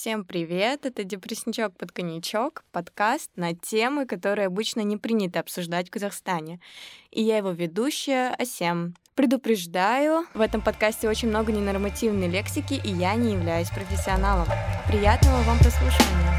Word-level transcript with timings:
Всем 0.00 0.24
привет! 0.24 0.86
Это 0.86 1.02
«Депрессничок 1.02 1.76
под 1.76 1.90
коньячок», 1.90 2.62
подкаст 2.70 3.32
на 3.34 3.52
темы, 3.52 4.06
которые 4.06 4.46
обычно 4.46 4.82
не 4.82 4.96
принято 4.96 5.40
обсуждать 5.40 5.88
в 5.88 5.90
Казахстане. 5.90 6.60
И 7.10 7.20
я 7.20 7.38
его 7.38 7.50
ведущая 7.50 8.32
Асем. 8.38 8.94
Предупреждаю, 9.16 10.24
в 10.34 10.40
этом 10.40 10.60
подкасте 10.60 11.08
очень 11.08 11.26
много 11.26 11.50
ненормативной 11.50 12.28
лексики, 12.28 12.74
и 12.74 12.92
я 12.92 13.16
не 13.16 13.32
являюсь 13.32 13.70
профессионалом. 13.70 14.46
Приятного 14.86 15.42
вам 15.42 15.58
прослушивания! 15.58 16.38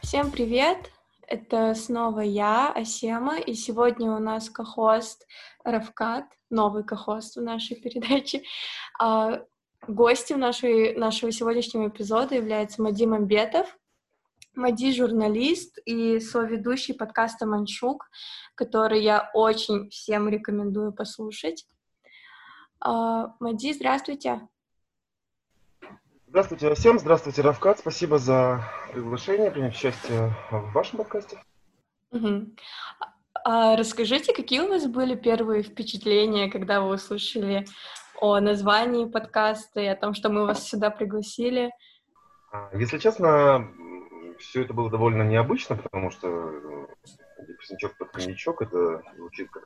Всем 0.00 0.30
привет! 0.30 0.95
Это 1.26 1.74
снова 1.74 2.20
я, 2.20 2.72
Асема, 2.72 3.38
и 3.38 3.54
сегодня 3.54 4.12
у 4.12 4.20
нас 4.20 4.48
кохост 4.48 5.26
Равкат, 5.64 6.24
новый 6.50 6.84
кохост 6.84 7.36
в 7.36 7.42
нашей 7.42 7.76
передаче. 7.82 8.42
А, 9.00 9.42
гостем 9.88 10.38
нашей, 10.38 10.94
нашего 10.94 11.32
сегодняшнего 11.32 11.88
эпизода 11.88 12.36
является 12.36 12.80
Мади 12.80 13.06
Мамбетов. 13.06 13.76
Мади— 14.54 14.92
журналист 14.96 15.78
и 15.84 16.20
соведущий 16.20 16.94
подкаста 16.94 17.44
«Манчук», 17.44 18.08
который 18.54 19.02
я 19.02 19.30
очень 19.34 19.90
всем 19.90 20.28
рекомендую 20.28 20.92
послушать. 20.92 21.66
А, 22.80 23.34
Мади, 23.40 23.72
здравствуйте. 23.72 24.48
Здравствуйте 26.36 26.74
всем, 26.74 26.98
здравствуйте, 26.98 27.40
Равкат. 27.40 27.78
Спасибо 27.78 28.18
за 28.18 28.62
приглашение, 28.92 29.50
принять 29.50 29.74
участие 29.74 30.34
в 30.50 30.70
вашем 30.74 30.98
подкасте. 30.98 31.42
Угу. 32.10 32.54
А 33.46 33.74
расскажите, 33.74 34.34
какие 34.34 34.60
у 34.60 34.68
вас 34.68 34.86
были 34.86 35.14
первые 35.14 35.62
впечатления, 35.62 36.50
когда 36.50 36.82
вы 36.82 36.96
услышали 36.96 37.64
о 38.20 38.38
названии 38.38 39.06
подкаста 39.06 39.80
и 39.80 39.86
о 39.86 39.96
том, 39.96 40.12
что 40.12 40.28
мы 40.28 40.44
вас 40.44 40.68
сюда 40.68 40.90
пригласили? 40.90 41.72
А, 42.52 42.68
если 42.74 42.98
честно, 42.98 43.72
все 44.38 44.60
это 44.60 44.74
было 44.74 44.90
довольно 44.90 45.22
необычно, 45.22 45.76
потому 45.76 46.10
что 46.10 46.86
депрессничок 47.48 47.96
под 47.96 48.10
коньячок, 48.10 48.60
это 48.60 49.02
звучит, 49.16 49.50
как, 49.50 49.64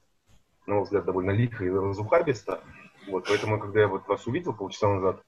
на 0.67 0.75
мой 0.75 0.85
взгляд, 0.85 1.05
довольно 1.05 1.33
лихо 1.33 1.65
и 1.65 1.69
разухабисто. 1.69 2.61
Вот, 3.09 3.27
поэтому, 3.27 3.59
когда 3.59 3.81
я 3.81 3.89
вот 3.89 4.07
вас 4.07 4.25
увидел 4.29 4.53
полчаса 4.53 4.87
назад, 4.87 5.25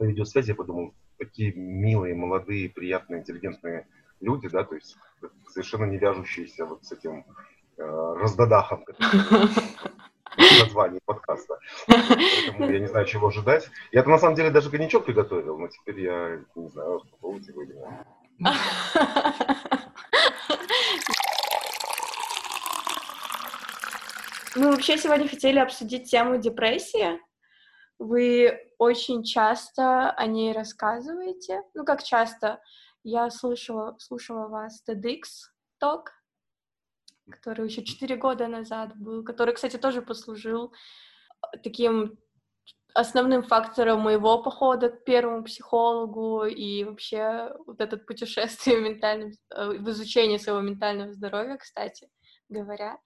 по 0.00 0.04
видеосвязи 0.04 0.48
я 0.48 0.54
подумал, 0.54 0.94
такие 1.18 1.52
милые, 1.52 2.14
молодые, 2.14 2.70
приятные, 2.70 3.20
интеллигентные 3.20 3.86
люди, 4.20 4.48
да, 4.48 4.64
то 4.64 4.74
есть 4.74 4.96
совершенно 5.50 5.84
не 5.84 5.98
вяжущиеся 5.98 6.64
вот 6.64 6.82
с 6.86 6.92
этим 6.92 7.26
э, 7.76 7.82
раздадахом, 8.18 8.82
название 10.38 11.00
подкаста. 11.04 11.58
Поэтому 11.86 12.70
я 12.70 12.78
не 12.78 12.86
знаю, 12.86 13.04
чего 13.04 13.26
ожидать. 13.28 13.68
Я-то 13.92 14.08
на 14.08 14.16
самом 14.16 14.36
деле 14.36 14.50
даже 14.50 14.70
коньячок 14.70 15.04
приготовил, 15.04 15.58
но 15.58 15.68
теперь 15.68 16.00
я 16.00 16.40
не 16.54 16.68
знаю, 16.70 17.02
попробуйте 17.10 17.52
вы 17.52 17.66
меня. 17.66 18.06
Мы 24.56 24.70
вообще 24.70 24.96
сегодня 24.96 25.28
хотели 25.28 25.58
обсудить 25.58 26.10
тему 26.10 26.38
депрессии. 26.38 27.20
Вы 28.00 28.58
очень 28.78 29.22
часто 29.22 30.10
о 30.10 30.26
ней 30.26 30.54
рассказываете. 30.54 31.62
Ну, 31.74 31.84
как 31.84 32.02
часто? 32.02 32.58
Я 33.04 33.28
слышала, 33.28 33.94
слушала 33.98 34.48
вас 34.48 34.82
TEDx 34.88 35.20
Talk, 35.84 36.04
который 37.30 37.66
еще 37.66 37.84
четыре 37.84 38.16
года 38.16 38.48
назад 38.48 38.96
был, 38.96 39.22
который, 39.22 39.52
кстати, 39.52 39.76
тоже 39.76 40.00
послужил 40.00 40.72
э, 41.52 41.58
таким 41.62 42.18
основным 42.94 43.42
фактором 43.42 44.00
моего 44.00 44.42
похода 44.42 44.88
к 44.88 45.04
первому 45.04 45.44
психологу 45.44 46.46
и 46.46 46.84
вообще 46.84 47.54
вот 47.66 47.82
это 47.82 47.98
путешествие 47.98 48.78
в, 48.78 48.82
ментальном, 48.82 49.32
э, 49.54 49.68
в 49.78 49.90
изучение 49.90 50.38
своего 50.38 50.62
ментального 50.62 51.12
здоровья, 51.12 51.58
кстати 51.58 52.08
говоря. 52.48 52.98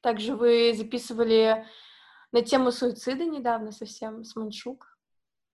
Также 0.00 0.34
вы 0.34 0.72
записывали 0.74 1.66
на 2.32 2.42
тему 2.42 2.70
суицида 2.70 3.24
недавно 3.24 3.72
совсем 3.72 4.24
с 4.24 4.36
Манчук. 4.36 4.98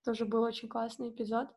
Тоже 0.04 0.24
был 0.24 0.42
очень 0.42 0.68
классный 0.68 1.10
эпизод. 1.10 1.48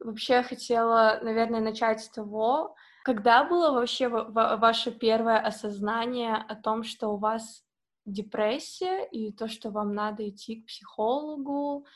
Вообще 0.00 0.34
я 0.34 0.42
хотела, 0.42 1.18
наверное, 1.22 1.60
начать 1.60 2.02
с 2.02 2.10
того, 2.10 2.74
когда 3.04 3.44
было 3.44 3.72
вообще 3.72 4.08
ваше 4.08 4.90
первое 4.90 5.38
осознание 5.38 6.34
о 6.34 6.54
том, 6.56 6.82
что 6.82 7.08
у 7.08 7.16
вас 7.16 7.64
депрессия 8.04 9.04
и 9.04 9.32
то, 9.32 9.48
что 9.48 9.70
вам 9.70 9.94
надо 9.94 10.28
идти 10.28 10.60
к 10.60 10.66
психологу, 10.66 11.86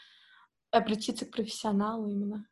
обратиться 0.70 1.26
к 1.26 1.32
профессионалу 1.32 2.08
именно? 2.08 2.46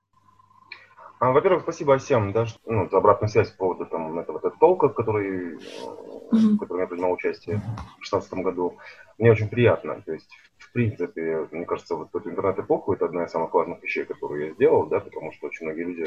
А, 1.20 1.32
во-первых, 1.32 1.62
спасибо 1.62 1.98
всем 1.98 2.32
да, 2.32 2.46
ну, 2.64 2.88
за 2.88 2.98
обратную 2.98 3.28
связь 3.28 3.50
по 3.50 3.58
поводу 3.58 3.86
там, 3.86 4.18
этого, 4.18 4.38
этого 4.38 4.56
толка, 4.58 4.88
который, 4.88 5.58
mm-hmm. 6.30 6.54
в 6.54 6.58
котором 6.58 6.80
я 6.80 6.86
принимал 6.86 7.12
участие 7.12 7.56
в 7.56 8.00
2016 8.00 8.32
году. 8.34 8.76
Мне 9.18 9.30
очень 9.30 9.48
приятно. 9.48 10.02
То 10.04 10.12
есть, 10.12 10.30
в 10.58 10.72
принципе, 10.72 11.48
мне 11.50 11.64
кажется, 11.64 11.96
вот 11.96 12.14
эту 12.14 12.30
интернет-эпоху 12.30 12.92
это 12.92 13.06
одна 13.06 13.24
из 13.24 13.30
самых 13.30 13.52
важных 13.54 13.82
вещей, 13.82 14.04
которую 14.04 14.46
я 14.46 14.52
сделал, 14.52 14.86
да, 14.86 15.00
потому 15.00 15.32
что 15.32 15.46
очень 15.46 15.66
многие 15.66 15.84
люди 15.84 16.06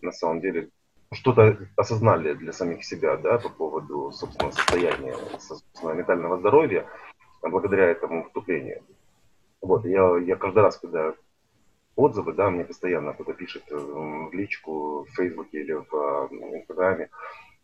на 0.00 0.12
самом 0.12 0.40
деле 0.40 0.70
что-то 1.12 1.58
осознали 1.76 2.34
для 2.34 2.52
самих 2.52 2.84
себя, 2.84 3.16
да, 3.16 3.38
по 3.38 3.48
поводу 3.48 4.12
собственного 4.12 4.52
состояния, 4.52 5.16
собственного 5.38 5.96
ментального 5.96 6.38
здоровья, 6.38 6.86
благодаря 7.42 7.86
этому 7.86 8.24
вступлению. 8.24 8.82
Вот, 9.60 9.84
я, 9.84 10.16
я 10.18 10.36
каждый 10.36 10.62
раз, 10.62 10.78
когда 10.78 11.14
отзывы, 11.96 12.32
да, 12.32 12.50
мне 12.50 12.64
постоянно 12.64 13.12
кто-то 13.12 13.34
пишет 13.34 13.64
в 13.70 14.32
личку, 14.32 15.04
в 15.04 15.14
Фейсбуке 15.16 15.60
или 15.62 15.72
в 15.72 16.28
Инстаграме. 16.54 17.10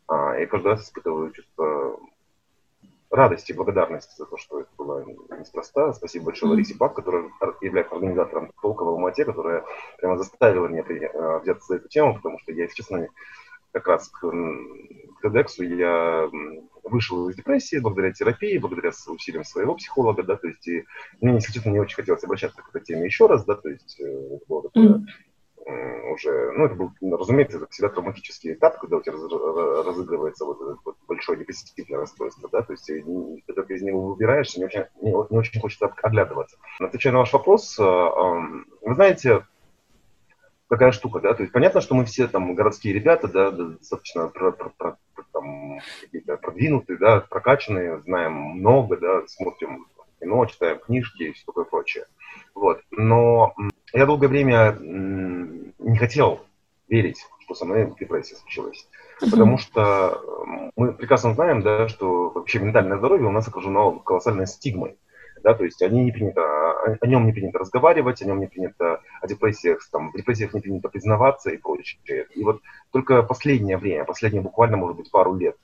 А, 0.08 0.34
я 0.38 0.46
каждый 0.46 0.68
раз 0.68 0.84
испытываю 0.84 1.32
чувство 1.32 1.98
радости 3.10 3.52
и 3.52 3.54
благодарности 3.54 4.14
за 4.16 4.26
то, 4.26 4.36
что 4.36 4.60
это 4.60 4.70
было 4.76 5.04
неспроста. 5.38 5.92
Спасибо 5.92 6.26
большое 6.26 6.52
Ларисе 6.52 6.74
Пак, 6.76 6.94
которая 6.94 7.30
является 7.60 7.94
организатором 7.94 8.52
толка 8.60 8.84
в 8.84 8.88
Алмате, 8.88 9.24
которая 9.24 9.64
прямо 9.98 10.18
заставила 10.18 10.66
меня 10.66 10.82
э, 10.82 11.40
взяться 11.40 11.66
за 11.66 11.76
эту 11.76 11.88
тему, 11.88 12.16
потому 12.16 12.38
что 12.40 12.52
я, 12.52 12.64
если 12.64 12.76
честно, 12.76 13.08
как 13.72 13.88
раз 13.88 14.08
к, 14.08 14.20
к 14.20 15.24
TEDx 15.24 15.64
я 15.64 16.28
вышел 16.82 17.28
из 17.28 17.36
депрессии 17.36 17.78
благодаря 17.78 18.12
терапии, 18.12 18.58
благодаря 18.58 18.90
усилиям 19.08 19.44
своего 19.44 19.74
психолога, 19.74 20.22
да, 20.22 20.36
то 20.36 20.48
есть 20.48 20.66
и 20.66 20.84
мне, 21.20 21.34
если 21.34 21.52
честно, 21.52 21.70
не 21.70 21.80
очень 21.80 21.96
хотелось 21.96 22.24
обращаться 22.24 22.62
к 22.62 22.68
этой 22.70 22.84
теме 22.84 23.04
еще 23.04 23.26
раз, 23.26 23.44
да, 23.44 23.54
то 23.54 23.68
есть 23.68 24.00
э, 24.00 24.04
это 24.04 24.44
было 24.48 24.62
такое. 24.62 25.06
Уже, 25.66 26.52
ну, 26.52 26.66
это 26.66 26.74
был, 26.74 26.92
разумеется, 27.00 27.58
это 27.58 27.66
всегда 27.68 27.88
травматический 27.88 28.52
этап, 28.52 28.78
когда 28.78 28.96
у 28.96 29.02
тебя 29.02 29.14
раз, 29.14 29.86
разыгрывается 29.86 30.44
вот 30.44 30.60
это 30.60 30.76
вот 30.84 30.96
большое 31.08 31.38
депрессивное 31.38 32.00
расстройство, 32.00 32.48
да, 32.50 32.62
то 32.62 32.72
есть 32.72 32.90
когда 33.46 33.62
ты 33.62 33.74
из 33.74 33.82
него 33.82 34.08
выбираешься, 34.08 34.60
не 34.60 34.66
очень, 34.66 34.84
не, 35.02 35.10
не 35.10 35.38
очень 35.38 35.60
хочется 35.60 35.86
оглядываться. 36.02 36.56
Отвечая 36.78 37.12
на 37.12 37.20
ваш 37.20 37.32
вопрос, 37.32 37.78
э, 37.78 37.82
вы 37.82 38.94
знаете, 38.94 39.44
какая 40.68 40.92
штука, 40.92 41.20
да, 41.20 41.34
то 41.34 41.42
есть 41.42 41.52
понятно, 41.52 41.80
что 41.80 41.94
мы 41.94 42.04
все 42.04 42.28
там 42.28 42.54
городские 42.54 42.94
ребята, 42.94 43.28
да, 43.28 43.50
достаточно 43.50 44.28
про, 44.28 44.52
про, 44.52 44.70
про, 44.70 44.98
там 45.32 45.80
какие-то 46.02 46.36
продвинутые, 46.36 46.98
да, 46.98 47.20
прокачанные, 47.20 48.00
знаем 48.00 48.32
много, 48.32 48.96
да, 48.96 49.26
смотрим 49.26 49.86
кино, 50.20 50.46
читаем 50.46 50.78
книжки 50.78 51.24
и 51.24 51.32
все 51.32 51.44
такое 51.46 51.64
прочее. 51.64 52.06
Вот. 52.54 52.80
Но 52.90 53.54
я 53.92 54.06
долгое 54.06 54.28
время 54.28 54.76
не 55.96 55.98
хотел 55.98 56.40
верить, 56.88 57.18
что 57.40 57.54
со 57.54 57.64
мной 57.64 57.94
депрессия 57.98 58.36
случилась. 58.36 58.86
Потому 59.18 59.56
что 59.56 60.20
мы 60.76 60.92
прекрасно 60.92 61.32
знаем, 61.32 61.62
да, 61.62 61.88
что 61.88 62.28
вообще 62.28 62.58
ментальное 62.58 62.98
здоровье 62.98 63.26
у 63.26 63.32
нас 63.32 63.48
окружено 63.48 63.92
колоссальной 64.00 64.46
стигмой 64.46 64.98
да, 65.42 65.54
то 65.54 65.64
есть 65.64 65.80
они 65.80 66.02
не 66.02 66.10
принято, 66.10 66.42
о 67.00 67.06
нем 67.06 67.24
не 67.24 67.32
принято 67.32 67.58
разговаривать, 67.58 68.20
о 68.20 68.24
нем 68.24 68.40
не 68.40 68.48
принято, 68.48 69.00
о 69.20 69.28
депрессиях, 69.28 69.78
там, 69.92 70.10
в 70.10 70.16
депрессиях 70.16 70.54
не 70.54 70.60
принято 70.60 70.88
признаваться 70.88 71.50
и 71.50 71.56
прочее. 71.56 72.26
И 72.34 72.42
вот 72.42 72.62
только 72.90 73.22
последнее 73.22 73.76
время, 73.76 74.04
последние 74.04 74.42
буквально, 74.42 74.76
может 74.76 74.96
быть, 74.96 75.10
пару 75.10 75.34
лет, 75.34 75.56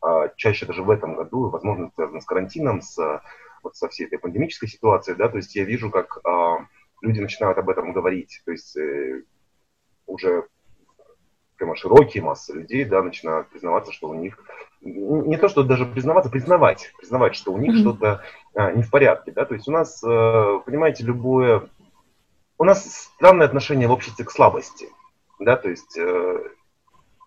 а, 0.00 0.28
чаще 0.36 0.64
даже 0.66 0.82
в 0.82 0.90
этом 0.90 1.16
году, 1.16 1.48
возможно, 1.48 1.90
связано 1.96 2.20
с 2.20 2.24
карантином, 2.24 2.82
с, 2.82 3.20
вот 3.64 3.74
со 3.74 3.88
всей 3.88 4.06
этой 4.06 4.18
пандемической 4.18 4.68
ситуацией, 4.68 5.16
да, 5.16 5.28
то 5.28 5.38
есть 5.38 5.56
я 5.56 5.64
вижу, 5.64 5.90
как 5.90 6.20
а, 6.24 6.58
люди 7.00 7.20
начинают 7.20 7.58
об 7.58 7.68
этом 7.68 7.92
говорить, 7.92 8.42
то 8.44 8.52
есть 8.52 8.76
э, 8.76 9.22
уже 10.06 10.46
прямо 11.56 11.76
широкие 11.76 12.22
массы 12.22 12.52
людей, 12.52 12.84
да, 12.84 13.02
начинают 13.02 13.48
признаваться, 13.48 13.92
что 13.92 14.08
у 14.08 14.14
них 14.14 14.38
не 14.80 15.36
то, 15.36 15.48
что 15.48 15.62
даже 15.62 15.86
признаваться, 15.86 16.30
признавать, 16.30 16.92
признавать, 16.98 17.34
что 17.34 17.52
у 17.52 17.58
них 17.58 17.74
mm-hmm. 17.74 17.80
что-то 17.80 18.22
а, 18.54 18.72
не 18.72 18.82
в 18.82 18.90
порядке, 18.90 19.32
да, 19.32 19.44
то 19.44 19.54
есть 19.54 19.66
у 19.68 19.72
нас, 19.72 20.02
э, 20.04 20.60
понимаете, 20.64 21.04
любое, 21.04 21.68
у 22.58 22.64
нас 22.64 22.84
странное 22.84 23.46
отношение 23.46 23.88
в 23.88 23.92
обществе 23.92 24.24
к 24.24 24.30
слабости, 24.30 24.88
да, 25.40 25.56
то 25.56 25.68
есть 25.68 25.96
э, 25.98 26.50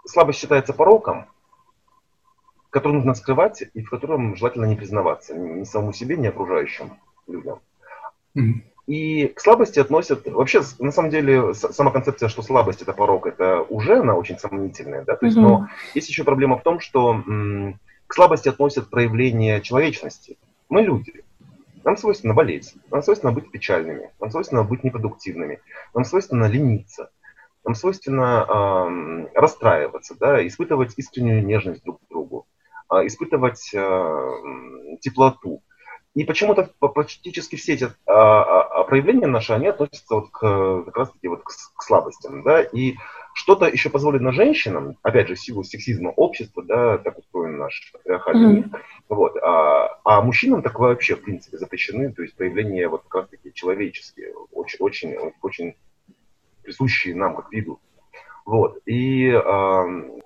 слабость 0.05 0.39
считается 0.39 0.73
пороком, 0.73 1.25
который 2.69 2.93
нужно 2.93 3.15
скрывать 3.15 3.63
и 3.73 3.81
в 3.81 3.89
котором 3.89 4.35
желательно 4.35 4.65
не 4.65 4.75
признаваться 4.75 5.35
ни 5.35 5.63
самому 5.63 5.91
себе, 5.91 6.17
ни 6.17 6.27
окружающим 6.27 6.93
людям. 7.27 7.59
Mm-hmm. 8.37 8.68
И 8.89 9.27
к 9.27 9.39
слабости 9.39 9.79
относят, 9.79 10.25
вообще, 10.25 10.63
на 10.79 10.91
самом 10.91 11.11
деле, 11.11 11.53
сама 11.53 11.91
концепция, 11.91 12.27
что 12.27 12.41
слабость 12.41 12.81
это 12.81 12.91
порог, 12.91 13.27
это 13.27 13.61
уже 13.69 13.99
она 13.99 14.15
очень 14.15 14.39
сомнительная, 14.39 15.03
да, 15.03 15.15
то 15.15 15.27
есть, 15.27 15.37
mm-hmm. 15.37 15.41
но 15.41 15.67
есть 15.93 16.09
еще 16.09 16.23
проблема 16.23 16.57
в 16.57 16.63
том, 16.63 16.79
что 16.79 17.11
м, 17.11 17.79
к 18.07 18.15
слабости 18.15 18.49
относят 18.49 18.89
проявление 18.89 19.61
человечности. 19.61 20.39
Мы 20.69 20.81
люди, 20.81 21.23
нам 21.83 21.97
свойственно 21.97 22.33
болеть, 22.33 22.73
нам 22.89 23.03
свойственно 23.03 23.31
быть 23.31 23.51
печальными, 23.51 24.09
нам 24.19 24.31
свойственно 24.31 24.63
быть 24.63 24.83
непродуктивными, 24.83 25.59
нам 25.93 26.03
свойственно 26.03 26.45
лениться, 26.45 27.11
нам 27.63 27.75
свойственно 27.75 29.27
э, 29.35 29.39
расстраиваться, 29.39 30.15
да, 30.19 30.47
испытывать 30.47 30.95
искреннюю 30.97 31.45
нежность 31.45 31.83
друг 31.83 31.99
к 32.01 32.09
другу, 32.09 32.47
э, 32.91 33.05
испытывать 33.05 33.69
э, 33.71 34.97
теплоту. 34.99 35.61
И 36.15 36.23
почему-то 36.23 36.71
практически 36.79 37.55
все 37.55 37.73
эти 37.73 37.87
а, 38.05 38.41
а, 38.41 38.83
проявления 38.83 39.27
наши, 39.27 39.53
они 39.53 39.67
относятся 39.67 40.15
вот 40.15 40.31
к, 40.31 40.39
как 40.85 40.97
раз 40.97 41.11
таки 41.11 41.27
вот 41.27 41.43
к, 41.43 41.49
к 41.49 41.83
слабостям, 41.83 42.41
да, 42.41 42.63
и 42.63 42.95
что-то 43.35 43.67
еще 43.67 43.89
позволено 43.89 44.31
женщинам, 44.31 44.97
опять 45.03 45.27
же, 45.27 45.35
в 45.35 45.39
силу 45.39 45.63
сексизма 45.63 46.09
общества, 46.09 46.63
да, 46.63 46.97
так 46.97 47.19
устроен 47.19 47.57
наш 47.57 47.91
патриархальный 47.93 48.53
мир, 48.53 48.65
mm-hmm. 48.65 48.81
вот, 49.09 49.37
а, 49.37 49.99
а 50.03 50.21
мужчинам 50.21 50.63
так 50.63 50.79
вообще, 50.79 51.15
в 51.15 51.21
принципе, 51.21 51.57
запрещены, 51.57 52.11
то 52.11 52.23
есть 52.23 52.35
проявления 52.35 52.87
вот 52.87 53.03
как 53.03 53.21
раз 53.21 53.29
таки 53.29 53.53
человеческие, 53.53 54.33
очень, 54.51 54.79
очень, 54.79 55.15
очень 55.41 55.75
присущие 56.63 57.15
нам 57.15 57.35
как 57.35 57.51
виду. 57.51 57.79
Вот. 58.45 58.79
И, 58.87 59.27
э, 59.27 59.83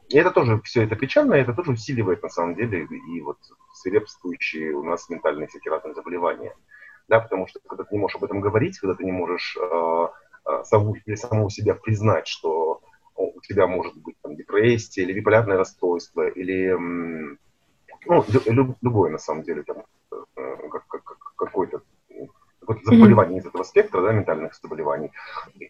и 0.09 0.17
это 0.17 0.31
тоже, 0.31 0.61
все 0.63 0.83
это 0.83 0.95
печально, 0.95 1.33
это 1.33 1.53
тоже 1.53 1.71
усиливает 1.71 2.23
на 2.23 2.29
самом 2.29 2.55
деле 2.55 2.85
и 2.85 3.21
вот 3.21 3.37
свирепствующие 3.83 4.73
у 4.73 4.83
нас 4.83 5.09
ментальные 5.09 5.47
всякие 5.47 5.71
разные 5.71 5.93
заболевания. 5.93 6.55
Да, 7.07 7.19
потому 7.19 7.47
что 7.47 7.59
когда 7.67 7.83
ты 7.83 7.95
не 7.95 7.99
можешь 7.99 8.15
об 8.15 8.23
этом 8.23 8.39
говорить, 8.39 8.79
когда 8.79 8.95
ты 8.95 9.03
не 9.03 9.11
можешь 9.11 9.57
э, 9.57 10.07
э, 10.45 10.63
саму, 10.63 10.95
для 11.05 11.17
самого 11.17 11.49
себя 11.51 11.75
признать, 11.75 12.27
что 12.27 12.81
у 13.15 13.41
тебя 13.41 13.67
может 13.67 13.95
быть 13.97 14.15
там, 14.21 14.35
депрессия 14.35 15.03
или 15.03 15.13
биполярное 15.13 15.57
расстройство, 15.57 16.27
или 16.27 16.71
ну, 18.05 18.25
любое 18.81 19.11
на 19.11 19.17
самом 19.17 19.43
деле 19.43 19.63
там, 19.63 19.83
э, 20.11 20.69
как, 20.71 20.87
как, 20.87 21.17
какой-то 21.35 21.81
какое-то 22.63 22.95
заболевание 22.95 23.39
из 23.39 23.45
этого 23.45 23.63
спектра, 23.63 24.01
да, 24.01 24.11
ментальных 24.11 24.53
заболеваний, 24.61 25.11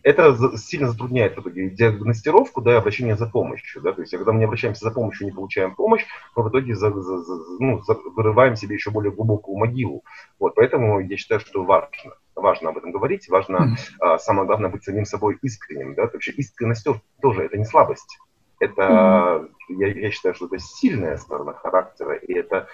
это 0.04 0.36
сильно 0.58 0.90
затрудняет 0.90 1.36
в 1.36 1.42
итоге 1.42 1.70
диагностировку, 1.70 2.62
да, 2.62 2.74
и 2.74 2.78
обращение 2.78 3.16
за 3.16 3.28
помощью, 3.28 3.82
да, 3.82 3.94
то 3.94 4.02
есть 4.02 4.16
когда 4.16 4.32
мы 4.32 4.40
не 4.40 4.46
обращаемся 4.46 4.86
за 4.86 4.92
помощью, 4.92 5.26
не 5.26 5.34
получаем 5.34 5.76
помощь, 5.76 6.06
мы 6.36 6.44
в 6.44 6.50
итоге 6.50 6.76
за, 6.76 6.92
за, 6.92 7.18
за, 7.18 7.36
ну, 7.60 7.82
за, 7.82 7.94
вырываем 8.16 8.56
себе 8.56 8.76
еще 8.76 8.92
более 8.92 9.12
глубокую 9.12 9.58
могилу, 9.58 10.04
вот, 10.40 10.56
поэтому 10.56 11.00
я 11.00 11.18
считаю, 11.18 11.40
что 11.40 11.64
важно, 11.64 12.14
важно 12.36 12.70
об 12.70 12.78
этом 12.78 12.92
говорить, 12.92 13.30
важно, 13.30 13.58
mm-hmm. 13.58 13.98
а, 14.00 14.18
самое 14.20 14.48
главное, 14.48 14.70
быть 14.70 14.84
самим 14.84 15.06
собой 15.06 15.38
искренним, 15.42 15.96
да, 15.96 16.04
вообще 16.04 16.32
искренность 16.32 16.88
тоже, 17.22 17.44
это 17.44 17.58
не 17.58 17.66
слабость, 17.66 18.20
это, 18.60 18.82
mm-hmm. 18.82 19.50
я, 19.70 19.88
я 19.88 20.12
считаю, 20.12 20.36
что 20.36 20.46
это 20.46 20.60
сильная 20.60 21.18
сторона 21.18 21.54
характера, 21.54 22.16
и 22.16 22.34
это, 22.34 22.68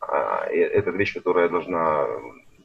а, 0.00 0.46
это 0.46 0.90
вещь, 0.90 1.14
которая 1.14 1.48
должна 1.48 2.06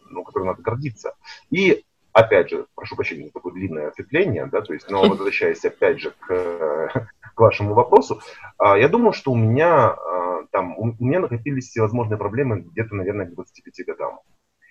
ну, 0.09 0.23
которым 0.23 0.47
надо 0.47 0.61
гордиться. 0.61 1.15
И 1.49 1.83
опять 2.17 2.49
же, 2.49 2.65
прошу 2.75 2.95
прощения 2.95 3.25
за 3.25 3.31
такое 3.31 3.53
длинное 3.53 3.89
ответвление, 3.89 4.47
да, 4.47 4.61
то 4.61 4.73
есть, 4.73 4.89
но 4.89 5.01
возвращаясь 5.09 5.63
опять 5.63 5.99
же 5.99 6.13
к, 6.19 7.07
к 7.35 7.39
вашему 7.39 7.73
вопросу, 7.73 8.19
а, 8.57 8.77
я 8.77 8.87
думаю, 8.87 9.13
что 9.13 9.31
у 9.31 9.35
меня 9.35 9.89
а, 9.89 10.43
там, 10.51 10.77
у 10.77 10.95
меня 10.99 11.19
накопились 11.19 11.69
всевозможные 11.69 12.17
проблемы 12.17 12.61
где-то, 12.61 12.95
наверное, 12.95 13.27
к 13.27 13.35
25 13.35 13.85
годам. 13.85 14.19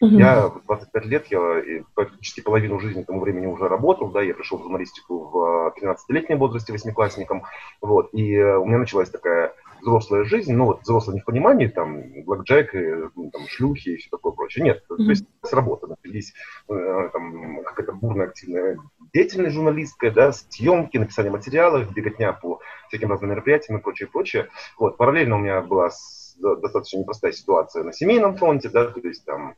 Угу. 0.01 0.11
Я 0.11 0.49
в 0.49 0.63
25 0.67 1.07
лет, 1.07 1.27
я 1.31 1.63
практически 1.95 2.41
половину 2.41 2.79
жизни 2.79 3.03
к 3.03 3.07
тому 3.07 3.21
времени 3.21 3.47
уже 3.47 3.67
работал, 3.67 4.11
да, 4.11 4.21
я 4.21 4.35
пришел 4.35 4.59
в 4.59 4.63
журналистику 4.63 5.31
в 5.31 5.75
13-летнем 5.81 6.39
возрасте, 6.39 6.73
восьмиклассником, 6.73 7.45
вот, 7.81 8.11
и 8.13 8.35
э, 8.35 8.59
у 8.59 8.67
меня 8.67 8.79
началась 8.79 9.09
такая 9.09 9.55
взрослая 9.81 10.25
жизнь, 10.25 10.53
ну 10.53 10.67
вот 10.67 10.83
взрослая 10.83 11.15
не 11.15 11.21
в 11.21 11.25
понимании, 11.25 11.67
там, 11.67 12.03
блэкджек, 12.25 12.75
ну, 13.15 13.31
там, 13.31 13.43
шлюхи 13.49 13.91
и 13.91 13.97
все 13.97 14.09
такое 14.11 14.33
прочее. 14.33 14.65
Нет, 14.65 14.85
mm-hmm. 14.89 14.97
то 14.97 15.11
есть 15.11 15.27
с 15.43 15.53
работы 15.53 15.87
начались 15.87 16.35
э, 16.69 17.09
там, 17.13 17.63
какая-то 17.65 17.93
бурная 17.93 18.27
активная 18.27 18.79
деятельность 19.13 19.55
журналистская, 19.55 20.11
да, 20.11 20.33
съемки, 20.33 20.99
написание 20.99 21.33
материалов, 21.33 21.93
беготня 21.93 22.33
по 22.33 22.61
всяким 22.89 23.11
разным 23.11 23.31
мероприятиям 23.31 23.79
и 23.79 23.83
прочее, 23.83 24.09
прочее. 24.09 24.49
Вот, 24.79 24.97
параллельно 24.97 25.37
у 25.37 25.39
меня 25.39 25.61
была 25.61 25.91
достаточно 26.39 26.99
непростая 26.99 27.33
ситуация 27.33 27.85
на 27.85 27.93
семейном 27.93 28.37
фронте, 28.37 28.69
да, 28.69 28.87
то 28.87 29.01
есть 29.01 29.25
там 29.25 29.55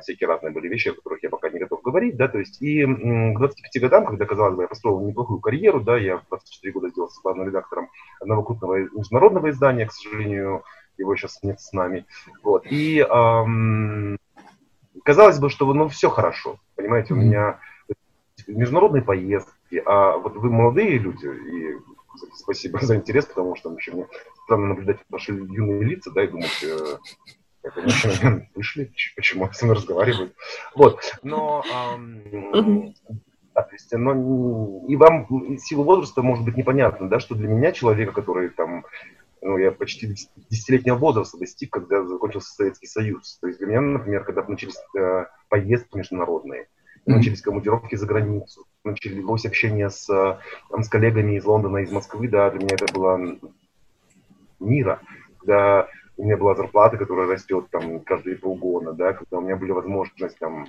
всякие 0.00 0.28
разные 0.28 0.52
были 0.52 0.68
вещи, 0.68 0.88
о 0.88 0.94
которых 0.94 1.22
я 1.22 1.30
пока 1.30 1.50
не 1.50 1.58
готов 1.58 1.82
говорить, 1.82 2.16
да, 2.16 2.28
то 2.28 2.38
есть 2.38 2.60
и 2.60 2.84
к 2.84 3.38
25 3.38 3.82
годам, 3.82 4.06
когда, 4.06 4.26
казалось 4.26 4.56
бы, 4.56 4.62
я 4.62 4.68
построил 4.68 5.00
неплохую 5.00 5.40
карьеру, 5.40 5.80
да, 5.80 5.96
я 5.96 6.18
в 6.18 6.26
24 6.28 6.72
года 6.72 6.88
сделался 6.88 7.20
главным 7.22 7.46
редактором 7.48 7.90
одного 8.20 8.42
крупного 8.42 8.76
международного 8.76 9.50
издания, 9.50 9.86
к 9.86 9.92
сожалению, 9.92 10.64
его 10.96 11.14
сейчас 11.16 11.42
нет 11.42 11.60
с 11.60 11.72
нами, 11.72 12.06
вот, 12.42 12.66
и 12.70 12.98
эм, 13.00 14.18
казалось 15.04 15.38
бы, 15.38 15.50
что, 15.50 15.72
ну, 15.72 15.88
все 15.88 16.10
хорошо, 16.10 16.58
понимаете, 16.74 17.14
у 17.14 17.16
меня 17.16 17.60
международные 18.46 19.02
поездки, 19.02 19.82
а 19.84 20.16
вот 20.16 20.36
вы 20.36 20.50
молодые 20.50 20.98
люди, 20.98 21.26
и 21.26 21.76
спасибо 22.34 22.78
за 22.82 22.96
интерес, 22.96 23.26
потому 23.26 23.56
что 23.56 23.72
еще 23.74 23.92
мне 23.92 24.06
странно 24.44 24.68
наблюдать 24.68 24.98
ваши 25.08 25.32
юные 25.32 25.84
лица, 25.84 26.10
да, 26.10 26.24
и 26.24 26.28
думать, 26.28 26.64
э, 26.64 26.96
не 27.76 28.48
вышли, 28.54 28.92
почему 29.16 29.50
со 29.52 29.64
мной 29.64 29.76
разговаривают. 29.76 30.34
Вот, 30.74 31.00
но, 31.22 31.64
эм, 31.94 32.94
да, 33.54 33.62
то 33.62 33.72
есть, 33.72 33.92
но 33.92 34.84
и 34.86 34.96
вам 34.96 35.58
силу 35.58 35.84
возраста 35.84 36.22
может 36.22 36.44
быть 36.44 36.56
непонятно, 36.56 37.08
да, 37.08 37.20
что 37.20 37.34
для 37.34 37.48
меня 37.48 37.72
человека, 37.72 38.12
который 38.12 38.50
там 38.50 38.84
ну, 39.40 39.56
я 39.56 39.70
почти 39.70 40.14
десятилетнего 40.50 40.96
возраста 40.96 41.38
достиг, 41.38 41.72
когда 41.72 42.04
закончился 42.04 42.54
Советский 42.54 42.86
Союз. 42.86 43.38
То 43.40 43.46
есть 43.46 43.58
для 43.58 43.68
меня, 43.68 43.80
например, 43.80 44.24
когда 44.24 44.42
начались 44.42 44.76
э, 44.98 45.26
поездки 45.48 45.96
международные, 45.96 46.66
начались 47.06 47.40
командировки 47.40 47.94
за 47.94 48.06
границу, 48.06 48.66
началось 48.84 49.46
общение 49.46 49.90
с, 49.90 50.06
там, 50.70 50.82
с 50.82 50.88
коллегами 50.88 51.36
из 51.36 51.44
Лондона, 51.44 51.78
из 51.78 51.90
Москвы, 51.90 52.28
да, 52.28 52.50
для 52.50 52.60
меня 52.60 52.74
это 52.74 52.92
было 52.92 53.38
мира, 54.60 55.00
когда 55.38 55.88
у 56.18 56.24
меня 56.24 56.36
была 56.36 56.54
зарплата, 56.54 56.96
которая 56.98 57.28
растет 57.28 57.68
там 57.70 58.00
каждые 58.00 58.36
полгода, 58.36 58.92
да, 58.92 59.12
когда 59.12 59.38
у 59.38 59.40
меня 59.40 59.56
были 59.56 59.70
возможности 59.70 60.36
там 60.38 60.66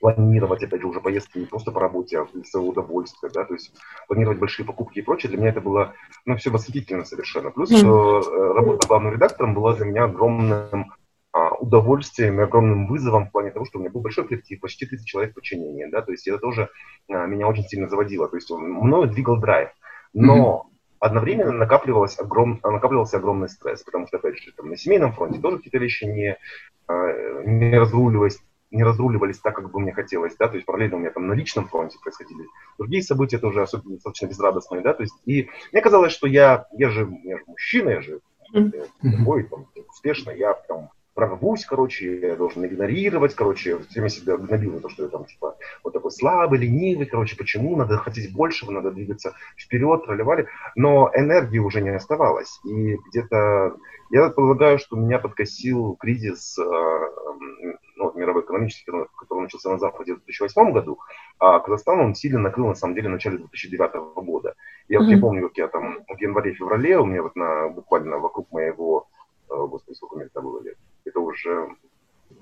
планировать, 0.00 0.62
опять 0.62 0.82
же, 0.82 0.86
уже 0.86 1.00
поездки 1.00 1.38
не 1.38 1.46
просто 1.46 1.72
по 1.72 1.80
работе, 1.80 2.18
а 2.18 2.24
в 2.26 2.44
свое 2.44 2.68
удовольствие, 2.68 3.32
да, 3.32 3.44
то 3.44 3.54
есть 3.54 3.72
планировать 4.06 4.38
большие 4.38 4.66
покупки 4.66 4.98
и 4.98 5.02
прочее, 5.02 5.30
для 5.30 5.38
меня 5.38 5.48
это 5.48 5.62
было, 5.62 5.94
ну, 6.26 6.36
все 6.36 6.50
восхитительно 6.50 7.04
совершенно. 7.04 7.50
Плюс 7.50 7.72
mm-hmm. 7.72 8.52
работа 8.52 8.86
главным 8.86 9.14
редактором 9.14 9.54
была 9.54 9.74
для 9.74 9.86
меня 9.86 10.04
огромным 10.04 10.92
а, 11.32 11.54
удовольствием 11.54 12.38
и 12.38 12.44
огромным 12.44 12.86
вызовом 12.86 13.26
в 13.26 13.32
плане 13.32 13.50
того, 13.52 13.64
что 13.64 13.78
у 13.78 13.80
меня 13.80 13.90
был 13.90 14.02
большой 14.02 14.28
коллектив, 14.28 14.60
почти 14.60 14.84
30 14.84 15.06
человек 15.06 15.34
подчинения, 15.34 15.88
да, 15.88 16.02
то 16.02 16.12
есть 16.12 16.28
это 16.28 16.38
тоже 16.38 16.68
а, 17.08 17.24
меня 17.24 17.48
очень 17.48 17.64
сильно 17.64 17.88
заводило, 17.88 18.28
то 18.28 18.36
есть 18.36 18.50
он, 18.50 18.70
мною 18.70 19.08
двигал 19.08 19.38
драйв. 19.38 19.70
Но 20.12 20.68
одновременно 21.06 21.52
накапливалось 21.52 22.18
огром, 22.18 22.60
накапливался 22.62 23.16
огромный 23.18 23.48
стресс, 23.48 23.82
потому 23.82 24.06
что, 24.06 24.18
опять 24.18 24.38
же, 24.38 24.52
там, 24.52 24.68
на 24.68 24.76
семейном 24.76 25.12
фронте 25.12 25.40
тоже 25.40 25.58
какие-то 25.58 25.78
вещи 25.78 26.04
не, 26.04 26.36
а, 26.86 27.42
не 27.44 27.78
разруливались, 27.78 28.40
не 28.70 28.84
разруливались 28.84 29.38
так, 29.38 29.56
как 29.56 29.70
бы 29.70 29.80
мне 29.80 29.92
хотелось, 29.92 30.36
да, 30.36 30.48
то 30.48 30.54
есть 30.54 30.66
параллельно 30.66 30.96
у 30.96 31.00
меня 31.00 31.10
там 31.10 31.26
на 31.26 31.32
личном 31.32 31.68
фронте 31.68 31.98
происходили 32.02 32.46
другие 32.78 33.02
события 33.02 33.38
тоже 33.38 33.62
особенно 33.62 33.94
достаточно 33.94 34.26
безрадостные, 34.26 34.82
да, 34.82 34.92
то 34.92 35.02
есть 35.02 35.14
и 35.24 35.48
мне 35.72 35.82
казалось, 35.82 36.12
что 36.12 36.26
я, 36.26 36.66
я 36.72 36.90
же, 36.90 37.08
я 37.24 37.38
же 37.38 37.44
мужчина, 37.46 37.90
я 37.90 38.00
же 38.00 38.20
такой, 39.02 39.44
там, 39.44 39.66
успешно, 39.88 40.30
я 40.30 40.54
там 40.54 40.90
прорвусь, 41.16 41.64
короче, 41.64 42.20
я 42.20 42.36
должен 42.36 42.64
игнорировать, 42.66 43.34
короче, 43.34 43.78
все 43.78 44.00
время 44.00 44.10
себя 44.10 44.36
гнобил 44.36 44.78
то, 44.80 44.90
что 44.90 45.04
я 45.04 45.08
там, 45.08 45.24
типа, 45.24 45.56
вот 45.82 45.94
такой 45.94 46.10
слабый, 46.10 46.58
ленивый, 46.58 47.06
короче, 47.06 47.36
почему, 47.36 47.74
надо 47.74 47.96
хотеть 47.96 48.34
большего, 48.34 48.70
надо 48.70 48.90
двигаться 48.90 49.34
вперед, 49.56 50.04
тролливали, 50.04 50.46
но 50.76 51.10
энергии 51.14 51.58
уже 51.58 51.80
не 51.80 51.88
оставалось, 51.88 52.60
и 52.64 52.98
где-то, 53.08 53.76
я 54.10 54.28
полагаю, 54.28 54.78
что 54.78 54.96
меня 54.96 55.18
подкосил 55.18 55.96
кризис, 55.96 56.58
э, 56.58 56.62
ну, 57.96 58.12
мировой 58.14 58.42
экономический, 58.42 58.92
который 59.18 59.40
начался 59.40 59.70
на 59.70 59.78
Западе 59.78 60.14
в 60.14 60.24
2008 60.24 60.72
году, 60.72 60.98
а 61.38 61.60
Казахстан 61.60 61.98
он 61.98 62.14
сильно 62.14 62.40
накрыл, 62.40 62.66
на 62.66 62.74
самом 62.74 62.94
деле, 62.94 63.08
в 63.08 63.12
начале 63.12 63.38
2009 63.38 63.94
года. 64.16 64.54
Я 64.88 64.98
mm-hmm. 64.98 65.04
не 65.06 65.16
помню, 65.16 65.48
как 65.48 65.56
я 65.56 65.68
там 65.68 66.04
в 66.06 66.20
январе-феврале, 66.20 66.98
у 66.98 67.06
меня 67.06 67.22
вот 67.22 67.36
на, 67.36 67.68
буквально 67.68 68.18
вокруг 68.18 68.52
моего, 68.52 69.08
э, 69.48 69.54
господи, 69.56 69.96
сколько 69.96 70.16
мне 70.16 70.26
это 70.26 70.42
было 70.42 70.62
лет, 70.62 70.76
это 71.06 71.20
уже, 71.20 71.68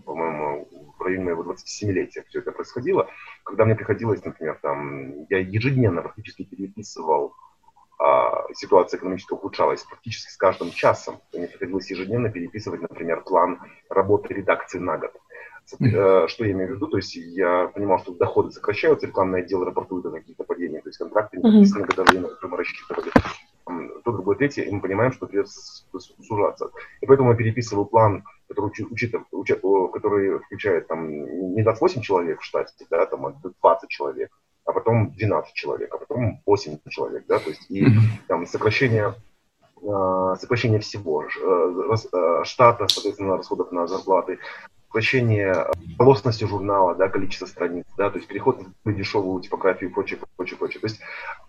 по-моему, 0.04 0.68
в 0.99 1.02
районе 1.02 1.25
моего 1.25 1.42
27-летия 1.42 2.25
все 2.28 2.38
это 2.38 2.52
происходило, 2.52 3.09
когда 3.44 3.64
мне 3.64 3.75
приходилось, 3.75 4.25
например, 4.25 4.59
там, 4.62 5.25
я 5.28 5.38
ежедневно 5.38 6.02
практически 6.02 6.44
переписывал 6.44 7.35
а, 7.99 8.52
ситуация 8.54 8.99
экономически 8.99 9.33
ухудшалась 9.33 9.83
практически 9.85 10.30
с 10.30 10.37
каждым 10.37 10.71
часом. 10.73 11.21
Мне 11.33 11.47
приходилось 11.47 11.90
ежедневно 11.90 12.28
переписывать, 12.28 12.83
например, 12.83 13.23
план 13.23 13.61
работы 13.88 14.35
редакции 14.35 14.78
на 14.78 14.99
год. 14.99 15.12
Э, 15.80 16.26
что 16.28 16.44
я 16.44 16.52
имею 16.52 16.73
в 16.73 16.75
виду? 16.75 16.88
То 16.88 16.99
есть 16.99 17.16
я 17.16 17.68
понимал, 17.68 17.99
что 17.99 18.14
доходы 18.14 18.50
сокращаются, 18.50 19.06
рекламный 19.06 19.40
отдел 19.40 19.64
рапортует 19.64 20.04
о 20.06 20.11
каких-то 20.11 20.44
падениях, 20.44 20.83
то 20.83 20.88
есть 20.88 20.99
контракты 20.99 21.38
не 21.38 21.42
подписаны 21.42 21.87
годовые, 21.87 22.23
которые 22.23 22.50
мы 22.50 22.56
рассчитывали. 22.59 23.11
То, 23.66 24.12
другое, 24.12 24.37
третье, 24.37 24.64
и 24.64 24.71
мы 24.71 24.80
понимаем, 24.80 25.12
что 25.12 25.26
придется 25.26 25.87
сужаться. 26.21 26.71
И 27.00 27.06
поэтому 27.06 27.30
я 27.30 27.37
переписываю 27.37 27.87
план, 27.87 28.25
который, 28.49 28.66
учит, 28.66 29.14
учит, 29.33 29.62
который 29.92 30.38
включает 30.40 30.87
там, 30.87 31.09
не 31.54 31.62
28 31.62 32.02
человек 32.02 32.40
в 32.40 32.44
штате, 32.44 32.73
да, 32.90 33.06
там, 33.06 33.26
а 33.26 33.35
20 33.62 33.88
человек, 33.88 34.30
а 34.66 34.73
потом 34.73 35.12
12 35.12 35.54
человек, 35.54 35.94
а 35.94 35.99
потом 35.99 36.42
8 36.44 36.78
человек, 36.90 37.25
да, 37.26 37.38
то 37.38 37.50
есть 37.50 37.71
и 37.71 37.87
там 38.28 38.47
сокращение 38.47 39.14
а, 39.87 40.37
сокращение 40.37 40.80
всего 40.80 41.25
э, 41.25 41.97
э, 42.12 42.44
штата, 42.44 42.87
соответственно, 42.88 43.37
расходов 43.37 43.71
на 43.71 43.87
зарплаты, 43.87 44.38
сокращение 44.95 45.67
полосности 45.99 46.45
журнала, 46.45 46.95
да, 46.95 47.09
количество 47.09 47.47
страниц, 47.47 47.85
да, 47.97 48.11
то 48.11 48.19
есть 48.19 48.29
переход 48.29 48.61
на 48.85 48.93
дешевую 48.93 49.43
типографию 49.43 49.91
и 49.91 49.93
прочее, 49.93 50.21
прочее, 50.37 50.57
прочее. 50.57 50.81
То 50.81 50.87
есть, 50.87 51.01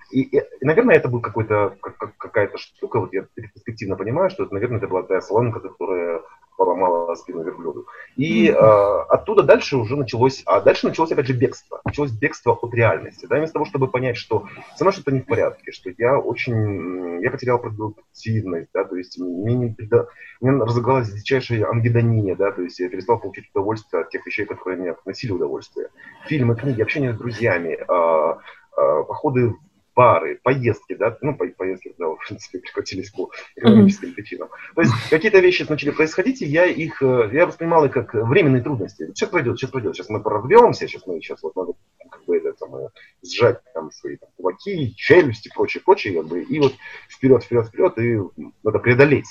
и, 0.10 0.22
и, 0.22 0.42
наверное, 0.62 0.96
это 0.96 1.10
был 1.10 1.22
какой-то, 1.22 1.78
как, 1.80 2.18
какая-то 2.18 2.58
штука, 2.58 3.00
вот 3.00 3.14
я 3.14 3.28
перспективно 3.36 3.98
понимаю, 3.98 4.32
что, 4.32 4.44
это, 4.46 4.54
наверное, 4.54 4.78
это 4.80 4.88
была 4.88 5.04
та 5.04 5.22
соломинка, 5.22 5.60
которая 5.60 6.22
поломала 6.57 7.15
спину 7.15 7.43
верблюду. 7.43 7.88
И 8.15 8.50
э, 8.50 8.53
оттуда 8.53 9.43
дальше 9.43 9.77
уже 9.77 9.95
началось, 9.95 10.41
а 10.45 10.62
дальше 10.62 10.88
началось 10.88 11.12
опять 11.12 11.27
же 11.27 11.33
бегство. 11.33 11.81
Началось 11.85 12.12
бегство 12.12 12.53
от 12.53 12.74
реальности. 12.74 13.25
Да, 13.25 13.38
вместо 13.38 13.53
того, 13.53 13.65
чтобы 13.65 13.88
понять, 13.88 14.17
что 14.17 14.45
со 14.75 14.83
мной 14.83 14.93
что-то 14.93 15.12
не 15.12 15.21
в 15.21 15.25
порядке, 15.25 15.71
что 15.71 15.91
я 15.97 16.17
очень, 16.19 17.21
я 17.21 17.31
потерял 17.31 17.59
продуктивность, 17.59 18.69
да, 18.74 18.83
то 18.83 18.95
есть 18.95 19.19
мне, 19.19 19.55
не, 19.55 19.75
да, 19.79 20.07
мне 20.41 20.51
разыгралась 20.51 21.12
дичайшая 21.12 21.69
ангидония, 21.69 22.35
да, 22.35 22.51
то 22.51 22.62
есть 22.62 22.79
я 22.79 22.89
перестал 22.89 23.19
получить 23.19 23.50
удовольствие 23.53 24.03
от 24.03 24.09
тех 24.09 24.25
вещей, 24.25 24.45
которые 24.45 24.79
мне 24.79 24.93
приносили 24.93 25.31
удовольствие. 25.31 25.89
Фильмы, 26.27 26.55
книги, 26.55 26.81
общение 26.81 27.13
с 27.13 27.17
друзьями, 27.17 27.77
э, 27.77 28.35
э, 28.77 29.03
походы 29.07 29.55
бары, 29.96 30.40
поездки, 30.44 30.94
да, 30.96 31.18
ну, 31.22 31.36
по 31.36 31.48
поездки, 31.48 31.94
да, 31.98 32.08
в 32.10 32.18
принципе, 32.28 32.60
прекратились 32.60 33.12
по 33.12 33.32
экономическим 33.56 34.10
mm-hmm. 34.10 34.14
причинам. 34.14 34.50
То 34.75 34.82
есть 34.82 34.94
какие-то 35.10 35.40
вещи 35.40 35.66
начали 35.68 35.92
происходить, 35.92 36.42
и 36.42 36.46
я 36.46 36.66
их, 36.66 37.02
э, 37.02 37.30
я 37.32 37.46
воспринимал 37.46 37.86
их 37.86 37.94
как 37.94 38.14
временные 38.14 38.62
трудности. 38.62 39.08
Сейчас 39.08 39.30
пройдет, 39.30 39.58
сейчас 39.58 39.72
пройдет, 39.72 39.96
сейчас 39.96 40.10
мы 40.10 40.22
прорвемся, 40.22 40.88
сейчас 40.88 41.06
мы, 41.08 41.20
сейчас 41.22 41.42
вот 41.44 41.56
надо 41.56 41.74
как 42.10 42.25
бы 42.25 42.38
это 42.38 42.54
самое, 42.58 42.90
сжать 43.24 43.62
там 43.74 43.92
свои 43.92 44.18
там, 44.18 44.30
кулаки, 44.38 44.94
челюсти, 44.96 45.50
прочее, 45.54 45.82
прочее, 45.84 46.14
как 46.14 46.28
бы, 46.28 46.42
и 46.44 46.60
вот 46.60 46.74
вперед, 47.10 47.44
вперед, 47.44 47.68
вперед, 47.68 47.98
и 48.00 48.20
надо 48.64 48.80
преодолеть 48.80 49.28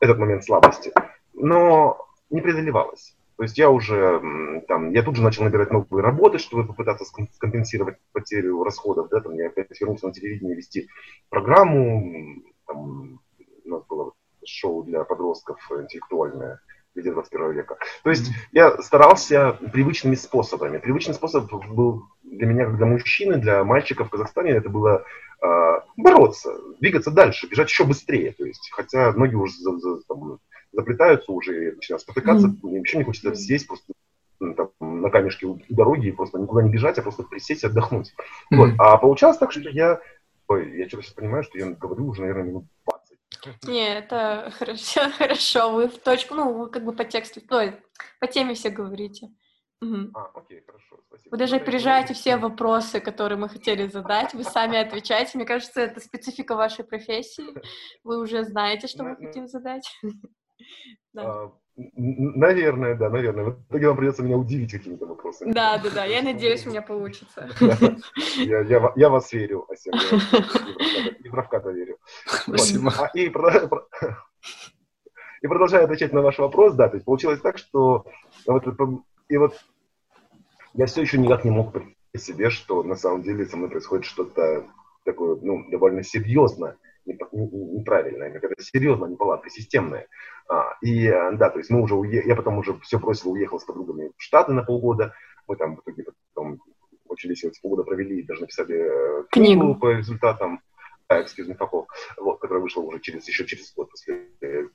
этот 0.00 0.18
момент 0.18 0.44
слабости. 0.44 0.92
Но 1.34 1.98
не 2.30 2.40
преодолевалось. 2.40 3.14
То 3.38 3.44
есть 3.44 3.56
я 3.56 3.70
уже 3.70 4.62
там, 4.66 4.90
я 4.90 5.04
тут 5.04 5.14
же 5.14 5.22
начал 5.22 5.44
набирать 5.44 5.70
новые 5.70 6.02
работы, 6.02 6.38
чтобы 6.38 6.66
попытаться 6.66 7.04
скомпенсировать 7.04 7.96
потерю 8.10 8.64
расходов. 8.64 9.08
Да, 9.10 9.20
там, 9.20 9.34
я 9.34 9.46
опять 9.46 9.68
вернулся 9.80 10.08
на 10.08 10.12
телевидение 10.12 10.56
вести 10.56 10.88
программу. 11.30 12.42
Там, 12.66 13.20
у 13.64 13.68
нас 13.68 13.84
было 13.86 14.12
шоу 14.44 14.82
для 14.82 15.04
подростков 15.04 15.58
интеллектуальное 15.70 16.60
где 16.96 17.12
21 17.12 17.52
века. 17.52 17.76
То 18.02 18.10
есть 18.10 18.32
я 18.50 18.76
старался 18.82 19.52
привычными 19.72 20.16
способами. 20.16 20.78
Привычный 20.78 21.14
способ 21.14 21.48
был 21.68 22.06
для 22.30 22.46
меня, 22.46 22.66
как 22.66 22.76
для 22.76 22.86
мужчины, 22.86 23.38
для 23.38 23.64
мальчика 23.64 24.04
в 24.04 24.10
Казахстане, 24.10 24.52
это 24.52 24.68
было 24.68 25.04
э, 25.42 25.80
бороться, 25.96 26.54
двигаться 26.80 27.10
дальше, 27.10 27.48
бежать 27.48 27.68
еще 27.68 27.84
быстрее. 27.84 28.32
То 28.32 28.44
есть, 28.44 28.70
хотя 28.72 29.12
ноги 29.12 29.34
уже 29.34 29.54
за, 29.54 29.76
за, 29.78 30.00
там, 30.02 30.38
заплетаются 30.72 31.32
уже, 31.32 31.72
начинают 31.72 32.02
спотыкаться, 32.02 32.48
mm-hmm. 32.48 32.78
вообще 32.78 32.98
не 32.98 33.04
хочется 33.04 33.34
сесть 33.34 33.66
просто 33.66 33.92
там, 34.38 34.70
на 34.80 35.10
камешке 35.10 35.46
у 35.46 35.60
дороги 35.68 36.08
и 36.08 36.12
просто 36.12 36.38
никуда 36.38 36.62
не 36.62 36.70
бежать, 36.70 36.98
а 36.98 37.02
просто 37.02 37.24
присесть 37.24 37.64
и 37.64 37.66
отдохнуть. 37.66 38.14
Mm-hmm. 38.52 38.56
Вот. 38.56 38.70
А 38.78 38.96
получалось 38.98 39.38
так, 39.38 39.52
что 39.52 39.60
я, 39.60 40.00
ой, 40.46 40.78
я 40.78 40.88
что-то 40.88 41.02
сейчас 41.02 41.14
понимаю, 41.14 41.42
что 41.42 41.58
я 41.58 41.70
говорю 41.70 42.08
уже, 42.08 42.20
наверное, 42.20 42.44
минут 42.44 42.64
20. 43.44 43.68
Не, 43.68 43.98
это 43.98 44.52
хорошо, 44.58 45.00
хорошо, 45.16 45.72
вы 45.72 45.88
в 45.88 45.98
точку, 45.98 46.34
ну, 46.34 46.52
вы 46.58 46.70
как 46.70 46.84
бы 46.84 46.92
по 46.92 47.04
тексту, 47.04 47.40
ой, 47.50 47.74
по 48.20 48.26
теме 48.26 48.54
все 48.54 48.70
говорите. 48.70 49.28
Угу. 49.80 50.10
А, 50.14 50.30
окей, 50.34 50.62
хорошо, 50.66 50.96
спасибо. 51.06 51.30
Вы 51.30 51.38
даже 51.38 51.56
опережаете 51.56 52.14
все 52.14 52.36
вопросы, 52.36 53.00
которые 53.00 53.38
мы 53.38 53.48
хотели 53.48 53.86
задать, 53.86 54.34
вы 54.34 54.42
сами 54.42 54.76
отвечаете. 54.76 55.38
Мне 55.38 55.46
кажется, 55.46 55.80
это 55.80 56.00
специфика 56.00 56.56
вашей 56.56 56.84
профессии. 56.84 57.44
Вы 58.04 58.20
уже 58.20 58.44
знаете, 58.44 58.88
что 58.88 59.04
мы 59.04 59.16
хотим 59.16 59.46
задать. 59.48 59.88
А, 61.16 61.50
наверное, 61.96 62.94
да, 62.94 63.08
наверное. 63.08 63.44
В 63.44 63.66
итоге 63.70 63.88
вам 63.88 63.96
придется 63.96 64.22
меня 64.22 64.36
удивить 64.36 64.70
какими-то 64.70 65.06
вопросами. 65.06 65.52
Да, 65.52 65.78
да, 65.78 65.90
да. 65.90 66.04
Я 66.04 66.22
надеюсь, 66.22 66.64
у 66.66 66.70
меня 66.70 66.82
получится. 66.92 67.48
Я, 68.36 68.60
я, 68.60 68.92
я 68.94 69.08
вас 69.08 69.32
верю, 69.32 69.66
Асем. 69.68 69.94
И 71.18 71.28
в 71.28 71.48
то 71.48 71.70
верю. 71.70 71.98
Спасибо. 72.26 72.92
А, 72.98 73.10
и, 73.14 73.24
и 75.42 75.46
продолжая 75.46 75.84
отвечать 75.84 76.12
на 76.12 76.22
ваш 76.22 76.38
вопрос, 76.38 76.74
да, 76.74 76.88
то 76.88 76.96
есть 76.96 77.04
получилось 77.04 77.40
так, 77.40 77.58
что 77.58 78.04
вот, 78.46 78.64
и 79.28 79.36
вот 79.36 79.54
я 80.74 80.86
все 80.86 81.02
еще 81.02 81.18
никак 81.18 81.44
не 81.44 81.50
мог 81.50 81.72
представить 81.72 81.98
себе, 82.16 82.50
что 82.50 82.82
на 82.82 82.96
самом 82.96 83.22
деле 83.22 83.46
со 83.46 83.56
мной 83.56 83.70
происходит 83.70 84.04
что-то 84.04 84.66
такое, 85.04 85.36
ну, 85.36 85.68
довольно 85.70 86.02
серьезное 86.02 86.76
неправильная, 87.06 88.32
какая-то 88.32 88.62
серьезная 88.62 89.08
неполадка, 89.08 89.50
системная. 89.50 90.06
А, 90.48 90.76
и 90.82 91.06
э, 91.06 91.32
да, 91.32 91.50
то 91.50 91.58
есть 91.58 91.70
мы 91.70 91.80
уже 91.80 91.94
уехали, 91.94 92.28
я 92.28 92.36
потом 92.36 92.58
уже 92.58 92.78
все 92.80 92.98
бросил, 92.98 93.32
уехал 93.32 93.58
с 93.58 93.64
подругами 93.64 94.12
в 94.16 94.22
Штаты 94.22 94.52
на 94.52 94.62
полгода. 94.62 95.14
Мы 95.46 95.56
там 95.56 95.76
в 95.76 95.80
итоге 95.80 96.04
потом 96.34 96.60
очень 97.06 97.30
весело 97.30 97.50
полгода 97.62 97.84
провели, 97.84 98.22
даже 98.22 98.42
написали 98.42 98.76
э, 98.76 99.24
книгу, 99.30 99.62
книгу 99.62 99.74
по 99.76 99.92
результатам 99.92 100.60
me, 101.10 101.54
Попов, 101.54 101.86
вот, 102.18 102.38
которая 102.38 102.62
вышла 102.62 102.82
уже 102.82 103.00
через, 103.00 103.26
еще 103.26 103.46
через 103.46 103.72
год 103.74 103.90
после 103.90 104.26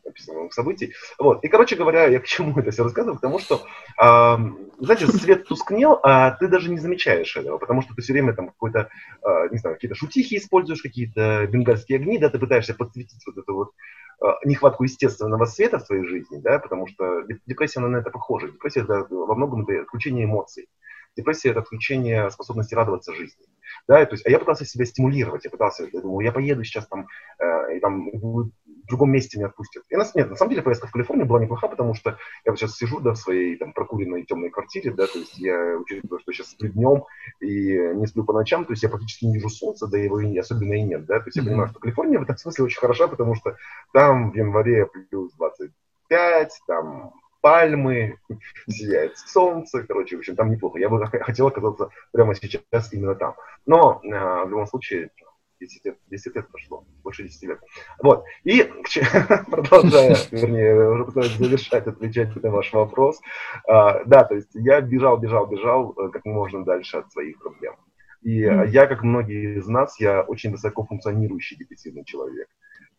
описанных 0.06 0.54
событий. 0.54 0.94
Вот. 1.20 1.44
И, 1.44 1.48
короче 1.48 1.76
говоря, 1.76 2.08
я 2.08 2.20
к 2.20 2.26
чему 2.26 2.58
это 2.60 2.72
все 2.72 2.84
рассказываю? 2.84 3.16
Потому 3.16 3.40
что, 3.40 3.56
э, 4.02 4.38
знаете, 4.80 5.08
свет 5.12 5.46
тускнел, 5.46 6.00
а 6.04 6.32
ты 6.32 6.48
даже 6.48 6.70
не 6.70 6.80
замечаешь 6.80 7.36
этого, 7.36 7.58
потому 7.58 7.82
что 7.82 7.94
ты 7.94 8.02
все 8.02 8.14
время 8.14 8.34
там 8.34 8.48
какой-то, 8.48 8.90
э, 9.22 9.50
не 9.52 9.58
знаю, 9.58 9.76
какие-то 9.76 9.96
шутихи 9.96 10.38
используешь, 10.38 10.82
какие-то 10.82 11.48
бенгальские 11.48 11.98
огни, 11.98 12.18
да, 12.18 12.30
ты 12.30 12.40
пытаешься 12.40 12.74
подсветить 12.74 13.24
вот 13.28 13.38
эту 13.38 13.54
вот 13.54 13.72
э, 14.22 14.26
нехватку 14.46 14.84
естественного 14.84 15.46
света 15.46 15.80
в 15.80 15.86
твоей 15.86 16.06
жизни, 16.06 16.40
да, 16.40 16.60
потому 16.60 16.88
что 16.88 17.24
депрессия, 17.46 17.80
она 17.80 17.90
на 17.90 17.98
это 17.98 18.10
похожа. 18.10 18.48
Депрессия 18.48 18.82
это 18.82 19.06
во 19.10 19.36
многом 19.36 19.64
это 19.64 19.84
отключение 19.84 20.26
эмоций. 20.26 20.68
Депрессия– 21.16 21.50
это 21.52 21.60
отключение 21.60 22.30
способности 22.32 22.76
радоваться 22.76 23.14
жизни. 23.14 23.46
Да, 23.88 24.06
то 24.06 24.14
есть, 24.14 24.26
а 24.26 24.30
я 24.30 24.40
пытался 24.40 24.66
себя 24.66 24.86
стимулировать, 24.86 25.46
я 25.46 25.52
пытался, 25.52 25.88
я 25.92 26.02
думал, 26.02 26.20
я 26.22 26.32
поеду 26.32 26.64
сейчас 26.64 26.88
там, 26.88 27.08
э, 27.40 27.78
и 27.78 27.80
там 27.80 28.10
в 28.12 28.52
другом 28.88 29.12
месте 29.12 29.38
меня 29.38 29.48
отпустят. 29.48 29.84
И 29.90 29.96
нас 29.96 30.16
нет, 30.16 30.30
на 30.30 30.36
самом 30.36 30.52
деле 30.52 30.62
поездка 30.62 30.88
в 30.88 30.92
Калифорнию 30.92 31.26
была 31.26 31.40
неплоха, 31.40 31.68
потому 31.68 31.94
что 31.94 32.18
я 32.46 32.52
вот 32.52 32.60
сейчас 32.60 32.76
сижу, 32.76 33.00
да, 33.00 33.12
в 33.12 33.18
своей 33.18 33.58
там 33.58 33.74
прокуренной 33.74 34.24
темной 34.24 34.50
квартире, 34.50 34.92
да, 34.92 35.08
то 35.08 35.20
есть 35.20 35.38
я 35.38 35.78
учитывая, 35.78 36.20
что 36.20 36.32
сейчас 36.32 36.52
сплю 36.52 36.70
днем 36.70 37.04
и 37.40 37.78
не 37.96 38.08
сплю 38.08 38.24
по 38.24 38.34
ночам, 38.34 38.66
то 38.66 38.74
есть 38.74 38.84
я 38.84 38.90
практически 38.90 39.26
не 39.26 39.36
вижу 39.36 39.50
солнца, 39.50 39.88
да 39.88 39.98
его 39.98 40.20
и 40.20 40.38
особенно 40.38 40.74
и 40.74 40.82
нет, 40.82 41.06
да, 41.06 41.20
то 41.20 41.26
есть 41.26 41.38
я 41.38 41.44
понимаю, 41.44 41.70
что 41.70 41.80
Калифорния 41.80 42.20
в 42.20 42.24
этом 42.24 42.38
смысле 42.38 42.66
очень 42.66 42.80
хороша, 42.80 43.08
потому 43.08 43.36
что 43.36 43.56
там 43.94 44.32
в 44.32 44.36
январе 44.36 44.88
плюс 45.10 45.34
25, 45.34 46.52
там 46.68 47.14
пальмы, 47.44 48.18
сияет 48.70 49.18
солнце, 49.18 49.84
короче, 49.84 50.16
в 50.16 50.20
общем, 50.20 50.38
там 50.38 50.50
неплохо. 50.50 50.80
Я 50.80 50.88
бы 50.88 51.06
хотел 51.06 51.48
оказаться 51.48 51.90
прямо 52.14 52.34
сейчас 52.34 52.94
именно 52.94 53.16
там. 53.16 53.36
Но 53.66 54.00
э, 54.02 54.46
в 54.46 54.50
любом 54.50 54.66
случае, 54.66 55.10
10 55.60 55.86
лет, 55.86 55.98
10 56.10 56.36
лет 56.36 56.48
прошло, 56.48 56.86
больше 57.04 57.24
10 57.24 57.44
лет. 57.44 57.60
Вот, 58.02 58.24
и 58.46 58.64
продолжая, 59.52 60.16
вернее, 60.32 60.90
уже 60.90 61.06
пытаюсь 61.06 61.36
завершать, 61.36 61.86
отвечать 61.86 62.34
на 62.42 62.50
ваш 62.50 62.72
вопрос. 62.72 63.20
А, 63.68 64.06
да, 64.06 64.24
то 64.24 64.36
есть 64.36 64.50
я 64.54 64.80
бежал, 64.80 65.18
бежал, 65.18 65.46
бежал 65.46 65.94
э, 65.98 66.10
как 66.12 66.24
можно 66.24 66.64
дальше 66.64 66.98
от 66.98 67.12
своих 67.12 67.40
проблем. 67.40 67.76
И 68.22 68.42
mm-hmm. 68.42 68.70
я, 68.70 68.88
как 68.88 69.04
многие 69.04 69.58
из 69.58 69.68
нас, 69.68 70.00
я 70.00 70.22
очень 70.22 70.52
высоко 70.52 70.86
функционирующий 70.86 71.58
депрессивный 71.58 72.06
человек. 72.06 72.48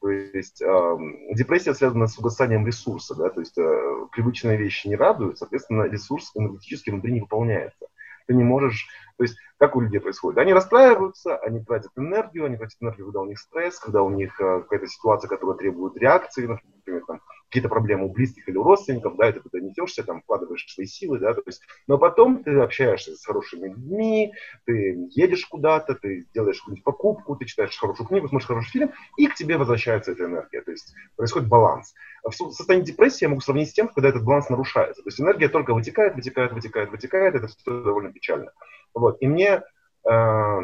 То 0.05 0.11
есть 0.11 0.61
э, 0.61 0.97
депрессия 1.31 1.73
связана 1.73 2.07
с 2.07 2.19
угасанием 2.19 2.67
ресурса, 2.67 3.15
да, 3.15 3.31
то 3.31 3.41
есть 3.41 3.57
э, 3.57 4.07
привычные 4.13 4.59
вещи 4.59 4.87
не 4.87 4.97
радуют, 4.97 5.39
соответственно, 5.39 5.85
ресурс 5.85 6.31
энергетически 6.35 6.91
внутри 6.91 7.15
не 7.15 7.21
выполняется. 7.23 7.87
Ты 8.27 8.35
не 8.35 8.45
можешь, 8.45 8.87
то 9.17 9.25
есть 9.25 9.39
как 9.57 9.77
у 9.77 9.81
людей 9.81 10.01
происходит? 10.01 10.39
Они 10.39 10.53
расстраиваются, 10.53 11.39
они 11.39 11.65
тратят 11.65 11.93
энергию, 11.97 12.45
они 12.45 12.59
тратят 12.59 12.77
энергию, 12.83 13.07
когда 13.07 13.21
у 13.21 13.25
них 13.25 13.39
стресс, 13.39 13.79
когда 13.79 14.03
у 14.03 14.11
них 14.11 14.39
э, 14.43 14.61
какая-то 14.61 14.89
ситуация, 14.89 15.27
которая 15.27 15.57
требует 15.57 15.97
реакции, 15.97 16.49
например, 16.49 17.03
там, 17.07 17.23
какие-то 17.55 17.69
проблемы 17.69 18.07
у 18.07 18.09
близких 18.09 18.49
или 18.49 18.57
у 18.57 18.65
родственников, 18.65 19.17
да, 19.17 19.29
и 19.29 19.33
ты 19.33 19.39
туда 19.39 19.61
несешься, 19.61 20.03
там, 20.03 20.23
вкладываешь 20.23 20.67
свои 20.67 20.87
силы, 20.87 21.21
да, 21.21 21.35
то 21.35 21.43
есть, 21.47 21.63
но 21.87 21.99
потом 21.99 22.43
ты 22.43 22.51
общаешься 22.59 23.15
с 23.15 23.25
хорошими 23.25 23.69
людьми, 23.69 24.33
ты 24.65 25.07
едешь 25.11 25.47
куда-то, 25.47 25.95
ты 25.95 26.27
делаешь 26.35 26.59
какую-нибудь 26.59 26.83
покупку, 26.83 27.37
ты 27.37 27.45
читаешь 27.45 27.79
хорошую 27.79 28.09
книгу, 28.09 28.27
смотришь 28.27 28.49
хороший 28.49 28.71
фильм, 28.71 28.93
и 29.17 29.29
к 29.29 29.37
тебе 29.37 29.57
возвращается 29.57 30.11
эта 30.11 30.25
энергия, 30.25 30.63
то 30.63 30.73
есть 30.73 30.93
происходит 31.15 31.49
баланс. 31.49 31.95
В 32.25 32.33
состоянии 32.33 32.85
депрессии 32.85 33.25
я 33.25 33.29
могу 33.29 33.41
сравнить 33.41 33.71
с 33.71 33.73
тем, 33.73 33.87
когда 33.87 34.09
этот 34.09 34.25
баланс 34.25 34.49
нарушается, 34.49 35.05
то 35.05 35.09
есть 35.09 35.21
энергия 35.21 35.49
только 35.49 35.75
вытекает, 35.75 36.17
вытекает, 36.17 36.53
вытекает, 36.53 36.91
вытекает, 36.91 37.37
это 37.37 37.47
все 37.47 37.83
довольно 37.85 38.13
печально. 38.13 38.51
Вот, 38.95 39.19
и 39.21 39.29
мне 39.29 39.63
э, 40.11 40.61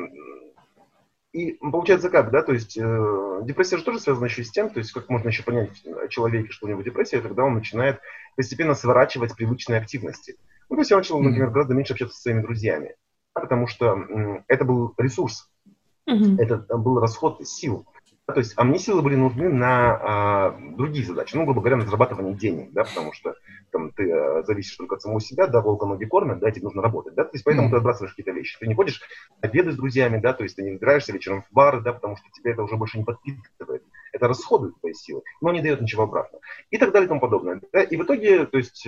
и 1.32 1.52
получается 1.52 2.10
как, 2.10 2.30
да, 2.32 2.42
то 2.42 2.52
есть 2.52 2.76
э, 2.76 3.40
депрессия 3.44 3.76
же 3.76 3.84
тоже 3.84 4.00
связана 4.00 4.24
еще 4.24 4.42
с 4.42 4.50
тем, 4.50 4.70
то 4.70 4.78
есть 4.78 4.90
как 4.92 5.08
можно 5.08 5.28
еще 5.28 5.44
понять 5.44 5.70
человеке, 6.08 6.50
что 6.50 6.66
у 6.66 6.68
него 6.68 6.82
депрессия, 6.82 7.20
когда 7.20 7.44
он 7.44 7.54
начинает 7.54 8.00
постепенно 8.36 8.74
сворачивать 8.74 9.36
привычные 9.36 9.78
активности. 9.78 10.36
Ну, 10.68 10.76
то 10.76 10.80
есть 10.80 10.90
я 10.90 10.96
начал, 10.96 11.20
например, 11.20 11.50
гораздо 11.50 11.74
меньше 11.74 11.92
общаться 11.92 12.16
со 12.16 12.22
своими 12.22 12.42
друзьями, 12.42 12.96
потому 13.32 13.68
что 13.68 13.96
э, 13.96 14.42
это 14.48 14.64
был 14.64 14.94
ресурс, 14.98 15.48
mm-hmm. 16.08 16.38
это 16.38 16.76
был 16.76 16.98
расход 16.98 17.46
сил. 17.46 17.86
То 18.30 18.38
есть, 18.38 18.54
а 18.56 18.64
мне 18.64 18.78
силы 18.78 19.02
были 19.02 19.16
нужны 19.16 19.48
на 19.48 19.98
а, 20.00 20.58
другие 20.76 21.04
задачи, 21.04 21.36
ну, 21.36 21.44
грубо 21.44 21.60
говоря, 21.60 21.76
на 21.76 21.84
зарабатывание 21.84 22.34
денег, 22.34 22.72
да, 22.72 22.84
потому 22.84 23.12
что 23.12 23.34
там 23.70 23.92
ты 23.92 24.10
а, 24.10 24.42
зависишь 24.42 24.76
только 24.76 24.96
от 24.96 25.02
самого 25.02 25.20
себя, 25.20 25.46
да, 25.46 25.60
волка 25.60 25.86
ноги 25.86 26.04
кормят, 26.04 26.38
да, 26.38 26.50
тебе 26.50 26.64
нужно 26.64 26.82
работать, 26.82 27.14
да, 27.14 27.24
то 27.24 27.30
есть 27.32 27.44
поэтому 27.44 27.68
mm-hmm. 27.68 27.70
ты 27.70 27.76
отбрасываешь 27.76 28.12
какие-то 28.12 28.32
вещи. 28.32 28.58
Ты 28.58 28.66
не 28.66 28.74
ходишь 28.74 29.00
обеды 29.40 29.72
с 29.72 29.76
друзьями, 29.76 30.18
да, 30.18 30.32
то 30.32 30.42
есть 30.42 30.56
ты 30.56 30.62
не 30.62 30.76
играешься 30.76 31.12
вечером 31.12 31.42
в 31.42 31.54
бары, 31.54 31.80
да, 31.80 31.92
потому 31.92 32.16
что 32.16 32.26
тебе 32.32 32.52
это 32.52 32.62
уже 32.62 32.76
больше 32.76 32.98
не 32.98 33.04
подпитывает. 33.04 33.82
Это 34.12 34.28
расходует 34.28 34.78
твои 34.80 34.92
силы, 34.94 35.22
но 35.40 35.52
не 35.52 35.62
дает 35.62 35.80
ничего 35.80 36.04
обратно. 36.04 36.38
И 36.70 36.78
так 36.78 36.92
далее 36.92 37.06
и 37.06 37.08
тому 37.08 37.20
подобное. 37.20 37.60
Да? 37.72 37.82
И 37.82 37.96
в 37.96 38.02
итоге, 38.02 38.46
то 38.46 38.58
есть, 38.58 38.86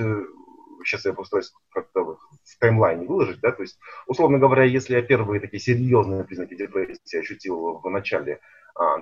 сейчас 0.84 1.04
я 1.04 1.12
постараюсь 1.12 1.52
как-то 1.70 2.02
в 2.04 2.58
таймлайне 2.58 3.06
выложить, 3.06 3.40
да, 3.40 3.52
то 3.52 3.62
есть, 3.62 3.78
условно 4.06 4.38
говоря, 4.38 4.64
если 4.64 4.94
я 4.94 5.02
первые 5.02 5.40
такие 5.40 5.60
серьезные 5.60 6.24
признаки 6.24 6.54
депрессии 6.54 7.18
ощутил 7.18 7.80
в 7.82 7.88
начале 7.90 8.40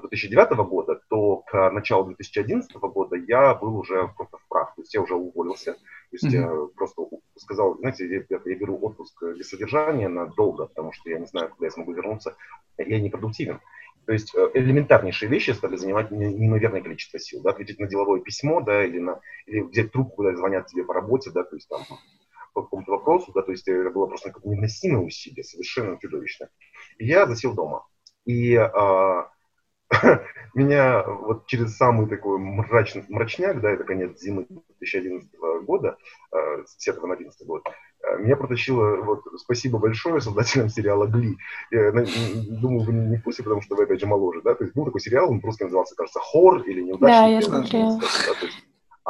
2009 0.00 0.50
а, 0.50 0.54
года, 0.64 1.00
то 1.08 1.38
к 1.46 1.70
началу 1.70 2.06
2011 2.06 2.74
года 2.76 3.16
я 3.16 3.54
был 3.54 3.76
уже 3.76 4.08
просто 4.16 4.38
в 4.38 4.48
прах. 4.48 4.74
То 4.74 4.82
есть 4.82 4.94
я 4.94 5.00
уже 5.00 5.14
уволился. 5.14 5.74
То 5.74 5.78
есть 6.12 6.24
mm-hmm. 6.24 6.66
я 6.66 6.66
просто 6.76 7.02
сказал, 7.36 7.78
знаете, 7.78 8.06
я, 8.06 8.40
я 8.44 8.54
беру 8.56 8.78
отпуск 8.82 9.22
без 9.22 9.48
содержания 9.48 10.08
надолго, 10.08 10.66
потому 10.66 10.92
что 10.92 11.08
я 11.08 11.18
не 11.18 11.26
знаю, 11.26 11.50
когда 11.50 11.66
я 11.66 11.70
смогу 11.70 11.92
вернуться. 11.92 12.36
Я 12.78 13.00
непродуктивен. 13.00 13.60
То 14.10 14.14
есть 14.14 14.34
э, 14.34 14.50
элементарнейшие 14.54 15.28
вещи 15.28 15.52
стали 15.52 15.76
занимать 15.76 16.10
неимоверное 16.10 16.82
количество 16.82 17.20
сил. 17.20 17.42
Да, 17.42 17.50
ответить 17.50 17.78
на 17.78 17.86
деловое 17.86 18.20
письмо, 18.20 18.60
да, 18.60 18.84
или, 18.84 18.98
на, 18.98 19.20
или 19.46 19.60
взять 19.60 19.92
трубку, 19.92 20.24
когда 20.24 20.36
звонят 20.36 20.66
тебе 20.66 20.82
по 20.82 20.92
работе, 20.92 21.30
да, 21.30 21.44
то 21.44 21.54
есть 21.54 21.68
там 21.68 21.82
по 22.52 22.62
какому-то 22.62 22.90
вопросу, 22.90 23.30
да, 23.32 23.42
то 23.42 23.52
есть 23.52 23.68
это 23.68 23.88
было 23.90 24.08
просто 24.08 24.32
невыносимое 24.42 25.06
усилие, 25.06 25.44
совершенно 25.44 25.96
чудовищно. 26.00 26.48
И 26.98 27.06
я 27.06 27.24
засел 27.28 27.54
дома. 27.54 27.86
И 28.24 28.56
а, 28.56 29.30
меня 30.54 31.04
вот 31.04 31.46
через 31.46 31.76
самый 31.76 32.08
такой 32.08 32.40
мрачный, 32.40 33.04
мрачняк, 33.08 33.60
да, 33.60 33.70
это 33.70 33.84
конец 33.84 34.18
зимы 34.18 34.46
2011 34.48 35.30
года, 35.62 35.98
э, 36.32 36.64
с 36.66 36.76
10 36.84 37.00
на 37.00 37.14
11 37.14 37.46
год, 37.46 37.62
э, 37.68 37.70
меня 38.18 38.36
протащило, 38.36 38.96
вот, 39.02 39.22
спасибо 39.38 39.78
большое 39.78 40.20
создателям 40.20 40.68
сериала 40.68 41.06
«Гли». 41.06 41.36
Я, 41.70 41.92
думаю, 41.92 42.84
вы 42.84 42.92
не 42.92 43.16
в 43.16 43.22
курсе, 43.22 43.42
потому 43.42 43.62
что 43.62 43.76
вы, 43.76 43.84
опять 43.84 44.00
же, 44.00 44.06
моложе, 44.06 44.40
да, 44.42 44.54
то 44.54 44.64
есть 44.64 44.74
был 44.74 44.84
такой 44.84 45.00
сериал, 45.00 45.30
он 45.30 45.40
просто 45.40 45.64
назывался, 45.64 45.94
кажется, 45.94 46.20
«Хор» 46.20 46.62
или 46.62 46.80
«Неудачник». 46.82 47.08
Да, 47.08 47.26
я 47.26 47.42
смотрела. 47.42 47.98
Да, 48.00 48.06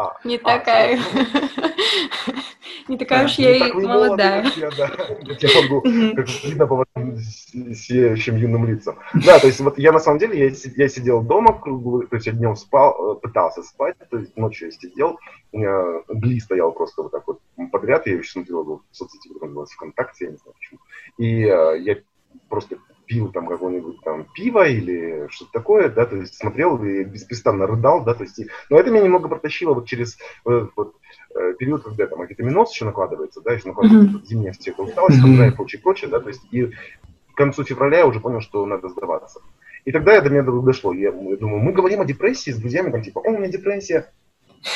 а, 0.01 0.17
не 0.25 0.37
а, 0.37 0.59
такая. 0.59 0.99
Не 2.89 2.97
такая 2.97 3.27
уж 3.27 3.35
я 3.35 3.69
и 3.69 3.73
молодая. 3.73 4.45
Я, 4.57 4.71
могу, 5.63 5.81
как 6.17 6.29
видно 6.43 6.67
по 6.67 6.77
вашим 6.77 7.19
сияющим 7.75 8.37
юным 8.37 8.67
лицам. 8.67 8.99
Да, 9.25 9.39
то 9.39 9.47
есть 9.47 9.61
вот 9.61 9.79
я 9.79 9.93
на 9.93 10.01
самом 10.01 10.19
деле, 10.19 10.53
я, 10.77 10.89
сидел 10.89 11.23
дома 11.23 11.53
круглый, 11.53 12.09
то 12.09 12.17
есть 12.17 12.27
я 12.27 12.33
днем 12.33 12.57
спал, 12.57 13.17
э, 13.17 13.21
пытался 13.21 13.63
спать, 13.63 13.97
то 14.11 14.19
есть 14.19 14.37
ночью 14.37 14.69
я 14.69 14.73
сидел, 14.73 15.19
гли 15.53 16.41
стоял 16.41 16.73
просто 16.73 17.03
вот 17.03 17.13
так 17.13 17.27
вот 17.29 17.41
подряд, 17.71 18.07
я 18.07 18.15
еще 18.15 18.33
смотрел 18.33 18.65
в 18.65 18.83
соцсети, 18.97 19.29
как 19.35 19.43
называется, 19.43 19.77
ВКонтакте, 19.77 20.25
я 20.25 20.31
не 20.33 20.37
знаю 20.39 20.55
почему. 20.59 20.81
И 21.19 21.45
э, 21.45 21.81
я 21.81 21.97
просто 22.49 22.79
пил 23.11 23.33
там 23.33 23.49
какое-нибудь 23.49 24.01
там 24.03 24.25
пиво 24.33 24.69
или 24.69 25.27
что-то 25.31 25.51
такое, 25.51 25.89
да, 25.89 26.07
то 26.07 26.15
есть 26.15 26.37
смотрел 26.37 26.81
и 26.85 27.03
беспрестанно 27.03 27.67
рыдал, 27.67 28.05
да, 28.05 28.15
то 28.15 28.23
есть, 28.23 28.39
и, 28.39 28.49
но 28.71 28.79
это 28.79 28.91
меня 28.93 29.03
немного 29.03 29.29
протащило 29.29 29.75
вот 29.75 29.89
через 29.89 30.17
вот, 30.45 30.71
вот, 30.77 30.95
э, 31.35 31.55
период, 31.59 31.83
когда 31.83 32.07
там 32.07 32.21
акетаминоз 32.21 32.73
еще 32.73 32.85
накладывается, 32.85 33.41
да, 33.41 33.53
еще 33.53 33.67
накладывается 33.67 34.19
mm-hmm. 34.19 34.27
зимняя 34.27 34.53
всех 34.53 34.79
усталость, 34.79 35.19
mm-hmm. 35.19 35.49
и 35.49 35.51
прочее, 35.51 35.83
прочее, 35.83 36.09
да, 36.09 36.21
то 36.21 36.29
есть, 36.29 36.43
и 36.53 36.67
к 36.67 37.35
концу 37.35 37.65
февраля 37.65 37.99
я 37.99 38.07
уже 38.07 38.21
понял, 38.21 38.41
что 38.41 38.65
надо 38.65 38.89
сдаваться. 38.89 39.41
И 39.85 39.91
тогда 39.91 40.15
я 40.15 40.21
до 40.21 40.31
меня 40.31 40.43
дошло, 40.43 40.93
я, 40.93 41.09
я 41.09 41.37
думаю, 41.37 41.61
мы 41.61 41.73
говорим 41.73 42.01
о 42.01 42.05
депрессии 42.05 42.53
с 42.53 42.59
друзьями, 42.59 42.93
там, 42.93 43.03
типа, 43.03 43.23
о, 43.25 43.31
у 43.31 43.39
меня 43.39 43.49
депрессия, 43.49 44.13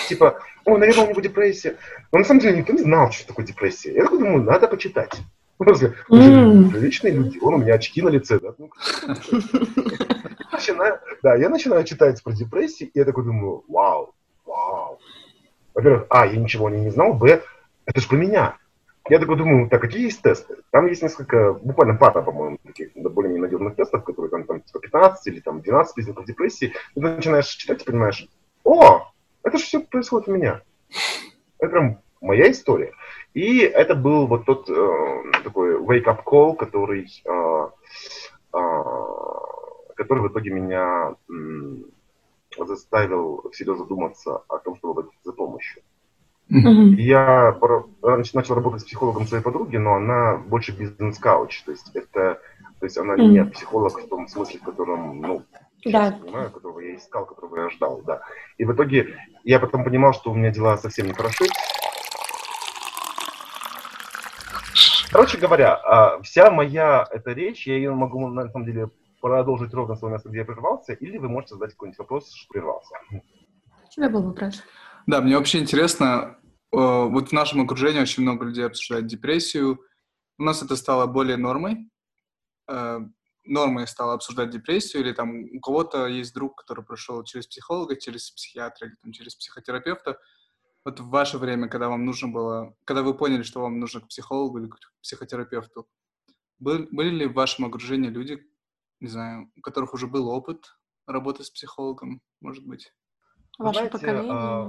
типа, 0.09 0.41
о, 0.65 0.77
наверное, 0.77 1.05
у 1.05 1.11
него 1.11 1.21
депрессия. 1.21 1.77
Но 2.11 2.19
на 2.19 2.25
самом 2.25 2.41
деле 2.41 2.57
никто 2.57 2.73
не 2.73 2.81
знал, 2.81 3.13
что 3.13 3.29
такое 3.29 3.47
депрессия. 3.47 3.95
Я 3.95 4.03
такой 4.03 4.19
думаю, 4.19 4.43
надо 4.43 4.67
почитать. 4.67 5.21
В 5.59 5.65
смысле, 5.65 5.95
mm. 6.11 6.71
приличные 6.71 7.13
люди, 7.13 7.39
вон 7.39 7.55
у 7.55 7.59
меня 7.59 7.75
очки 7.75 8.03
на 8.03 8.09
лице, 8.09 8.41
да? 8.41 8.55
Ну, 8.59 8.71
начинаю, 10.53 10.99
да, 11.23 11.37
я 11.37 11.49
начинаю 11.49 11.85
читать 11.85 12.23
про 12.23 12.33
депрессии, 12.33 12.91
и 12.93 12.99
я 12.99 13.05
такой 13.05 13.25
думаю, 13.25 13.65
вау, 13.69 14.15
вау. 14.45 14.99
Во-первых, 15.75 16.07
а, 16.11 16.27
я 16.27 16.37
ничего 16.37 16.69
не, 16.71 16.81
не 16.81 16.91
знал, 16.91 17.15
б, 17.15 17.43
это 17.87 18.01
же 18.01 18.09
про 18.09 18.17
меня. 18.17 18.57
Я 19.09 19.19
такой 19.19 19.37
думаю, 19.37 19.69
так, 19.69 19.83
какие 19.83 20.05
есть 20.05 20.23
тесты? 20.23 20.57
Там 20.71 20.87
есть 20.87 21.03
несколько, 21.03 21.53
буквально 21.53 21.95
пара, 21.95 22.23
по-моему, 22.23 22.59
таких 22.65 22.93
более 22.95 23.39
надежных 23.39 23.77
тестов, 23.77 24.03
которые 24.03 24.31
там, 24.31 24.45
там 24.45 24.63
типа 24.63 24.81
15 24.81 25.27
или 25.27 25.41
там 25.41 25.61
12 25.61 25.95
признаков 25.95 26.25
депрессии. 26.25 26.73
И 26.95 27.01
ты 27.01 27.01
начинаешь 27.01 27.47
читать 27.47 27.83
и 27.83 27.85
понимаешь, 27.85 28.27
о, 28.65 29.07
это 29.43 29.59
же 29.59 29.65
все 29.65 29.81
происходит 29.81 30.29
у 30.29 30.33
меня. 30.33 30.63
Это 31.59 31.71
прям 31.71 31.99
моя 32.23 32.51
история. 32.51 32.93
И 33.35 33.59
это 33.59 33.97
был 33.97 34.29
вот 34.29 34.45
тот 34.45 34.71
э, 34.71 35.43
такой 35.43 35.77
wake-up 35.77 36.23
call, 36.25 36.55
который, 36.55 37.09
э, 37.25 37.69
э, 38.53 38.59
который 39.97 40.21
в 40.21 40.29
итоге 40.29 40.51
меня 40.51 41.17
э, 41.29 42.65
заставил 42.65 43.51
всерьез 43.53 43.79
задуматься 43.79 44.43
о 44.49 44.59
том, 44.59 44.77
чтобы 44.77 44.93
обратиться 44.93 45.21
за 45.25 45.33
помощью. 45.33 45.83
Mm-hmm. 46.51 46.95
Я 46.97 47.59
начал 48.35 48.55
работать 48.55 48.83
с 48.83 48.85
психологом 48.85 49.27
своей 49.27 49.43
подруги, 49.43 49.79
но 49.79 49.95
она 49.95 50.37
больше 50.37 50.77
бизнес-кауч, 50.77 51.63
то 51.63 51.73
есть 51.73 51.91
это, 51.95 52.41
то 52.79 52.87
есть 52.87 52.99
она 52.99 53.15
mm-hmm. 53.15 53.29
не 53.29 53.45
психолог 53.47 53.99
в 53.99 54.09
том 54.09 54.29
смысле, 54.29 54.61
в 54.61 54.63
котором, 54.63 55.21
ну, 55.21 55.43
да. 55.85 56.13
понимаю, 56.13 56.51
которого 56.53 56.81
я 56.81 56.97
искал, 56.97 57.25
которого 57.25 57.63
я 57.63 57.71
ждал, 57.71 58.03
да. 58.07 58.21
И 58.59 58.65
в 58.65 58.73
итоге 58.73 59.17
я 59.43 59.59
потом 59.59 59.85
понимал, 59.85 60.13
что 60.13 60.31
у 60.31 60.35
меня 60.35 60.51
дела 60.51 60.77
совсем 60.77 61.07
не 61.07 61.15
Короче 65.15 65.39
говоря, 65.39 65.77
а, 65.77 66.21
вся 66.23 66.51
моя 66.51 67.07
эта 67.09 67.31
речь, 67.31 67.69
я 67.69 67.77
ее 67.77 67.95
могу 67.95 68.27
на 68.27 68.51
самом 68.51 68.67
деле 68.67 68.91
продолжить 69.21 69.73
ровно 69.73 69.95
с 69.95 70.01
того 70.01 70.13
места, 70.13 70.29
где 70.29 70.39
я 70.39 70.45
прервался, 70.45 70.93
или 70.93 71.19
вы 71.19 71.29
можете 71.29 71.55
задать 71.55 71.71
какой-нибудь 71.71 72.01
вопрос, 72.01 72.33
что 72.35 72.53
прервался. 72.53 72.97
У 73.13 73.89
тебя 73.91 74.11
был 74.11 74.25
вопрос. 74.25 74.61
Да, 75.07 75.21
мне 75.21 75.39
вообще 75.39 75.61
интересно, 75.61 76.37
э, 76.73 76.77
вот 76.77 77.29
в 77.29 77.33
нашем 77.33 77.61
окружении 77.61 78.01
очень 78.01 78.25
много 78.25 78.45
людей 78.45 78.67
обсуждают 78.67 79.07
депрессию. 79.07 79.79
У 80.37 80.43
нас 80.43 80.65
это 80.65 80.75
стало 80.75 81.07
более 81.07 81.37
нормой. 81.37 81.89
Э, 82.69 82.99
нормой 83.45 83.87
стало 83.87 84.15
обсуждать 84.15 84.51
депрессию, 84.51 85.05
или 85.05 85.13
там 85.13 85.45
у 85.45 85.61
кого-то 85.61 86.09
есть 86.09 86.35
друг, 86.35 86.57
который 86.57 86.85
прошел 86.85 87.23
через 87.23 87.47
психолога, 87.47 87.95
через 87.95 88.33
психиатра, 88.33 88.89
или 88.89 88.97
там, 89.01 89.13
через 89.13 89.37
психотерапевта 89.37 90.19
вот 90.85 91.01
в 91.01 91.09
ваше 91.09 91.39
время, 91.39 91.69
когда 91.69 91.89
вам 91.89 92.05
нужно 92.05 92.29
было, 92.29 92.75
когда 92.85 93.03
вы 93.03 93.15
поняли, 93.15 93.43
что 93.43 93.61
вам 93.61 93.81
нужно 93.81 94.01
к 94.01 94.09
психологу 94.09 94.59
или 94.59 94.69
к 94.69 94.77
психотерапевту, 95.03 95.89
были, 96.59 96.87
были 96.91 97.11
ли 97.11 97.27
в 97.27 97.33
вашем 97.33 97.65
окружении 97.65 98.11
люди, 98.11 98.43
не 99.01 99.09
знаю, 99.09 99.51
у 99.57 99.61
которых 99.61 99.95
уже 99.95 100.07
был 100.07 100.29
опыт 100.29 100.77
работы 101.07 101.43
с 101.43 101.51
психологом, 101.51 102.21
может 102.41 102.65
быть? 102.67 102.93
Ваше 103.59 103.87
поколение? 103.89 104.33
А, 104.33 104.69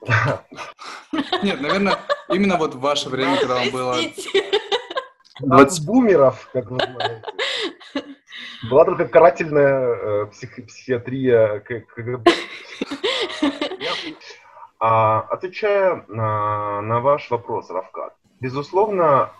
Нет, 1.42 1.60
наверное, 1.60 1.98
именно 2.28 2.56
вот 2.56 2.74
в 2.74 2.80
ваше 2.80 3.08
время, 3.08 3.38
когда 3.38 3.56
вам 3.56 3.70
было... 3.70 3.96
20 5.40 5.86
бумеров, 5.86 6.48
как 6.52 6.70
вы 6.70 6.78
знаете. 6.78 7.22
Была 8.68 8.84
только 8.84 9.06
карательная 9.06 10.24
э, 10.24 10.26
психиатрия 10.26 11.60
КГБ. 11.60 12.32
А, 14.80 15.20
отвечая 15.22 16.04
на, 16.08 16.80
на 16.82 17.00
ваш 17.00 17.30
вопрос, 17.30 17.68
Равкат, 17.70 18.14
безусловно, 18.40 19.30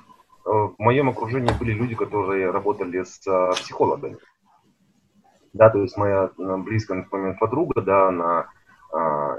э, 0.45 0.51
в 0.51 0.75
моем 0.79 1.09
окружении 1.09 1.57
были 1.59 1.73
люди, 1.73 1.95
которые 1.95 2.51
работали 2.51 3.05
с 3.05 3.25
а, 3.29 3.53
психологами. 3.53 4.19
Да, 5.53 5.71
то 5.71 5.81
есть 5.81 5.97
моя 5.97 6.31
близкая 6.37 6.99
на 6.99 7.03
тот 7.05 7.13
момент 7.13 7.39
подруга, 7.39 7.81
да, 7.83 8.09
она 8.09 8.49
а, 8.93 9.37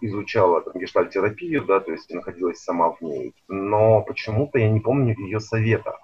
изучала 0.00 0.62
там, 0.62 0.80
гештальтерапию, 0.80 1.64
да, 1.64 1.80
то 1.80 1.92
есть 1.92 2.12
находилась 2.12 2.62
сама 2.62 2.90
в 2.90 3.00
ней, 3.02 3.34
но 3.46 4.00
почему-то 4.00 4.58
я 4.58 4.70
не 4.70 4.80
помню 4.80 5.14
ее 5.18 5.40
совета. 5.40 5.98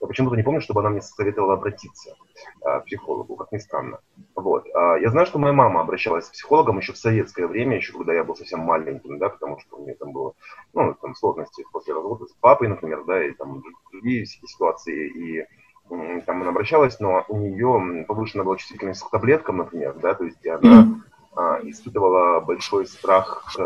Я 0.00 0.06
почему-то 0.06 0.36
не 0.36 0.44
помню, 0.44 0.60
чтобы 0.60 0.80
она 0.80 0.90
мне 0.90 1.02
советовала 1.02 1.54
обратиться 1.54 2.14
а, 2.62 2.80
к 2.80 2.84
психологу, 2.84 3.34
как 3.34 3.50
ни 3.50 3.58
странно. 3.58 3.98
Вот. 4.36 4.64
А, 4.72 4.96
я 4.96 5.10
знаю, 5.10 5.26
что 5.26 5.38
моя 5.38 5.52
мама 5.52 5.80
обращалась 5.80 6.28
к 6.28 6.32
психологам 6.32 6.78
еще 6.78 6.92
в 6.92 6.98
советское 6.98 7.48
время, 7.48 7.76
еще 7.76 7.92
когда 7.92 8.14
я 8.14 8.22
был 8.22 8.36
совсем 8.36 8.60
маленьким, 8.60 9.18
да, 9.18 9.28
потому 9.28 9.58
что 9.58 9.76
у 9.76 9.82
меня 9.82 9.94
там 9.94 10.12
было, 10.12 10.34
ну, 10.72 10.94
там 10.94 11.16
сложности 11.16 11.64
после 11.72 11.94
развода 11.94 12.26
с 12.26 12.32
папой, 12.40 12.68
например, 12.68 13.04
да, 13.04 13.24
и 13.24 13.32
там 13.32 13.60
другие 13.92 14.24
ситуации, 14.26 15.08
и 15.08 15.46
там 15.88 16.42
она 16.42 16.50
обращалась, 16.50 17.00
но 17.00 17.24
у 17.28 17.38
нее 17.38 18.04
повышена 18.06 18.44
была 18.44 18.56
чувствительность 18.56 19.02
к 19.02 19.10
таблеткам, 19.10 19.56
например, 19.56 19.94
да, 19.94 20.14
то 20.14 20.24
есть 20.24 20.46
она 20.46 21.02
а, 21.34 21.58
испытывала 21.62 22.38
большой 22.40 22.86
страх 22.86 23.56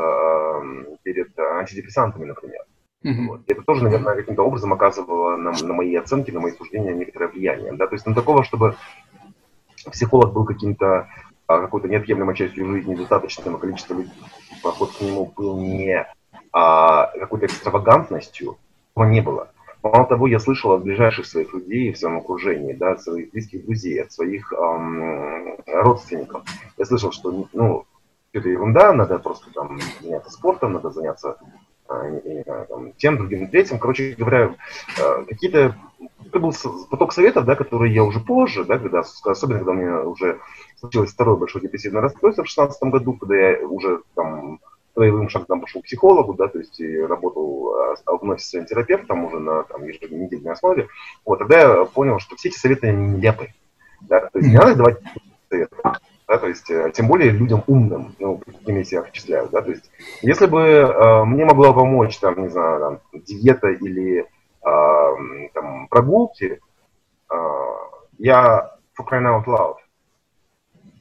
перед 1.03 1.39
антидепрессантами, 1.39 2.25
например. 2.25 2.63
Вот. 3.05 3.43
это 3.47 3.63
тоже, 3.63 3.85
наверное, 3.85 4.15
каким-то 4.15 4.43
образом 4.43 4.73
оказывало 4.73 5.37
на, 5.37 5.53
на 5.53 5.73
мои 5.73 5.95
оценки, 5.97 6.31
на 6.31 6.41
мои 6.41 6.53
суждения 6.53 6.95
некоторое 6.95 7.29
влияние. 7.29 7.73
Да? 7.73 7.87
То 7.87 7.95
есть 7.95 8.07
на 8.07 8.15
такого, 8.15 8.45
чтобы 8.45 8.77
психолог 9.91 10.33
был 10.33 10.45
каким-то 10.45 11.09
а, 11.47 11.61
какой-то 11.61 11.89
неотъемлемой 11.89 12.37
частью 12.37 12.67
жизни, 12.67 12.95
достаточное 12.95 13.55
количество 13.57 13.95
людей, 13.95 14.13
поход 14.63 14.93
к 14.97 15.01
нему 15.01 15.33
был 15.37 15.59
не 15.59 16.07
а, 16.53 17.07
какой-то 17.19 17.47
экстравагантностью, 17.47 18.57
его 18.95 19.05
не 19.07 19.21
было. 19.21 19.49
Мало 19.83 20.07
того, 20.07 20.29
я 20.29 20.39
слышал 20.39 20.73
от 20.73 20.85
ближайших 20.85 21.27
своих 21.27 21.53
людей 21.53 21.93
в 21.93 21.99
своем 21.99 22.19
окружении, 22.19 22.73
да, 22.73 22.93
от 22.93 23.03
своих 23.03 23.33
близких 23.33 23.65
друзей, 23.65 24.01
от 24.01 24.13
своих 24.13 24.53
эм, 24.53 25.57
родственников. 25.67 26.45
Я 26.79 26.85
слышал, 26.85 27.11
что 27.11 27.49
ну, 27.53 27.85
это 28.33 28.49
ерунда, 28.49 28.93
надо 28.93 29.19
просто 29.19 29.53
там 29.53 29.81
заняться 30.01 30.31
спортом, 30.31 30.75
надо 30.75 30.91
заняться 30.91 31.37
э, 31.93 32.65
там, 32.69 32.93
тем, 32.93 33.17
другим, 33.19 33.49
третьим. 33.49 33.79
Короче 33.79 34.15
говоря, 34.17 34.55
э, 34.99 35.25
какие-то... 35.29 35.77
Это 36.27 36.39
был 36.39 36.55
поток 36.91 37.13
советов, 37.13 37.45
да, 37.45 37.55
которые 37.55 37.95
я 37.95 38.05
уже 38.05 38.21
позже, 38.21 38.65
да, 38.65 38.79
когда, 38.79 39.03
особенно 39.25 39.59
когда 39.59 39.73
у 39.73 39.75
меня 39.75 40.01
уже 40.03 40.41
случилось 40.79 41.13
второе 41.13 41.37
большое 41.37 41.63
депрессивное 41.63 42.01
расстройство 42.01 42.43
в 42.43 42.47
2016 42.47 42.83
году, 42.85 43.13
когда 43.15 43.37
я 43.37 43.67
уже 43.67 44.01
там 44.15 44.61
строевым 44.93 45.29
шагом 45.29 45.61
пошел 45.61 45.81
к 45.81 45.85
психологу, 45.85 46.35
да, 46.35 46.49
то 46.49 46.59
есть 46.59 46.79
и 46.81 46.99
работал 46.99 47.75
а, 47.75 48.17
вновь 48.21 48.43
с 48.43 48.51
терапевтом 48.65 49.25
уже 49.25 49.39
на 49.39 49.65
там, 49.65 49.85
еженедельной 49.85 50.53
основе, 50.53 50.89
вот, 51.25 51.39
тогда 51.39 51.61
я 51.61 51.85
понял, 51.85 52.19
что 52.19 52.37
все 52.37 52.49
эти 52.49 52.59
советы 52.59 52.89
они 52.89 53.17
нелепы. 53.17 53.49
Да, 54.03 54.21
то 54.21 54.39
есть 54.39 54.51
не 54.51 54.57
надо 54.57 54.75
давать 54.75 54.99
советы. 55.49 55.77
Да, 56.29 56.39
то 56.39 56.47
есть, 56.47 56.71
э, 56.71 56.91
тем 56.95 57.09
более 57.09 57.31
людям 57.31 57.65
умным, 57.67 58.15
ну, 58.19 58.39
какими 58.39 58.79
я 58.79 58.85
себя 58.85 59.03
вычисляю, 59.03 59.49
да, 59.51 59.61
то 59.61 59.71
есть, 59.71 59.91
если 60.23 60.47
бы 60.47 60.61
э, 60.61 61.25
мне 61.25 61.45
могла 61.45 61.73
помочь, 61.73 62.19
там, 62.19 62.41
не 62.41 62.49
знаю, 62.49 63.01
там, 63.13 63.23
диета 63.23 63.69
или 63.69 64.21
э, 64.21 65.49
там, 65.53 65.89
прогулки, 65.89 66.61
э, 67.31 67.35
я 68.19 68.71
for 68.99 69.07
crying 69.07 69.27
out 69.27 69.45
loud, 69.47 69.77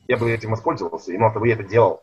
я 0.07 0.17
бы 0.17 0.29
этим 0.31 0.51
воспользовался, 0.51 1.13
и 1.13 1.17
мало 1.17 1.33
того, 1.33 1.45
я 1.45 1.53
это 1.53 1.63
делал. 1.63 2.01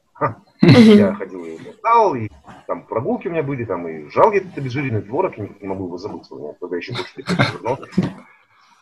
Я 0.61 1.15
ходил 1.15 1.45
и 1.45 1.59
летал, 1.59 2.15
и 2.15 2.29
там 2.67 2.83
прогулки 2.83 3.29
у 3.29 3.31
меня 3.31 3.43
были, 3.43 3.65
там 3.65 3.87
и 3.87 4.11
жал 4.11 4.33
я 4.33 4.39
этот 4.39 4.59
обезжиренный 4.59 5.03
творог, 5.03 5.37
я 5.39 5.49
не 5.61 5.69
могу 5.69 5.87
его 5.87 5.99
забыть, 5.99 6.31
у 6.31 6.39
меня 6.39 6.53
тогда 6.59 6.77
еще 6.77 6.93
больше 6.93 7.23
вернул. 7.53 7.79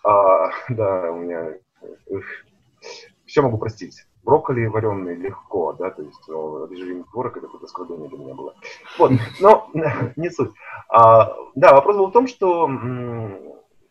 А, 0.04 0.50
да, 0.68 1.10
у 1.10 1.18
меня 1.18 1.54
все 3.26 3.42
могу 3.42 3.58
простить. 3.58 4.06
Брокколи 4.26 4.66
вареный 4.66 5.14
легко, 5.14 5.72
да, 5.74 5.90
то 5.92 6.02
есть 6.02 6.20
ну, 6.26 6.64
обезжиренный 6.64 7.04
творог 7.04 7.36
это 7.36 7.46
какое-то 7.46 7.68
складывание 7.68 8.08
для 8.08 8.18
меня 8.18 8.34
было. 8.34 8.54
Вот, 8.98 9.12
но 9.40 9.70
не 10.16 10.30
суть. 10.30 10.50
А, 10.88 11.32
да, 11.54 11.72
вопрос 11.72 11.96
был 11.96 12.08
в 12.08 12.12
том, 12.12 12.26
что 12.26 12.68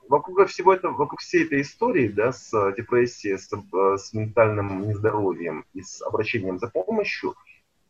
вокруг 0.10 0.48
всего 0.50 0.74
этого, 0.74 0.92
вокруг 0.92 1.22
всей 1.22 1.46
этой 1.46 1.62
истории, 1.62 2.10
да, 2.10 2.34
с 2.34 2.52
депрессией, 2.76 3.38
с, 3.38 3.50
с 3.50 4.14
ментальным 4.14 4.82
нездоровьем 4.82 5.64
и 5.74 5.82
с 5.82 6.02
обращением 6.02 6.60
за 6.60 6.68
помощью, 6.68 7.36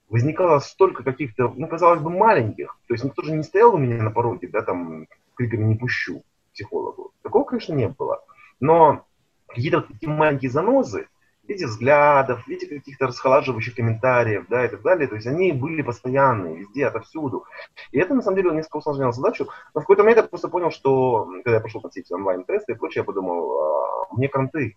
возникало 0.10 0.60
столько 0.60 1.04
каких-то, 1.04 1.52
ну, 1.56 1.68
казалось 1.68 2.02
бы, 2.02 2.12
маленьких. 2.12 2.78
То 2.88 2.94
есть 2.94 3.04
никто 3.04 3.24
же 3.24 3.32
не 3.32 3.42
стоял 3.42 3.74
у 3.74 3.80
меня 3.80 4.04
на 4.04 4.12
пороге, 4.12 4.48
да, 4.50 4.62
там, 4.62 5.08
криками 5.34 5.64
«не 5.64 5.76
пущу» 5.76 6.22
психологу. 6.54 7.12
Такого, 7.24 7.44
конечно, 7.44 7.74
не 7.74 7.88
было. 7.88 8.24
Но 8.60 9.04
какие-то 9.48 9.78
вот 9.78 9.88
такие 9.88 10.12
маленькие 10.12 10.52
занозы, 10.52 11.08
в 11.46 11.50
виде 11.50 11.66
взглядов, 11.68 12.44
в 12.44 12.48
виде 12.48 12.68
каких-то 12.68 13.08
расхолаживающих 13.08 13.76
комментариев, 13.76 14.46
да, 14.50 14.66
и 14.66 14.68
так 14.68 14.82
далее. 14.82 15.08
То 15.08 15.16
есть 15.16 15.28
они 15.28 15.52
были 15.52 15.82
постоянные, 15.82 16.58
везде, 16.58 16.88
отовсюду. 16.88 17.46
И 17.92 18.00
это, 18.00 18.14
на 18.16 18.22
самом 18.22 18.38
деле, 18.38 18.52
несколько 18.52 18.78
усложняло 18.78 19.12
задачу. 19.12 19.48
Но 19.74 19.82
в 19.82 19.84
какой-то 19.84 20.04
момент 20.04 20.18
я 20.18 20.24
просто 20.24 20.48
понял, 20.48 20.72
что, 20.72 21.26
когда 21.44 21.58
я 21.58 21.60
пошел 21.62 21.82
на 21.82 21.90
все 21.90 22.02
эти 22.02 22.14
онлайн-тесты 22.14 22.74
и 22.74 22.76
прочее, 22.76 23.02
я 23.02 23.06
подумал, 23.06 23.60
а, 23.60 24.16
мне 24.16 24.28
кранты. 24.28 24.76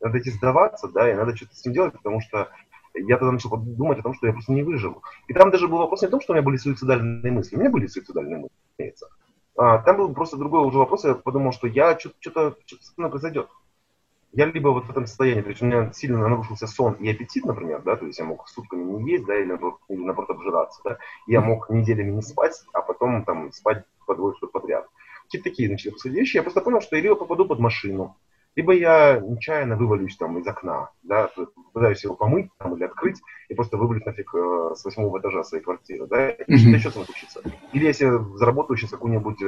Надо 0.00 0.18
идти 0.18 0.30
сдаваться, 0.30 0.88
да, 0.88 1.10
и 1.10 1.14
надо 1.14 1.36
что-то 1.36 1.54
с 1.54 1.60
этим 1.60 1.74
делать, 1.74 1.92
потому 1.92 2.20
что 2.20 2.48
я 2.94 3.16
тогда 3.16 3.32
начал 3.32 3.56
думать 3.56 4.00
о 4.00 4.02
том, 4.02 4.14
что 4.14 4.26
я 4.26 4.32
просто 4.32 4.52
не 4.52 4.62
выживу. 4.62 5.02
И 5.28 5.32
там 5.32 5.50
даже 5.50 5.68
был 5.68 5.78
вопрос 5.78 6.02
не 6.02 6.08
в 6.08 6.10
том, 6.10 6.20
что 6.20 6.32
у 6.32 6.34
меня 6.34 6.44
были 6.44 6.56
суицидальные 6.56 7.32
мысли. 7.32 7.56
У 7.56 7.60
меня 7.60 7.70
были 7.70 7.86
суицидальные 7.86 8.38
мысли, 8.38 8.54
разумеется. 8.76 9.08
А, 9.56 9.78
там 9.78 9.96
был 9.96 10.12
просто 10.12 10.36
другой 10.36 10.66
уже 10.66 10.78
вопрос. 10.78 11.04
Я 11.04 11.14
подумал, 11.14 11.52
что 11.52 11.66
я 11.66 11.98
что-то 11.98 12.16
что-то 12.20 12.56
мной 12.96 13.10
произойдет. 13.10 13.48
Я 14.32 14.46
либо 14.46 14.68
вот 14.68 14.86
в 14.86 14.90
этом 14.90 15.06
состоянии, 15.06 15.42
то 15.42 15.50
есть 15.50 15.60
у 15.60 15.66
меня 15.66 15.92
сильно 15.92 16.18
нарушился 16.18 16.66
сон 16.66 16.94
и 16.94 17.10
аппетит, 17.10 17.44
например, 17.44 17.82
да, 17.82 17.96
то 17.96 18.06
есть 18.06 18.18
я 18.18 18.24
мог 18.24 18.48
сутками 18.48 18.82
не 18.82 19.12
есть, 19.12 19.26
да, 19.26 19.36
или, 19.36 19.58
или 19.88 20.04
наоборот 20.04 20.30
обжираться, 20.30 20.80
да, 20.84 20.98
я 21.26 21.42
мог 21.42 21.68
неделями 21.68 22.12
не 22.12 22.22
спать, 22.22 22.54
а 22.72 22.80
потом 22.80 23.24
там 23.24 23.52
спать 23.52 23.84
по 24.06 24.14
двое 24.14 24.34
суток 24.34 24.52
подряд. 24.52 24.88
Какие-то 25.24 25.50
такие, 25.50 25.68
значит, 25.68 25.94
вещи. 26.04 26.36
Я 26.36 26.42
просто 26.42 26.62
понял, 26.62 26.80
что 26.80 26.96
я 26.96 27.02
либо 27.02 27.14
попаду 27.14 27.46
под 27.46 27.58
машину, 27.58 28.16
либо 28.54 28.72
я 28.72 29.20
нечаянно 29.20 29.76
вывалюсь 29.76 30.16
там 30.16 30.38
из 30.38 30.46
окна, 30.46 30.90
да, 31.02 31.30
пытаюсь 31.72 32.04
его 32.04 32.14
помыть 32.14 32.50
там, 32.58 32.74
или 32.76 32.84
открыть, 32.84 33.20
и 33.48 33.54
просто 33.54 33.76
вывалюсь 33.76 34.04
нафиг 34.04 34.34
э, 34.34 34.74
с 34.74 34.84
восьмого 34.84 35.18
этажа 35.18 35.42
своей 35.44 35.62
квартиры, 35.64 36.06
да, 36.06 36.30
и 36.30 36.56
что-то 36.56 36.76
еще 36.76 36.90
с 36.90 36.94
случится. 36.94 37.42
Или 37.72 37.86
я 37.86 37.92
себе 37.92 38.18
заработаю 38.36 38.76
сейчас 38.76 38.90
какую-нибудь 38.90 39.40
э, 39.42 39.46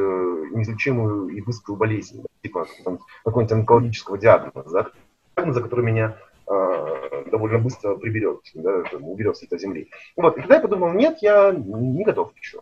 неизлечимую 0.52 1.28
и 1.28 1.40
быструю 1.40 1.76
болезнь, 1.76 2.22
да, 2.22 2.28
типа 2.42 2.66
какого-нибудь 3.24 3.52
онкологического 3.52 4.18
диагноза, 4.18 4.70
да, 4.70 4.90
диагноза, 5.36 5.62
который 5.62 5.84
меня 5.84 6.16
э, 6.48 7.24
довольно 7.30 7.58
быстро 7.58 7.96
приберет, 7.96 8.40
да, 8.54 8.82
уберет 9.00 9.36
с 9.36 9.42
этой 9.42 9.58
земли. 9.58 9.90
Вот, 10.16 10.36
и 10.38 10.40
тогда 10.40 10.56
я 10.56 10.60
подумал, 10.60 10.92
нет, 10.92 11.18
я 11.20 11.52
не 11.52 12.04
готов 12.04 12.32
еще. 12.36 12.60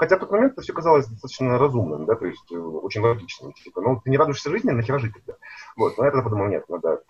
Хотя 0.00 0.16
в 0.16 0.20
тот 0.20 0.30
момент 0.30 0.54
это 0.54 0.62
все 0.62 0.72
казалось 0.72 1.06
достаточно 1.06 1.58
разумным, 1.58 2.06
да, 2.06 2.14
то 2.14 2.24
есть 2.24 2.50
э, 2.50 2.56
очень 2.56 3.02
логичным. 3.02 3.52
Типа, 3.52 3.82
ну, 3.82 4.00
ты 4.02 4.08
не 4.08 4.16
радуешься 4.16 4.48
жизни, 4.48 4.70
нахера 4.70 4.98
жить 4.98 5.12
тогда? 5.12 5.34
Вот, 5.76 5.98
но 5.98 6.06
я 6.06 6.10
тогда 6.10 6.24
подумал, 6.24 6.48
нет, 6.48 6.66
надо 6.70 7.02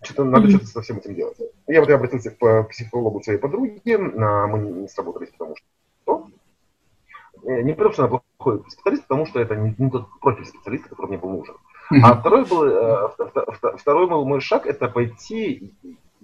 что-то 0.00 0.22
надо 0.22 0.48
что-то 0.50 0.66
со 0.66 0.82
всем 0.82 0.98
этим 0.98 1.16
делать. 1.16 1.36
Я 1.66 1.80
вот 1.80 1.88
я 1.88 1.96
обратился 1.96 2.30
к 2.30 2.62
психологу 2.68 3.20
своей 3.24 3.40
подруги, 3.40 3.82
а 3.92 4.46
мы 4.46 4.58
не 4.60 4.88
сработались, 4.88 5.30
потому 5.30 5.56
что 5.56 6.28
э, 7.42 7.62
не 7.62 7.72
потому, 7.72 7.92
что 7.92 8.04
она 8.04 8.20
плохой 8.38 8.62
специалист, 8.70 9.02
потому 9.02 9.26
что 9.26 9.40
это 9.40 9.56
не, 9.56 9.74
не 9.76 9.90
тот 9.90 10.06
профиль 10.20 10.46
специалиста, 10.46 10.90
который 10.90 11.08
мне 11.08 11.18
был 11.18 11.30
нужен. 11.30 11.56
А 12.04 12.14
второй 12.20 12.44
был, 12.44 12.62
э, 12.62 13.08
второй 13.78 14.06
был 14.06 14.24
мой 14.24 14.40
шаг, 14.40 14.68
это 14.68 14.88
пойти, 14.88 15.74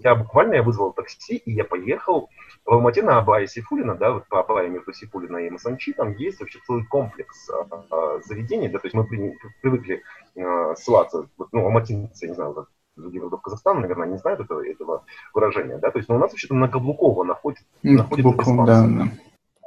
я 0.02 0.14
буквально 0.14 0.54
я 0.54 0.62
вызвал 0.62 0.92
такси, 0.92 1.36
и 1.36 1.52
я 1.52 1.64
поехал 1.64 2.28
в 2.64 2.72
Алмате 2.72 3.02
на 3.02 3.18
Абае 3.18 3.46
Сейфулина, 3.46 3.94
да, 3.94 4.12
вот 4.12 4.26
по 4.28 4.40
Абае 4.40 4.68
между 4.68 4.92
Сейфулина 4.92 5.38
и 5.38 5.50
Масанчи, 5.50 5.92
там 5.92 6.14
есть 6.16 6.40
вообще 6.40 6.58
целый 6.66 6.84
комплекс 6.84 7.48
а, 7.50 7.84
а, 7.90 8.20
заведений, 8.24 8.68
да, 8.68 8.78
то 8.78 8.86
есть 8.86 8.94
мы 8.94 9.04
при, 9.04 9.36
привыкли 9.62 10.02
а, 10.36 10.74
ссылаться, 10.76 11.28
вот, 11.36 11.48
ну, 11.52 11.64
алматинцы, 11.64 12.26
я 12.26 12.30
не 12.30 12.34
знаю, 12.34 12.54
как 12.54 12.68
других 12.96 13.20
городов 13.20 13.42
Казахстана, 13.42 13.80
наверное, 13.80 14.08
не 14.08 14.18
знают 14.18 14.40
этого, 14.40 14.66
этого 14.66 15.04
выражения, 15.34 15.78
да, 15.78 15.90
то 15.90 15.98
есть, 15.98 16.08
но 16.08 16.16
у 16.16 16.18
нас 16.18 16.30
вообще-то 16.30 16.54
на 16.54 16.68
Каблуково 16.68 17.24
находится, 17.24 17.64
mm, 17.82 17.90
находится 17.92 18.30
Каблуков, 18.30 18.66
да, 18.66 18.86
да. 18.86 19.08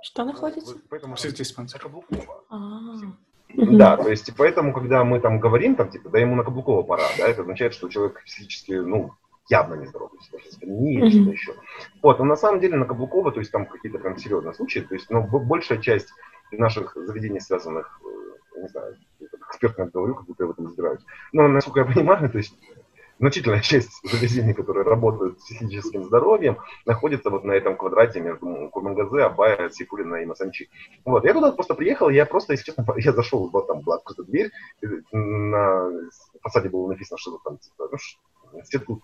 Что 0.02 0.26
находится? 0.26 0.76
Поэтому, 0.89 1.15
диспансер. 1.15 1.80
Каблуково. 1.80 2.43
Да, 3.56 3.98
то 3.98 4.10
есть, 4.10 4.36
поэтому, 4.36 4.74
когда 4.74 5.04
мы 5.04 5.19
там 5.19 5.39
говорим, 5.39 5.76
там, 5.76 5.89
типа, 5.89 6.10
да 6.10 6.19
ему 6.19 6.36
на 6.36 6.43
Каблуково 6.43 6.84
пора, 6.84 7.04
да, 7.17 7.28
это 7.28 7.41
означает, 7.41 7.74
что 7.74 7.88
человек 7.88 8.22
физически, 8.26 8.74
ну, 8.74 9.13
явно 9.50 9.76
нездоровый 9.76 10.20
не 10.62 10.96
или 10.96 11.10
что-то 11.10 11.32
еще. 11.32 11.54
Вот, 12.02 12.20
но 12.20 12.26
на 12.26 12.36
самом 12.36 12.60
деле 12.60 12.78
на 12.78 12.86
Каблукова, 12.86 13.32
то 13.32 13.40
есть 13.40 13.52
там 13.52 13.66
какие-то 13.66 14.00
прям 14.00 14.18
серьезные 14.18 14.54
случаи, 14.54 14.80
то 14.80 14.94
есть, 14.96 15.10
ну, 15.10 15.28
большая 15.28 15.80
часть 15.80 16.10
наших 16.52 16.96
заведений, 16.96 17.40
связанных, 17.40 18.00
э, 18.06 18.60
не 18.62 18.68
знаю, 18.68 18.96
экспертно 19.50 19.86
говорю, 19.86 20.16
как 20.16 20.26
будто 20.26 20.44
я 20.44 20.48
в 20.48 20.52
этом 20.52 20.68
разбираюсь, 20.68 21.02
но, 21.32 21.48
насколько 21.48 21.82
я 21.82 21.86
понимаю, 21.86 22.30
то 22.30 22.38
есть 22.38 22.58
значительная 23.20 23.62
часть 23.62 24.02
заведений, 24.04 24.54
которые 24.54 24.84
работают 24.84 25.40
с 25.40 25.44
психическим 25.44 26.04
здоровьем, 26.04 26.58
находится 26.86 27.30
вот 27.30 27.44
на 27.44 27.52
этом 27.52 27.78
квадрате 27.78 28.20
между 28.22 28.70
Курмангазе, 28.72 29.24
Абая, 29.24 29.70
Сикулина 29.70 30.16
и 30.16 30.26
Масанчи. 30.26 30.70
Вот, 31.06 31.24
я 31.26 31.34
туда 31.34 31.52
просто 31.52 31.76
приехал, 31.76 32.10
я 32.10 32.26
просто, 32.26 32.54
если 32.54 32.66
честно, 32.66 32.86
я 32.98 33.14
зашел, 33.14 33.50
вот 33.50 33.68
там 33.68 33.82
была 33.82 33.98
открыта 33.98 34.24
дверь, 34.24 34.52
на 35.12 35.90
фасаде 36.42 36.70
было 36.70 36.90
написано, 36.90 37.18
что 37.18 37.40
там, 37.44 37.58
типа, 37.58 37.88
ну, 37.92 37.98
институт 38.54 39.04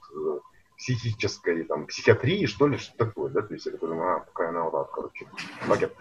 психической, 0.79 1.65
там, 1.65 1.87
психиатрии, 1.87 2.45
что 2.45 2.67
ли, 2.67 2.77
что 2.77 2.97
такое, 2.97 3.29
да, 3.29 3.41
то 3.41 3.53
есть 3.53 3.65
я 3.65 3.73
такой, 3.73 3.91
а, 3.99 4.21
какая 4.21 4.49
она 4.49 4.63
вот, 4.63 4.89
короче, 4.91 5.27
пакет. 5.67 5.93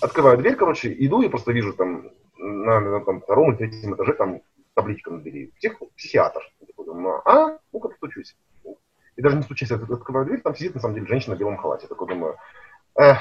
Открываю 0.00 0.38
дверь, 0.38 0.56
короче, 0.56 0.94
иду 0.98 1.20
и 1.20 1.28
просто 1.28 1.52
вижу 1.52 1.74
там 1.74 2.10
на, 2.38 2.80
на 2.80 3.04
там, 3.04 3.20
втором 3.20 3.50
или 3.50 3.58
третьем 3.58 3.94
этаже 3.94 4.14
там 4.14 4.40
табличка 4.74 5.10
на 5.10 5.20
двери, 5.20 5.52
псих, 5.58 5.78
психиатр. 5.96 6.40
Я 6.60 6.66
такой, 6.66 6.86
думаю, 6.86 7.20
а, 7.28 7.58
ну-ка 7.72 7.90
постучусь. 7.90 8.34
И 9.16 9.20
даже 9.20 9.36
не 9.36 9.42
стучась, 9.42 9.70
я 9.70 9.76
открываю 9.76 10.24
дверь, 10.24 10.40
там 10.40 10.56
сидит 10.56 10.74
на 10.74 10.80
самом 10.80 10.94
деле 10.94 11.06
женщина 11.06 11.36
в 11.36 11.38
белом 11.38 11.58
халате. 11.58 11.82
Я 11.84 11.88
такой 11.88 12.08
думаю, 12.08 12.38
эх, 12.94 13.18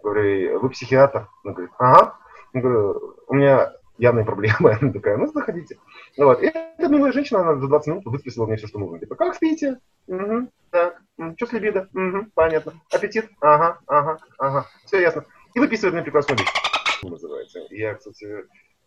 говорю, 0.00 0.60
вы 0.60 0.70
психиатр? 0.70 1.28
Она 1.42 1.52
говорит, 1.52 1.72
ага. 1.78 2.16
Я 2.52 2.60
говорю, 2.60 3.16
у 3.26 3.34
меня 3.34 3.72
явные 4.02 4.24
проблемы. 4.24 4.72
Она 4.80 4.92
такая, 4.92 5.16
ну, 5.16 5.26
заходите. 5.32 5.78
Ну, 6.18 6.26
вот. 6.26 6.42
И 6.42 6.46
эта 6.46 6.88
милая 6.88 7.12
женщина, 7.12 7.40
она 7.40 7.56
за 7.60 7.68
20 7.68 7.86
минут 7.86 8.04
выспросила 8.04 8.46
мне 8.46 8.56
все, 8.56 8.66
что 8.66 8.78
нужно. 8.78 8.98
Типа, 8.98 9.14
как 9.14 9.34
спите? 9.34 9.78
Угу, 10.08 10.48
так. 10.70 11.00
Что 11.36 11.46
с 11.46 11.52
либидо? 11.52 11.88
Угу, 11.94 12.26
понятно. 12.34 12.74
Аппетит? 12.90 13.30
Ага, 13.40 13.78
ага, 13.86 14.18
ага. 14.38 14.66
Все 14.84 15.00
ясно. 15.00 15.24
И 15.54 15.60
выписывает 15.60 15.94
мне 15.94 16.02
прекрасную 16.02 16.38
вещь. 16.38 16.48
Называется. 17.02 17.60
Я, 17.70 17.94
кстати, 17.94 18.26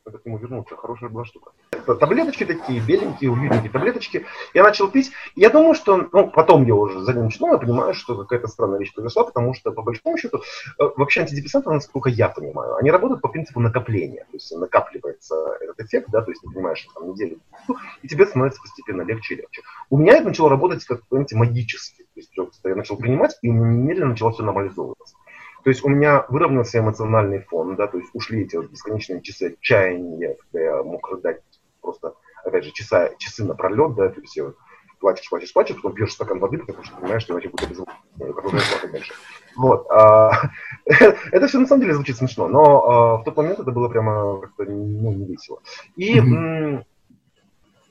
надо 0.06 0.18
к 0.20 0.26
нему 0.26 0.38
вернуться. 0.38 0.76
Хорошая 0.76 1.10
была 1.10 1.26
штука. 1.26 1.52
Таблеточки 1.94 2.46
такие, 2.46 2.80
беленькие, 2.80 3.30
уютненькие 3.30 3.72
таблеточки. 3.72 4.26
Я 4.54 4.64
начал 4.64 4.90
пить. 4.90 5.12
Я 5.36 5.50
думаю, 5.50 5.76
что, 5.76 6.10
ну, 6.12 6.28
потом 6.30 6.66
я 6.66 6.74
уже 6.74 7.02
за 7.02 7.14
ним 7.14 7.26
начинал, 7.26 7.54
я 7.54 7.60
понимаю, 7.60 7.94
что 7.94 8.16
какая-то 8.16 8.48
странная 8.48 8.80
вещь 8.80 8.94
произошла, 8.94 9.24
потому 9.24 9.54
что, 9.54 9.72
по 9.72 9.82
большому 9.84 10.18
счету, 10.18 10.42
э, 10.80 10.84
вообще 10.98 11.22
антидепрессанты, 11.22 11.70
насколько 11.70 12.10
я 12.10 12.30
понимаю, 12.30 12.76
они 12.78 12.90
работают 12.90 13.22
по 13.22 13.28
принципу 13.28 13.60
накопления. 13.60 14.26
То 14.32 14.34
есть 14.34 14.52
накапливается 14.56 15.36
этот 15.62 15.80
эффект, 15.82 16.10
да, 16.12 16.22
то 16.22 16.32
есть 16.32 16.42
ты 16.42 16.50
понимаешь, 16.50 16.88
там, 16.96 17.12
неделю, 17.12 17.40
и 18.02 18.08
тебе 18.08 18.26
становится 18.26 18.62
постепенно 18.62 19.04
легче 19.04 19.36
и 19.36 19.38
легче. 19.38 19.62
У 19.90 19.98
меня 19.98 20.14
это 20.14 20.30
начало 20.30 20.50
работать 20.50 20.84
как, 20.86 21.06
понимаете, 21.08 21.36
магически. 21.36 22.04
То 22.04 22.20
есть 22.20 22.32
я 22.64 22.76
начал 22.76 22.98
принимать, 22.98 23.38
и 23.42 23.50
немедленно 23.50 24.12
начало 24.12 24.32
все 24.32 24.44
нормализовываться. 24.44 25.16
То 25.66 25.70
есть 25.70 25.84
у 25.84 25.90
меня 25.90 26.26
выровнялся 26.30 26.78
эмоциональный 26.78 27.40
фон, 27.40 27.76
да, 27.76 27.88
то 27.88 27.98
есть 27.98 28.12
ушли 28.14 28.44
эти 28.44 28.56
вот 28.56 28.70
бесконечные 28.70 29.24
часы 29.24 29.56
отчаяния, 29.58 30.38
когда 30.40 30.64
я 30.64 30.84
мог 30.84 31.10
рыдать 31.10 31.42
просто, 31.86 32.16
опять 32.44 32.66
же, 32.66 32.72
часа, 32.72 33.12
часы 33.18 33.46
напролет, 33.46 33.96
да, 33.96 34.10
то 34.10 34.20
есть 34.22 34.38
плачешь, 35.00 35.30
плачешь, 35.30 35.54
плачешь, 35.54 35.76
потом 35.76 35.94
пьешь 35.94 36.14
стакан 36.14 36.40
воды, 36.40 36.58
потому 36.58 36.84
что 36.84 36.96
понимаешь, 36.98 37.22
что 37.22 37.34
иначе 37.34 37.50
будет 37.50 37.70
безумно, 37.70 37.94
продолжаешь 38.18 38.70
плакать 38.72 38.92
дальше. 38.92 39.14
Вот. 39.56 39.88
А, 39.90 40.32
это 40.86 41.48
все 41.48 41.60
на 41.60 41.68
самом 41.68 41.82
деле 41.82 41.94
звучит 41.94 42.18
смешно, 42.18 42.48
но 42.48 42.90
а, 42.90 43.18
в 43.18 43.24
тот 43.24 43.38
момент 43.38 43.60
это 43.60 43.72
было 43.72 43.88
прямо 43.88 44.42
как-то 44.42 44.64
ну, 44.66 45.14
не 45.14 45.26
весело. 45.26 45.62
И. 45.96 46.20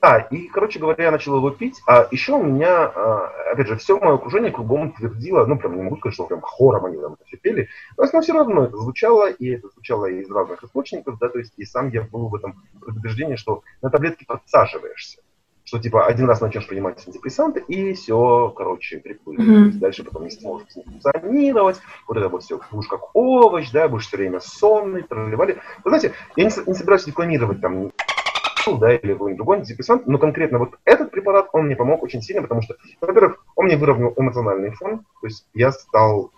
Да, 0.01 0.19
и, 0.19 0.47
короче 0.47 0.79
говоря, 0.79 1.05
я 1.05 1.11
начал 1.11 1.37
его 1.37 1.49
пить, 1.49 1.81
а 1.87 2.07
еще 2.11 2.33
у 2.33 2.43
меня, 2.43 2.85
а, 2.85 3.31
опять 3.51 3.67
же, 3.67 3.77
все 3.77 3.99
мое 3.99 4.15
окружение 4.15 4.51
кругом 4.51 4.91
твердило, 4.91 5.45
ну, 5.45 5.57
прям 5.57 5.77
не 5.77 5.83
могу 5.83 5.97
сказать, 5.97 6.13
что 6.13 6.25
прям 6.25 6.41
хором 6.41 6.85
они 6.85 6.97
там 6.97 7.13
это 7.13 7.25
все 7.25 7.37
пели, 7.37 7.69
но 7.97 8.21
все 8.21 8.33
равно 8.33 8.65
это 8.65 8.77
звучало, 8.77 9.31
и 9.31 9.49
это 9.55 9.69
звучало 9.69 10.05
из 10.05 10.29
разных 10.29 10.63
источников, 10.63 11.17
да, 11.19 11.29
то 11.29 11.39
есть 11.39 11.53
и 11.57 11.65
сам 11.65 11.89
я 11.89 12.01
был 12.03 12.27
в 12.27 12.35
этом 12.35 12.61
предубеждении, 12.81 13.35
что 13.35 13.63
на 13.81 13.89
таблетки 13.89 14.25
подсаживаешься, 14.25 15.21
что 15.63 15.79
типа 15.79 16.05
один 16.05 16.27
раз 16.27 16.41
начнешь 16.41 16.67
принимать 16.67 16.99
антидепрессанты, 16.99 17.61
и 17.61 17.93
все, 17.93 18.53
короче, 18.55 18.99
приплыли. 18.99 19.69
Mm-hmm. 19.69 19.79
Дальше 19.79 20.03
потом 20.03 20.25
не 20.25 20.31
сможешь 20.31 20.67
функционировать, 20.73 21.79
вот 22.07 22.17
это 22.17 22.29
вот 22.29 22.43
все, 22.43 22.59
будешь 22.71 22.89
как 22.89 23.15
овощ, 23.15 23.71
да, 23.71 23.87
будешь 23.87 24.07
все 24.07 24.17
время 24.17 24.39
сонный, 24.39 25.03
проливали. 25.03 25.57
Вы 25.83 25.89
знаете, 25.89 26.13
я 26.35 26.43
не, 26.43 26.51
не 26.67 26.73
собираюсь 26.75 27.07
рекламировать 27.07 27.61
там 27.61 27.91
да, 28.73 28.95
или 28.95 29.13
какой-нибудь 29.13 29.37
другой 29.37 29.57
антидепрессант, 29.57 30.07
но 30.07 30.17
конкретно 30.17 30.59
вот 30.59 30.77
этот 30.83 31.11
препарат, 31.11 31.49
он 31.53 31.65
мне 31.65 31.75
помог 31.75 32.03
очень 32.03 32.21
сильно, 32.21 32.41
потому 32.41 32.61
что, 32.61 32.75
во-первых, 33.01 33.43
он 33.55 33.65
мне 33.65 33.77
выровнял 33.77 34.13
эмоциональный 34.17 34.71
фон, 34.71 35.05
то 35.21 35.27
есть 35.27 35.47
я 35.53 35.71
стал 35.71 36.31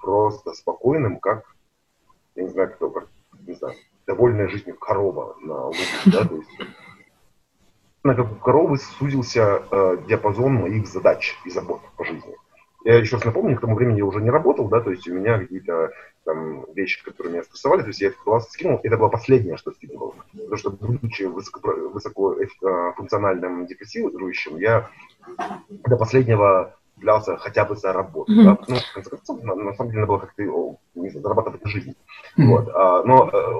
просто 0.00 0.52
спокойным, 0.52 1.18
как, 1.18 1.44
я 2.34 2.44
не 2.44 2.48
знаю, 2.48 2.72
кто, 2.72 2.90
как, 2.90 3.08
не 3.46 3.54
знаю, 3.54 3.74
довольная 4.06 4.48
жизнью 4.48 4.76
корова 4.76 5.36
на 5.40 5.66
луге, 5.66 5.78
да, 6.06 6.24
то 6.24 6.36
есть 6.36 6.50
как 8.02 8.32
у 8.32 8.34
коровы 8.36 8.78
сузился 8.78 9.62
э, 9.70 9.98
диапазон 10.08 10.54
моих 10.54 10.86
задач 10.88 11.36
и 11.44 11.50
забот 11.50 11.80
по 11.96 12.04
жизни. 12.04 12.34
Я 12.84 12.98
еще 12.98 13.16
раз 13.16 13.24
напомню, 13.24 13.56
к 13.56 13.60
тому 13.60 13.76
времени 13.76 13.98
я 13.98 14.04
уже 14.04 14.20
не 14.20 14.30
работал, 14.30 14.68
да, 14.68 14.80
то 14.80 14.90
есть 14.90 15.06
у 15.08 15.14
меня 15.14 15.38
какие-то 15.38 15.90
там 16.24 16.64
вещи, 16.72 17.02
которые 17.04 17.32
меня 17.32 17.42
стрессовали, 17.44 17.82
то 17.82 17.88
есть 17.88 18.00
я 18.00 18.08
этот 18.08 18.20
баланс 18.24 18.48
скинул, 18.48 18.80
это 18.82 18.96
было 18.96 19.08
последнее, 19.08 19.56
что 19.56 19.72
скинул. 19.72 20.14
Потому 20.32 20.56
что, 20.56 20.70
будучи 20.70 21.24
высоко, 21.24 21.72
высоко 21.92 22.34
э, 22.34 22.46
депрессирующим, 23.68 24.58
я 24.58 24.88
до 25.86 25.96
последнего 25.96 26.76
являлся 26.96 27.36
хотя 27.36 27.64
бы 27.64 27.76
за 27.76 27.92
работу. 27.92 28.32
Mm-hmm. 28.32 28.44
Да? 28.44 28.58
Ну, 28.68 28.76
в 28.76 28.94
конце 28.94 29.10
концов, 29.10 29.42
на, 29.42 29.54
на 29.54 29.74
самом 29.74 29.90
деле, 29.90 30.00
надо 30.00 30.12
было 30.12 30.18
как-то 30.18 30.42
не 30.94 31.10
знаю, 31.10 31.22
зарабатывать 31.22 31.60
жизнь. 31.64 31.94
Mm-hmm. 32.38 32.46
Вот. 32.46 32.68
А, 32.74 33.02
но 33.04 33.28
а, 33.32 33.58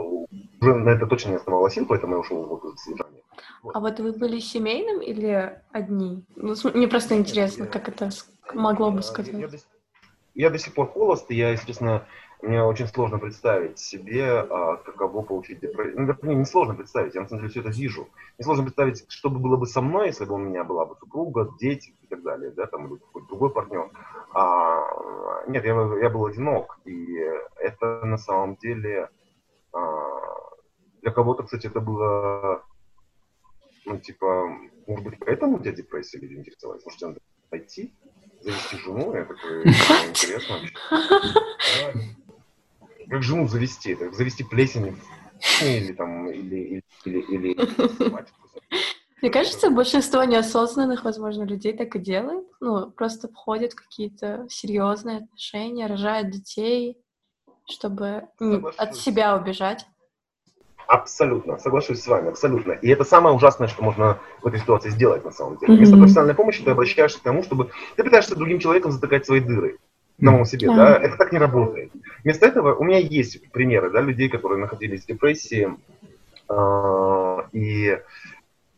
уже 0.61 0.75
на 0.75 0.91
это 0.91 1.07
точно 1.07 1.31
не 1.31 1.37
оставало 1.37 1.71
сил, 1.71 1.87
поэтому 1.87 2.15
я 2.15 2.21
ушел 2.21 2.61
в 2.63 2.79
содержание. 2.79 3.23
Вот. 3.63 3.77
А 3.77 3.81
вот 3.81 3.99
вы 4.01 4.13
были 4.13 4.39
семейным 4.39 5.01
или 5.01 5.59
одни? 5.73 6.25
Ну, 6.37 6.55
мне 6.75 6.89
просто 6.89 7.17
интересно, 7.17 7.67
как 7.67 7.89
это 7.89 8.11
могло 8.55 8.91
бы 8.91 9.03
сказать. 9.03 9.35
Я, 9.35 9.47
я, 9.47 9.49
я 10.35 10.51
до 10.51 10.59
сих 10.59 10.75
пор 10.75 10.89
холост, 10.89 11.31
и 11.31 11.35
я, 11.35 11.51
естественно, 11.51 12.07
мне 12.43 12.63
очень 12.63 12.89
сложно 12.89 13.19
представить 13.19 13.79
себе, 13.79 14.41
а, 14.41 14.77
каково 14.77 15.23
получить 15.23 15.61
депрессию. 15.61 16.19
Ну, 16.23 16.33
не 16.33 16.45
сложно 16.45 16.75
представить, 16.75 17.15
я 17.15 17.21
на 17.21 17.29
самом 17.29 17.43
деле 17.43 17.51
все 17.51 17.61
это 17.61 17.71
вижу. 17.71 18.09
Не 18.39 18.45
сложно 18.45 18.65
представить, 18.65 19.05
что 19.09 19.31
бы 19.31 19.39
было 19.39 19.57
бы 19.57 19.67
со 19.67 19.81
мной, 19.81 20.09
если 20.09 20.25
бы 20.25 20.35
у 20.35 20.39
меня 20.39 20.65
была 20.65 20.85
бы 20.85 20.97
супруга, 20.97 21.55
дети 21.61 21.95
и 22.03 22.07
так 22.09 22.23
далее, 22.23 22.51
да, 22.51 22.67
там, 22.67 22.87
или 22.87 22.99
какой-то 22.99 23.29
другой 23.29 23.51
партнер. 23.51 23.91
А, 24.35 25.47
нет, 25.47 25.65
я, 25.65 25.73
я 25.73 26.11
был 26.11 26.27
одинок, 26.27 26.81
и 26.85 27.17
это 27.57 28.05
на 28.05 28.17
самом 28.17 28.57
деле 28.57 29.09
а, 29.73 30.13
для 31.01 31.13
кого-то, 31.13 31.45
кстати, 31.45 31.69
это 31.69 31.81
было, 31.81 32.65
ну, 33.87 33.99
типа, 33.99 34.49
может 34.89 35.05
быть, 35.05 35.19
поэтому 35.21 35.57
у 35.57 35.61
тебя 35.61 35.73
депрессия 35.73 36.19
люди 36.19 36.35
интересовались? 36.35 36.85
Может, 36.85 36.99
тебе 36.99 37.09
надо 37.09 37.21
пойти, 37.51 37.95
завести 38.43 38.77
жену? 38.79 39.15
Я 39.15 39.25
такой, 39.25 39.65
интересно 40.09 40.61
как 43.09 43.23
жену 43.23 43.47
завести, 43.47 43.95
как 43.95 44.15
завести 44.15 44.45
плесень 44.45 44.97
или 45.61 45.93
там, 45.93 46.31
или, 46.31 46.83
или, 47.05 47.21
или, 47.29 47.51
или 47.51 47.59
Мне 49.21 49.31
кажется, 49.31 49.71
большинство 49.71 50.25
неосознанных, 50.25 51.05
возможно, 51.05 51.43
людей 51.43 51.77
так 51.77 51.95
и 51.97 51.99
делает. 51.99 52.47
Ну, 52.61 52.91
просто 52.91 53.29
входят 53.29 53.73
в 53.73 53.77
какие-то 53.77 54.47
серьезные 54.49 55.19
отношения, 55.19 55.87
рожают 55.87 56.31
детей, 56.31 56.97
чтобы 57.69 58.29
Соглашусь. 58.39 58.79
от 58.79 58.97
себя 58.97 59.37
убежать. 59.37 59.87
Абсолютно, 60.87 61.59
соглашусь 61.59 62.01
с 62.01 62.07
вами, 62.07 62.29
абсолютно. 62.29 62.73
И 62.73 62.89
это 62.89 63.05
самое 63.05 63.35
ужасное, 63.35 63.69
что 63.69 63.83
можно 63.83 64.19
в 64.43 64.47
этой 64.47 64.61
ситуации 64.61 64.91
сделать, 64.91 65.25
на 65.25 65.31
самом 65.31 65.57
деле. 65.59 65.77
Вместо 65.77 65.97
профессиональной 65.97 66.35
помощи 66.35 66.63
ты 66.63 66.71
обращаешься 66.71 67.19
к 67.19 67.23
тому, 67.23 67.43
чтобы 67.43 67.71
ты 67.97 68.05
пытаешься 68.05 68.37
другим 68.37 68.59
человеком 68.59 68.93
затыкать 68.93 69.25
свои 69.25 69.41
дыры 69.41 69.79
самому 70.21 70.45
себе, 70.45 70.69
да. 70.69 70.77
да, 70.77 70.97
это 70.97 71.17
так 71.17 71.33
не 71.33 71.39
работает. 71.39 71.91
Вместо 72.23 72.47
этого 72.47 72.75
у 72.75 72.85
меня 72.85 72.99
есть 72.99 73.51
примеры, 73.51 73.91
да, 73.91 74.01
людей, 74.01 74.29
которые 74.29 74.61
находились 74.61 75.03
в 75.03 75.07
депрессии 75.07 75.69
э, 76.49 77.37
и, 77.53 77.99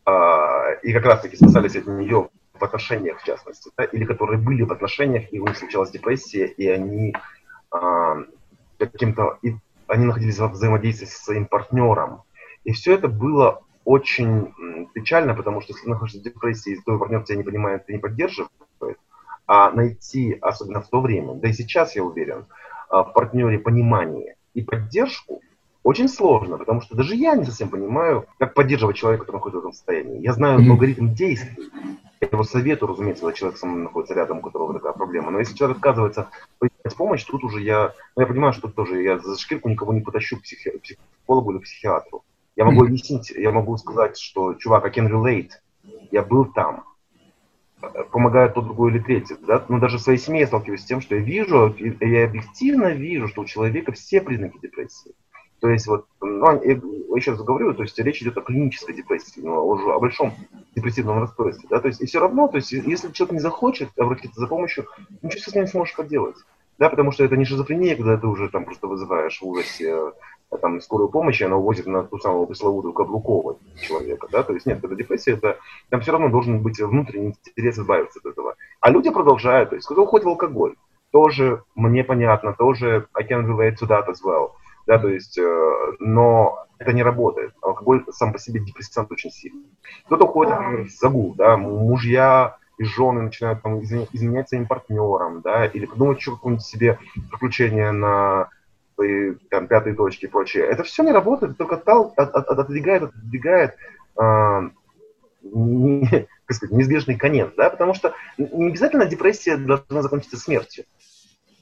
э, 0.05 0.79
и 0.83 0.93
как 0.93 1.05
раз-таки 1.05 1.35
спасались 1.35 1.75
от 1.75 1.87
нее 1.87 2.29
в 2.53 2.63
отношениях, 2.63 3.19
в 3.19 3.25
частности, 3.25 3.69
да, 3.77 3.83
или 3.83 4.05
которые 4.05 4.39
были 4.39 4.63
в 4.63 4.71
отношениях, 4.71 5.31
и 5.31 5.39
у 5.39 5.45
них 5.45 5.57
случалась 5.57 5.91
депрессия, 5.91 6.47
и 6.47 6.67
они 6.67 7.13
э, 7.73 8.23
каким-то, 8.79 9.37
и 9.41 9.55
они 9.87 10.05
находились 10.05 10.39
во 10.39 10.47
взаимодействии 10.47 11.05
со 11.05 11.23
своим 11.23 11.45
партнером. 11.45 12.23
И 12.63 12.71
все 12.71 12.93
это 12.93 13.07
было 13.07 13.61
очень 13.83 14.53
печально, 14.93 15.35
потому 15.35 15.61
что 15.61 15.73
если 15.73 15.87
находишься 15.87 16.19
в 16.19 16.23
депрессии, 16.23 16.73
и 16.73 16.81
твой 16.81 16.99
партнер 16.99 17.23
тебя 17.23 17.37
не 17.37 17.43
понимает, 17.43 17.85
ты 17.85 17.93
не 17.93 17.99
поддерживает, 17.99 18.49
а 19.47 19.71
найти, 19.71 20.37
особенно 20.41 20.81
в 20.81 20.89
то 20.89 21.01
время, 21.01 21.35
да 21.35 21.49
и 21.49 21.53
сейчас 21.53 21.95
я 21.95 22.03
уверен, 22.03 22.45
а, 22.89 23.03
в 23.03 23.13
партнере 23.13 23.59
понимание 23.59 24.35
и 24.55 24.61
поддержку 24.61 25.41
очень 25.83 26.07
сложно, 26.07 26.57
потому 26.57 26.81
что 26.81 26.95
даже 26.95 27.15
я 27.15 27.35
не 27.35 27.45
совсем 27.45 27.69
понимаю, 27.69 28.25
как 28.39 28.55
поддерживать 28.55 28.95
человека, 28.95 29.25
который 29.25 29.35
находится 29.35 29.57
в 29.57 29.61
этом 29.61 29.73
состоянии. 29.73 30.23
Я 30.23 30.33
знаю 30.33 30.59
mm-hmm. 30.59 30.71
алгоритм 30.71 31.13
действий, 31.13 31.69
я 32.21 32.27
его 32.31 32.43
советую, 32.43 32.89
разумеется, 32.89 33.21
когда 33.21 33.35
человек 33.35 33.57
со 33.57 33.65
мной 33.65 33.83
находится 33.83 34.13
рядом, 34.13 34.39
у 34.39 34.41
которого 34.41 34.73
такая 34.73 34.93
проблема. 34.93 35.31
Но 35.31 35.39
если 35.39 35.55
человек 35.55 35.77
отказывается 35.77 36.29
принять 36.59 36.95
помощь, 36.95 37.23
тут 37.23 37.43
уже 37.43 37.61
я, 37.61 37.93
ну, 38.15 38.21
я 38.21 38.27
понимаю, 38.27 38.53
что 38.53 38.67
тоже 38.67 39.01
я 39.01 39.19
за 39.19 39.37
шкирку 39.37 39.69
никого 39.69 39.93
не 39.93 40.01
потащу 40.01 40.37
к 40.37 40.43
психи, 40.43 40.71
психологу 40.77 41.51
или 41.51 41.59
психиатру. 41.59 42.23
Я 42.55 42.65
могу 42.65 42.83
объяснить, 42.83 43.31
я 43.31 43.51
могу 43.51 43.75
сказать, 43.77 44.17
что, 44.17 44.53
чувак, 44.53 44.85
I 44.85 44.91
can 44.91 45.09
relate, 45.09 45.51
я 46.11 46.23
был 46.23 46.45
там, 46.45 46.85
помогает 48.11 48.53
то, 48.53 48.61
другое 48.61 48.93
или 48.93 48.99
третье. 48.99 49.37
Да? 49.41 49.65
Но 49.67 49.79
даже 49.79 49.97
в 49.97 50.01
своей 50.01 50.19
семье 50.19 50.41
я 50.41 50.47
сталкиваюсь 50.47 50.81
с 50.81 50.85
тем, 50.85 51.01
что 51.01 51.15
я 51.15 51.21
вижу, 51.21 51.75
я 51.77 52.25
объективно 52.25 52.93
вижу, 52.93 53.27
что 53.27 53.41
у 53.41 53.45
человека 53.45 53.91
все 53.91 54.21
признаки 54.21 54.57
депрессии. 54.61 55.11
То 55.59 55.69
есть 55.69 55.87
вот, 55.87 56.05
ну, 56.21 56.61
я 56.63 56.79
еще 57.15 57.31
раз 57.31 57.41
говорю, 57.41 57.73
то 57.73 57.83
есть 57.83 57.97
речь 57.99 58.21
идет 58.21 58.37
о 58.37 58.41
клинической 58.41 58.93
депрессии, 58.93 59.39
но 59.39 59.65
уже 59.65 59.91
о 59.91 59.99
большом 59.99 60.33
депрессивном 60.75 61.19
расстройстве, 61.19 61.67
да, 61.69 61.79
то 61.79 61.87
есть 61.87 62.01
и 62.01 62.05
все 62.05 62.19
равно, 62.19 62.47
то 62.47 62.57
есть 62.57 62.71
если 62.71 63.11
человек 63.11 63.33
не 63.33 63.39
захочет 63.39 63.89
обратиться 63.97 64.39
за 64.39 64.47
помощью, 64.47 64.85
ничего 65.21 65.41
с 65.41 65.47
этим 65.47 65.61
не 65.61 65.67
сможешь 65.67 65.95
поделать, 65.95 66.35
да, 66.77 66.89
потому 66.89 67.11
что 67.11 67.23
это 67.23 67.37
не 67.37 67.45
шизофрения, 67.45 67.95
когда 67.95 68.17
ты 68.17 68.27
уже 68.27 68.49
там 68.49 68.65
просто 68.65 68.87
вызываешь 68.87 69.39
в 69.39 69.47
ужасе 69.47 70.11
э, 70.51 70.57
там 70.57 70.81
скорую 70.81 71.09
помощь, 71.09 71.39
и 71.39 71.45
она 71.45 71.55
увозит 71.55 71.87
на 71.87 72.03
ту 72.03 72.19
самую 72.19 72.47
пресловутую 72.47 72.93
каблукового 72.93 73.57
человека, 73.79 74.27
да, 74.29 74.43
то 74.43 74.53
есть 74.53 74.65
нет, 74.65 74.83
это 74.83 74.93
депрессия, 74.93 75.31
это 75.31 75.57
там 75.89 76.01
все 76.01 76.11
равно 76.11 76.29
должен 76.29 76.61
быть 76.61 76.79
внутренний 76.79 77.33
интерес 77.55 77.79
избавиться 77.79 78.19
от 78.19 78.25
этого. 78.25 78.55
А 78.81 78.91
люди 78.91 79.09
продолжают, 79.09 79.69
то 79.69 79.75
есть 79.75 79.87
кто 79.87 80.03
уходит 80.03 80.25
в 80.25 80.29
алкоголь, 80.29 80.75
тоже 81.11 81.63
мне 81.75 82.03
понятно, 82.03 82.53
тоже 82.53 83.07
I 83.13 83.23
can 83.23 83.45
relate 83.45 83.77
to 83.79 83.87
that 83.87 84.09
as 84.09 84.21
well, 84.21 84.51
да, 84.85 84.99
то 84.99 85.07
есть, 85.07 85.37
э, 85.37 85.93
но 85.99 86.65
это 86.77 86.93
не 86.93 87.03
работает. 87.03 87.53
Алкоголь 87.61 88.03
сам 88.11 88.33
по 88.33 88.39
себе 88.39 88.59
депрессант 88.59 89.11
очень 89.11 89.31
сильный. 89.31 89.65
Кто-то 90.05 90.25
уходит, 90.25 90.55
например, 90.55 90.85
в 90.85 90.91
загул, 90.91 91.33
да, 91.35 91.57
мужья 91.57 92.57
и 92.77 92.83
жены 92.83 93.21
начинают 93.21 93.61
там, 93.61 93.81
изменять 93.81 94.49
своим 94.49 94.67
партнерам, 94.67 95.41
да, 95.41 95.65
или 95.65 95.85
придумать 95.85 96.21
что 96.21 96.31
какое-нибудь 96.31 96.65
себе 96.65 96.99
приключение 97.31 97.91
на 97.91 98.49
свои 98.95 99.35
там, 99.49 99.67
пятые 99.67 99.95
точки 99.95 100.25
и 100.25 100.29
прочее. 100.29 100.65
Это 100.65 100.83
все 100.83 101.03
не 101.03 101.11
работает, 101.11 101.57
только 101.57 101.77
тал, 101.77 102.13
от, 102.17 102.33
от, 102.35 102.47
отодвигает, 102.47 103.03
отодвигает 103.03 103.75
э, 104.19 104.69
не, 105.43 106.07
как 106.45 106.55
сказать, 106.55 106.75
неизбежный 106.75 107.17
конец, 107.17 107.51
да, 107.55 107.69
потому 107.69 107.93
что 107.93 108.13
не 108.37 108.67
обязательно 108.67 109.05
депрессия 109.05 109.57
должна 109.57 110.01
закончиться 110.01 110.37
смертью. 110.37 110.85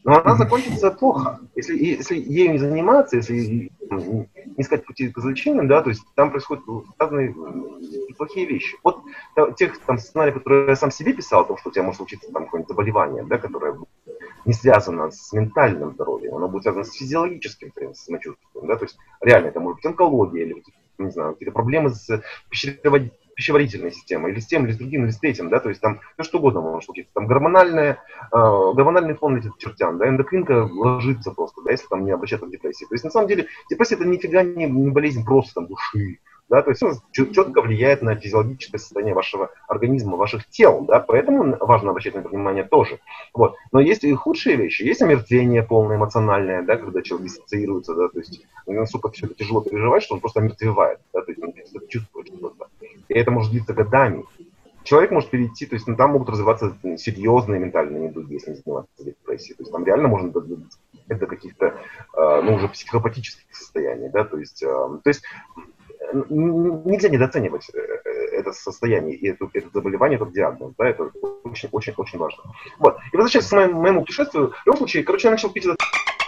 Но 0.03 0.21
она 0.21 0.35
закончится 0.35 0.91
плохо. 0.91 1.39
Если, 1.55 1.77
если 1.77 2.15
ею 2.17 2.51
не 2.53 2.57
заниматься, 2.57 3.17
если 3.17 3.71
не 3.89 4.27
искать 4.57 4.85
пути 4.85 5.09
к 5.09 5.17
излечению, 5.17 5.67
да, 5.67 5.81
то 5.81 5.89
есть 5.89 6.03
там 6.15 6.31
происходят 6.31 6.63
разные 6.99 7.33
плохие 8.17 8.45
вещи. 8.45 8.75
Вот 8.83 9.01
тех 9.57 9.77
там 9.79 9.97
сценариев, 9.97 10.35
которые 10.35 10.67
я 10.67 10.75
сам 10.75 10.91
себе 10.91 11.13
писал, 11.13 11.41
о 11.41 11.45
том, 11.45 11.57
что 11.57 11.69
у 11.69 11.71
тебя 11.71 11.83
может 11.83 11.97
случиться 11.97 12.31
там 12.31 12.45
какое-нибудь 12.45 12.69
заболевание, 12.69 13.23
да, 13.23 13.37
которое 13.37 13.77
не 14.45 14.53
связано 14.53 15.09
с 15.09 15.31
ментальным 15.31 15.93
здоровьем, 15.93 16.35
оно 16.35 16.49
будет 16.49 16.63
связано 16.63 16.83
с 16.83 16.91
физиологическим 16.93 17.71
самочувствием, 17.93 18.67
да, 18.67 18.75
то 18.75 18.83
есть 18.83 18.97
реально 19.21 19.47
это 19.47 19.61
может 19.61 19.77
быть 19.77 19.85
онкология 19.85 20.45
или, 20.45 20.63
не 20.97 21.11
знаю, 21.11 21.33
какие-то 21.33 21.53
проблемы 21.53 21.91
с 21.91 22.21
пищеварительной 22.49 23.13
пищеварительной 23.35 23.91
системой, 23.91 24.31
или 24.31 24.39
с 24.39 24.47
тем, 24.47 24.65
или 24.65 24.73
с 24.73 24.77
другим, 24.77 25.03
или 25.03 25.11
с 25.11 25.19
третьим, 25.19 25.49
да, 25.49 25.59
то 25.59 25.69
есть 25.69 25.81
там 25.81 25.99
все 26.13 26.23
что 26.23 26.37
угодно 26.39 26.61
может 26.61 26.85
случиться. 26.85 27.13
Там 27.13 27.27
гормональная, 27.27 27.93
э, 27.93 28.27
гормональный 28.31 29.15
фон 29.15 29.37
летит 29.37 29.57
чертям, 29.57 29.97
да, 29.97 30.07
эндокринка 30.07 30.69
ложится 30.71 31.31
просто, 31.31 31.61
да, 31.63 31.71
если 31.71 31.87
там 31.87 32.05
не 32.05 32.11
обращаться 32.11 32.45
к 32.45 32.51
депрессии. 32.51 32.85
То 32.85 32.93
есть 32.93 33.03
на 33.03 33.09
самом 33.11 33.27
деле 33.27 33.47
депрессия 33.69 33.95
это 33.95 34.05
нифига 34.05 34.43
не, 34.43 34.65
не 34.65 34.89
болезнь 34.91 35.25
просто 35.25 35.55
там 35.55 35.67
души, 35.67 36.19
да, 36.53 36.61
то 36.61 36.69
есть 36.69 36.83
он 36.83 36.93
четко 37.11 37.63
влияет 37.63 38.03
на 38.03 38.15
физиологическое 38.15 38.77
состояние 38.77 39.15
вашего 39.15 39.49
организма, 39.67 40.17
ваших 40.17 40.47
тел, 40.49 40.85
да, 40.85 40.99
поэтому 40.99 41.57
важно 41.59 41.89
обращать 41.89 42.13
на 42.13 42.19
это 42.19 42.29
внимание 42.29 42.63
тоже. 42.63 42.99
Вот. 43.33 43.55
Но 43.71 43.79
есть 43.79 44.03
и 44.03 44.13
худшие 44.13 44.55
вещи, 44.55 44.83
есть 44.83 45.01
омертвение 45.01 45.63
полное 45.63 45.97
эмоциональное, 45.97 46.61
да, 46.61 46.77
когда 46.77 47.01
человек 47.01 47.29
диссоциируется, 47.29 47.95
да, 47.95 48.07
то 48.07 48.19
есть 48.19 48.45
настолько 48.67 49.09
все 49.09 49.25
это 49.25 49.33
тяжело 49.33 49.61
переживать, 49.61 50.03
что 50.03 50.13
он 50.13 50.21
просто 50.21 50.41
омертвевает, 50.41 50.99
да, 51.11 51.23
то 51.23 51.31
есть 51.31 51.41
он 51.41 51.53
чувствует 51.87 52.27
что-то. 52.27 52.67
И 53.07 53.13
это 53.15 53.31
может 53.31 53.51
длиться 53.51 53.73
годами. 53.73 54.23
Человек 54.83 55.09
может 55.09 55.31
перейти, 55.31 55.65
то 55.65 55.73
есть 55.73 55.87
ну, 55.87 55.95
там 55.95 56.11
могут 56.11 56.29
развиваться 56.29 56.77
серьезные 56.97 57.59
ментальные 57.59 58.09
недуги, 58.09 58.33
если 58.33 58.51
не 58.51 58.57
заниматься 58.57 59.03
депрессией. 59.03 59.55
То 59.55 59.63
есть 59.63 59.71
там 59.71 59.85
реально 59.85 60.07
можно 60.09 60.29
до, 60.29 60.45
каких-то, 61.07 61.65
э, 62.15 62.41
ну, 62.43 62.55
уже 62.55 62.67
психопатических 62.67 63.55
состояний, 63.55 64.09
да, 64.09 64.23
то 64.23 64.37
есть, 64.37 64.61
э, 64.61 64.67
то 64.67 65.09
есть 65.09 65.23
нельзя 66.29 67.09
недооценивать 67.09 67.69
э, 67.73 67.77
это 68.33 68.51
состояние 68.53 69.15
и 69.15 69.29
это, 69.29 69.49
это 69.53 69.69
заболевание, 69.73 70.17
этот 70.17 70.33
диагноз, 70.33 70.73
да, 70.77 70.87
это 70.87 71.11
очень-очень-очень 71.43 72.19
важно. 72.19 72.43
Вот. 72.79 72.97
И 73.11 73.17
возвращаясь 73.17 73.47
к 73.47 73.51
моему, 73.53 73.81
моему 73.81 74.01
путешествию, 74.01 74.51
в 74.51 74.65
любом 74.65 74.79
случае, 74.79 75.03
короче, 75.03 75.27
я 75.27 75.31
начал 75.31 75.49
пить 75.49 75.65
это, 75.65 75.77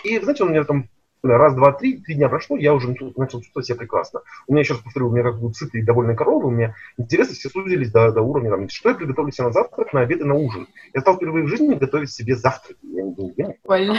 и, 0.04 0.19
знаете, 0.19 0.43
он 0.43 0.52
меня 0.52 0.63
там 0.63 0.88
раз, 1.24 1.56
два, 1.56 1.71
три, 1.74 1.98
три 1.98 2.15
дня 2.15 2.30
прошло, 2.30 2.58
я 2.58 2.74
уже 2.74 2.95
начал 3.15 3.41
чувствовать 3.41 3.67
себя 3.67 3.78
прекрасно. 3.78 4.21
У 4.48 4.54
меня, 4.54 4.62
еще 4.62 4.74
раз 4.74 4.84
повторю, 4.84 5.10
у 5.10 5.12
меня 5.12 5.24
как 5.24 5.39
бы 5.39 5.54
сытые 5.54 5.82
и 5.82 5.86
довольные 5.86 6.15
коровы, 6.15 6.48
у 6.48 6.52
меня 6.52 6.76
интересы 6.98 7.34
все 7.34 7.50
сузились 7.50 7.91
до, 7.91 8.12
до 8.12 8.21
уровня, 8.21 8.52
там, 8.52 8.69
что 8.69 8.89
я 8.89 8.95
приготовлю 8.95 9.32
себе 9.32 9.48
на 9.48 9.54
завтрак, 9.54 9.93
на 9.93 10.02
обед 10.02 10.21
и 10.21 10.24
на 10.24 10.36
ужин. 10.36 10.67
Я 10.93 11.02
стал 11.02 11.15
впервые 11.15 11.45
в 11.45 11.48
жизни 11.48 11.74
готовить 11.74 12.12
себе 12.12 12.36
завтрак. 12.36 12.78
Я 12.84 13.04
не 13.04 13.13
думаю, 13.13 13.56
Больно. 13.63 13.98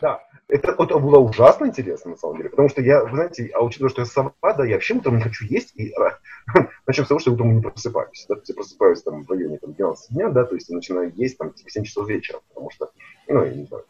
Да. 0.00 0.20
Это, 0.52 0.72
это 0.72 0.98
было 0.98 1.18
ужасно 1.18 1.64
интересно, 1.64 2.10
на 2.10 2.16
самом 2.18 2.36
деле, 2.36 2.50
потому 2.50 2.68
что 2.68 2.82
я, 2.82 3.02
вы 3.02 3.10
знаете, 3.16 3.50
а 3.54 3.64
учитывая, 3.64 3.88
что 3.88 4.02
я 4.02 4.04
сова, 4.04 4.34
да, 4.42 4.66
я 4.66 4.74
вообще 4.74 4.92
утром 4.92 5.16
не 5.16 5.22
хочу 5.22 5.46
есть, 5.46 5.72
и 5.76 5.94
начнем 6.86 7.06
с 7.06 7.08
того, 7.08 7.20
что 7.20 7.30
я 7.30 7.34
утром 7.34 7.56
не 7.56 7.62
просыпаюсь, 7.62 8.26
да, 8.28 8.36
я 8.44 8.54
просыпаюсь 8.54 9.02
там 9.02 9.24
в 9.24 9.30
районе 9.30 9.56
там, 9.56 9.72
12 9.72 10.10
дня, 10.14 10.28
да, 10.28 10.44
то 10.44 10.54
есть 10.54 10.68
я 10.68 10.76
начинаю 10.76 11.10
есть 11.16 11.38
там 11.38 11.54
типа 11.54 11.70
7 11.70 11.84
часов 11.84 12.06
вечера, 12.06 12.40
потому 12.48 12.70
что, 12.70 12.90
ну, 13.28 13.44
я 13.44 13.54
не 13.54 13.64
знаю, 13.64 13.84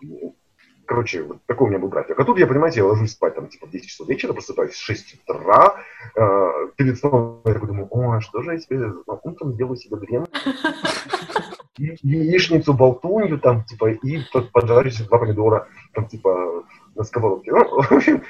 Короче, 0.87 1.23
вот 1.23 1.39
такой 1.47 1.67
у 1.67 1.71
меня 1.71 1.79
был 1.79 1.89
график. 1.89 2.19
А 2.19 2.25
тут 2.25 2.39
я, 2.39 2.47
понимаете, 2.47 2.81
я 2.81 2.87
ложусь 2.87 3.13
спать 3.13 3.35
там 3.35 3.49
типа 3.49 3.67
в 3.67 3.71
10 3.71 3.89
часов 3.89 4.09
вечера, 4.09 4.33
просыпаюсь 4.33 4.73
в 4.73 4.83
6 4.83 5.15
утра. 5.15 5.77
Э, 6.17 6.49
перед 6.77 6.99
сном 6.99 7.41
я 7.45 7.55
такой 7.55 7.69
думаю, 7.69 7.89
ой, 7.91 8.21
что 8.21 8.43
же 8.43 8.53
я 8.53 8.59
себе 8.59 8.93
утром 9.07 9.53
сделаю 9.53 9.77
себе 9.77 9.97
грен? 9.97 10.27
яичницу, 11.79 12.75
болтунью 12.75 13.39
там, 13.39 13.65
типа, 13.65 13.93
и 13.93 14.21
поджарю 14.53 14.91
себе 14.91 15.09
два 15.09 15.19
помидора, 15.19 15.69
там, 15.95 16.07
типа, 16.07 16.65
на 16.95 17.05
сковородке. 17.05 17.53
Ну, 17.53 17.65
в 17.65 17.93
общем, 17.93 18.23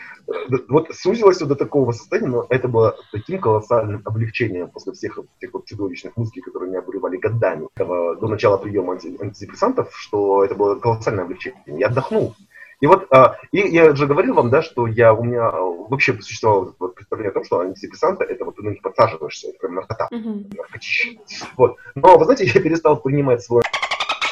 вот 0.69 0.89
сузилось 0.95 1.37
все 1.37 1.47
до 1.47 1.57
такого 1.57 1.93
состояния, 1.93 2.29
но 2.29 2.47
это 2.49 2.69
было 2.69 2.97
таким 3.11 3.41
колоссальным 3.41 4.03
облегчением 4.05 4.71
после 4.71 4.93
всех 4.93 5.19
этих 5.41 5.53
вот 5.53 5.65
чудовищных 5.67 6.17
мыслей, 6.17 6.43
которые 6.43 6.71
меня 6.71 6.79
обуревали 6.79 7.17
годами 7.17 7.67
до 7.77 8.29
начала 8.29 8.57
приема 8.57 8.93
антидепрессантов, 8.93 9.91
что 9.97 10.45
это 10.45 10.55
было 10.55 10.77
колоссальное 10.77 11.25
облегчение. 11.25 11.61
Я 11.67 11.89
отдохнул. 11.89 12.35
И 12.83 12.87
вот, 12.89 13.07
а, 13.13 13.37
и 13.53 13.61
я 13.61 13.95
же 13.95 14.09
говорил 14.09 14.35
вам, 14.35 14.51
да, 14.51 14.61
что 14.61 14.89
я, 14.89 15.15
у 15.15 15.23
меня 15.23 15.53
вообще 15.53 16.21
существовало 16.21 16.75
вот 16.81 16.97
представление 16.97 17.31
о 17.31 17.35
том, 17.35 17.45
что 17.45 17.61
антидепрессанты, 17.61 18.25
это 18.25 18.45
вот 18.45 18.57
ты 18.57 18.63
на 18.63 18.71
них 18.71 18.83
подсаживаешься, 18.83 19.51
это 19.51 19.59
прям 19.61 19.77
наркота, 19.77 20.09
mm-hmm. 20.13 20.57
наркотища. 20.57 21.11
Вот. 21.57 21.77
Но, 21.95 22.19
вы 22.19 22.25
знаете, 22.25 22.45
я 22.45 22.61
перестал 22.61 23.01
принимать 23.01 23.41
свой 23.41 23.63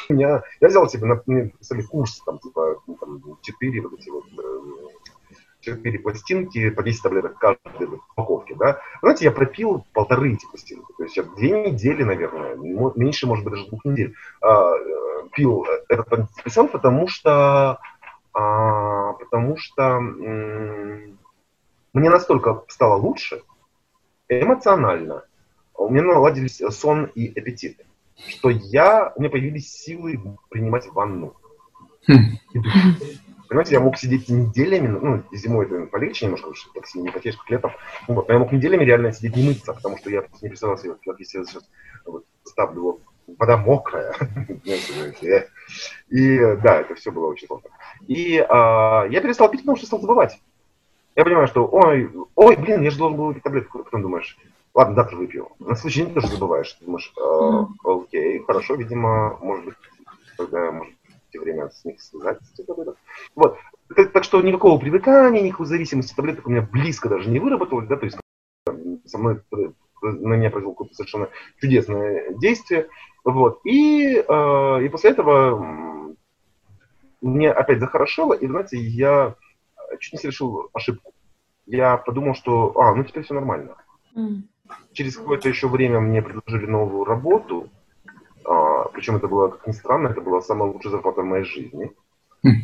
меня, 0.09 0.43
я 0.61 0.69
взял 0.69 0.89
себе 0.89 1.07
на, 1.07 1.23
на 1.27 1.83
курс, 1.89 2.21
там, 2.27 2.41
типа, 2.41 2.83
ну, 2.89 2.97
там, 2.97 3.23
4 3.41 3.81
вот 3.83 3.93
эти 3.93 4.11
вот, 4.11 4.25
4 5.61 5.99
э, 5.99 6.03
пластинки 6.03 6.71
по 6.71 6.83
10 6.83 7.03
таблеток 7.03 7.39
каждой 7.39 8.01
упаковке, 8.17 8.57
да. 8.57 8.81
Знаете, 9.01 9.27
я 9.27 9.31
пропил 9.31 9.87
полторы 9.93 10.33
эти 10.33 10.47
пластинки, 10.47 10.93
то 10.99 11.05
есть 11.05 11.17
я 11.17 11.23
две 11.23 11.71
недели, 11.71 12.03
наверное, 12.03 12.57
меньше, 12.97 13.29
может 13.29 13.45
быть, 13.45 13.55
даже 13.55 13.69
двух 13.69 13.85
недель, 13.85 14.15
а, 14.41 14.73
э, 14.75 15.29
пил 15.37 15.65
этот 15.89 16.13
антидепрессант, 16.13 16.73
потому 16.73 17.07
что 17.07 17.79
а, 18.33 19.15
потому 19.15 19.57
что 19.57 20.01
мне 20.01 22.11
настолько 22.11 22.65
стало 22.69 22.97
лучше 22.97 23.43
эмоционально, 24.29 25.25
у 25.75 25.89
меня 25.89 26.05
наладились 26.05 26.63
сон 26.71 27.07
и 27.15 27.29
аппетит, 27.39 27.81
что 28.29 28.51
я, 28.51 29.13
у 29.17 29.21
меня 29.21 29.31
появились 29.31 29.73
силы 29.73 30.21
принимать 30.51 30.87
ванну. 30.89 31.35
Хм. 32.07 32.39
Понимаете, 33.49 33.75
я 33.75 33.81
мог 33.81 33.97
сидеть 33.97 34.29
неделями, 34.29 34.87
ну, 34.87 35.25
зимой 35.33 35.67
это 35.67 35.87
полегче 35.87 36.27
немножко, 36.27 36.51
потому 36.51 36.57
что 36.57 36.73
так 36.73 36.87
сильно 36.87 37.07
не 37.07 37.11
потеешь, 37.11 37.37
как 37.37 37.51
летом. 37.51 37.73
Вот, 38.07 38.29
но 38.29 38.35
я 38.35 38.39
мог 38.39 38.53
неделями 38.53 38.85
реально 38.85 39.13
сидеть 39.13 39.35
не 39.35 39.49
мыться, 39.49 39.73
потому 39.73 39.99
что 39.99 40.09
я 40.09 40.23
не 40.41 40.49
представлял 40.49 40.79
себе, 40.79 40.95
как 41.05 41.19
я 41.19 41.25
сейчас 41.25 41.59
вот, 42.07 42.25
ставлю 42.45 43.01
вода 43.39 43.57
мокрая. 43.57 44.15
И 46.09 46.39
да, 46.63 46.81
это 46.81 46.95
все 46.95 47.11
было 47.13 47.27
очень 47.27 47.47
сложно. 47.47 47.71
И 48.07 48.39
а, 48.49 49.07
я 49.11 49.21
перестал 49.21 49.51
пить, 49.51 49.61
потому 49.61 49.77
что 49.77 49.87
стал 49.87 50.01
забывать. 50.01 50.41
Я 51.17 51.25
понимаю, 51.25 51.47
что 51.47 51.67
ой, 51.67 52.11
ой, 52.35 52.57
блин, 52.57 52.83
я 52.83 52.91
же 52.91 52.99
должен 52.99 53.17
был 53.17 53.27
выпить 53.27 53.43
таблетку. 53.43 53.85
Потом 53.85 54.03
думаешь, 54.03 54.39
ладно, 54.75 54.95
завтра 54.95 55.17
выпью. 55.17 55.49
На 55.59 55.75
следующий 55.75 56.05
день 56.05 56.15
тоже 56.15 56.29
забываешь. 56.29 56.77
Думаешь, 56.81 57.13
а, 57.21 57.67
окей, 57.85 58.41
хорошо, 58.41 58.75
видимо, 58.75 59.37
может 59.41 59.65
быть, 59.65 59.75
тогда, 60.37 60.73
может 60.73 60.93
быть, 60.93 61.41
время 61.41 61.71
с 61.71 61.85
них 61.85 62.01
связать, 62.01 62.39
таблеток. 62.67 62.97
Вот. 63.35 63.57
Так, 63.95 64.13
так 64.13 64.25
что 64.25 64.41
никакого 64.41 64.79
привыкания, 64.79 65.43
никакой 65.43 65.67
зависимости 65.67 66.15
таблеток 66.15 66.47
у 66.47 66.51
меня 66.51 66.63
близко 66.63 67.09
даже 67.09 67.29
не 67.29 67.39
выработалось, 67.39 67.87
да, 67.87 67.97
то 67.97 68.07
есть 68.07 68.19
со 69.05 69.19
мной 69.19 69.41
на 70.03 70.35
меня 70.35 70.51
произвело 70.51 70.73
какое-то 70.73 70.95
совершенно 70.95 71.29
чудесное 71.61 72.33
действие. 72.35 72.89
Вот. 73.25 73.61
И, 73.65 74.17
э, 74.17 74.85
и 74.85 74.89
после 74.89 75.11
этого 75.11 76.17
мне 77.21 77.51
опять 77.51 77.81
захорошело, 77.81 78.33
и, 78.33 78.47
знаете, 78.47 78.79
я 78.79 79.35
чуть 79.99 80.15
не 80.15 80.19
совершил 80.19 80.71
ошибку. 80.73 81.13
Я 81.67 81.97
подумал, 81.97 82.35
что, 82.35 82.73
а, 82.81 82.95
ну 82.95 83.05
теперь 83.05 83.23
все 83.23 83.35
нормально. 83.35 83.77
Mm. 84.17 84.43
Через 84.93 85.17
какое-то 85.17 85.49
еще 85.49 85.69
время 85.69 86.01
мне 86.01 86.23
предложили 86.23 86.67
новую 86.67 87.05
работу, 87.05 87.69
а, 88.45 88.85
причем 88.89 89.17
это 89.17 89.29
было, 89.29 89.49
как 89.49 89.67
ни 89.67 89.73
странно, 89.73 90.09
это 90.09 90.21
была 90.21 90.41
самая 90.41 90.71
лучшая 90.71 90.93
зарплата 90.93 91.21
в 91.23 91.27
моей 91.27 91.45
жизни. 91.45 91.93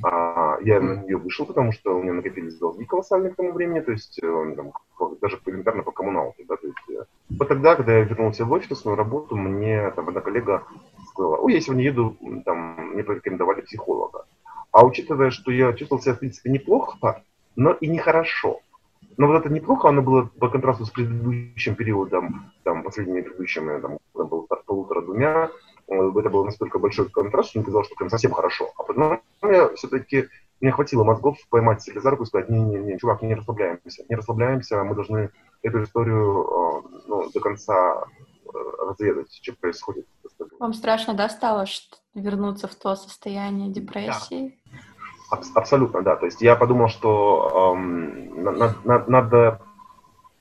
А, 0.02 0.58
я 0.62 0.80
на 0.80 1.02
нее 1.02 1.16
вышел, 1.16 1.44
потому 1.46 1.72
что 1.72 1.96
у 1.98 2.02
меня 2.02 2.14
накопились 2.14 2.58
долги 2.58 2.84
колоссальные 2.84 3.32
к 3.32 3.36
тому 3.36 3.52
времени, 3.52 3.80
то 3.80 3.92
есть 3.92 4.18
э, 4.22 4.54
там, 4.56 4.72
даже 5.20 5.38
элементарно 5.44 5.82
по 5.82 5.92
коммуналке. 5.92 6.44
Да, 6.48 6.56
то 6.56 6.66
есть, 6.66 6.90
э, 6.90 7.04
вот 7.30 7.48
тогда, 7.48 7.76
когда 7.76 7.98
я 7.98 8.04
вернулся 8.04 8.44
в 8.44 8.52
офисную 8.52 8.96
работу, 8.96 9.36
мне 9.36 9.90
там 9.90 10.08
одна 10.08 10.20
коллега 10.20 10.64
сказала, 11.10 11.36
ой, 11.36 11.54
я 11.54 11.60
сегодня 11.60 11.84
еду, 11.84 12.16
там, 12.44 12.92
мне 12.94 13.04
порекомендовали 13.04 13.60
психолога. 13.60 14.24
А 14.72 14.84
учитывая, 14.84 15.30
что 15.30 15.50
я 15.50 15.72
чувствовал 15.72 16.02
себя, 16.02 16.14
в 16.14 16.20
принципе, 16.20 16.50
неплохо, 16.50 17.22
но 17.54 17.72
и 17.72 17.86
нехорошо. 17.86 18.60
Но 19.18 19.26
вот 19.26 19.40
это 19.40 19.52
неплохо, 19.52 19.88
оно 19.88 20.02
было 20.02 20.28
по 20.38 20.48
контрасту 20.48 20.84
с 20.84 20.90
предыдущим 20.90 21.74
периодом, 21.74 22.52
там, 22.64 22.82
последними 22.82 23.22
предыдущими, 23.22 23.80
там, 23.80 23.98
был 24.14 24.46
полутора-двумя, 24.66 25.50
это 25.89 26.30
был 26.30 26.45
настолько 26.45 26.78
большой 26.78 27.09
контраст, 27.09 27.51
что 27.51 27.59
мне 27.59 27.66
казалось, 27.66 27.87
что 27.87 27.97
прям 27.97 28.11
совсем 28.11 28.32
хорошо. 28.32 28.70
А 28.76 28.82
потом 28.82 29.20
я 29.43 29.68
все-таки, 29.74 30.28
мне 30.61 30.72
хватило 30.72 31.05
мозгов 31.05 31.39
поймать 31.49 31.82
себя 31.82 32.01
за 32.01 32.11
руку 32.11 32.24
и 32.24 32.26
сказать, 32.26 32.49
не-не-не, 32.49 32.99
чувак, 32.99 33.22
не 33.22 33.34
расслабляемся, 33.34 34.05
не 34.09 34.16
расслабляемся, 34.16 34.82
мы 34.82 34.95
должны 34.95 35.30
эту 35.62 35.82
историю 35.82 36.45
э, 36.45 36.99
ну, 37.07 37.30
до 37.30 37.41
конца 37.41 38.05
э, 38.47 38.49
разведать, 38.89 39.32
что 39.32 39.53
происходит. 39.55 40.07
Вам 40.59 40.72
страшно, 40.72 41.14
да, 41.14 41.28
стало 41.28 41.64
вернуться 42.14 42.68
в 42.68 42.74
то 42.74 42.95
состояние 42.97 43.70
депрессии? 43.70 44.59
Да. 44.70 45.37
Аб- 45.37 45.57
абсолютно, 45.57 46.03
да. 46.03 46.16
То 46.16 46.26
есть 46.26 46.41
я 46.41 46.57
подумал, 46.57 46.89
что 46.89 47.74
эм, 47.76 48.43
надо, 48.43 48.76
надо, 48.84 49.11
надо, 49.11 49.61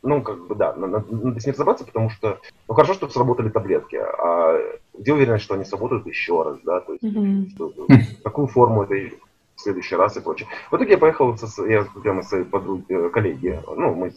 ну, 0.03 0.21
как 0.21 0.47
бы, 0.47 0.55
да, 0.55 0.73
надо, 0.75 1.03
надо 1.09 1.39
с 1.39 1.45
ним 1.45 1.53
разобраться, 1.53 1.85
потому 1.85 2.09
что, 2.09 2.39
ну, 2.67 2.73
хорошо, 2.73 2.93
что 2.93 3.09
сработали 3.09 3.49
таблетки, 3.49 3.95
а 3.95 4.57
где 4.97 5.13
уверенность, 5.13 5.43
что 5.43 5.55
они 5.55 5.65
сработают 5.65 6.05
еще 6.07 6.43
раз, 6.43 6.59
да, 6.63 6.79
то 6.81 6.93
есть 6.93 7.03
mm-hmm. 7.03 7.49
что, 7.49 7.73
какую 8.23 8.47
форму 8.47 8.83
это 8.83 9.15
в 9.55 9.61
следующий 9.61 9.95
раз 9.95 10.17
и 10.17 10.21
прочее. 10.21 10.49
В 10.69 10.75
итоге 10.75 10.91
я 10.91 10.97
поехал, 10.97 11.37
со, 11.37 11.65
я 11.65 11.85
прямо 12.03 12.21
с 12.21 12.29
своей 12.29 12.43
подруги, 12.43 12.85
э, 12.89 13.09
коллеги, 13.09 13.61
ну, 13.75 13.95
мы 13.95 14.11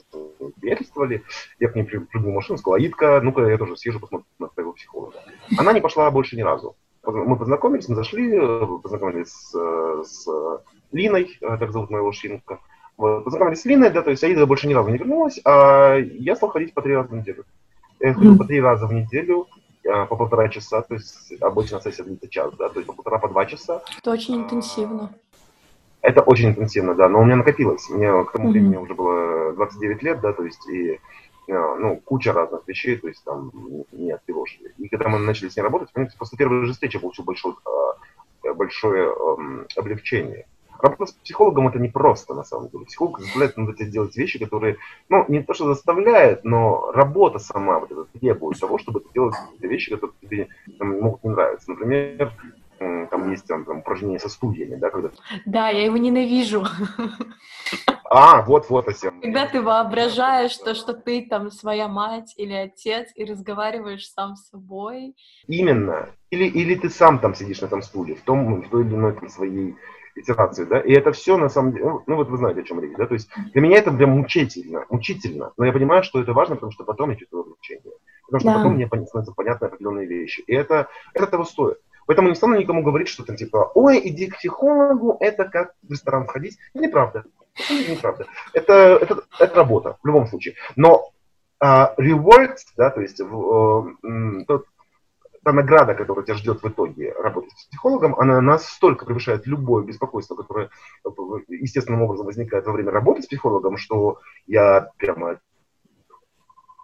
приятельствовали, 0.61 1.23
я 1.61 1.69
к 1.69 1.77
ней 1.77 1.85
прыгнул 1.85 2.33
в 2.33 2.35
машину, 2.35 2.59
сказал, 2.59 2.75
Аидка, 2.75 3.21
ну-ка 3.23 3.43
я 3.43 3.57
тоже 3.57 3.77
съезжу, 3.77 4.01
посмотрю 4.01 4.27
на 4.39 4.49
твоего 4.49 4.73
психолога. 4.73 5.15
Она 5.57 5.73
не 5.73 5.81
пошла 5.81 6.11
больше 6.11 6.37
ни 6.37 6.43
разу 6.43 6.75
мы 7.13 7.37
познакомились, 7.37 7.89
мы 7.89 7.97
зашли, 7.97 8.35
э, 8.35 8.67
познакомились 8.83 9.29
с, 9.29 9.53
с 10.05 10.29
Линой, 10.93 11.39
э, 11.41 11.57
так 11.59 11.73
зовут 11.73 11.91
моего 11.91 12.13
шинка. 12.13 12.59
Вот, 12.97 13.25
познакомились 13.25 13.61
с 13.61 13.65
Линой, 13.65 13.91
да, 13.91 14.03
то 14.03 14.11
есть 14.11 14.25
Аида 14.25 14.47
больше 14.47 14.69
ни 14.69 14.75
разу 14.75 14.91
не 14.91 14.99
вернулась, 14.99 15.41
а 15.45 15.97
я 15.97 16.37
стал 16.37 16.51
ходить 16.51 16.75
по 16.75 16.83
три 16.83 16.95
раза 16.95 17.09
в 17.09 17.15
неделю. 17.15 17.45
Я 18.01 18.15
ходил 18.15 18.35
mm-hmm. 18.35 18.39
по 18.39 18.45
три 18.45 18.61
раза 18.61 18.87
в 18.87 18.93
неделю, 18.93 19.47
по 20.07 20.17
полтора 20.17 20.49
часа, 20.49 20.83
то 20.83 20.95
есть 20.95 21.33
обычно 21.41 21.81
сессия 21.81 22.05
длится 22.05 22.29
час, 22.29 22.53
да, 22.59 22.69
то 22.69 22.81
есть 22.81 22.87
по 22.87 22.93
полтора, 22.93 23.19
по 23.19 23.29
два 23.29 23.47
часа. 23.47 23.83
Это 23.99 24.11
очень 24.11 24.37
интенсивно. 24.37 25.15
Это 26.01 26.23
очень 26.23 26.51
интенсивно, 26.51 26.95
да, 26.95 27.09
но 27.09 27.21
у 27.21 27.25
меня 27.25 27.37
накопилось. 27.37 27.89
Мне 27.91 28.25
к 28.25 28.33
тому 28.33 28.49
mm-hmm. 28.49 28.53
времени 28.53 28.77
уже 28.77 28.95
было 28.95 29.53
29 29.55 30.03
лет, 30.03 30.21
да, 30.21 30.33
то 30.33 30.45
есть 30.45 30.69
и 30.69 31.01
Э, 31.49 31.77
ну, 31.79 31.97
куча 31.97 32.35
разных 32.35 32.69
вещей, 32.69 32.97
то 32.97 33.09
есть 33.09 33.25
там 33.25 33.51
не 33.93 34.13
от 34.13 34.21
И 34.77 34.89
когда 34.89 35.09
мы 35.09 35.19
начали 35.19 35.49
с 35.49 35.57
ней 35.57 35.63
работать, 35.63 35.89
после 36.19 36.37
первой 36.37 36.67
же 36.67 36.73
встречи 36.75 36.99
получил 36.99 37.25
большое, 37.25 37.55
э, 38.45 38.53
большое 38.53 39.15
облегчение. 39.75 40.47
Работа 40.81 41.07
с 41.07 41.13
психологом 41.13 41.69
это 41.69 41.79
не 41.79 41.89
просто, 41.89 42.35
на 42.35 42.45
самом 42.45 42.69
деле. 42.69 42.85
Психолог 42.85 43.21
заставляет 43.21 43.57
надо 43.57 43.73
тебе 43.75 43.91
делать 43.91 44.17
вещи, 44.17 44.39
которые, 44.39 44.77
ну, 45.09 45.25
не 45.29 45.43
то, 45.43 45.55
что 45.55 45.67
заставляет, 45.67 46.45
но 46.45 46.93
работа 46.93 47.39
сама 47.39 47.81
вот 47.81 47.91
это 47.91 48.05
требует 48.05 48.61
того, 48.61 48.79
чтобы 48.79 49.01
ты 49.01 49.09
делал 49.13 49.33
вещи, 49.59 49.91
которые 49.91 50.17
тебе 50.21 50.49
там, 50.79 51.01
могут 51.01 51.25
не 51.25 51.31
нравиться. 51.31 51.71
Например, 51.71 52.33
там 52.79 53.31
есть 53.31 53.47
там, 53.47 53.65
там 53.65 53.79
упражнения 53.79 54.21
со 54.21 54.29
студиями, 54.29 54.77
да, 54.77 54.91
когда... 54.91 55.11
Да, 55.47 55.69
я 55.69 55.85
его 55.85 55.97
ненавижу. 55.97 56.65
А, 58.11 58.43
вот-вот, 58.43 58.89
Асем. 58.89 59.21
Когда 59.21 59.47
ты 59.47 59.61
воображаешь 59.61 60.57
то, 60.57 60.75
что 60.75 60.95
ты 60.95 61.27
там 61.29 61.51
своя 61.51 61.89
мать 61.89 62.33
или 62.39 62.55
отец, 62.55 63.11
и 63.15 63.25
разговариваешь 63.25 64.09
сам 64.09 64.35
с 64.35 64.49
собой. 64.49 65.15
Именно. 65.47 66.09
Или, 66.31 66.45
или 66.45 66.75
ты 66.75 66.89
сам 66.89 67.19
там 67.19 67.35
сидишь 67.35 67.61
на 67.61 67.67
этом 67.67 67.83
стуле, 67.83 68.15
в 68.15 68.23
том, 68.23 68.63
в 68.63 68.69
той 68.71 68.87
или 68.87 68.95
иной 68.95 69.13
там, 69.13 69.29
своей 69.29 69.77
итерации, 70.21 70.65
да, 70.65 70.81
и 70.81 70.93
это 70.93 71.13
все 71.13 71.37
на 71.37 71.49
самом 71.49 71.73
деле, 71.73 71.85
ну, 71.85 72.03
ну 72.07 72.17
вот 72.17 72.29
вы 72.29 72.37
знаете, 72.37 72.61
о 72.61 72.65
чем 72.65 72.81
речь, 72.81 72.97
да, 72.97 73.07
то 73.07 73.15
есть 73.15 73.29
для 73.53 73.61
меня 73.61 73.79
это 73.79 73.91
прям 73.91 74.11
мучительно, 74.11 74.85
мучительно, 74.91 75.53
но 75.57 75.65
я 75.65 75.73
понимаю, 75.73 76.03
что 76.03 76.21
это 76.21 76.33
важно, 76.33 76.57
потому 76.57 76.73
что 76.73 76.85
потом 76.85 77.11
я 77.11 77.17
чувствую 77.17 77.43
облегчение, 77.43 77.93
потому 78.27 78.41
что 78.41 78.49
да. 78.49 78.57
потом 78.57 78.75
мне 78.75 78.87
становятся 78.87 79.35
понятны 79.35 79.67
определенные 79.67 80.07
вещи, 80.07 80.43
и 80.47 80.55
это, 80.55 80.89
это 81.15 81.27
того 81.27 81.45
стоит. 81.45 81.79
Поэтому 82.09 82.31
не 82.31 82.35
стану 82.35 82.57
никому 82.57 82.83
говорить, 82.83 83.09
что 83.09 83.23
там 83.23 83.37
типа, 83.37 83.71
ой, 83.75 84.01
иди 84.03 84.29
к 84.29 84.39
психологу, 84.39 85.19
это 85.21 85.45
как 85.45 85.75
в 85.83 85.93
ресторан 85.93 86.27
ходить. 86.27 86.57
Это 86.73 86.85
неправда. 86.85 87.25
Это 87.55 87.91
неправда. 87.91 88.27
Это, 88.55 88.73
это, 88.73 89.23
это 89.39 89.55
работа, 89.55 89.99
в 90.03 90.07
любом 90.07 90.27
случае. 90.27 90.55
Но 90.75 91.11
uh, 91.63 91.95
rewards, 91.99 92.65
да, 92.79 92.89
то 92.89 93.03
есть 93.03 93.21
uh, 93.21 94.45
тот, 94.47 94.65
та 95.45 95.53
награда, 95.53 95.95
которая 95.95 96.25
тебя 96.25 96.37
ждет 96.37 96.63
в 96.63 96.69
итоге 96.69 97.13
работать 97.13 97.53
с 97.53 97.67
психологом, 97.67 98.15
она 98.19 98.41
настолько 98.41 99.05
превышает 99.05 99.47
любое 99.47 99.85
беспокойство, 99.85 100.35
которое 100.35 100.71
естественным 101.49 102.03
образом 102.03 102.27
возникает 102.27 102.67
во 102.67 102.73
время 102.73 102.91
работы 102.91 103.23
с 103.23 103.27
психологом, 103.27 103.77
что 103.77 104.19
я 104.47 104.91
прямо 104.99 105.41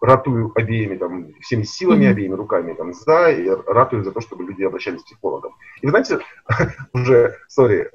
ратую 0.01 0.53
обеими, 0.55 0.97
там, 0.97 1.33
всеми 1.41 1.63
силами, 1.63 2.07
обеими 2.07 2.35
руками 2.35 2.75
там, 2.75 2.93
за, 2.93 3.31
и 3.31 3.49
ратую 3.49 4.05
за 4.05 4.13
то, 4.13 4.21
чтобы 4.21 4.45
люди 4.45 4.63
обращались 4.63 5.03
к 5.03 5.07
психологам. 5.07 5.53
И 5.81 5.87
вы 5.87 5.91
знаете, 5.91 6.21
уже, 6.93 7.39
сори, 7.49 7.91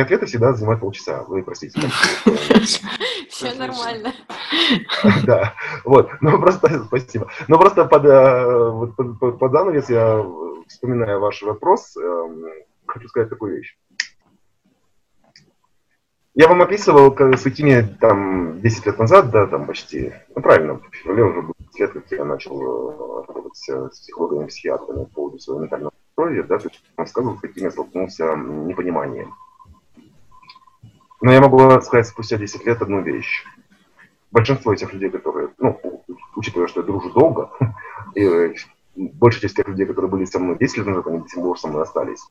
ответы 0.00 0.26
всегда 0.26 0.54
занимают 0.54 0.80
полчаса, 0.80 1.22
вы 1.24 1.42
простите. 1.42 1.80
Все 3.28 3.54
нормально. 3.54 4.12
Да, 5.26 5.54
вот, 5.84 6.10
ну 6.20 6.38
просто, 6.40 6.84
спасибо. 6.86 7.28
Ну 7.48 7.58
просто 7.58 7.84
под, 7.84 8.04
э, 8.04 9.32
под, 9.38 9.52
занавес 9.52 9.90
я, 9.90 10.24
вспоминая 10.68 11.18
ваш 11.18 11.42
вопрос, 11.42 11.96
эм, 11.96 12.44
хочу 12.86 13.08
сказать 13.08 13.28
такую 13.28 13.56
вещь. 13.56 13.76
Я 16.34 16.48
вам 16.48 16.62
описывал 16.62 17.14
с 17.18 17.44
этими 17.44 17.82
там 18.00 18.60
10 18.60 18.86
лет 18.86 18.98
назад, 18.98 19.30
да, 19.30 19.46
там 19.46 19.66
почти, 19.66 20.14
ну 20.34 20.40
правильно, 20.42 20.74
в 20.76 20.94
феврале 20.94 21.24
уже 21.24 21.42
будет 21.42 21.78
лет, 21.78 21.92
как 21.92 22.10
я 22.10 22.24
начал 22.24 22.62
э, 22.62 23.24
работать 23.28 23.56
с 23.56 24.00
психологами, 24.00 24.46
психиатрами 24.46 25.04
по 25.04 25.10
поводу 25.10 25.38
своего 25.38 25.62
ментального 25.62 25.92
здоровья, 26.14 26.42
да, 26.44 26.58
то 26.58 26.68
есть 26.68 26.82
он 26.96 27.06
сказал, 27.06 27.36
с 27.36 27.40
каким 27.40 27.64
я 27.64 27.70
столкнулся 27.70 28.34
непониманием. 28.36 29.34
Но 31.22 31.32
я 31.32 31.40
могу 31.40 31.58
сказать 31.82 32.06
спустя 32.08 32.36
10 32.36 32.66
лет 32.66 32.82
одну 32.82 33.00
вещь. 33.00 33.44
Большинство 34.32 34.72
этих 34.72 34.92
людей, 34.92 35.08
которые, 35.08 35.50
ну, 35.58 35.80
учитывая, 36.34 36.66
что 36.66 36.80
я 36.80 36.86
дружу 36.86 37.10
долго, 37.10 37.50
и 38.16 38.54
большая 38.96 39.42
часть 39.42 39.56
тех 39.56 39.68
людей, 39.68 39.86
которые 39.86 40.10
были 40.10 40.24
со 40.24 40.40
мной 40.40 40.58
10 40.58 40.78
лет 40.78 40.86
назад, 40.86 41.06
они 41.06 41.20
до 41.20 41.28
сих 41.28 41.40
пор 41.40 41.58
со 41.58 41.68
мной 41.68 41.82
остались. 41.82 42.22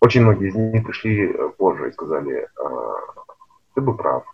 Очень 0.00 0.22
многие 0.22 0.48
из 0.48 0.54
них 0.56 0.84
пришли 0.84 1.30
э, 1.30 1.50
позже 1.56 1.88
и 1.88 1.92
сказали, 1.92 2.48
а, 2.58 2.94
ты 3.74 3.80
был 3.80 3.94
прав, 3.94 4.24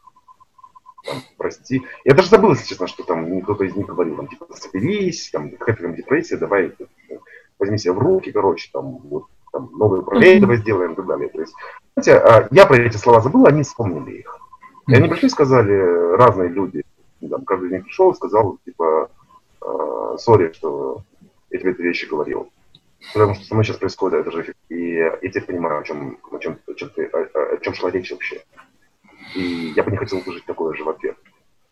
там, 1.04 1.16
прости. 1.36 1.82
Я 2.04 2.14
даже 2.14 2.28
забыл, 2.30 2.50
если 2.52 2.68
честно, 2.68 2.86
что 2.86 3.02
там 3.02 3.42
кто-то 3.42 3.64
из 3.64 3.76
них 3.76 3.86
говорил, 3.86 4.16
там, 4.16 4.28
типа, 4.28 4.46
соберись, 4.54 5.28
там, 5.30 5.50
какая-то 5.50 5.82
там 5.82 5.94
депрессия, 5.94 6.36
давай, 6.38 6.74
возьми 7.58 7.76
себя 7.76 7.92
в 7.92 7.98
руки, 7.98 8.32
короче, 8.32 8.70
там, 8.72 8.98
вот, 8.98 9.26
там, 9.52 9.70
новые 9.72 10.02
управления 10.02 10.40
давай 10.40 10.56
сделаем 10.58 10.92
и 10.92 10.96
так 10.96 11.06
далее. 11.06 11.28
То 11.28 11.40
есть, 11.40 11.54
знаете, 11.94 12.16
а, 12.18 12.48
я 12.50 12.66
про 12.66 12.76
эти 12.78 12.96
слова 12.96 13.20
забыл, 13.20 13.46
они 13.46 13.62
вспомнили 13.62 14.18
их. 14.18 14.38
И 14.88 14.94
они 14.94 15.08
пришли 15.08 15.26
и 15.26 15.30
сказали, 15.30 16.16
разные 16.16 16.48
люди, 16.48 16.84
там, 17.28 17.44
каждый 17.44 17.68
из 17.68 17.72
них 17.72 17.84
пришел 17.84 18.14
сказал, 18.14 18.58
типа, 18.64 19.10
«А, 19.60 20.16
сори, 20.18 20.52
что 20.52 21.02
я 21.50 21.58
тебе 21.58 21.72
эти 21.72 21.82
вещи 21.82 22.06
говорил. 22.06 22.50
Потому 23.12 23.34
что 23.34 23.44
со 23.44 23.54
мной 23.54 23.64
сейчас 23.64 23.76
происходит 23.76 24.20
это 24.20 24.30
же, 24.32 24.54
и 24.68 24.94
я 24.94 25.16
теперь 25.18 25.44
понимаю, 25.44 25.80
о 25.80 25.84
чем, 25.84 26.18
о 26.32 26.38
чем, 26.38 26.58
о 26.66 26.74
чем, 26.74 26.90
ты, 26.90 27.04
о, 27.04 27.54
о 27.54 27.58
чем 27.58 27.74
шла 27.74 27.90
речь 27.90 28.10
вообще. 28.10 28.42
И 29.34 29.72
я 29.76 29.82
бы 29.82 29.90
не 29.90 29.96
хотел 29.96 30.20
слышать 30.22 30.44
такое 30.44 30.74
же 30.74 30.82
в 30.82 30.88
ответ 30.88 31.16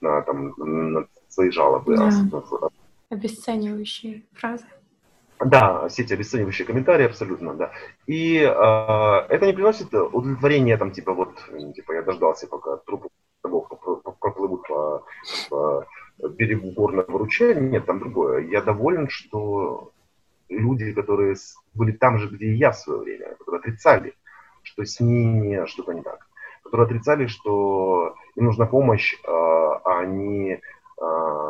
на, 0.00 0.22
там, 0.22 0.54
на 0.56 1.06
свои 1.28 1.50
жалобы. 1.50 1.96
Да. 1.96 2.10
А, 2.62 2.68
Обесценивающие 3.10 4.22
фразы. 4.32 4.66
Да, 5.44 5.88
все 5.88 6.02
эти 6.02 6.14
обесценивающие 6.14 6.66
комментарии, 6.66 7.06
абсолютно, 7.06 7.54
да. 7.54 7.72
И 8.06 8.38
э, 8.38 8.40
это 8.42 9.46
не 9.46 9.52
приносит 9.52 9.92
удовлетворения, 9.92 10.76
там, 10.76 10.90
типа, 10.90 11.12
вот, 11.12 11.34
типа, 11.74 11.92
я 11.92 12.02
дождался, 12.02 12.46
пока 12.46 12.76
трупы 12.78 13.08
проплывут 13.42 14.66
по, 14.66 15.04
по 15.50 15.86
берегу 16.28 16.70
горного 16.72 17.18
ручья. 17.18 17.54
Нет, 17.54 17.86
там 17.86 17.98
другое. 17.98 18.46
Я 18.48 18.62
доволен, 18.62 19.08
что 19.08 19.92
люди, 20.48 20.92
которые 20.92 21.36
были 21.74 21.92
там 21.92 22.18
же, 22.18 22.28
где 22.28 22.46
и 22.46 22.56
я 22.56 22.70
в 22.70 22.78
свое 22.78 23.00
время, 23.00 23.34
которые 23.38 23.60
отрицали, 23.60 24.14
что 24.62 24.84
с 24.84 25.00
ними 25.00 25.66
что-то 25.66 25.92
не 25.92 26.02
так, 26.02 26.26
которые 26.62 26.86
отрицали, 26.86 27.26
что 27.26 28.14
им 28.36 28.46
нужна 28.46 28.66
помощь, 28.66 29.14
а, 29.26 30.00
они, 30.00 30.60
а, 31.00 31.43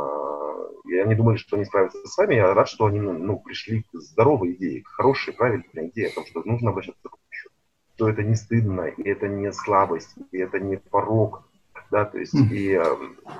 и 0.85 0.97
они 0.99 1.15
думали, 1.15 1.37
что 1.37 1.57
они 1.57 1.65
справятся 1.65 1.99
с 2.07 2.17
вами. 2.17 2.35
Я 2.35 2.55
рад, 2.55 2.69
что 2.69 2.87
они 2.87 3.01
ну, 3.01 3.39
пришли 3.39 3.83
к 3.83 3.95
здоровой 3.95 4.53
идее, 4.53 4.83
к 4.83 4.89
хорошей, 4.89 5.33
правильной 5.33 5.89
идее 5.89 6.09
о 6.09 6.15
том, 6.15 6.27
что 6.27 6.43
нужно 6.45 6.71
обращаться 6.71 7.01
за 7.03 7.11
помощью. 7.11 7.51
что 7.95 8.09
это 8.09 8.23
не 8.23 8.35
стыдно, 8.35 8.83
и 8.83 9.03
это 9.09 9.29
не 9.29 9.53
слабость, 9.53 10.15
и 10.33 10.39
это 10.39 10.61
не 10.61 10.77
порог, 10.77 11.45
да, 11.91 12.05
то 12.05 12.19
есть, 12.19 12.35
и 12.35 12.73
э, 12.73 12.97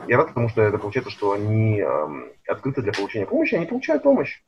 я 0.07 0.17
рад, 0.17 0.29
потому 0.29 0.49
что 0.49 0.63
это 0.63 0.79
получается, 0.79 1.11
что 1.11 1.33
они 1.33 1.81
э, 1.81 2.07
открыты 2.47 2.83
для 2.83 2.93
получения 2.93 3.27
помощи, 3.27 3.55
они 3.55 3.67
получают 3.67 4.03
помощь. 4.03 4.43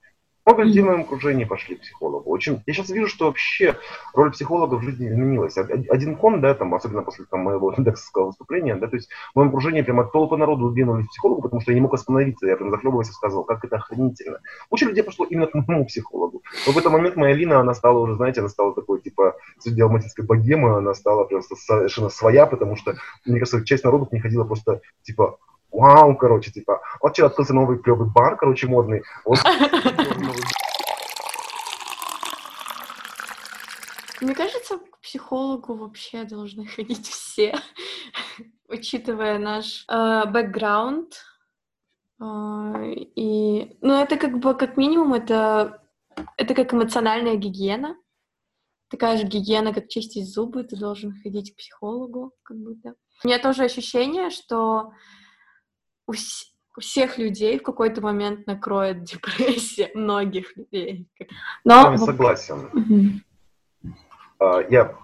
Много 0.46 0.62
людей 0.62 0.80
в 0.80 0.86
моем 0.86 1.00
окружении 1.00 1.44
пошли 1.44 1.74
к 1.74 1.80
психологу. 1.80 2.30
Очень, 2.30 2.62
я 2.66 2.72
сейчас 2.72 2.88
вижу, 2.90 3.08
что 3.08 3.26
вообще 3.26 3.76
роль 4.14 4.30
психолога 4.30 4.76
в 4.76 4.82
жизни 4.82 5.08
изменилась. 5.08 5.58
Один 5.58 6.14
кон, 6.14 6.40
да, 6.40 6.54
там, 6.54 6.72
особенно 6.72 7.02
после 7.02 7.24
там, 7.24 7.40
моего 7.40 7.74
индексовского 7.76 8.26
выступления, 8.26 8.76
да, 8.76 8.86
то 8.86 8.94
есть 8.94 9.08
в 9.34 9.36
моем 9.36 9.48
окружении 9.48 9.82
прямо 9.82 10.04
толпы 10.04 10.36
народу 10.36 10.70
двинулись 10.70 11.06
к 11.06 11.10
психологу, 11.10 11.42
потому 11.42 11.60
что 11.60 11.72
я 11.72 11.74
не 11.74 11.80
мог 11.80 11.94
остановиться, 11.94 12.46
я 12.46 12.56
прям 12.56 12.70
захлебываясь 12.70 13.08
рассказывал, 13.08 13.42
как 13.42 13.64
это 13.64 13.74
охренительно. 13.74 14.38
Куча 14.70 14.86
людей 14.86 15.02
пошло 15.02 15.26
именно 15.26 15.48
к 15.48 15.54
моему 15.54 15.84
психологу. 15.84 16.42
Но 16.64 16.72
в 16.72 16.78
этот 16.78 16.92
момент 16.92 17.16
моя 17.16 17.34
Лина, 17.34 17.58
она 17.58 17.74
стала 17.74 17.98
уже, 17.98 18.14
знаете, 18.14 18.38
она 18.38 18.48
стала 18.48 18.72
такой, 18.72 19.00
типа, 19.00 19.34
среди 19.58 19.80
алматинской 19.80 20.24
богемы, 20.24 20.76
она 20.76 20.94
стала 20.94 21.24
просто 21.24 21.56
совершенно 21.56 22.08
своя, 22.08 22.46
потому 22.46 22.76
что, 22.76 22.94
мне 23.24 23.40
кажется, 23.40 23.64
часть 23.64 23.82
народу 23.82 24.06
к 24.06 24.12
ней 24.12 24.20
ходила 24.20 24.44
просто, 24.44 24.80
типа, 25.02 25.38
вау, 25.76 26.16
короче, 26.16 26.50
типа, 26.50 26.80
вот 27.00 27.14
что, 27.14 27.26
открылся 27.26 27.54
новый 27.54 27.78
клевый 27.78 28.08
бар, 28.08 28.36
короче, 28.36 28.66
модный, 28.66 29.02
вот 29.24 29.38
Мне 34.20 34.34
кажется, 34.34 34.78
к 34.78 35.00
психологу 35.00 35.74
вообще 35.74 36.24
должны 36.24 36.66
ходить 36.66 37.06
все, 37.06 37.54
учитывая 38.68 39.38
наш 39.38 39.84
э, 39.88 40.22
бэкграунд. 40.26 41.22
Э, 42.20 42.24
и, 42.86 43.76
ну, 43.82 44.02
это 44.02 44.16
как 44.16 44.38
бы, 44.38 44.54
как 44.54 44.78
минимум, 44.78 45.12
это, 45.12 45.82
это 46.38 46.54
как 46.54 46.72
эмоциональная 46.72 47.36
гигиена. 47.36 47.96
Такая 48.88 49.18
же 49.18 49.24
гигиена, 49.24 49.74
как 49.74 49.88
чистить 49.88 50.32
зубы, 50.32 50.64
ты 50.64 50.76
должен 50.76 51.12
ходить 51.22 51.52
к 51.52 51.58
психологу, 51.58 52.32
как 52.42 52.56
будто. 52.56 52.94
У 53.22 53.28
меня 53.28 53.38
тоже 53.38 53.64
ощущение, 53.64 54.30
что 54.30 54.92
у, 56.06 56.12
у 56.12 56.80
всех 56.80 57.18
людей 57.18 57.58
в 57.58 57.62
какой-то 57.62 58.00
момент 58.00 58.46
накроет 58.46 59.04
депрессия, 59.04 59.90
многих 59.94 60.56
людей. 60.56 61.08
Но... 61.64 61.92
Я 61.92 61.98
согласен. 61.98 63.22
Угу. 64.40 64.54
Я 64.70 64.94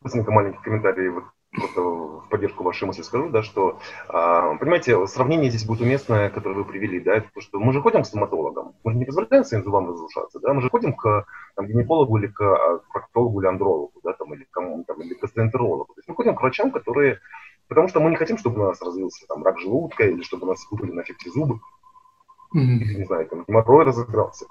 быстренько 0.00 0.30
маленький 0.30 0.62
комментарий 0.62 1.08
вот 1.08 1.24
просто 1.54 1.80
в 1.80 2.28
поддержку 2.28 2.64
вашей 2.64 2.84
мысли 2.84 3.02
скажу, 3.02 3.30
да, 3.30 3.42
что, 3.42 3.78
а, 4.08 4.56
понимаете, 4.56 5.06
сравнение 5.06 5.50
здесь 5.50 5.64
будет 5.64 5.82
уместное, 5.82 6.30
которое 6.30 6.56
вы 6.56 6.64
привели, 6.64 7.00
да, 7.00 7.14
это 7.14 7.28
то, 7.32 7.40
что 7.40 7.58
мы 7.60 7.72
же 7.72 7.80
ходим 7.80 8.02
к 8.02 8.06
стоматологам, 8.06 8.74
мы 8.82 8.92
же 8.92 8.98
не 8.98 9.04
позволяем 9.04 9.44
своим 9.44 9.64
зубам 9.64 9.88
разрушаться, 9.88 10.40
да, 10.40 10.52
мы 10.52 10.62
же 10.62 10.70
ходим 10.70 10.94
к 10.94 11.26
там, 11.54 11.66
гинекологу 11.66 12.18
или 12.18 12.26
к 12.26 12.40
а, 12.42 12.80
проктологу 12.92 13.40
или 13.40 13.48
андрологу, 13.48 14.00
да, 14.02 14.12
там, 14.14 14.34
или 14.34 14.44
к 14.44 14.50
кому 14.50 14.84
там, 14.84 15.00
или 15.00 15.14
к 15.14 15.20
гастроэнтерологу. 15.20 15.94
То 15.94 15.98
есть 15.98 16.08
мы 16.08 16.14
ходим 16.14 16.34
к 16.34 16.40
врачам, 16.40 16.70
которые 16.70 17.20
Потому 17.68 17.88
что 17.88 18.00
мы 18.00 18.10
не 18.10 18.16
хотим, 18.16 18.38
чтобы 18.38 18.60
у 18.60 18.66
нас 18.66 18.82
развился 18.82 19.26
там 19.26 19.42
рак 19.42 19.58
желудка, 19.58 20.04
или 20.04 20.22
чтобы 20.22 20.46
у 20.46 20.50
нас 20.50 20.66
выпали 20.70 20.92
на 20.92 21.02
эффекте 21.02 21.30
зубы, 21.30 21.60
mm-hmm. 22.54 22.78
или, 22.80 22.94
не 22.94 23.04
знаю, 23.04 23.26
там 23.26 23.44
геморрой 23.46 23.84
разыгрался. 23.84 24.46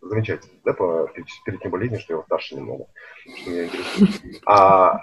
Замечательно, 0.00 0.58
да, 0.64 0.74
по 0.74 1.08
перечню 1.08 1.70
болезни, 1.70 1.96
что 1.98 2.14
я 2.14 2.22
старше 2.22 2.56
немного, 2.56 2.86
что 3.36 3.50
меня 3.50 3.64
интересует. 3.64 4.42
А, 4.46 5.00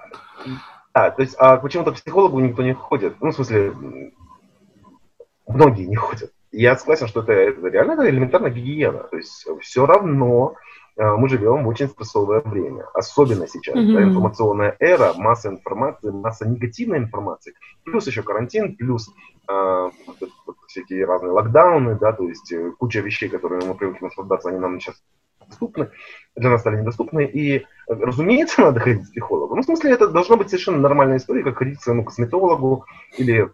а, 0.94 1.10
то 1.12 1.22
есть, 1.22 1.36
а 1.40 1.58
почему-то 1.58 1.92
к 1.92 1.96
психологу 1.96 2.40
никто 2.40 2.62
не 2.62 2.74
ходит. 2.74 3.20
Ну, 3.20 3.32
в 3.32 3.34
смысле, 3.34 3.74
многие 5.48 5.86
не 5.86 5.96
ходят. 5.96 6.32
Я 6.52 6.76
согласен, 6.76 7.08
что 7.08 7.22
это, 7.22 7.32
это 7.32 7.68
реально 7.68 7.94
это 7.94 8.10
элементарная 8.10 8.52
гигиена. 8.52 9.04
То 9.06 9.18
есть 9.18 9.48
все 9.62 9.86
равно 9.86 10.56
мы 11.02 11.30
живем 11.30 11.64
в 11.64 11.68
очень 11.68 11.88
стрессовое 11.88 12.42
время, 12.42 12.86
особенно 12.94 13.48
сейчас. 13.48 13.76
Mm-hmm. 13.76 13.94
Да, 13.94 14.04
информационная 14.04 14.76
эра, 14.80 15.14
масса 15.14 15.50
информации, 15.50 16.12
масса 16.12 16.48
негативной 16.48 17.00
информации, 17.00 17.54
плюс 17.84 18.08
еще 18.08 18.24
карантин, 18.24 18.76
плюс 18.76 19.10
э, 19.50 19.90
вот, 20.08 20.58
всякие 20.68 21.06
разные 21.06 21.32
локдауны, 21.32 21.98
да, 21.98 22.14
то 22.14 22.28
есть 22.28 22.52
э, 22.52 22.72
куча 22.78 23.00
вещей, 23.00 23.30
которые 23.30 23.66
мы 23.66 23.76
привыкли 23.76 24.06
наслаждаться, 24.06 24.50
они 24.50 24.60
нам 24.60 24.80
сейчас 24.80 25.02
доступны, 25.48 25.90
для 26.36 26.50
нас 26.50 26.62
стали 26.62 26.80
недоступны, 26.80 27.26
и, 27.26 27.58
э, 27.58 27.64
разумеется, 27.88 28.62
надо 28.62 28.80
ходить 28.80 29.08
к 29.08 29.12
психологу. 29.12 29.56
Ну, 29.56 29.62
в 29.62 29.66
смысле, 29.66 29.92
это 29.92 30.08
должна 30.08 30.38
быть 30.38 30.50
совершенно 30.50 30.78
нормальная 30.78 31.18
история, 31.18 31.44
как 31.44 31.58
ходить 31.58 31.80
к 31.80 31.84
своему 31.84 32.06
косметологу, 32.06 32.86
или 33.18 33.50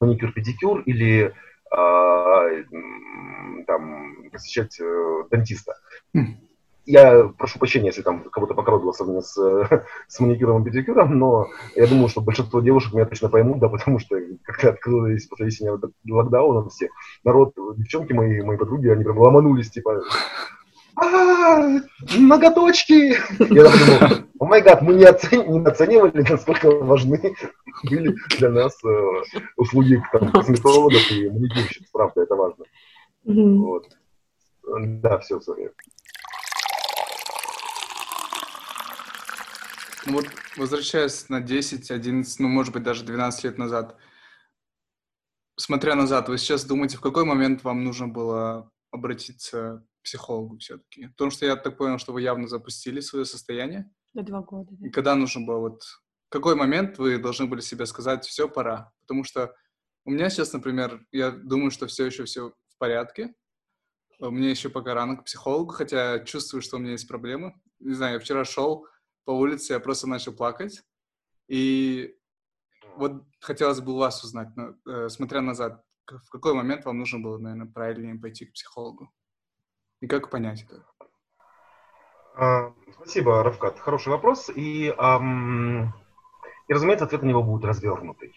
маникюр-педикюр, 0.00 0.80
или 0.80 1.32
э, 1.76 2.64
там, 3.66 4.30
посещать 4.30 4.80
э, 4.80 5.24
дантиста. 5.30 5.74
Я 6.84 7.28
прошу 7.38 7.58
прощения, 7.58 7.86
если 7.86 8.02
там 8.02 8.24
кого-то 8.30 8.54
покоробило 8.54 8.92
сравнение 8.92 9.22
с, 9.22 9.36
с 10.08 10.20
маникюром 10.20 10.62
и 10.62 10.64
педикюром, 10.64 11.16
но 11.18 11.46
я 11.76 11.86
думаю, 11.86 12.08
что 12.08 12.20
большинство 12.20 12.60
девушек 12.60 12.92
меня 12.92 13.04
точно 13.04 13.28
поймут, 13.28 13.60
да, 13.60 13.68
потому 13.68 13.98
что 14.00 14.16
когда 14.42 14.70
открылись 14.70 15.26
после 15.26 15.46
весеннего 15.46 15.80
локдауна 16.08 16.68
все, 16.70 16.88
народ, 17.22 17.54
девчонки 17.76 18.12
мои, 18.12 18.40
мои 18.42 18.56
подруги, 18.56 18.88
они 18.88 19.04
прям 19.04 19.18
ломанулись, 19.18 19.70
типа, 19.70 20.02
а, 20.96 21.80
ноготочки! 22.18 23.16
Я 23.38 23.70
подумал, 23.70 24.24
о 24.40 24.44
май 24.44 24.60
гад, 24.60 24.82
мы 24.82 24.94
не, 24.94 25.04
оцени, 25.04 25.44
не 25.46 25.64
оценивали, 25.64 26.24
насколько 26.28 26.70
важны 26.70 27.34
были 27.84 28.14
для 28.38 28.50
нас 28.50 28.76
э, 28.84 29.38
услуги 29.56 30.02
там, 30.12 30.30
косметологов 30.32 31.10
и 31.10 31.30
маникюрщиц, 31.30 31.88
правда, 31.92 32.22
это 32.22 32.34
важно. 32.34 32.64
Mm-hmm. 33.26 33.56
Вот. 33.56 33.86
Да, 35.02 35.18
все, 35.18 35.40
сори. 35.40 35.70
Ну 40.06 40.14
вот, 40.14 40.26
возвращаясь 40.56 41.28
на 41.28 41.40
10, 41.40 41.90
11, 41.90 42.40
ну, 42.40 42.48
может 42.48 42.72
быть, 42.72 42.82
даже 42.82 43.04
12 43.04 43.44
лет 43.44 43.58
назад, 43.58 43.96
смотря 45.56 45.94
назад, 45.94 46.28
вы 46.28 46.38
сейчас 46.38 46.64
думаете, 46.64 46.96
в 46.96 47.00
какой 47.00 47.24
момент 47.24 47.62
вам 47.62 47.84
нужно 47.84 48.08
было 48.08 48.70
обратиться 48.90 49.86
к 50.00 50.04
психологу 50.04 50.58
все-таки? 50.58 51.08
Потому 51.08 51.30
что 51.30 51.46
я 51.46 51.56
так 51.56 51.76
понял, 51.76 51.98
что 51.98 52.12
вы 52.12 52.22
явно 52.22 52.48
запустили 52.48 53.00
свое 53.00 53.24
состояние. 53.24 53.90
На 54.12 54.22
два 54.22 54.40
года, 54.40 54.70
да. 54.72 54.86
И 54.86 54.90
когда 54.90 55.14
нужно 55.14 55.46
было 55.46 55.58
вот... 55.58 55.82
В 56.28 56.32
какой 56.32 56.54
момент 56.56 56.98
вы 56.98 57.18
должны 57.18 57.46
были 57.46 57.60
себе 57.60 57.84
сказать, 57.84 58.24
все, 58.24 58.48
пора? 58.48 58.90
Потому 59.02 59.22
что 59.22 59.54
у 60.04 60.10
меня 60.10 60.30
сейчас, 60.30 60.52
например, 60.52 61.06
я 61.12 61.30
думаю, 61.30 61.70
что 61.70 61.86
все 61.86 62.06
еще 62.06 62.24
все 62.24 62.54
в 62.68 62.78
порядке. 62.78 63.34
Мне 64.18 64.50
еще 64.50 64.68
пока 64.68 64.94
рано 64.94 65.16
к 65.16 65.24
психологу, 65.24 65.72
хотя 65.72 66.20
чувствую, 66.20 66.62
что 66.62 66.76
у 66.76 66.80
меня 66.80 66.92
есть 66.92 67.06
проблемы. 67.06 67.54
Не 67.80 67.92
знаю, 67.92 68.14
я 68.14 68.20
вчера 68.20 68.44
шел, 68.44 68.86
по 69.24 69.30
улице, 69.32 69.74
я 69.74 69.80
просто 69.80 70.08
начал 70.08 70.32
плакать. 70.32 70.82
И 71.48 72.16
вот 72.96 73.24
хотелось 73.40 73.80
бы 73.80 73.92
у 73.92 73.98
вас 73.98 74.22
узнать, 74.24 74.48
э, 74.86 75.08
смотря 75.08 75.40
назад, 75.40 75.84
в 76.06 76.30
какой 76.30 76.54
момент 76.54 76.84
вам 76.84 76.98
нужно 76.98 77.20
было, 77.20 77.38
наверное, 77.38 77.70
правильнее 77.72 78.18
пойти 78.18 78.46
к 78.46 78.52
психологу? 78.52 79.12
И 80.00 80.06
как 80.06 80.30
понять 80.30 80.64
это? 80.64 80.84
А, 82.34 82.74
спасибо, 82.94 83.42
Равкат. 83.42 83.78
Хороший 83.78 84.08
вопрос. 84.08 84.50
И, 84.50 84.92
ам, 84.98 85.94
и, 86.68 86.72
разумеется, 86.72 87.04
ответ 87.04 87.22
на 87.22 87.28
него 87.28 87.42
будет 87.42 87.64
развернутый. 87.64 88.34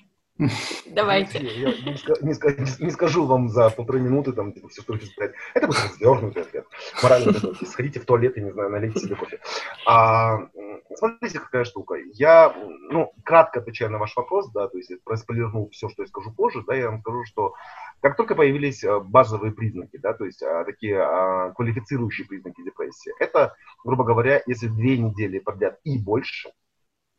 Давайте. 0.88 1.40
Я 1.40 1.72
не, 1.72 1.94
не, 2.22 2.84
не 2.86 2.92
скажу 2.92 3.26
вам 3.26 3.48
за 3.48 3.70
полторы 3.70 4.02
минуты 4.02 4.34
там 4.34 4.52
типа, 4.52 4.68
все, 4.68 4.82
что 4.82 4.94
хочу 4.94 5.06
сказать. 5.08 5.34
Это 5.54 5.68
будет 5.68 5.80
развернутый 5.86 6.44
ответ. 6.44 6.68
Морально 7.02 7.34
такой. 7.34 7.56
Сходите 7.66 8.00
в 8.02 8.06
туалет, 8.06 8.36
я 8.36 8.44
не 8.44 8.52
знаю, 8.52 8.70
налейте 8.70 9.00
себе 9.00 9.16
кофе. 9.16 9.40
А, 9.88 10.50
смотрите, 10.96 11.40
какая 11.40 11.64
штука. 11.64 11.96
Я, 12.14 12.54
ну, 12.90 13.14
кратко 13.24 13.62
отвечаю 13.62 13.92
на 13.92 13.98
ваш 13.98 14.14
вопрос, 14.18 14.52
да, 14.52 14.68
то 14.68 14.78
есть 14.78 14.92
проспойлернул 15.06 15.70
все, 15.70 15.88
что 15.88 16.04
я 16.04 16.08
скажу 16.08 16.34
позже, 16.34 16.64
да, 16.68 16.76
я 16.76 16.90
вам 16.90 17.00
скажу, 17.00 17.24
что 17.26 17.54
как 18.02 18.18
только 18.18 18.36
появились 18.36 18.84
э, 18.84 19.00
базовые 19.00 19.54
признаки, 19.54 19.98
да, 19.98 20.14
то 20.14 20.26
есть 20.26 20.44
а, 20.44 20.66
такие 20.66 21.02
а, 21.02 21.52
квалифицирующие 21.54 22.28
признаки 22.28 22.62
депрессии, 22.62 23.14
это, 23.20 23.56
грубо 23.86 24.04
говоря, 24.04 24.42
если 24.46 24.68
две 24.68 24.98
недели 24.98 25.40
подряд 25.40 25.80
и 25.86 25.98
больше, 25.98 26.52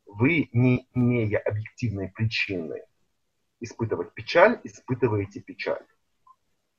вы, 0.05 0.49
не 0.53 0.87
имея 0.95 1.39
объективной 1.39 2.09
причины 2.09 2.83
испытывать 3.61 4.13
печаль, 4.13 4.61
испытываете 4.65 5.41
печаль. 5.41 5.85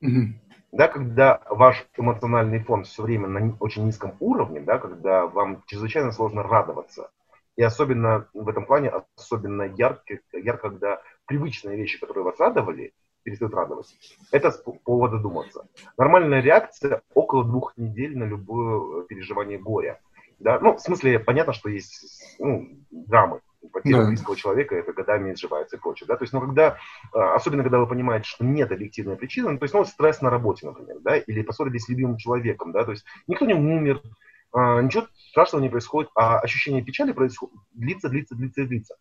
Mm-hmm. 0.03 0.33
Да, 0.73 0.87
когда 0.87 1.41
ваш 1.49 1.87
эмоциональный 1.97 2.59
фон 2.59 2.83
все 2.83 3.03
время 3.03 3.27
на 3.27 3.55
очень 3.59 3.85
низком 3.85 4.15
уровне, 4.19 4.59
да, 4.59 4.77
когда 4.77 5.25
вам 5.25 5.63
чрезвычайно 5.65 6.11
сложно 6.11 6.43
радоваться, 6.43 7.09
и 7.55 7.63
особенно 7.63 8.27
в 8.33 8.47
этом 8.47 8.65
плане 8.65 8.91
особенно 9.15 9.63
ярко, 9.63 10.19
ярко, 10.33 10.69
когда 10.69 11.01
привычные 11.25 11.77
вещи, 11.77 11.99
которые 11.99 12.23
вас 12.23 12.39
радовали, 12.39 12.93
перестают 13.23 13.53
радовать. 13.55 13.97
Это 14.31 14.51
повод 14.85 15.11
задуматься. 15.11 15.67
Нормальная 15.97 16.41
реакция 16.41 17.01
около 17.13 17.43
двух 17.43 17.75
недель 17.75 18.17
на 18.17 18.25
любое 18.25 19.03
переживание 19.03 19.57
горя. 19.57 19.99
Да? 20.39 20.59
Ну, 20.59 20.75
в 20.75 20.79
смысле, 20.79 21.19
понятно, 21.19 21.53
что 21.53 21.69
есть 21.69 22.37
ну, 22.39 22.69
драмы, 22.91 23.41
потеря 23.69 24.03
да. 24.03 24.07
близкого 24.07 24.35
человека, 24.35 24.75
это 24.75 24.93
годами 24.93 25.33
изживается 25.33 25.77
и 25.77 25.79
прочее, 25.79 26.07
да, 26.07 26.15
то 26.15 26.23
есть, 26.23 26.33
ну, 26.33 26.41
когда, 26.41 26.77
а, 27.13 27.35
особенно 27.35 27.63
когда 27.63 27.79
вы 27.79 27.87
понимаете, 27.87 28.27
что 28.27 28.43
нет 28.43 28.71
объективной 28.71 29.15
причины, 29.15 29.51
ну, 29.51 29.57
то 29.57 29.63
есть, 29.63 29.73
ну, 29.73 29.85
стресс 29.85 30.21
на 30.21 30.29
работе, 30.29 30.65
например, 30.65 30.97
да, 31.01 31.17
или 31.17 31.41
поссорились 31.41 31.83
с 31.83 31.89
любимым 31.89 32.17
человеком, 32.17 32.71
да, 32.71 32.83
то 32.83 32.91
есть, 32.91 33.05
никто 33.27 33.45
не 33.45 33.53
умер, 33.53 34.01
а, 34.51 34.81
ничего 34.81 35.07
страшного 35.29 35.61
не 35.61 35.69
происходит, 35.69 36.09
а 36.15 36.39
ощущение 36.39 36.83
печали 36.83 37.11
происходит, 37.11 37.55
длится, 37.73 38.09
длится, 38.09 38.35
длится 38.35 38.61
и 38.61 38.65
длится. 38.65 38.95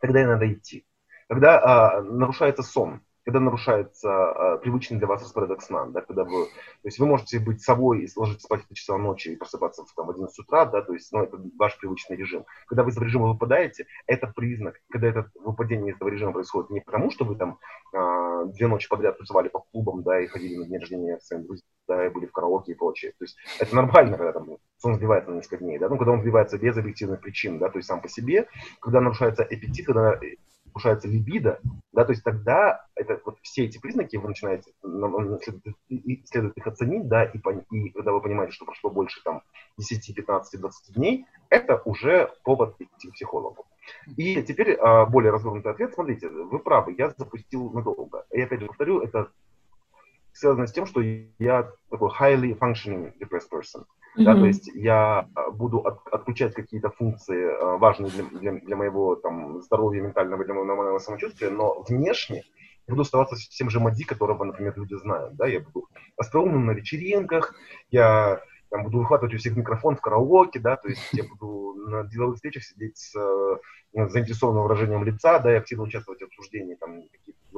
Тогда 0.00 0.22
и 0.22 0.26
надо 0.26 0.52
идти. 0.52 0.86
Когда 1.28 1.60
а, 1.60 2.02
нарушается 2.02 2.62
сон, 2.62 3.00
когда 3.28 3.40
нарушается 3.40 4.08
э, 4.08 4.58
привычный 4.62 4.96
для 4.96 5.06
вас 5.06 5.20
распорядок 5.20 5.60
сна, 5.60 5.84
да, 5.84 6.00
когда 6.00 6.24
вы, 6.24 6.46
то 6.46 6.84
есть 6.84 6.98
вы 6.98 7.04
можете 7.04 7.38
быть 7.38 7.60
собой 7.60 8.04
и 8.04 8.08
ложиться 8.16 8.46
спать 8.46 8.62
в 8.62 8.68
2 8.68 8.74
часа 8.74 8.96
ночи 8.96 9.28
и 9.28 9.36
просыпаться 9.36 9.84
в, 9.84 9.94
там, 9.94 10.06
в 10.06 10.10
11 10.12 10.38
утра, 10.38 10.64
да, 10.64 10.80
то 10.80 10.94
есть, 10.94 11.12
ну, 11.12 11.24
это 11.24 11.38
ваш 11.58 11.78
привычный 11.78 12.16
режим. 12.16 12.46
Когда 12.66 12.84
вы 12.84 12.88
из 12.88 12.94
этого 12.94 13.04
режима 13.04 13.26
выпадаете, 13.26 13.84
это 14.06 14.32
признак, 14.34 14.76
когда 14.90 15.08
это 15.08 15.30
выпадение 15.44 15.92
из 15.92 15.96
этого 15.96 16.08
режима 16.08 16.32
происходит 16.32 16.70
не 16.70 16.80
потому, 16.80 17.10
что 17.10 17.26
вы 17.26 17.36
там 17.36 17.58
э, 17.92 18.44
две 18.54 18.66
ночи 18.66 18.88
подряд 18.88 19.18
тусовали 19.18 19.48
по 19.48 19.58
клубам, 19.58 20.02
да, 20.02 20.18
и 20.18 20.26
ходили 20.26 20.56
на 20.56 20.64
день 20.64 20.78
рождения 20.78 21.20
своим 21.20 21.44
друзьям, 21.44 21.68
да, 21.86 22.06
и 22.06 22.08
были 22.08 22.24
в 22.24 22.32
караоке 22.32 22.72
и 22.72 22.76
прочее. 22.76 23.12
То 23.18 23.26
есть 23.26 23.36
это 23.60 23.76
нормально, 23.76 24.16
когда 24.16 24.32
там 24.32 24.56
сон 24.78 24.94
сбивается 24.94 25.30
на 25.30 25.34
несколько 25.34 25.58
дней, 25.58 25.78
да, 25.78 25.90
ну, 25.90 25.98
когда 25.98 26.12
он 26.12 26.22
сбивается 26.22 26.56
без 26.56 26.78
объективных 26.78 27.20
причин, 27.20 27.58
да, 27.58 27.68
то 27.68 27.76
есть 27.76 27.88
сам 27.88 28.00
по 28.00 28.08
себе, 28.08 28.48
когда 28.80 29.02
нарушается 29.02 29.42
аппетит, 29.42 29.84
когда 29.84 30.18
повышается 30.68 31.08
либидо, 31.08 31.60
да, 31.92 32.04
то 32.04 32.12
есть 32.12 32.22
тогда 32.22 32.86
это, 32.94 33.20
вот 33.24 33.38
все 33.42 33.64
эти 33.64 33.78
признаки 33.78 34.16
вы 34.16 34.28
начинаете, 34.28 34.72
следует, 34.80 35.76
следует 36.28 36.56
их 36.56 36.66
оценить, 36.66 37.08
да, 37.08 37.24
и, 37.24 37.38
и 37.38 37.90
когда 37.90 38.12
вы 38.12 38.20
понимаете, 38.20 38.52
что 38.52 38.64
прошло 38.64 38.90
больше 38.90 39.22
там 39.24 39.42
10, 39.78 40.14
15, 40.14 40.60
20 40.60 40.94
дней, 40.94 41.26
это 41.50 41.82
уже 41.84 42.30
повод 42.44 42.76
идти 42.78 43.08
к 43.08 43.14
психологу. 43.14 43.66
И 44.16 44.42
теперь 44.42 44.74
а, 44.74 45.06
более 45.06 45.32
развернутый 45.32 45.72
ответ. 45.72 45.94
Смотрите, 45.94 46.28
вы 46.28 46.58
правы, 46.58 46.94
я 46.98 47.10
запустил 47.16 47.70
надолго. 47.70 48.26
И 48.30 48.40
опять 48.40 48.60
же 48.60 48.66
повторю, 48.66 49.00
это 49.00 49.30
связано 50.38 50.66
с 50.66 50.72
тем, 50.72 50.86
что 50.86 51.00
я 51.00 51.70
такой 51.90 52.10
highly 52.10 52.58
functioning 52.58 53.12
depressed 53.20 53.50
person. 53.50 53.84
Mm-hmm. 54.16 54.24
Да, 54.24 54.34
то 54.34 54.46
есть 54.46 54.70
я 54.74 55.28
а, 55.34 55.50
буду 55.50 55.78
от, 55.78 56.06
отключать 56.08 56.54
какие-то 56.54 56.90
функции, 56.90 57.44
а, 57.44 57.76
важные 57.76 58.10
для, 58.10 58.24
для, 58.24 58.52
для 58.52 58.76
моего 58.76 59.16
там, 59.16 59.60
здоровья 59.62 60.02
ментального, 60.02 60.44
для 60.44 60.54
моего 60.54 60.66
нормального 60.66 60.98
самочувствия, 60.98 61.50
но 61.50 61.82
внешне 61.82 62.44
буду 62.88 63.02
оставаться 63.02 63.36
тем 63.36 63.70
же 63.70 63.80
Мади, 63.80 64.04
которого, 64.04 64.44
например, 64.44 64.72
люди 64.76 64.94
знают. 64.94 65.36
Да? 65.36 65.46
Я 65.46 65.60
буду 65.60 65.88
остроумным 66.16 66.66
на 66.66 66.72
вечеринках, 66.72 67.54
я 67.90 68.40
там, 68.70 68.84
буду 68.84 68.98
выхватывать 68.98 69.34
у 69.34 69.38
всех 69.38 69.56
микрофон 69.56 69.96
в 69.96 70.00
караоке, 70.00 70.58
да, 70.58 70.76
то 70.76 70.88
есть 70.88 71.08
я 71.12 71.24
буду 71.24 71.74
на 71.88 72.04
деловых 72.04 72.36
встречах 72.36 72.64
сидеть 72.64 72.98
с 72.98 73.14
э, 73.16 74.08
заинтересованным 74.08 74.62
выражением 74.62 75.04
лица, 75.04 75.38
да, 75.38 75.52
и 75.52 75.56
активно 75.56 75.84
участвовать 75.84 76.20
в 76.20 76.24
обсуждении 76.24 76.74
там 76.74 77.02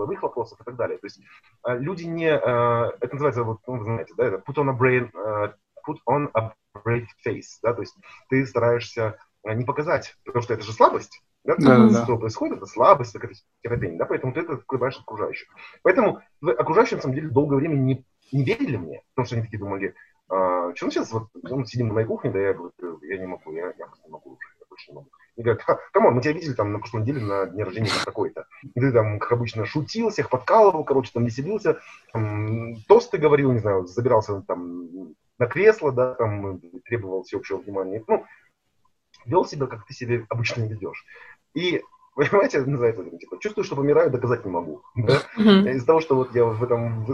деловых 0.01 0.23
вопросов 0.23 0.61
и 0.61 0.65
так 0.65 0.77
далее. 0.77 0.99
То 0.99 1.07
есть 1.07 1.21
э, 1.67 1.79
люди 1.79 2.05
не, 2.05 2.29
э, 2.29 2.91
это 3.01 3.13
называется, 3.13 3.45
вот, 3.45 3.61
ну, 3.67 3.79
вы 3.79 3.85
знаете, 3.85 4.15
да, 4.17 4.27
это 4.27 4.37
put 4.37 4.57
on 4.57 4.71
a 4.71 4.77
brain, 4.77 5.11
э, 5.15 5.53
put 5.87 5.99
on 6.09 6.31
a 6.35 6.55
brave 6.75 7.07
face, 7.27 7.59
да, 7.63 7.75
то 7.75 7.83
есть 7.83 7.95
ты 8.29 8.47
стараешься 8.47 9.19
не 9.45 9.65
показать, 9.65 10.17
потому 10.25 10.43
что 10.43 10.55
это 10.55 10.63
же 10.63 10.73
слабость, 10.73 11.23
да, 11.45 11.57
да, 11.59 11.89
да. 11.89 12.05
что 12.05 12.19
происходит, 12.19 12.59
это 12.59 12.67
слабость, 12.67 13.15
это 13.15 13.29
терапия, 13.63 13.97
да, 13.97 14.05
поэтому 14.05 14.33
ты 14.33 14.41
это 14.41 14.55
открываешь 14.55 14.99
окружающим. 14.99 15.49
Поэтому 15.83 16.21
окружающие, 16.43 16.97
на 16.97 17.03
самом 17.03 17.15
деле, 17.15 17.29
долгое 17.29 17.57
время 17.57 17.77
не, 17.77 18.05
не 18.33 18.45
верили 18.45 18.77
мне, 18.77 19.03
потому 19.15 19.27
что 19.27 19.37
они 19.37 19.45
такие 19.45 19.59
думали, 19.59 19.95
а, 20.29 20.75
что 20.77 20.87
мы 20.87 20.93
сейчас 20.93 21.11
вот 21.13 21.29
мы 21.43 21.67
сидим 21.67 21.89
на 21.89 21.95
моей 21.95 22.07
кухне, 22.07 22.31
да, 22.31 22.39
я 22.39 22.53
говорю, 22.53 22.73
я 23.03 23.19
не 23.19 23.27
могу, 23.27 23.53
я, 23.53 23.73
я 23.79 23.87
просто 23.87 24.07
не 24.07 24.13
могу 24.13 24.31
уже, 24.33 24.49
я 24.61 24.67
больше 24.69 24.91
не 24.91 24.95
могу. 24.97 25.11
И 25.41 25.43
говорят, 25.43 25.65
come 25.93 26.05
on, 26.05 26.15
мы 26.15 26.21
тебя 26.21 26.35
видели 26.35 26.53
там 26.53 26.71
на 26.73 26.81
прошлой 26.81 27.01
неделе 27.01 27.23
на 27.23 27.47
дне 27.47 27.65
рождения 27.65 27.89
такой-то. 28.05 28.47
Ты 28.75 28.93
там, 28.93 29.19
как 29.19 29.33
обычно, 29.33 29.65
шутил, 29.65 30.11
всех 30.11 30.29
подкалывал, 30.29 30.85
короче, 30.85 31.11
там 31.15 31.25
веселился, 31.25 31.81
там, 32.13 32.77
тосты 32.87 33.17
говорил, 33.17 33.51
не 33.53 33.61
знаю, 33.61 33.87
забирался 33.87 34.43
там 34.43 35.15
на 35.39 35.47
кресло, 35.47 35.93
да, 35.93 36.15
там, 36.15 36.61
требовал 36.85 37.23
всеобщего 37.23 37.57
внимания. 37.57 38.05
Ну, 38.07 38.27
вел 39.25 39.47
себя, 39.47 39.67
как 39.67 39.87
ты 39.87 39.95
себе 39.95 40.27
обычно 40.29 40.65
ведешь. 40.65 41.07
И 41.55 41.83
Понимаете, 42.15 42.61
называется, 42.67 43.19
типа, 43.19 43.39
чувствую, 43.41 43.65
что 43.65 43.77
помираю, 43.77 44.11
доказать 44.11 44.45
не 44.45 44.51
могу. 44.51 44.83
Да? 44.95 45.23
Mm-hmm. 45.39 45.71
Из-за 45.71 45.87
того, 45.87 46.01
что 46.01 46.17
вот 46.17 46.35
я 46.35 46.45
в 46.45 46.63
этом 46.63 47.07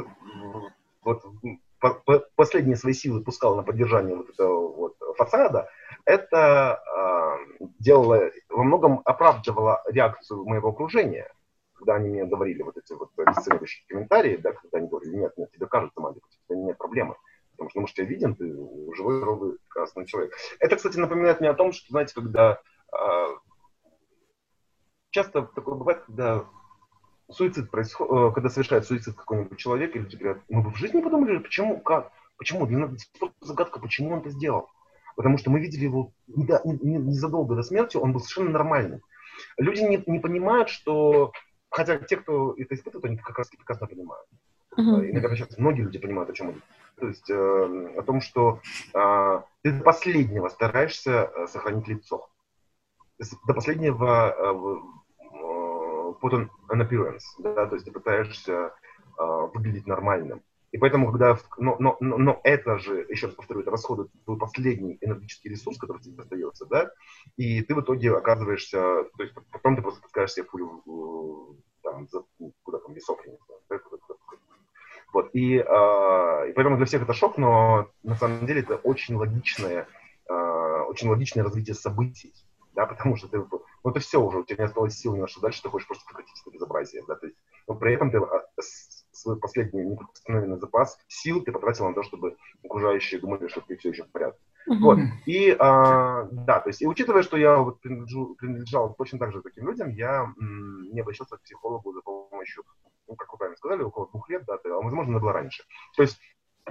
вот 1.05 1.23
по, 1.79 1.91
по, 1.91 2.25
последние 2.35 2.75
свои 2.77 2.93
силы 2.93 3.23
пускал 3.23 3.55
на 3.55 3.63
поддержание 3.63 4.17
вот 4.17 4.31
этого 4.31 4.73
вот 4.73 4.97
фасада, 5.17 5.69
это 6.05 6.83
делало, 7.87 8.31
во 8.49 8.65
многом 8.65 9.01
оправдывало 9.05 9.81
реакцию 9.87 10.45
моего 10.45 10.71
окружения, 10.71 11.33
когда 11.75 11.95
они 11.95 12.09
мне 12.09 12.25
говорили 12.25 12.63
вот 12.63 12.77
эти 12.77 12.93
вот 12.95 13.11
бесценивающие 13.17 13.87
комментарии, 13.87 14.37
да, 14.37 14.53
когда 14.53 14.79
они 14.79 14.89
говорили, 14.89 15.17
нет, 15.17 15.33
нет, 15.37 15.53
тебе 15.53 15.67
кажется, 15.67 16.01
Малик, 16.01 16.25
у 16.27 16.29
тебя 16.53 16.61
нет 16.63 16.77
проблемы. 16.77 17.15
Потому 17.53 17.71
что 17.71 17.87
же 17.87 17.95
тебя 17.95 18.07
видим, 18.07 18.35
ты 18.35 18.45
живой, 18.97 19.17
здоровый, 19.19 19.59
красный 19.69 20.05
человек. 20.05 20.35
Это, 20.59 20.77
кстати, 20.77 20.99
напоминает 20.99 21.41
мне 21.41 21.49
о 21.49 21.55
том, 21.55 21.73
что, 21.73 21.87
знаете, 21.91 22.13
когда 22.15 22.61
э, 22.93 23.27
часто 25.11 25.43
такое 25.43 25.77
бывает, 25.77 26.03
когда 26.07 26.45
суицид 27.31 27.71
происходит, 27.71 28.13
э, 28.13 28.35
когда 28.35 28.51
совершает 28.51 28.85
суицид 28.85 29.15
какой-нибудь 29.15 29.59
человек, 29.59 29.95
и 29.95 30.01
люди 30.01 30.17
говорят, 30.17 30.43
мы 30.49 30.63
бы 30.63 30.71
в 30.71 30.77
жизни 30.77 31.01
подумали, 31.01 31.39
почему, 31.39 31.81
как, 31.81 32.11
почему, 32.37 32.67
для 32.67 32.79
нас 32.79 32.91
загадка, 33.41 33.79
почему 33.79 34.13
он 34.13 34.21
это 34.21 34.31
сделал. 34.31 34.69
Потому 35.17 35.39
что 35.39 35.51
мы 35.51 35.61
видели 35.61 35.85
его 35.85 36.13
незадолго 36.29 37.57
до 37.57 37.63
смерти, 37.63 37.97
он 37.97 38.13
был 38.13 38.21
совершенно 38.21 38.51
нормальным. 38.51 39.01
Люди 39.59 39.81
не, 39.81 40.03
не 40.07 40.19
понимают, 40.19 40.69
что, 40.69 41.33
хотя 41.71 41.99
те, 41.99 42.17
кто 42.17 42.55
это 42.57 42.75
испытывает, 42.75 43.07
они 43.07 43.17
как 43.17 43.39
раз 43.39 43.49
прекрасно 43.49 43.87
понимают. 43.87 44.27
Uh-huh. 44.79 45.11
Иногда 45.11 45.35
сейчас 45.35 45.57
многие 45.57 45.83
люди 45.83 45.99
понимают, 45.99 46.31
о 46.31 46.35
чем 46.35 46.53
идет. 46.53 46.63
То 46.99 47.09
есть 47.09 47.31
э, 47.31 47.95
о 47.99 48.03
том, 48.03 48.21
что 48.21 48.61
э, 48.95 49.43
ты 49.63 49.73
до 49.73 49.83
последнего 49.83 50.49
стараешься 50.49 51.31
э, 51.35 51.47
сохранить 51.47 51.89
лицо. 51.89 52.29
До 53.47 53.55
последнего 53.55 54.35
э, 54.39 54.77
put 56.21 56.33
on 56.33 56.49
an 56.69 56.81
appearance, 56.81 57.25
да, 57.39 57.67
то 57.67 57.75
есть 57.75 57.85
ты 57.85 57.93
пытаешься 57.93 58.53
э, 59.19 59.23
выглядеть 59.55 59.87
нормальным. 59.87 60.43
И 60.77 60.79
поэтому, 60.79 61.11
когда, 61.11 61.39
но, 61.57 61.77
но, 61.79 61.97
но, 62.01 62.19
но 62.19 62.41
это 62.45 62.77
же, 62.77 63.07
еще 63.09 63.29
раз 63.29 63.35
повторю, 63.35 63.61
это 63.61 63.71
расходует 63.71 64.11
твой 64.27 64.37
последний 64.37 64.99
энергетический 65.01 65.49
ресурс, 65.49 65.79
который 65.79 66.03
тебе 66.03 66.21
остается, 66.21 66.67
да, 66.67 66.91
и 67.39 67.63
ты 67.63 67.75
в 67.75 67.81
итоге 67.81 68.15
оказываешься, 68.15 68.77
то 69.17 69.23
есть 69.23 69.35
потом 69.51 69.75
ты 69.75 69.81
просто 69.81 70.03
пускаешь 70.03 70.35
себе 70.35 70.45
пулю 70.45 71.57
там, 71.83 72.07
за, 72.09 72.25
куда 72.63 72.79
там, 72.81 72.93
весов, 72.93 73.19
я 73.25 73.33
не 73.33 73.39
знаю. 73.39 73.81
Вот, 75.15 75.31
и, 75.33 75.57
э, 75.57 76.51
и 76.51 76.53
поэтому 76.53 76.77
для 76.77 76.85
всех 76.85 77.05
это 77.05 77.15
шок, 77.15 77.39
но 77.39 77.89
на 78.03 78.15
самом 78.17 78.45
деле 78.45 78.61
это 78.61 78.77
очень 78.77 79.15
логичное, 79.15 79.89
э, 80.29 80.35
очень 80.91 81.09
логичное 81.09 81.43
развитие 81.43 81.75
событий, 81.75 82.35
да, 82.75 82.85
потому 82.85 83.17
что 83.17 83.29
ты, 83.29 83.39
ну, 83.39 83.91
это 83.91 84.01
все 84.01 84.21
уже, 84.21 84.41
у 84.41 84.45
тебя 84.45 84.59
не 84.59 84.69
осталось 84.69 84.99
сил 84.99 85.17
ни 85.17 85.21
на 85.21 85.27
что 85.27 85.41
дальше, 85.41 85.63
ты 85.63 85.71
хочешь 85.71 85.89
просто 85.89 86.05
прекратить 86.05 86.39
это 86.43 86.51
безобразие, 86.51 87.03
да, 87.09 87.15
то 87.15 87.25
есть, 87.25 87.39
но 87.67 87.77
при 87.77 87.95
этом 87.95 88.11
ты 88.11 88.19
а, 88.19 88.47
свой 89.17 89.39
последний 89.39 89.85
неприкосновенный 89.85 90.59
запас 90.59 90.99
сил 91.09 91.43
ты 91.43 91.53
потратил 91.53 91.89
на 91.89 91.95
то, 91.95 92.03
чтобы 92.03 92.37
окружающие 92.65 93.21
думали, 93.21 93.49
что 93.49 93.61
ты 93.61 93.77
все 93.77 93.91
еще 93.91 94.05
в 94.05 94.11
порядке. 94.11 94.41
Вот. 94.67 94.99
И, 95.27 95.55
а, 95.59 96.25
да, 96.31 96.61
то 96.61 96.71
есть, 96.71 96.83
и 96.83 96.87
учитывая, 96.87 97.23
что 97.23 97.37
я 97.37 97.59
вот 97.59 97.81
принадлежу, 97.81 98.35
принадлежал 98.35 98.95
точно 98.95 99.19
так 99.19 99.33
же 99.33 99.41
таким 99.41 99.69
людям, 99.69 99.91
я 99.91 100.33
м, 100.39 100.83
не 100.93 101.01
обращался 101.01 101.37
к 101.37 101.43
психологу 101.43 101.93
за 101.93 102.01
помощью, 102.01 102.65
ну, 103.07 103.15
как 103.15 103.33
вы 103.33 103.39
правильно 103.39 103.57
сказали, 103.57 103.83
около 103.83 104.09
двух 104.09 104.29
лет, 104.29 104.45
да, 104.47 104.55
а 104.57 104.83
возможно, 104.83 105.13
надо 105.13 105.23
было 105.23 105.33
раньше. 105.33 105.63
То 105.97 106.03
есть, 106.03 106.19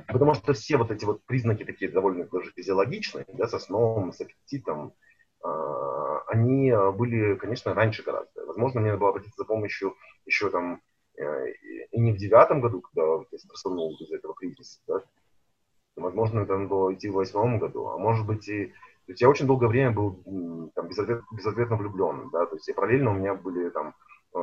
потому 0.08 0.34
что 0.34 0.54
все 0.54 0.76
вот 0.78 0.92
эти 0.92 1.06
вот 1.06 1.24
признаки 1.26 1.64
такие 1.64 1.90
довольно 1.90 2.26
даже 2.26 2.52
физиологичные, 2.52 3.26
да, 3.34 3.48
со 3.48 3.60
сном, 3.60 4.12
с 4.12 4.20
аппетитом, 4.20 4.94
а, 5.42 6.20
они 6.28 6.74
были, 6.98 7.36
конечно, 7.36 7.74
раньше 7.74 8.04
гораздо. 8.04 8.46
Возможно, 8.46 8.82
мне 8.82 8.90
надо 8.90 9.00
было 9.00 9.10
обратиться 9.12 9.38
за 9.38 9.46
помощью 9.46 9.96
еще 10.26 10.50
там 10.50 10.76
э, 10.76 10.78
и 11.18 12.00
не 12.00 12.12
в 12.12 12.18
девятом 12.18 12.62
году, 12.62 12.82
когда 12.82 13.04
я 13.32 13.38
стрессанул 13.38 13.96
из 14.00 14.12
этого 14.12 14.34
кризиса, 14.34 14.80
да? 14.88 15.02
возможно, 15.96 16.42
это 16.42 16.58
надо 16.58 16.68
было 16.68 16.94
идти 16.94 17.10
в 17.10 17.14
восьмом 17.14 17.60
году, 17.60 17.88
а 17.88 17.98
может 17.98 18.26
быть 18.26 18.48
и... 18.48 18.68
То 19.06 19.12
есть 19.12 19.22
я 19.22 19.30
очень 19.30 19.46
долгое 19.46 19.68
время 19.68 19.92
был 19.92 20.72
там, 20.74 20.88
безответ, 20.88 21.22
безответно 21.32 21.76
влюблен, 21.76 22.30
да, 22.32 22.48
то 22.48 22.56
есть 22.56 22.68
и 22.68 22.74
параллельно 22.74 23.12
у 23.12 23.14
меня 23.14 23.36
были 23.36 23.70
там, 23.70 23.94
э, 24.34 24.40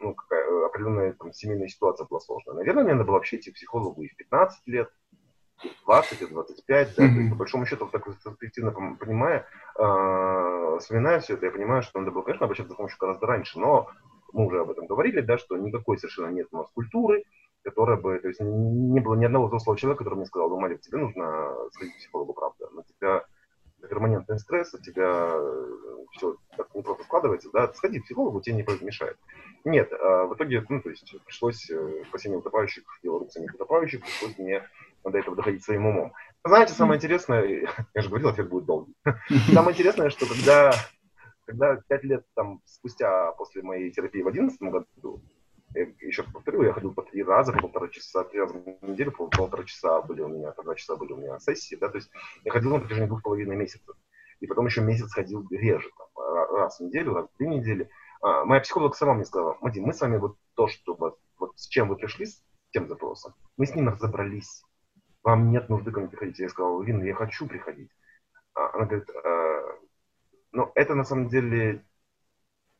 ну, 0.00 0.14
какая 0.14 0.66
определенная 0.66 1.14
там, 1.14 1.32
семейная 1.32 1.68
ситуация 1.68 2.06
была 2.06 2.20
сложная. 2.20 2.56
Наверное, 2.56 2.84
мне 2.84 2.92
надо 2.92 3.06
было 3.06 3.14
вообще 3.14 3.38
идти 3.38 3.50
к 3.50 3.54
психологу 3.54 4.02
и 4.02 4.08
в 4.08 4.16
15 4.16 4.66
лет, 4.66 4.90
20 5.86 6.22
и 6.22 6.26
25, 6.26 6.94
да, 6.94 7.04
mm-hmm. 7.04 7.14
то 7.14 7.20
есть, 7.20 7.30
по 7.30 7.36
большому 7.36 7.64
счету, 7.64 7.86
так 7.86 8.06
объективно 8.26 8.96
понимая, 9.00 9.46
э, 9.78 10.78
вспоминая 10.78 11.20
все 11.20 11.34
это, 11.34 11.46
я 11.46 11.52
понимаю, 11.52 11.82
что 11.82 11.98
надо 11.98 12.10
было, 12.10 12.22
конечно, 12.22 12.44
обращаться 12.44 12.72
за 12.72 12.76
помощью 12.76 12.98
гораздо 12.98 13.26
раньше, 13.26 13.58
но 13.58 13.88
мы 14.32 14.46
уже 14.46 14.60
об 14.60 14.70
этом 14.70 14.86
говорили, 14.86 15.20
да, 15.20 15.38
что 15.38 15.56
никакой 15.56 15.98
совершенно 15.98 16.28
нет 16.28 16.48
у 16.50 16.58
нас 16.58 16.70
культуры, 16.74 17.24
которая 17.62 17.96
бы, 17.96 18.18
то 18.18 18.28
есть 18.28 18.40
не 18.40 19.00
было 19.00 19.14
ни 19.14 19.24
одного 19.24 19.46
взрослого 19.46 19.78
человека, 19.78 20.04
который 20.04 20.16
мне 20.18 20.26
сказал, 20.26 20.50
ну, 20.50 20.60
Малик, 20.60 20.80
тебе 20.80 20.98
нужно 20.98 21.54
сходить 21.72 21.94
к 21.94 21.98
психологу, 21.98 22.34
правда, 22.34 22.68
на 22.70 22.82
тебя 22.82 23.24
перманентный 23.88 24.38
стресс, 24.38 24.74
у 24.74 24.78
тебя 24.78 25.32
все 26.12 26.36
так 26.56 26.74
не 26.74 26.82
просто 26.82 27.04
складывается, 27.04 27.50
да, 27.52 27.72
сходи 27.72 28.00
к 28.00 28.04
психологу, 28.04 28.40
тебе 28.40 28.56
не 28.56 28.62
помешает. 28.62 29.16
Нет, 29.64 29.92
а 29.92 30.26
в 30.26 30.34
итоге, 30.34 30.64
ну, 30.68 30.80
то 30.80 30.90
есть 30.90 31.14
пришлось 31.24 31.70
спасение 32.08 32.38
утопающих, 32.38 32.84
дело 33.02 33.20
рук 33.20 33.32
самих 33.32 33.54
утопающих, 33.54 34.00
пришлось 34.00 34.38
мне 34.38 34.62
до 35.04 35.18
этого 35.18 35.36
доходить 35.36 35.64
своим 35.64 35.86
умом. 35.86 36.12
Знаете, 36.44 36.72
самое 36.74 36.98
интересное, 36.98 37.66
я 37.94 38.02
же 38.02 38.08
говорил, 38.08 38.30
эффект 38.30 38.50
будет 38.50 38.66
долгий. 38.66 38.94
Самое 39.52 39.72
интересное, 39.72 40.10
что 40.10 40.26
когда, 40.26 40.72
когда 41.46 41.76
пять 41.88 42.04
лет 42.04 42.24
там 42.34 42.60
спустя 42.64 43.32
после 43.32 43.62
моей 43.62 43.90
терапии 43.90 44.22
в 44.22 44.28
одиннадцатом 44.28 44.70
году, 44.70 45.22
я 45.74 45.86
еще 46.00 46.22
повторю, 46.22 46.62
я 46.62 46.72
ходил 46.72 46.92
по 46.92 47.02
три 47.02 47.22
раза, 47.22 47.52
по 47.52 47.60
полтора 47.60 47.88
часа, 47.88 48.24
три 48.24 48.40
раза 48.40 48.54
в 48.54 48.88
неделю, 48.88 49.12
по 49.12 49.26
полтора 49.28 49.64
часа 49.64 50.02
были 50.02 50.20
у 50.20 50.28
меня, 50.28 50.52
по 50.52 50.62
два 50.62 50.74
часа 50.74 50.96
были 50.96 51.12
у 51.12 51.16
меня 51.16 51.38
сессии, 51.38 51.76
да, 51.76 51.88
то 51.88 51.96
есть 51.96 52.10
я 52.44 52.52
ходил 52.52 52.70
на 52.70 52.80
протяжении 52.80 53.08
двух 53.08 53.20
с 53.20 53.22
половиной 53.22 53.56
месяцев. 53.56 53.96
И 54.40 54.46
потом 54.46 54.66
еще 54.66 54.82
месяц 54.82 55.12
ходил 55.12 55.46
реже, 55.50 55.88
там, 55.96 56.24
раз 56.56 56.78
в 56.78 56.82
неделю, 56.82 57.14
раз 57.14 57.26
в 57.28 57.36
две 57.38 57.48
недели. 57.48 57.88
А, 58.20 58.44
моя 58.44 58.60
психолог 58.60 58.96
сама 58.96 59.14
мне 59.14 59.24
сказала, 59.24 59.56
Мадим, 59.60 59.84
мы 59.84 59.94
с 59.94 60.00
вами 60.00 60.16
вот 60.18 60.36
то, 60.54 60.68
что 60.68 60.94
вот, 60.94 61.18
вот 61.38 61.52
с 61.56 61.68
чем 61.68 61.88
вы 61.88 61.96
пришли, 61.96 62.26
с 62.26 62.42
тем 62.72 62.88
запросом, 62.88 63.34
мы 63.56 63.66
с 63.66 63.74
ним 63.74 63.88
разобрались. 63.88 64.64
Вам 65.22 65.50
нет 65.52 65.68
нужды 65.68 65.92
ко 65.92 66.00
мне 66.00 66.08
приходить. 66.08 66.40
Я 66.40 66.48
сказал, 66.48 66.82
Лина, 66.82 67.04
я 67.04 67.14
хочу 67.14 67.46
приходить. 67.46 67.90
А, 68.54 68.74
она 68.74 68.86
говорит, 68.86 69.08
э, 70.52 70.56
ну, 70.56 70.72
это 70.74 70.94
на 70.94 71.04
самом 71.04 71.28
деле 71.28 71.84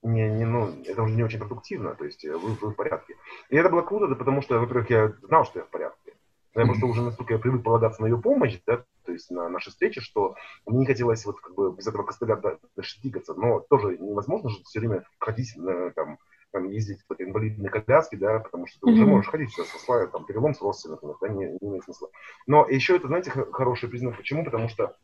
не, 0.02 0.28
не, 0.28 0.44
ну, 0.44 0.82
это 0.84 1.02
уже 1.02 1.14
не 1.14 1.22
очень 1.22 1.38
продуктивно, 1.38 1.94
то 1.94 2.04
есть 2.04 2.24
вы, 2.24 2.54
вы 2.54 2.70
в 2.70 2.74
порядке. 2.74 3.16
И 3.50 3.56
это 3.56 3.68
было 3.70 3.82
круто, 3.82 4.08
да, 4.08 4.14
потому 4.14 4.42
что, 4.42 4.58
во-первых, 4.58 4.90
я 4.90 5.12
знал, 5.22 5.44
что 5.44 5.60
я 5.60 5.64
в 5.64 5.70
порядке. 5.70 6.14
Я 6.54 6.66
просто 6.66 6.84
уже 6.84 7.00
настолько 7.00 7.32
я 7.32 7.40
привык 7.40 7.62
полагаться 7.62 8.02
на 8.02 8.06
ее 8.06 8.18
помощь, 8.18 8.60
да, 8.66 8.84
то 9.06 9.12
есть 9.12 9.30
на 9.30 9.48
наши 9.48 9.70
встречи, 9.70 10.02
что 10.02 10.34
мне 10.66 10.80
не 10.80 10.86
хотелось 10.86 11.24
вот 11.24 11.40
как 11.40 11.54
бы 11.54 11.72
без 11.72 11.86
этого 11.86 12.02
костыля 12.02 12.36
дальше 12.36 13.00
двигаться. 13.00 13.32
Но 13.34 13.60
тоже 13.60 13.96
невозможно 13.96 14.50
же 14.50 14.62
все 14.64 14.80
время 14.80 15.04
ходить, 15.18 15.56
э, 15.56 15.92
там, 15.96 16.18
там 16.50 16.68
ездить 16.68 16.98
в 17.08 17.14
инвалидной 17.18 17.70
коляске, 17.70 18.18
да, 18.18 18.40
потому 18.40 18.66
что 18.66 18.80
ты 18.80 18.90
mm-hmm. 18.90 18.92
уже 18.92 19.06
можешь 19.06 19.30
ходить 19.30 19.50
сейчас 19.50 19.68
со 19.68 19.78
славой, 19.78 20.08
там, 20.08 20.26
перелом 20.26 20.52
с 20.52 20.60
родственниками, 20.60 21.14
да, 21.22 21.28
не, 21.28 21.46
не 21.58 21.68
имеет 21.68 21.84
смысла. 21.84 22.10
Но 22.46 22.68
еще 22.68 22.96
это, 22.96 23.06
знаете, 23.06 23.30
хороший 23.30 23.88
признак. 23.88 24.18
Почему? 24.18 24.44
Потому 24.44 24.68
что 24.68 24.94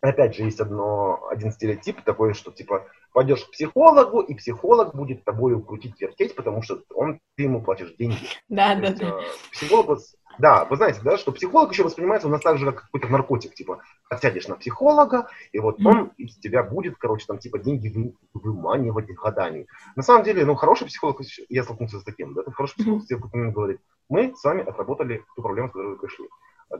опять 0.00 0.36
же, 0.36 0.44
есть 0.44 0.60
одно, 0.60 1.26
один 1.28 1.52
стереотип 1.52 2.02
такой, 2.02 2.34
что 2.34 2.50
типа 2.50 2.86
пойдешь 3.12 3.44
к 3.44 3.50
психологу, 3.50 4.20
и 4.20 4.34
психолог 4.34 4.94
будет 4.94 5.24
тобой 5.24 5.60
крутить, 5.62 6.00
вертеть, 6.00 6.34
потому 6.36 6.62
что 6.62 6.82
он, 6.94 7.20
ты 7.36 7.44
ему 7.44 7.62
платишь 7.62 7.94
деньги. 7.96 8.16
Да, 8.48 8.74
да, 8.76 8.92
да. 8.92 9.06
Э, 9.06 9.22
психолог, 9.50 9.98
да, 10.38 10.64
вы 10.66 10.76
знаете, 10.76 11.00
да, 11.02 11.16
что 11.18 11.32
психолог 11.32 11.72
еще 11.72 11.82
воспринимается 11.82 12.28
у 12.28 12.30
нас 12.30 12.42
так 12.42 12.58
же, 12.58 12.66
как 12.66 12.82
какой-то 12.82 13.08
наркотик, 13.08 13.54
типа, 13.54 13.82
отсядешь 14.08 14.46
на 14.46 14.56
психолога, 14.56 15.28
и 15.52 15.58
вот 15.58 15.84
он 15.84 16.12
из 16.16 16.36
тебя 16.36 16.62
будет, 16.62 16.96
короче, 16.98 17.26
там, 17.26 17.38
типа, 17.38 17.58
деньги 17.58 17.88
вы, 17.88 18.14
выманивать 18.34 19.12
годами. 19.14 19.66
На 19.96 20.02
самом 20.02 20.22
деле, 20.22 20.44
ну, 20.44 20.54
хороший 20.54 20.86
психолог, 20.86 21.20
я 21.48 21.64
столкнулся 21.64 21.98
с 21.98 22.04
таким, 22.04 22.34
да, 22.34 22.42
хороший 22.52 22.76
психолог 22.76 23.06
тебе 23.06 23.18
mm 23.18 23.50
говорит, 23.50 23.80
мы 24.08 24.34
с 24.36 24.44
вами 24.44 24.62
отработали 24.62 25.24
ту 25.34 25.42
проблему, 25.42 25.68
с 25.68 25.72
которой 25.72 25.88
вы 25.88 25.98
пришли. 25.98 26.28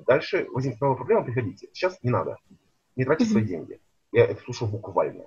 Дальше 0.06 0.46
возникнет 0.52 0.80
новая 0.80 0.96
проблема, 0.96 1.24
приходите. 1.24 1.68
Сейчас 1.72 1.98
не 2.02 2.10
надо 2.10 2.36
не 2.99 3.05
тратить 3.05 3.30
свои 3.30 3.44
деньги. 3.44 3.80
Я 4.12 4.26
это 4.26 4.42
слушал 4.42 4.66
буквально. 4.66 5.26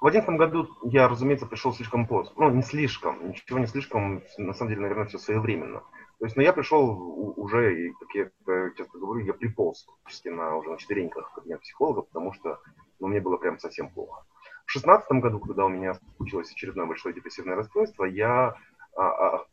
В 0.00 0.06
одиннадцатом 0.06 0.36
году 0.36 0.68
я, 0.82 1.08
разумеется, 1.08 1.46
пришел 1.46 1.72
слишком 1.72 2.08
поздно. 2.08 2.34
Ну, 2.36 2.50
не 2.50 2.62
слишком, 2.62 3.28
ничего 3.28 3.60
не 3.60 3.66
слишком, 3.66 4.24
на 4.36 4.52
самом 4.52 4.70
деле, 4.70 4.82
наверное, 4.82 5.06
все 5.06 5.18
своевременно. 5.18 5.80
То 6.18 6.26
есть, 6.26 6.36
но 6.36 6.42
я 6.42 6.52
пришел 6.52 6.90
уже, 7.36 7.86
и, 7.86 7.92
как 7.92 8.08
я 8.14 8.30
часто 8.76 8.98
говорю, 8.98 9.24
я 9.24 9.32
приполз 9.32 9.84
практически 9.84 10.28
на, 10.28 10.56
уже 10.56 10.70
на 10.70 10.78
четвереньках 10.78 11.30
в 11.30 11.34
кабинет 11.34 11.60
психолога, 11.60 12.02
потому 12.02 12.32
что 12.32 12.58
ну, 12.98 13.06
мне 13.06 13.20
было 13.20 13.36
прям 13.36 13.60
совсем 13.60 13.90
плохо. 13.90 14.24
В 14.66 14.72
шестнадцатом 14.72 15.20
году, 15.20 15.38
когда 15.38 15.64
у 15.64 15.68
меня 15.68 15.94
случилось 16.16 16.50
очередное 16.50 16.86
большое 16.86 17.14
депрессивное 17.14 17.54
расстройство, 17.54 18.04
я, 18.04 18.56
а, 18.96 19.02
а, 19.02 19.46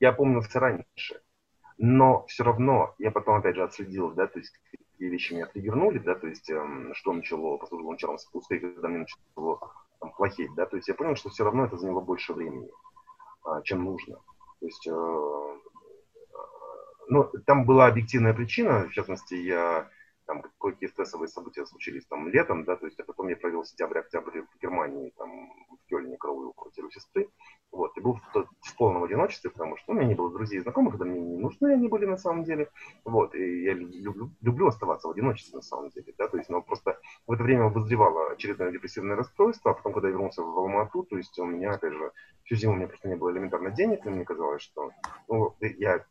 я 0.00 0.12
помнил 0.12 0.40
все 0.40 0.58
раньше. 0.58 1.20
Но 1.78 2.24
все 2.26 2.42
равно 2.42 2.94
я 2.98 3.12
потом, 3.12 3.36
опять 3.36 3.54
же, 3.54 3.62
отследил, 3.62 4.10
да, 4.12 4.26
то 4.26 4.38
есть 4.38 4.58
какие 4.96 5.10
вещи 5.10 5.34
меня 5.34 5.46
триггернули, 5.46 5.98
да, 5.98 6.14
то 6.14 6.26
есть 6.26 6.48
эм, 6.50 6.94
что 6.94 7.12
начало, 7.12 7.58
послужило 7.58 7.92
началом 7.92 8.18
спуска, 8.18 8.54
и 8.54 8.58
когда 8.58 8.88
мне 8.88 9.00
начало 9.00 9.60
там, 10.00 10.12
плохеть, 10.12 10.54
да, 10.54 10.64
то 10.64 10.76
есть 10.76 10.88
я 10.88 10.94
понял, 10.94 11.16
что 11.16 11.28
все 11.28 11.44
равно 11.44 11.66
это 11.66 11.76
заняло 11.76 12.00
больше 12.00 12.32
времени, 12.32 12.70
а, 13.44 13.60
чем 13.60 13.84
нужно. 13.84 14.16
То 14.60 14.66
есть, 14.66 14.86
э, 14.86 14.90
э, 14.90 16.36
ну, 17.08 17.30
там 17.44 17.66
была 17.66 17.88
объективная 17.88 18.32
причина, 18.32 18.88
в 18.88 18.92
частности, 18.92 19.34
я 19.34 19.90
там 20.26 20.42
какие 20.60 20.88
стрессовые 20.88 21.28
события 21.28 21.64
случились 21.66 22.06
там 22.06 22.28
летом, 22.28 22.64
да, 22.64 22.76
то 22.76 22.86
есть, 22.86 22.98
а 23.00 23.04
потом 23.04 23.28
я 23.28 23.36
провел 23.36 23.64
сентябрь-октябрь 23.64 24.42
в 24.42 24.60
Германии, 24.60 25.12
там, 25.16 25.50
в 25.70 25.88
Кёльне, 25.88 26.16
кровую 26.16 26.52
квартиру 26.52 26.90
сестры, 26.90 27.30
вот, 27.72 27.96
и 27.96 28.00
был 28.00 28.14
в, 28.14 28.46
в 28.60 28.76
полном 28.76 29.04
одиночестве, 29.04 29.50
потому 29.50 29.76
что 29.76 29.92
ну, 29.92 29.94
у 29.94 29.96
меня 29.98 30.08
не 30.08 30.14
было 30.14 30.32
друзей 30.32 30.58
и 30.58 30.62
знакомых, 30.62 30.92
когда 30.92 31.04
мне 31.04 31.20
не 31.20 31.38
нужны 31.38 31.72
они 31.72 31.88
были 31.88 32.06
на 32.06 32.16
самом 32.16 32.44
деле. 32.44 32.70
Вот, 33.04 33.34
и 33.34 33.62
я 33.62 33.72
люблю, 33.72 34.30
люблю 34.40 34.66
оставаться 34.66 35.08
в 35.08 35.12
одиночестве 35.12 35.56
на 35.56 35.62
самом 35.62 35.90
деле, 35.90 36.12
да, 36.18 36.28
то 36.28 36.36
есть, 36.36 36.50
но 36.50 36.60
просто 36.60 36.98
в 37.26 37.32
это 37.32 37.42
время 37.42 37.66
обозревало 37.66 38.32
очередное 38.32 38.72
депрессивное 38.72 39.16
расстройство, 39.16 39.70
а 39.70 39.74
потом, 39.74 39.92
когда 39.92 40.08
я 40.08 40.12
вернулся 40.12 40.42
в 40.42 40.58
Алмату, 40.58 41.04
то 41.04 41.16
есть 41.16 41.38
у 41.38 41.44
меня, 41.44 41.72
опять 41.72 41.92
же, 41.92 42.12
всю 42.44 42.56
зиму 42.56 42.72
у 42.74 42.76
меня 42.76 42.88
просто 42.88 43.08
не 43.08 43.16
было 43.16 43.30
элементарно 43.30 43.70
денег, 43.70 44.04
и 44.04 44.10
мне 44.10 44.24
казалось, 44.24 44.62
что 44.62 44.90
ну, 45.28 45.54
я 45.60 46.04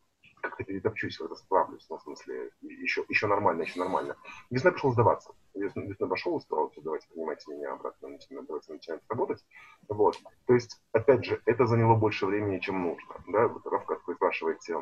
как-то 0.45 0.63
перетопчусь, 0.63 1.19
в 1.19 1.25
это 1.25 1.35
справлюсь, 1.35 1.85
ну, 1.89 1.97
в 1.97 2.01
смысле, 2.01 2.51
еще, 2.61 3.05
еще 3.09 3.27
нормально, 3.27 3.63
еще 3.63 3.79
нормально. 3.79 4.15
Весной 4.49 4.73
пришел 4.73 4.91
сдаваться. 4.91 5.33
Весной, 5.53 5.87
весной 5.87 6.09
пошел 6.09 6.39
сказал, 6.41 6.71
давайте 6.77 7.07
принимайте 7.09 7.51
меня 7.51 7.73
обратно, 7.73 8.09
начинаем, 8.09 8.45
давайте 8.45 8.73
начинаем 8.73 9.01
работать. 9.09 9.43
Вот. 9.87 10.17
То 10.45 10.53
есть, 10.53 10.81
опять 10.91 11.25
же, 11.25 11.41
это 11.45 11.65
заняло 11.65 11.95
больше 11.95 12.25
времени, 12.25 12.59
чем 12.59 12.83
нужно. 12.83 13.15
Да? 13.27 13.47
Вот, 13.47 13.65
Равка, 13.65 13.99
вы 14.05 14.15
спрашиваете, 14.15 14.77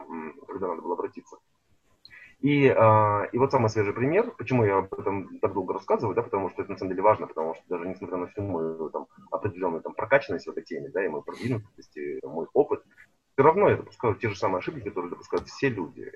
когда 0.47 0.67
надо 0.67 0.81
было 0.81 0.93
обратиться. 0.93 1.37
И, 2.43 2.65
э, 2.67 3.29
и 3.31 3.37
вот 3.37 3.51
самый 3.51 3.69
свежий 3.69 3.93
пример, 3.93 4.31
почему 4.37 4.65
я 4.65 4.79
об 4.79 4.93
этом 4.93 5.39
так 5.39 5.53
долго 5.53 5.75
рассказываю, 5.75 6.13
да, 6.13 6.23
потому 6.23 6.49
что 6.49 6.61
это 6.61 6.71
на 6.71 6.77
самом 6.77 6.91
деле 6.91 7.01
важно, 7.01 7.25
потому 7.25 7.55
что 7.55 7.63
даже 7.69 7.87
несмотря 7.87 8.17
на 8.17 8.27
всю 8.27 8.41
мою 8.41 8.89
там, 8.89 9.07
определенную 9.31 9.81
там, 9.81 9.93
прокачанность 9.93 10.45
в 10.45 10.49
этой 10.49 10.61
теме, 10.61 10.89
да, 10.89 11.05
и 11.05 11.07
мою 11.07 11.23
продвинутость, 11.23 11.95
и 11.95 12.19
мой 12.21 12.47
опыт, 12.51 12.83
все 13.33 13.43
равно 13.43 13.69
я 13.69 13.77
допускаю 13.77 14.15
те 14.15 14.29
же 14.29 14.35
самые 14.35 14.59
ошибки, 14.59 14.87
которые 14.87 15.09
допускают 15.09 15.47
все 15.47 15.69
люди, 15.69 16.11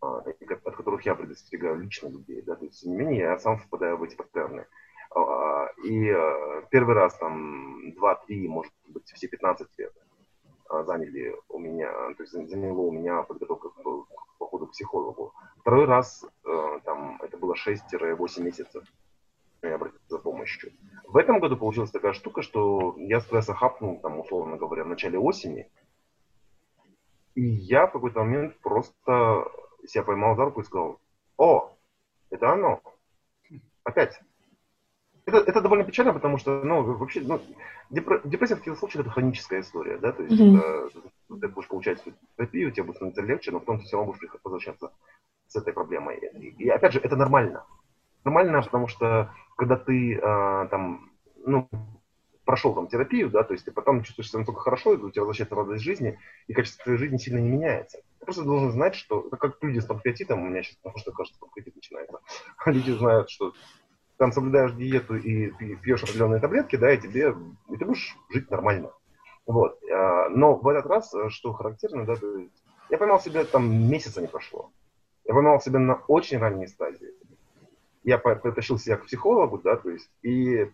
а, 0.00 0.18
от 0.18 0.76
которых 0.76 1.06
я 1.06 1.14
предостерегаю 1.14 1.80
лично 1.80 2.08
людей. 2.08 2.42
Да? 2.42 2.56
То 2.56 2.64
есть, 2.64 2.80
тем 2.80 2.92
не 2.92 2.98
менее, 2.98 3.20
я 3.20 3.38
сам 3.38 3.58
впадаю 3.58 3.96
в 3.96 4.02
эти 4.02 4.16
паттерны. 4.16 4.66
А, 5.14 5.68
и 5.84 6.10
а, 6.10 6.62
первый 6.70 6.96
раз, 6.96 7.16
там, 7.16 7.90
2-3, 7.92 8.48
может 8.48 8.72
быть, 8.88 9.10
все 9.12 9.28
15 9.28 9.68
лет 9.78 9.92
заняли 10.86 11.36
у 11.48 11.58
меня, 11.58 11.90
то 12.16 12.22
есть 12.22 12.30
заняло 12.32 12.78
у 12.82 12.92
меня 12.92 13.22
подготовка 13.22 13.70
к 13.70 13.82
походу 14.38 14.68
к 14.68 14.70
психологу. 14.70 15.34
Второй 15.62 15.84
раз, 15.84 16.24
там, 16.84 17.20
это 17.22 17.36
было 17.36 17.54
6-8 17.54 18.40
месяцев 18.40 18.84
я 19.68 19.74
обратился 19.74 20.06
за 20.08 20.18
помощью. 20.18 20.72
В 21.06 21.16
этом 21.16 21.40
году 21.40 21.56
получилась 21.56 21.90
такая 21.90 22.12
штука, 22.12 22.42
что 22.42 22.94
я 22.98 23.20
стресса 23.20 23.54
хапнул, 23.54 24.00
там, 24.00 24.20
условно 24.20 24.56
говоря, 24.56 24.84
в 24.84 24.88
начале 24.88 25.18
осени, 25.18 25.68
и 27.34 27.42
я 27.42 27.86
в 27.86 27.92
какой-то 27.92 28.20
момент 28.20 28.58
просто 28.60 29.46
себя 29.86 30.04
поймал 30.04 30.36
за 30.36 30.44
руку 30.44 30.60
и 30.60 30.64
сказал, 30.64 31.00
о, 31.36 31.72
это 32.30 32.52
оно. 32.52 32.82
Опять. 33.84 34.20
Это, 35.26 35.38
это 35.38 35.60
довольно 35.60 35.84
печально, 35.84 36.12
потому 36.12 36.38
что, 36.38 36.62
ну, 36.62 36.82
вообще, 36.82 37.20
ну, 37.20 37.40
депрессия 37.90 38.56
в 38.56 38.58
таких 38.58 38.78
случаях 38.78 39.04
это 39.04 39.14
хроническая 39.14 39.60
история, 39.60 39.98
да, 39.98 40.12
то 40.12 40.22
есть 40.22 40.40
mm-hmm. 40.40 40.90
э, 41.28 41.38
ты 41.40 41.48
будешь 41.48 41.68
получать 41.68 42.02
терапию, 42.36 42.72
тебе 42.72 42.84
будет 42.84 42.96
становиться 42.96 43.22
легче, 43.22 43.50
но 43.50 43.60
потом 43.60 43.78
ты 43.78 43.84
все 43.84 43.96
равно 43.96 44.12
будешь 44.12 44.30
возвращаться 44.42 44.92
с 45.46 45.56
этой 45.56 45.72
проблемой. 45.72 46.18
И, 46.18 46.64
и 46.64 46.68
опять 46.68 46.92
же, 46.92 47.00
это 47.00 47.16
нормально. 47.16 47.64
Нормально, 48.24 48.62
потому 48.62 48.86
что 48.86 49.32
когда 49.56 49.76
ты 49.76 50.14
э, 50.14 50.68
там, 50.70 51.10
ну, 51.44 51.68
прошел 52.50 52.74
там 52.74 52.88
терапию, 52.88 53.30
да, 53.30 53.44
то 53.44 53.52
есть 53.52 53.64
ты 53.64 53.70
потом 53.70 54.02
чувствуешь 54.02 54.28
себя 54.28 54.40
настолько 54.40 54.60
хорошо, 54.60 54.90
у 54.90 55.10
тебя 55.10 55.22
возвращается 55.22 55.54
радость 55.54 55.84
жизни, 55.84 56.18
и 56.48 56.52
качество 56.52 56.82
твоей 56.82 56.98
жизни 56.98 57.16
сильно 57.16 57.38
не 57.38 57.48
меняется. 57.48 57.98
Ты 58.18 58.24
просто 58.24 58.42
должен 58.42 58.72
знать, 58.72 58.96
что, 58.96 59.24
это 59.24 59.36
как 59.36 59.62
люди 59.62 59.78
с 59.78 59.84
панкреатитом, 59.84 60.42
у 60.42 60.48
меня 60.48 60.64
сейчас, 60.64 60.74
потому 60.82 60.98
что, 60.98 61.12
кажется, 61.12 61.38
панкреатит 61.38 61.76
начинается, 61.76 62.18
люди 62.66 62.90
знают, 62.90 63.30
что 63.30 63.52
там 64.16 64.32
соблюдаешь 64.32 64.72
диету 64.72 65.14
и 65.14 65.76
пьешь 65.76 66.02
определенные 66.02 66.40
таблетки, 66.40 66.74
да, 66.74 66.92
и 66.92 66.98
тебе, 66.98 67.36
и 67.68 67.76
ты 67.76 67.84
будешь 67.84 68.16
жить 68.30 68.50
нормально. 68.50 68.90
Вот. 69.46 69.78
А, 69.88 70.28
но 70.30 70.56
в 70.56 70.66
этот 70.66 70.86
раз, 70.86 71.14
э, 71.14 71.28
что 71.28 71.52
характерно, 71.52 72.04
да, 72.04 72.14
я 72.90 72.98
поймал 72.98 73.20
себя, 73.20 73.44
там 73.44 73.88
месяца 73.88 74.20
не 74.20 74.26
прошло. 74.26 74.72
Я 75.24 75.34
поймал 75.34 75.60
себя 75.60 75.78
на 75.78 76.02
очень 76.08 76.38
ранней 76.38 76.66
стадии. 76.66 77.12
Я 78.02 78.18
притащил 78.18 78.76
себя 78.76 78.96
к 78.96 79.04
психологу, 79.04 79.58
да, 79.58 79.76
то 79.76 79.88
есть, 79.90 80.10
и 80.22 80.68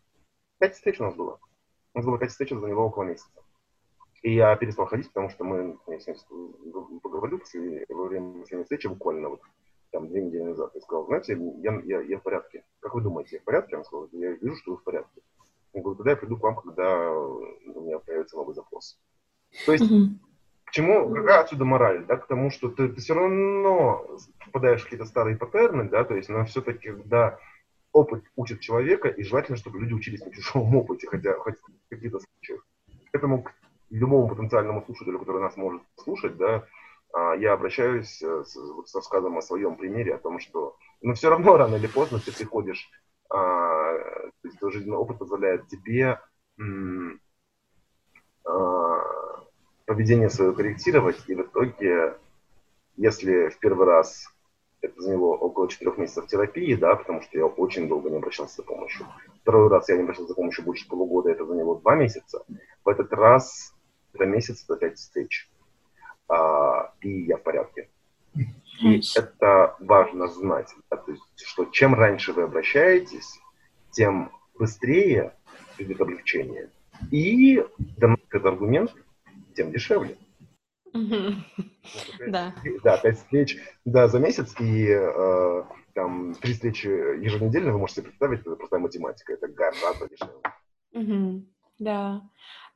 пять 0.59 0.75
встреч 0.75 1.01
у 1.01 1.05
нас 1.05 1.15
было. 1.15 1.39
У 1.97 1.99
нас 1.99 2.05
была 2.05 2.17
какая-то 2.17 2.33
встреча 2.33 2.61
за 2.61 2.67
него 2.67 2.85
около 2.85 3.05
месяца. 3.05 3.43
И 4.21 4.35
я 4.35 4.55
перестал 4.57 4.85
ходить, 4.85 5.09
потому 5.09 5.31
что 5.31 5.45
мы, 5.45 5.79
я 5.87 5.99
с 5.99 6.07
ним 6.07 7.01
поговорили 7.01 7.39
после, 7.39 7.87
во 7.89 8.05
время 8.05 8.41
последней 8.41 8.65
встречи 8.65 8.87
буквально 8.87 9.31
вот 9.31 9.41
там 9.93 10.07
две 10.09 10.23
недели 10.23 10.43
назад. 10.43 10.73
Я 10.75 10.83
сказал, 10.83 11.07
знаете, 11.07 11.39
я, 11.63 11.81
я, 11.85 12.01
я 12.03 12.19
в 12.19 12.23
порядке. 12.23 12.65
Как 12.81 12.93
вы 12.93 13.01
думаете, 13.01 13.37
я 13.37 13.41
в 13.41 13.45
порядке? 13.45 13.79
Он 13.79 13.85
сказал, 13.85 14.11
я 14.13 14.33
вижу, 14.33 14.57
что 14.57 14.73
вы 14.73 14.77
в 14.77 14.85
порядке. 14.85 15.23
Я 15.73 15.81
говорю, 15.81 15.97
тогда 15.97 16.11
я 16.11 16.17
приду 16.19 16.37
к 16.37 16.43
вам, 16.43 16.57
когда 16.57 17.13
у 17.13 17.81
меня 17.81 17.99
появится 18.01 18.37
новый 18.37 18.55
запрос. 18.55 19.01
То 19.65 19.73
есть, 19.73 19.91
mm-hmm. 19.91 20.09
к 20.67 20.73
чему, 20.73 21.15
какая 21.15 21.41
отсюда 21.41 21.65
мораль, 21.65 22.05
да, 22.05 22.19
к 22.19 22.27
тому, 22.27 22.51
что 22.51 22.69
ты, 22.69 22.91
ты 22.91 23.01
все 23.01 23.15
равно 23.15 24.07
попадаешь 24.45 24.83
в 24.83 24.85
какие-то 24.85 25.07
старые 25.07 25.39
паттерны, 25.39 25.89
да, 25.89 26.05
то 26.05 26.15
есть, 26.15 26.29
но 26.29 26.45
все-таки, 26.45 26.93
да, 27.07 27.39
опыт 27.97 28.25
учит 28.37 28.61
человека, 28.61 29.09
и 29.09 29.23
желательно, 29.23 29.57
чтобы 29.57 29.81
люди 29.81 29.95
учились 29.95 30.25
на 30.25 30.33
чужом 30.33 30.77
опыте, 30.81 31.07
хотя, 31.07 31.39
хотя 31.39 31.59
в 31.59 31.89
каких-то 31.89 32.21
случаях. 32.21 32.67
Поэтому 33.13 33.43
к 33.43 33.53
любому 33.91 34.29
потенциальному 34.29 34.83
слушателю, 34.85 35.19
который 35.19 35.41
нас 35.41 35.57
может 35.57 35.83
слушать, 35.97 36.37
да, 36.37 36.67
а, 37.13 37.35
я 37.35 37.55
обращаюсь 37.55 38.23
э, 38.23 38.45
с, 38.45 38.55
с 38.55 38.95
рассказом 38.95 39.39
о 39.39 39.43
своем 39.43 39.77
примере, 39.77 40.15
о 40.15 40.19
том, 40.19 40.39
что 40.39 40.77
ну, 41.01 41.15
все 41.15 41.31
равно 41.31 41.57
рано 41.57 41.77
или 41.77 41.87
поздно 41.87 42.19
ты 42.19 42.33
приходишь, 42.33 42.91
а, 43.31 43.95
то 43.97 44.33
есть 44.45 44.59
твой 44.59 44.73
жизненный 44.73 44.99
опыт 44.99 45.19
позволяет 45.19 45.67
тебе 45.69 46.21
м, 46.59 47.21
а, 48.45 49.45
поведение 49.87 50.29
свое 50.29 50.53
корректировать, 50.53 51.17
и 51.29 51.35
в 51.35 51.43
итоге, 51.43 52.19
если 52.97 53.49
в 53.49 53.59
первый 53.61 53.87
раз 53.87 54.29
это 54.87 55.01
заняло 55.01 55.37
около 55.37 55.69
четырех 55.69 55.99
месяцев 55.99 56.27
терапии, 56.27 56.75
да, 56.75 56.97
потому 56.97 57.23
что 57.23 57.39
я 57.39 57.47
очень 57.47 57.89
долго 57.89 58.11
не 58.11 58.17
обращался 58.17 58.57
за 58.57 58.63
помощью. 58.63 59.07
Второй 59.43 59.69
раз 59.69 59.89
я 59.89 59.97
не 59.97 60.03
обращался 60.03 60.29
за 60.29 60.35
помощью 60.35 60.65
больше 60.65 60.89
полугода, 60.89 61.31
это 61.31 61.45
заняло 61.45 61.79
два 61.79 61.95
месяца. 61.95 62.45
В 62.85 62.89
этот 62.89 63.13
раз 63.13 63.75
это 64.13 64.27
месяц, 64.27 64.65
это 64.65 64.77
пять 64.77 64.97
встреч. 64.99 65.51
А, 66.29 66.93
и 67.01 67.25
я 67.25 67.37
в 67.37 67.43
порядке. 67.43 67.89
И 68.81 69.01
это 69.17 69.77
важно 69.81 70.29
знать, 70.29 70.75
да, 70.91 70.99
то 70.99 71.11
есть, 71.11 71.23
что 71.37 71.65
чем 71.67 71.95
раньше 71.95 72.33
вы 72.35 72.43
обращаетесь, 72.43 73.41
тем 73.91 74.31
быстрее 74.59 75.35
будет 75.79 76.01
облегчение. 76.01 76.71
И 77.11 77.65
да, 77.79 78.17
этот 78.29 78.45
аргумент, 78.45 78.95
тем 79.55 79.71
дешевле. 79.71 80.19
Да. 82.29 82.55
Да, 82.83 82.99
пять 82.99 83.19
встреч 83.19 83.59
да, 83.85 84.09
за 84.09 84.19
месяц 84.19 84.55
и 84.61 84.89
э, 84.89 85.63
там 85.95 86.35
три 86.35 86.53
встречи 86.55 86.87
еженедельно 86.87 87.73
вы 87.73 87.79
можете 87.79 88.03
представить, 88.03 88.41
это 88.41 88.57
простая 88.57 88.81
математика, 88.81 89.33
это 89.33 89.49
гораздо 89.49 90.09
дешевле. 90.09 91.45
Да. 91.79 92.23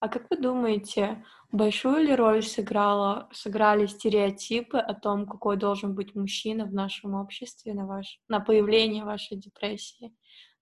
А 0.00 0.08
как 0.08 0.30
вы 0.30 0.36
думаете, 0.38 1.24
большую 1.52 2.04
ли 2.04 2.14
роль 2.14 2.42
сыграла, 2.42 3.28
сыграли 3.32 3.86
стереотипы 3.86 4.78
о 4.78 4.94
том, 4.94 5.26
какой 5.26 5.56
должен 5.56 5.94
быть 5.94 6.14
мужчина 6.14 6.64
в 6.64 6.72
нашем 6.72 7.14
обществе 7.14 7.74
на, 7.74 7.86
ваш, 7.86 8.18
на 8.28 8.40
появление 8.40 9.04
вашей 9.04 9.36
депрессии? 9.36 10.14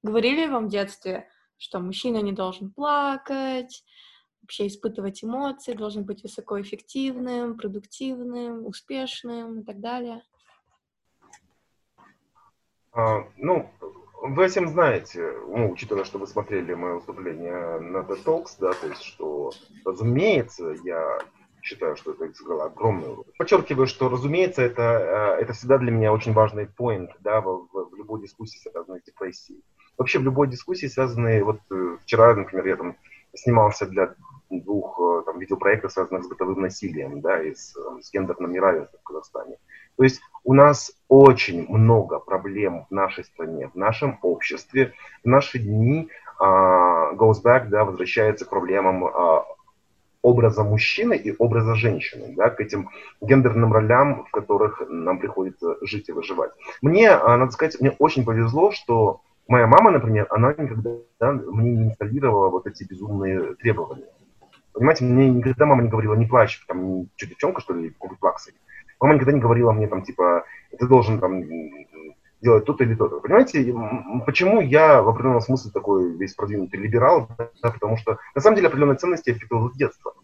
Говорили 0.02 0.46
вам 0.46 0.66
в 0.66 0.70
детстве, 0.70 1.28
что 1.56 1.78
мужчина 1.80 2.18
не 2.18 2.32
должен 2.32 2.72
плакать, 2.72 3.84
вообще 4.48 4.66
испытывать 4.66 5.22
эмоции, 5.22 5.74
должен 5.74 6.04
быть 6.04 6.22
высокоэффективным, 6.22 7.58
продуктивным, 7.58 8.64
успешным 8.64 9.60
и 9.60 9.62
так 9.62 9.78
далее? 9.78 10.22
А, 12.92 13.24
ну, 13.36 13.70
вы 14.22 14.48
всем 14.48 14.68
знаете, 14.68 15.34
ну, 15.48 15.70
учитывая, 15.72 16.04
что 16.04 16.18
вы 16.18 16.26
смотрели 16.26 16.72
мое 16.72 16.94
выступление 16.94 17.78
на 17.78 17.98
TED 17.98 18.24
Talks, 18.24 18.56
да, 18.58 18.72
то 18.72 18.86
есть, 18.86 19.02
что, 19.02 19.50
разумеется, 19.84 20.74
я 20.82 21.18
считаю, 21.60 21.96
что 21.96 22.12
это 22.12 22.32
сыграло 22.32 22.64
огромную 22.64 23.16
роль. 23.16 23.24
Подчеркиваю, 23.36 23.86
что, 23.86 24.08
разумеется, 24.08 24.62
это, 24.62 25.36
э, 25.38 25.42
это 25.42 25.52
всегда 25.52 25.76
для 25.76 25.90
меня 25.90 26.10
очень 26.10 26.32
важный 26.32 26.66
поинт, 26.66 27.10
да, 27.20 27.42
в, 27.42 27.68
в 27.70 27.94
любой 27.94 28.22
дискуссии, 28.22 28.58
связанной 28.58 29.00
с 29.00 29.04
депрессией. 29.04 29.62
Вообще 29.98 30.20
в 30.20 30.22
любой 30.22 30.48
дискуссии, 30.48 30.86
связанной, 30.86 31.42
вот 31.42 31.60
э, 31.70 31.98
вчера, 32.00 32.34
например, 32.34 32.66
я 32.66 32.76
там 32.76 32.96
снимался 33.34 33.86
для 33.86 34.14
двух 34.50 34.98
э, 35.00 35.22
там, 35.26 35.38
видеопроектов, 35.38 35.92
связанных 35.92 36.24
с 36.24 36.28
бытовым 36.28 36.60
насилием, 36.60 37.20
да, 37.20 37.42
и 37.42 37.54
с, 37.54 37.76
э, 37.76 38.00
с 38.02 38.12
гендерным 38.12 38.52
неравенством 38.52 39.00
в 39.00 39.04
Казахстане. 39.04 39.56
То 39.96 40.04
есть 40.04 40.20
у 40.44 40.54
нас 40.54 40.92
очень 41.08 41.66
много 41.68 42.18
проблем 42.18 42.86
в 42.88 42.94
нашей 42.94 43.24
стране, 43.24 43.68
в 43.68 43.76
нашем 43.76 44.18
обществе. 44.22 44.94
В 45.24 45.28
наши 45.28 45.58
дни 45.58 46.08
uh, 46.40 47.16
goes 47.16 47.42
back, 47.42 47.68
да, 47.68 47.84
возвращается 47.84 48.44
к 48.44 48.50
проблемам 48.50 49.04
uh, 49.04 49.42
образа 50.22 50.62
мужчины 50.62 51.14
и 51.14 51.34
образа 51.38 51.74
женщины, 51.74 52.34
да, 52.36 52.50
к 52.50 52.60
этим 52.60 52.90
гендерным 53.20 53.72
ролям, 53.72 54.24
в 54.24 54.30
которых 54.30 54.82
нам 54.88 55.18
приходится 55.18 55.76
жить 55.82 56.08
и 56.08 56.12
выживать. 56.12 56.52
Мне, 56.82 57.10
надо 57.10 57.50
сказать, 57.50 57.80
мне 57.80 57.90
очень 57.98 58.24
повезло, 58.24 58.70
что 58.70 59.20
моя 59.48 59.66
мама, 59.66 59.90
например, 59.90 60.26
она 60.30 60.50
никогда 60.50 60.90
да, 61.20 61.32
мне 61.32 61.72
не 61.72 61.84
инсталлировала 61.88 62.50
вот 62.50 62.66
эти 62.66 62.84
безумные 62.84 63.54
требования. 63.54 64.06
Понимаете, 64.78 65.04
мне 65.04 65.28
никогда 65.28 65.66
мама 65.66 65.82
не 65.82 65.88
говорила, 65.88 66.14
не 66.14 66.26
плачь, 66.26 66.64
там, 66.68 67.08
что, 67.16 67.26
девчонка, 67.26 67.60
что 67.60 67.74
ли, 67.74 67.90
купить 67.90 68.20
плаксы. 68.20 68.54
Мама 69.00 69.14
никогда 69.14 69.32
не 69.32 69.40
говорила 69.40 69.72
мне, 69.72 69.88
там, 69.88 70.02
типа, 70.02 70.44
ты 70.78 70.86
должен, 70.86 71.18
там, 71.18 71.42
делать 72.40 72.64
то-то 72.64 72.84
или 72.84 72.94
то-то. 72.94 73.18
Понимаете, 73.18 73.74
почему 74.24 74.60
я 74.60 75.02
в 75.02 75.08
определенном 75.08 75.40
смысле 75.40 75.72
такой 75.72 76.16
весь 76.16 76.34
продвинутый 76.34 76.78
либерал? 76.78 77.28
Да, 77.60 77.70
потому 77.70 77.96
что, 77.96 78.18
на 78.36 78.40
самом 78.40 78.54
деле, 78.54 78.68
определенные 78.68 78.96
ценности 78.96 79.30
я 79.30 79.34
впитывал 79.34 79.70
с 79.70 79.76
детства. 79.76 80.14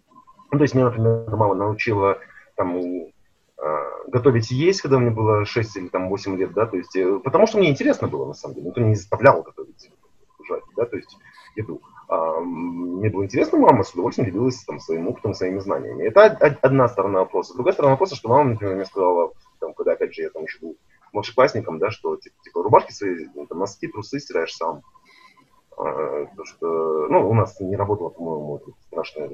Ну, 0.52 0.58
то 0.58 0.62
есть, 0.62 0.74
меня, 0.74 0.86
например, 0.86 1.34
мама 1.34 1.54
научила, 1.54 2.18
там, 2.54 2.78
а, 3.58 4.08
готовить 4.08 4.52
есть, 4.52 4.82
когда 4.82 4.98
мне 4.98 5.10
было 5.10 5.44
6 5.44 5.76
или 5.76 5.88
там 5.88 6.08
8 6.08 6.36
лет, 6.36 6.52
да, 6.52 6.66
то 6.66 6.76
есть, 6.76 6.94
э, 6.94 7.18
потому 7.24 7.48
что 7.48 7.58
мне 7.58 7.70
интересно 7.70 8.06
было, 8.06 8.26
на 8.26 8.34
самом 8.34 8.54
деле, 8.54 8.68
никто 8.68 8.80
не 8.80 8.94
заставлял 8.94 9.42
готовить, 9.42 9.90
да, 10.76 10.84
то 10.84 10.96
есть, 10.96 11.16
еду. 11.56 11.80
А, 12.14 12.40
мне 12.40 13.10
было 13.10 13.24
интересно, 13.24 13.58
мама 13.58 13.82
с 13.82 13.92
удовольствием 13.92 14.30
делилась 14.30 14.62
там, 14.64 14.78
своим 14.78 15.08
опытом, 15.08 15.34
своими 15.34 15.58
знаниями. 15.58 16.04
Это 16.04 16.26
одна 16.62 16.88
сторона 16.88 17.20
вопроса. 17.20 17.54
Другая 17.54 17.72
сторона 17.72 17.94
вопроса, 17.94 18.14
что 18.14 18.28
мама, 18.28 18.50
например, 18.50 18.76
мне 18.76 18.84
сказала, 18.84 19.32
там, 19.58 19.74
когда, 19.74 19.92
опять 19.92 20.14
же, 20.14 20.22
я 20.22 20.30
там 20.30 20.44
еще 20.44 20.58
был 20.60 20.76
младшеклассником, 21.12 21.78
да, 21.78 21.90
что 21.90 22.16
типа, 22.16 22.36
типа 22.42 22.62
рубашки 22.62 22.92
свои, 22.92 23.26
ну, 23.34 23.46
там, 23.46 23.58
носки, 23.58 23.88
трусы 23.88 24.20
стираешь 24.20 24.54
сам. 24.54 24.82
А, 25.76 26.26
потому 26.26 26.46
что, 26.46 27.08
ну, 27.08 27.28
у 27.28 27.34
нас 27.34 27.58
не 27.60 27.76
работала, 27.76 28.08
по-моему, 28.08 28.60
страшная 28.86 29.30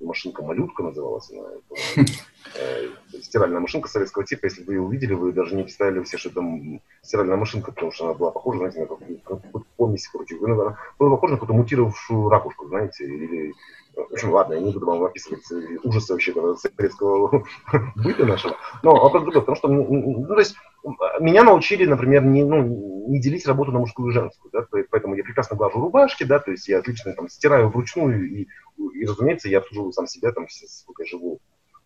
машинка-малютка 0.00 0.82
называлась 0.82 1.30
она. 1.30 1.48
Это, 1.48 2.12
э, 2.60 2.88
стиральная 3.20 3.60
машинка 3.60 3.88
советского 3.88 4.24
типа. 4.24 4.46
Если 4.46 4.62
вы 4.62 4.74
ее 4.74 4.80
увидели, 4.82 5.14
вы 5.14 5.32
даже 5.32 5.54
не 5.54 5.64
представили 5.64 6.02
все, 6.02 6.18
что 6.18 6.30
там 6.30 6.80
стиральная 7.02 7.36
машинка, 7.36 7.72
потому 7.72 7.90
что 7.92 8.06
она 8.06 8.14
была 8.14 8.30
похожа, 8.30 8.58
знаете, 8.58 8.80
на 8.80 8.86
какую-то 8.86 9.62
помесь, 9.76 10.08
короче. 10.08 10.36
Вы, 10.36 10.48
наверное, 10.48 10.76
была 10.98 11.10
похожа 11.10 11.32
на 11.32 11.40
какую-то 11.40 11.60
мутировавшую 11.60 12.28
ракушку, 12.28 12.68
знаете, 12.68 13.04
или 13.04 13.54
в 13.96 14.12
общем, 14.12 14.32
ладно, 14.32 14.54
я 14.54 14.60
не 14.60 14.72
буду 14.72 14.86
вам 14.86 15.04
описывать 15.04 15.44
ужасы 15.82 16.12
вообще 16.12 16.32
советского 16.56 17.44
быта 17.96 18.24
нашего. 18.24 18.56
Но 18.82 18.92
вопрос 18.94 19.22
другой, 19.22 19.42
потому 19.42 19.56
что, 19.56 19.68
ну, 19.68 20.26
то 20.26 20.38
есть, 20.38 20.56
меня 21.20 21.44
научили, 21.44 21.86
например, 21.86 22.24
не, 22.24 22.44
ну, 22.44 23.06
не 23.08 23.20
делить 23.20 23.46
работу 23.46 23.72
на 23.72 23.78
мужскую 23.78 24.10
и 24.10 24.12
женскую, 24.12 24.50
да, 24.52 24.66
поэтому 24.90 25.14
я 25.14 25.24
прекрасно 25.24 25.56
глажу 25.56 25.80
рубашки, 25.80 26.24
да, 26.24 26.38
то 26.38 26.50
есть 26.50 26.68
я 26.68 26.78
отлично 26.78 27.12
там 27.12 27.28
стираю 27.28 27.68
вручную, 27.68 28.28
и, 28.28 28.48
и 28.94 29.06
разумеется, 29.06 29.48
я 29.48 29.58
обслуживаю 29.58 29.92
сам 29.92 30.06
себя, 30.06 30.32
там, 30.32 30.46
сколько 30.48 31.02
я 31.02 31.08
живу, 31.08 31.40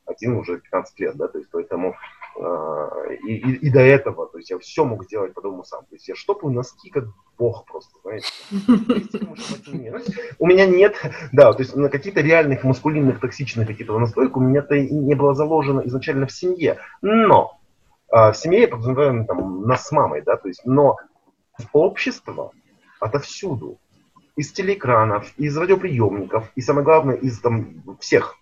один 0.07 0.37
уже 0.37 0.59
15 0.59 1.01
лет, 1.01 1.17
да, 1.17 1.29
то 1.29 1.39
есть 1.39 1.51
поэтому 1.51 1.91
э, 1.91 1.95
и, 2.39 3.35
и, 3.35 3.53
и 3.67 3.71
до 3.71 3.81
этого, 3.81 4.27
то 4.27 4.39
есть 4.39 4.51
я 4.51 4.59
все 4.59 4.85
мог 4.85 5.05
сделать 5.05 5.35
по-другому 5.35 5.65
сам, 5.65 5.85
то 5.87 5.95
есть 5.95 6.09
я 6.09 6.15
штопаю 6.15 6.53
носки 6.53 6.91
как 6.91 7.05
бог 7.39 7.65
просто, 7.67 7.99
знаете. 8.03 8.27
У 10.39 10.47
меня 10.47 10.67
нет, 10.67 10.97
да, 11.33 11.53
то 11.53 11.63
есть 11.63 11.75
на 11.75 11.89
каких-то 11.89 12.21
реальных 12.21 12.65
маскулинных 12.65 13.21
токсичных 13.21 13.67
каких-то 13.67 13.99
настроек 13.99 14.37
у 14.37 14.41
меня-то 14.41 14.79
не 14.79 15.15
было 15.15 15.35
заложено 15.35 15.81
изначально 15.87 16.27
в 16.27 16.33
семье, 16.33 16.79
но 17.03 17.59
э, 18.13 18.33
в 18.33 18.35
семье 18.35 18.63
я 18.63 18.69
подразумеваю 18.69 19.25
там 19.27 19.63
нас 19.63 19.87
с 19.87 19.93
мамой, 19.93 20.23
да, 20.23 20.37
то 20.37 20.49
есть, 20.49 20.65
но 20.65 20.97
общество 21.73 22.53
отовсюду, 23.01 23.79
из 24.37 24.53
телеэкранов, 24.53 25.33
из 25.37 25.57
радиоприемников, 25.57 26.53
и 26.55 26.61
самое 26.61 26.85
главное, 26.85 27.17
из 27.17 27.41
там 27.41 27.83
всех 27.99 28.37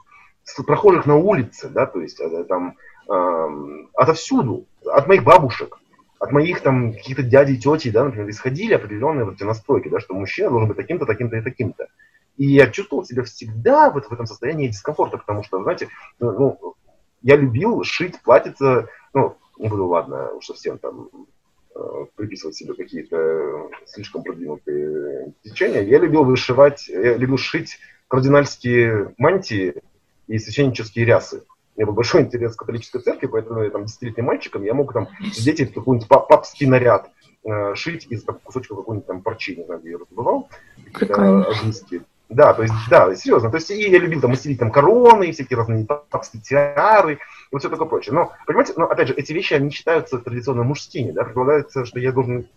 прохожих 0.67 1.07
на 1.07 1.17
улице, 1.17 1.69
да, 1.69 1.87
то 1.87 2.01
есть 2.01 2.21
это, 2.21 2.45
там 2.45 2.69
э, 2.69 2.73
отовсюду, 3.09 4.67
от 4.85 5.07
моих 5.07 5.25
бабушек, 5.25 5.79
от 6.19 6.33
моих 6.33 6.61
там 6.61 6.93
каких-то 6.93 7.23
дядей, 7.23 7.57
тетей, 7.59 7.91
да, 7.91 8.05
например, 8.05 8.29
исходили 8.31 8.75
определенные 8.75 9.25
вот 9.25 9.35
эти 9.35 9.45
настройки, 9.45 9.89
да, 9.89 10.01
что 10.01 10.15
мужчина 10.15 10.51
должен 10.51 10.69
быть 10.69 10.77
таким-то, 10.77 11.07
таким-то 11.07 11.37
и 11.37 11.43
таким-то. 11.43 11.89
И 12.37 12.47
я 12.47 12.69
чувствовал 12.69 13.05
себя 13.05 13.23
всегда 13.23 13.91
вот 13.91 14.07
в 14.07 14.13
этом 14.13 14.27
состоянии 14.27 14.69
дискомфорта, 14.69 15.19
потому 15.19 15.43
что, 15.43 15.63
знаете, 15.63 15.89
ну, 16.19 16.33
ну 16.33 16.75
я 17.23 17.37
любил 17.37 17.83
шить, 17.85 18.21
платьица, 18.23 18.89
ну, 19.15 19.37
не 19.59 19.69
буду, 19.69 19.87
ладно, 19.87 20.33
уж 20.33 20.47
совсем 20.47 20.79
там 20.79 21.09
э, 21.75 21.81
приписывать 22.15 22.57
себе 22.57 22.75
какие-то 22.75 23.71
слишком 23.87 24.23
продвинутые 24.23 25.33
течения. 25.43 25.83
Я 25.83 25.99
любил 25.99 26.25
вышивать, 26.25 26.89
я 26.89 27.17
любил 27.17 27.39
шить 27.39 27.79
кардинальские 28.09 29.15
мантии 29.17 29.75
и 30.27 30.39
священнические 30.39 31.07
рясы. 31.07 31.43
У 31.77 31.81
меня 31.81 31.87
был 31.87 31.95
большой 31.95 32.23
интерес 32.23 32.55
к 32.55 32.61
католической 32.61 33.01
церкви, 33.01 33.27
поэтому 33.27 33.63
я 33.63 33.71
там 33.71 33.85
десятилетним 33.85 34.25
мальчиком, 34.27 34.65
я 34.65 34.73
мог 34.73 34.95
там 34.95 35.09
сидеть 35.33 35.61
и 35.61 35.67
какой-нибудь 35.67 36.09
папский 36.09 36.67
наряд 36.67 37.11
э, 37.45 37.75
шить 37.75 38.07
из 38.09 38.25
там, 38.25 38.39
кусочков 38.43 38.79
какой-нибудь 38.79 39.07
там 39.07 39.21
парчи, 39.21 39.57
не 39.57 39.65
знаю, 39.65 39.81
где 39.81 39.91
я 39.91 39.99
раздобывал. 39.99 40.49
Прикольно. 40.95 41.47
Да, 42.29 42.55
то 42.55 42.63
есть, 42.63 42.75
да, 42.91 43.15
серьезно. 43.15 43.51
То 43.51 43.59
есть, 43.59 43.71
и 43.71 43.89
я 43.89 43.99
любил 43.99 44.21
там 44.21 44.31
мастерить 44.31 44.59
там 44.59 44.73
короны, 44.73 45.25
и 45.25 45.33
всякие 45.33 45.59
разные 45.59 45.85
папские 45.87 46.43
тиары, 46.43 47.15
и 47.15 47.19
вот 47.53 47.61
все 47.61 47.69
такое 47.69 47.87
прочее. 47.87 48.15
Но, 48.15 48.33
понимаете, 48.47 48.73
но, 48.77 48.87
опять 48.87 49.09
же, 49.09 49.15
эти 49.15 49.33
вещи, 49.33 49.55
они 49.55 49.71
считаются 49.71 50.19
традиционно 50.19 50.65
мужскими, 50.65 51.13
да, 51.13 51.23
предполагается, 51.23 51.85
что 51.85 52.01
я 52.01 52.11
должен 52.11 52.49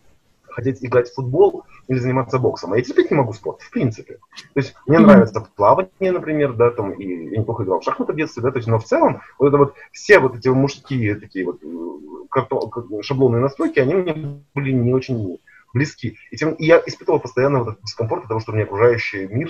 хотеть 0.51 0.83
играть 0.83 1.09
в 1.09 1.15
футбол 1.15 1.65
или 1.87 1.97
заниматься 1.97 2.39
боксом. 2.39 2.73
А 2.73 2.77
я 2.77 2.83
терпеть 2.83 3.11
не 3.11 3.17
могу 3.17 3.33
спорт, 3.33 3.61
в 3.61 3.71
принципе. 3.71 4.19
То 4.53 4.59
есть 4.59 4.75
мне 4.85 4.97
mm-hmm. 4.97 5.01
нравится 5.01 5.47
плавание, 5.55 6.11
например, 6.11 6.53
да, 6.53 6.71
там, 6.71 6.91
и 6.91 7.31
я 7.31 7.39
неплохо 7.39 7.63
играл 7.63 7.79
в 7.79 7.83
шахматы 7.83 8.13
в 8.13 8.15
детстве, 8.15 8.43
да, 8.43 8.51
то 8.51 8.57
есть, 8.57 8.67
но 8.67 8.79
в 8.79 8.85
целом 8.85 9.21
вот 9.37 9.47
это 9.47 9.57
вот 9.57 9.73
все 9.91 10.19
вот 10.19 10.35
эти 10.35 10.47
мужские 10.47 11.15
такие 11.15 11.45
вот 11.45 11.59
э, 11.63 12.27
карто, 12.29 12.59
шаблонные 13.01 13.41
настройки, 13.41 13.79
они 13.79 13.95
мне 13.95 14.43
были 14.53 14.71
не 14.71 14.93
очень 14.93 15.39
близки. 15.73 16.17
И, 16.31 16.37
тем, 16.37 16.53
и 16.53 16.65
я 16.65 16.81
испытывал 16.85 17.19
постоянно 17.19 17.59
вот 17.59 17.69
этот 17.69 17.83
дискомфорт 17.83 18.23
от 18.23 18.29
того, 18.29 18.39
что 18.39 18.51
мне 18.51 18.63
окружающий 18.63 19.27
мир 19.27 19.49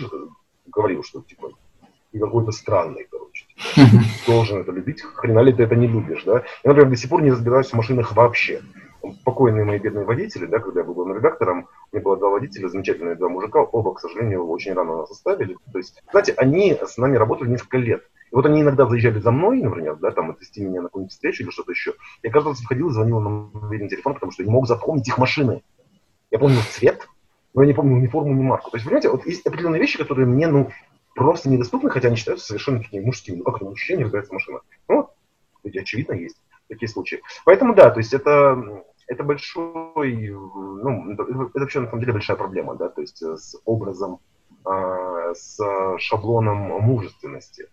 говорил, 0.67 1.03
что 1.03 1.21
типа 1.21 1.51
какой-то 2.17 2.51
странный, 2.51 3.07
короче. 3.09 3.45
Должен 4.25 4.61
это 4.61 4.71
любить, 4.71 5.01
хрена 5.01 5.39
ли 5.39 5.53
ты 5.53 5.63
это 5.63 5.75
не 5.75 5.87
любишь, 5.87 6.23
да? 6.23 6.43
Я, 6.63 6.69
например, 6.69 6.89
до 6.89 6.95
сих 6.95 7.09
пор 7.09 7.21
не 7.21 7.31
разбираюсь 7.31 7.69
в 7.69 7.75
машинах 7.75 8.15
вообще 8.15 8.61
покойные 9.23 9.65
мои 9.65 9.79
бедные 9.79 10.05
водители, 10.05 10.45
да, 10.45 10.59
когда 10.59 10.81
я 10.81 10.85
был 10.85 10.93
главным 10.93 11.17
редактором, 11.17 11.67
у 11.91 11.95
меня 11.95 12.03
было 12.03 12.17
два 12.17 12.29
водителя, 12.29 12.67
замечательные 12.67 13.15
два 13.15 13.29
мужика, 13.29 13.61
оба, 13.61 13.93
к 13.93 13.99
сожалению, 13.99 14.47
очень 14.47 14.73
рано 14.73 14.97
нас 14.97 15.11
оставили. 15.11 15.57
То 15.71 15.77
есть, 15.77 16.01
знаете, 16.11 16.33
они 16.37 16.73
с 16.73 16.97
нами 16.97 17.17
работали 17.17 17.49
несколько 17.49 17.77
лет. 17.77 18.03
И 18.31 18.35
вот 18.35 18.45
они 18.45 18.61
иногда 18.61 18.85
заезжали 18.85 19.19
за 19.19 19.31
мной, 19.31 19.61
например, 19.61 19.95
да, 19.95 20.11
там, 20.11 20.29
отвезти 20.29 20.63
меня 20.63 20.81
на 20.81 20.87
какую-нибудь 20.87 21.11
встречу 21.11 21.43
или 21.43 21.49
что-то 21.49 21.71
еще. 21.71 21.93
Я 22.21 22.31
каждый 22.31 22.49
раз 22.49 22.61
входил 22.61 22.89
и 22.89 22.93
звонил 22.93 23.19
на 23.19 23.29
мобильный 23.29 23.89
телефон, 23.89 24.13
потому 24.13 24.31
что 24.31 24.43
не 24.43 24.51
мог 24.51 24.67
запомнить 24.67 25.07
их 25.07 25.17
машины. 25.17 25.63
Я 26.29 26.37
помнил 26.37 26.61
цвет, 26.69 27.07
но 27.55 27.63
я 27.63 27.67
не 27.67 27.73
помнил 27.73 27.97
ни 27.97 28.07
форму, 28.07 28.33
ни 28.33 28.43
марку. 28.43 28.69
То 28.69 28.77
есть, 28.77 28.85
понимаете, 28.85 29.09
вот 29.09 29.25
есть 29.25 29.45
определенные 29.47 29.81
вещи, 29.81 29.97
которые 29.97 30.27
мне, 30.27 30.47
ну, 30.47 30.69
просто 31.15 31.49
недоступны, 31.49 31.89
хотя 31.89 32.09
они 32.09 32.17
считаются 32.17 32.45
совершенно 32.45 32.79
такими 32.79 33.03
мужскими. 33.03 33.37
Ну, 33.37 33.43
как 33.43 33.55
это 33.55 33.65
мужчина 33.65 33.97
не 33.97 34.03
разбирается 34.03 34.33
машина? 34.33 34.59
Ну, 34.87 35.09
ведь 35.63 35.77
очевидно 35.77 36.13
есть 36.13 36.39
такие 36.67 36.87
случаи. 36.87 37.21
Поэтому, 37.45 37.73
да, 37.73 37.89
то 37.89 37.99
есть 37.99 38.13
это 38.13 38.83
это 39.09 39.23
большой, 39.23 40.29
ну, 40.29 41.11
это 41.11 41.23
вообще 41.59 41.79
на 41.79 41.87
самом 41.87 41.99
деле 41.99 42.13
большая 42.13 42.37
проблема, 42.37 42.75
да, 42.75 42.89
то 42.89 43.01
есть 43.01 43.21
э, 43.23 43.35
с 43.37 43.59
образом, 43.65 44.19
э, 44.65 45.33
с 45.33 45.59
шаблоном 45.97 46.57
мужественности. 46.79 47.69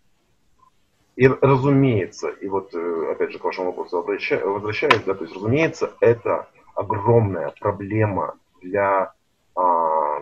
И 1.15 1.29
разумеется, 1.29 2.31
и 2.31 2.49
вот 2.49 2.75
э, 2.75 3.13
опять 3.13 3.33
же 3.33 3.39
к 3.39 3.45
вашему 3.45 3.67
вопросу 3.67 3.99
возвращаясь, 3.99 5.03
да, 5.05 5.15
то 5.15 5.25
есть 5.25 5.37
разумеется, 5.37 5.93
это 6.01 6.49
огромная 6.75 7.53
проблема 7.61 8.39
для, 8.63 9.13
а, 9.55 10.21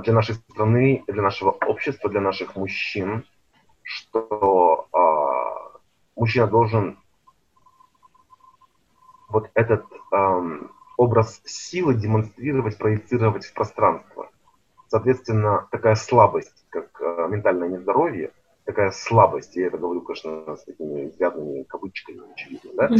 для 0.00 0.12
нашей 0.14 0.36
страны, 0.36 1.04
для 1.06 1.22
нашего 1.22 1.50
общества, 1.50 2.08
для 2.08 2.20
наших 2.20 2.56
мужчин, 2.56 3.24
что 3.82 4.88
а, 4.92 5.78
мужчина 6.16 6.46
должен 6.46 6.98
вот 9.28 9.50
этот 9.54 9.84
эм, 10.12 10.70
образ 10.96 11.40
силы 11.44 11.94
демонстрировать, 11.94 12.78
проецировать 12.78 13.44
в 13.44 13.52
пространство. 13.52 14.30
Соответственно, 14.88 15.68
такая 15.70 15.94
слабость, 15.94 16.64
как 16.70 17.00
э, 17.00 17.26
ментальное 17.28 17.68
нездоровье, 17.68 18.30
такая 18.64 18.90
слабость, 18.90 19.56
я 19.56 19.68
это 19.68 19.78
говорю, 19.78 20.02
конечно, 20.02 20.56
с 20.56 20.64
такими 20.64 21.08
изрядными 21.08 21.62
кавычками, 21.62 22.20
очевидно, 22.32 22.70
да, 22.74 22.90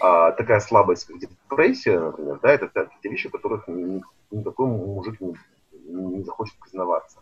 а, 0.00 0.32
такая 0.32 0.60
слабость, 0.60 1.06
как 1.06 1.18
депрессия, 1.18 1.98
например, 1.98 2.38
да, 2.40 2.52
это, 2.52 2.66
это 2.66 2.90
те 3.02 3.08
вещи, 3.08 3.28
которых 3.28 3.66
ни, 3.68 4.02
никакой 4.30 4.66
мужик 4.68 5.20
не, 5.20 5.34
не 5.84 6.22
захочет 6.22 6.54
признаваться. 6.60 7.18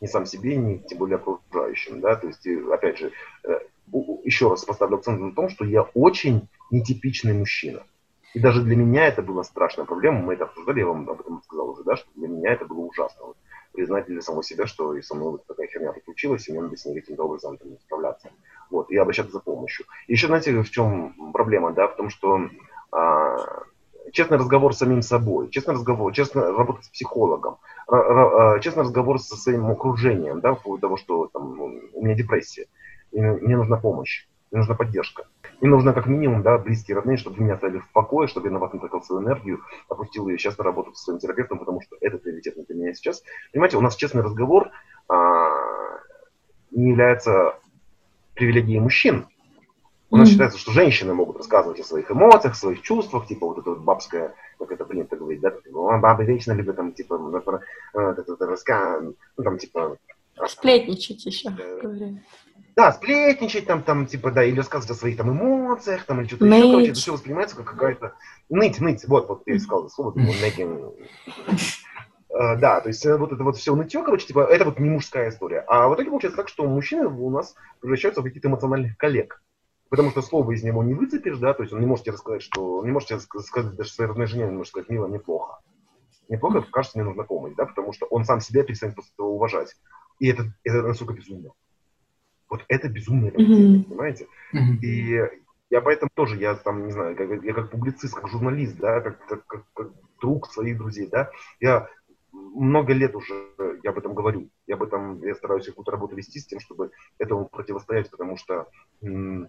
Ни 0.00 0.06
сам 0.06 0.26
себе, 0.26 0.56
ни 0.56 0.78
тем 0.78 0.98
более 0.98 1.16
окружающим, 1.16 2.00
да, 2.00 2.14
то 2.14 2.28
есть, 2.28 2.46
опять 2.46 2.98
же, 2.98 3.10
э, 3.42 3.58
еще 4.22 4.48
раз 4.48 4.64
поставлю 4.64 4.98
акцент 4.98 5.20
на 5.20 5.32
том, 5.32 5.48
что 5.48 5.64
я 5.64 5.82
очень 5.82 6.48
нетипичный 6.70 7.32
мужчина. 7.32 7.82
И 8.34 8.40
даже 8.40 8.62
для 8.62 8.76
меня 8.76 9.06
это 9.06 9.22
была 9.22 9.42
страшная 9.42 9.86
проблема. 9.86 10.20
Мы 10.20 10.34
это 10.34 10.44
обсуждали, 10.44 10.80
я 10.80 10.86
вам 10.86 11.08
об 11.08 11.20
этом 11.20 11.42
сказал 11.42 11.70
уже, 11.70 11.82
да, 11.84 11.96
что 11.96 12.08
для 12.14 12.28
меня 12.28 12.52
это 12.52 12.66
было 12.66 12.80
ужасно. 12.80 13.26
Вот, 13.26 13.36
признать 13.72 14.06
для 14.06 14.20
самого 14.20 14.42
себя, 14.42 14.66
что 14.66 14.94
и 14.94 15.02
со 15.02 15.14
мной 15.14 15.32
вот 15.32 15.46
такая 15.46 15.66
херня 15.68 15.92
приключилась, 15.92 16.48
и 16.48 16.52
мне 16.52 16.60
надо 16.60 16.76
с 16.76 16.84
ней 16.84 17.00
каким-то 17.00 17.24
образом 17.24 17.56
там, 17.56 17.78
справляться. 17.80 18.30
Вот, 18.70 18.90
и 18.90 18.96
обращаться 18.96 19.32
за 19.32 19.40
помощью. 19.40 19.86
И 20.06 20.12
еще, 20.12 20.26
знаете, 20.26 20.60
в 20.60 20.70
чем 20.70 21.32
проблема, 21.32 21.72
да, 21.72 21.88
в 21.88 21.96
том, 21.96 22.10
что 22.10 22.40
а, 22.92 23.36
честный 24.12 24.38
разговор 24.38 24.74
с 24.74 24.78
самим 24.78 25.02
собой, 25.02 25.48
честный 25.50 25.74
разговор, 25.74 26.12
честно 26.12 26.52
работать 26.52 26.84
с 26.84 26.88
психологом, 26.88 27.58
а, 27.86 28.58
честный 28.60 28.82
разговор 28.82 29.18
со 29.18 29.36
своим 29.36 29.70
окружением, 29.70 30.40
да, 30.40 30.54
по 30.54 30.62
поводу 30.62 30.82
того, 30.82 30.96
что 30.96 31.28
там, 31.32 31.56
ну, 31.56 31.80
у 31.92 32.04
меня 32.04 32.14
депрессия, 32.14 32.66
и 33.12 33.20
мне 33.20 33.56
нужна 33.56 33.76
помощь, 33.76 34.26
мне 34.50 34.58
нужна 34.58 34.74
поддержка. 34.74 35.26
Им 35.60 35.70
нужно 35.70 35.92
как 35.92 36.06
минимум, 36.06 36.42
да, 36.42 36.56
близкие, 36.56 36.96
родные, 36.96 37.16
чтобы 37.16 37.42
меня 37.42 37.54
оставили 37.54 37.78
в 37.78 37.90
покое, 37.92 38.28
чтобы 38.28 38.46
я 38.46 38.52
на 38.52 38.60
вас 38.60 38.72
не 38.72 38.78
тратил 38.78 39.02
свою 39.02 39.22
энергию, 39.22 39.60
опустил 39.88 40.28
ее 40.28 40.38
сейчас 40.38 40.56
на 40.56 40.64
работу 40.64 40.94
со 40.94 41.04
своим 41.04 41.18
терапевтом, 41.18 41.58
потому 41.58 41.80
что 41.80 41.96
это 42.00 42.18
приоритетно 42.18 42.64
для 42.64 42.76
меня 42.76 42.94
сейчас. 42.94 43.22
Понимаете, 43.52 43.76
у 43.76 43.80
нас 43.80 43.96
честный 43.96 44.22
разговор 44.22 44.70
а, 45.08 45.48
не 46.70 46.90
является 46.90 47.56
привилегией 48.34 48.78
мужчин. 48.78 49.26
У 50.10 50.16
нас 50.16 50.28
mm-hmm. 50.28 50.32
считается, 50.32 50.58
что 50.58 50.72
женщины 50.72 51.12
могут 51.12 51.36
рассказывать 51.36 51.80
о 51.80 51.84
своих 51.84 52.10
эмоциях, 52.10 52.54
своих 52.54 52.80
чувствах, 52.80 53.26
типа 53.26 53.46
вот 53.46 53.58
это 53.58 53.70
вот 53.70 53.80
бабское, 53.80 54.34
как 54.58 54.70
это 54.72 54.84
принято 54.84 55.16
говорить, 55.16 55.40
да, 55.40 55.50
типа, 55.50 55.98
бабы 55.98 56.24
вечно 56.24 56.52
любят 56.52 56.76
там, 56.76 56.92
типа, 56.92 57.42
это, 57.92 58.46
раска... 58.46 59.00
ну, 59.00 59.44
там, 59.44 59.58
типа... 59.58 59.98
Сплетничать 60.46 61.26
еще, 61.26 61.50
говорю. 61.50 62.20
Да, 62.78 62.92
сплетничать 62.92 63.66
там, 63.66 63.82
там, 63.82 64.06
типа, 64.06 64.30
да, 64.30 64.44
или 64.44 64.56
рассказывать 64.56 64.92
о 64.92 64.94
своих 64.94 65.16
там 65.16 65.32
эмоциях, 65.32 66.04
там, 66.04 66.20
или 66.20 66.28
что-то 66.28 66.44
еще, 66.44 66.70
короче, 66.70 66.90
это 66.90 67.00
все 67.00 67.12
воспринимается 67.12 67.56
как 67.56 67.66
какая-то... 67.66 68.14
Ныть, 68.50 68.80
ныть, 68.80 69.04
вот, 69.08 69.28
вот, 69.28 69.42
я 69.46 69.56
искал 69.56 69.90
слово, 69.90 70.12
uh, 72.30 72.56
да, 72.56 72.80
то 72.80 72.86
есть 72.86 73.04
э, 73.04 73.16
вот 73.16 73.32
это 73.32 73.42
вот 73.42 73.56
все 73.56 73.74
нытье, 73.74 74.04
короче, 74.04 74.28
типа, 74.28 74.46
это 74.46 74.64
вот 74.64 74.78
не 74.78 74.90
мужская 74.90 75.30
история. 75.30 75.64
А 75.66 75.88
в 75.88 75.96
итоге 75.96 76.10
получается 76.10 76.36
так, 76.36 76.48
что 76.48 76.68
мужчины 76.68 77.08
у 77.08 77.30
нас 77.30 77.56
превращаются 77.80 78.20
в 78.20 78.24
каких-то 78.24 78.46
эмоциональных 78.46 78.96
коллег. 78.96 79.42
Потому 79.88 80.10
что 80.12 80.22
слово 80.22 80.52
из 80.52 80.62
него 80.62 80.84
не 80.84 80.94
выцепишь, 80.94 81.38
да, 81.38 81.54
то 81.54 81.64
есть 81.64 81.72
он 81.72 81.80
не 81.80 81.86
может 81.86 82.04
тебе 82.04 82.12
рассказать, 82.12 82.42
что... 82.42 82.84
Не 82.84 82.92
может 82.92 83.08
тебе 83.08 83.18
сказать 83.18 83.74
даже 83.74 83.90
своей 83.90 84.08
родной 84.08 84.28
жене, 84.28 84.44
не 84.44 84.52
может 84.52 84.70
сказать, 84.70 84.88
мило, 84.88 85.08
неплохо. 85.08 85.58
Неплохо, 86.28 86.64
кажется, 86.70 86.96
мне 86.96 87.04
нужна 87.08 87.24
помощь, 87.24 87.54
да, 87.56 87.66
потому 87.66 87.92
что 87.92 88.06
он 88.06 88.24
сам 88.24 88.40
себя 88.40 88.62
перестанет 88.62 88.96
этого 89.14 89.30
уважать. 89.30 89.74
И 90.20 90.28
это, 90.28 90.52
это 90.62 90.82
настолько 90.82 91.14
безумно. 91.14 91.50
Вот 92.48 92.64
это 92.68 92.88
безумие, 92.88 93.32
mm-hmm. 93.32 93.84
понимаете? 93.84 94.26
Mm-hmm. 94.54 94.78
И 94.82 95.20
я 95.70 95.80
поэтому 95.82 96.10
тоже, 96.14 96.36
я 96.36 96.54
там, 96.54 96.86
не 96.86 96.92
знаю, 96.92 97.16
как, 97.16 97.42
я 97.42 97.52
как 97.52 97.70
публицист, 97.70 98.14
как 98.14 98.28
журналист, 98.28 98.76
да, 98.78 99.00
как, 99.00 99.26
как, 99.26 99.46
как, 99.46 99.64
как 99.74 99.88
друг 100.20 100.50
своих 100.50 100.78
друзей, 100.78 101.08
да, 101.08 101.30
я 101.60 101.88
много 102.32 102.92
лет 102.92 103.14
уже 103.14 103.34
я 103.82 103.90
об 103.90 103.98
этом 103.98 104.14
говорю. 104.14 104.50
Я 104.66 104.74
об 104.76 104.82
этом, 104.82 105.22
я 105.24 105.34
стараюсь 105.34 105.66
какую-то 105.66 105.92
работу 105.92 106.16
вести 106.16 106.40
с 106.40 106.46
тем, 106.46 106.60
чтобы 106.60 106.90
этому 107.18 107.48
противостоять, 107.48 108.10
потому 108.10 108.36
что 108.36 108.68
м- 109.02 109.48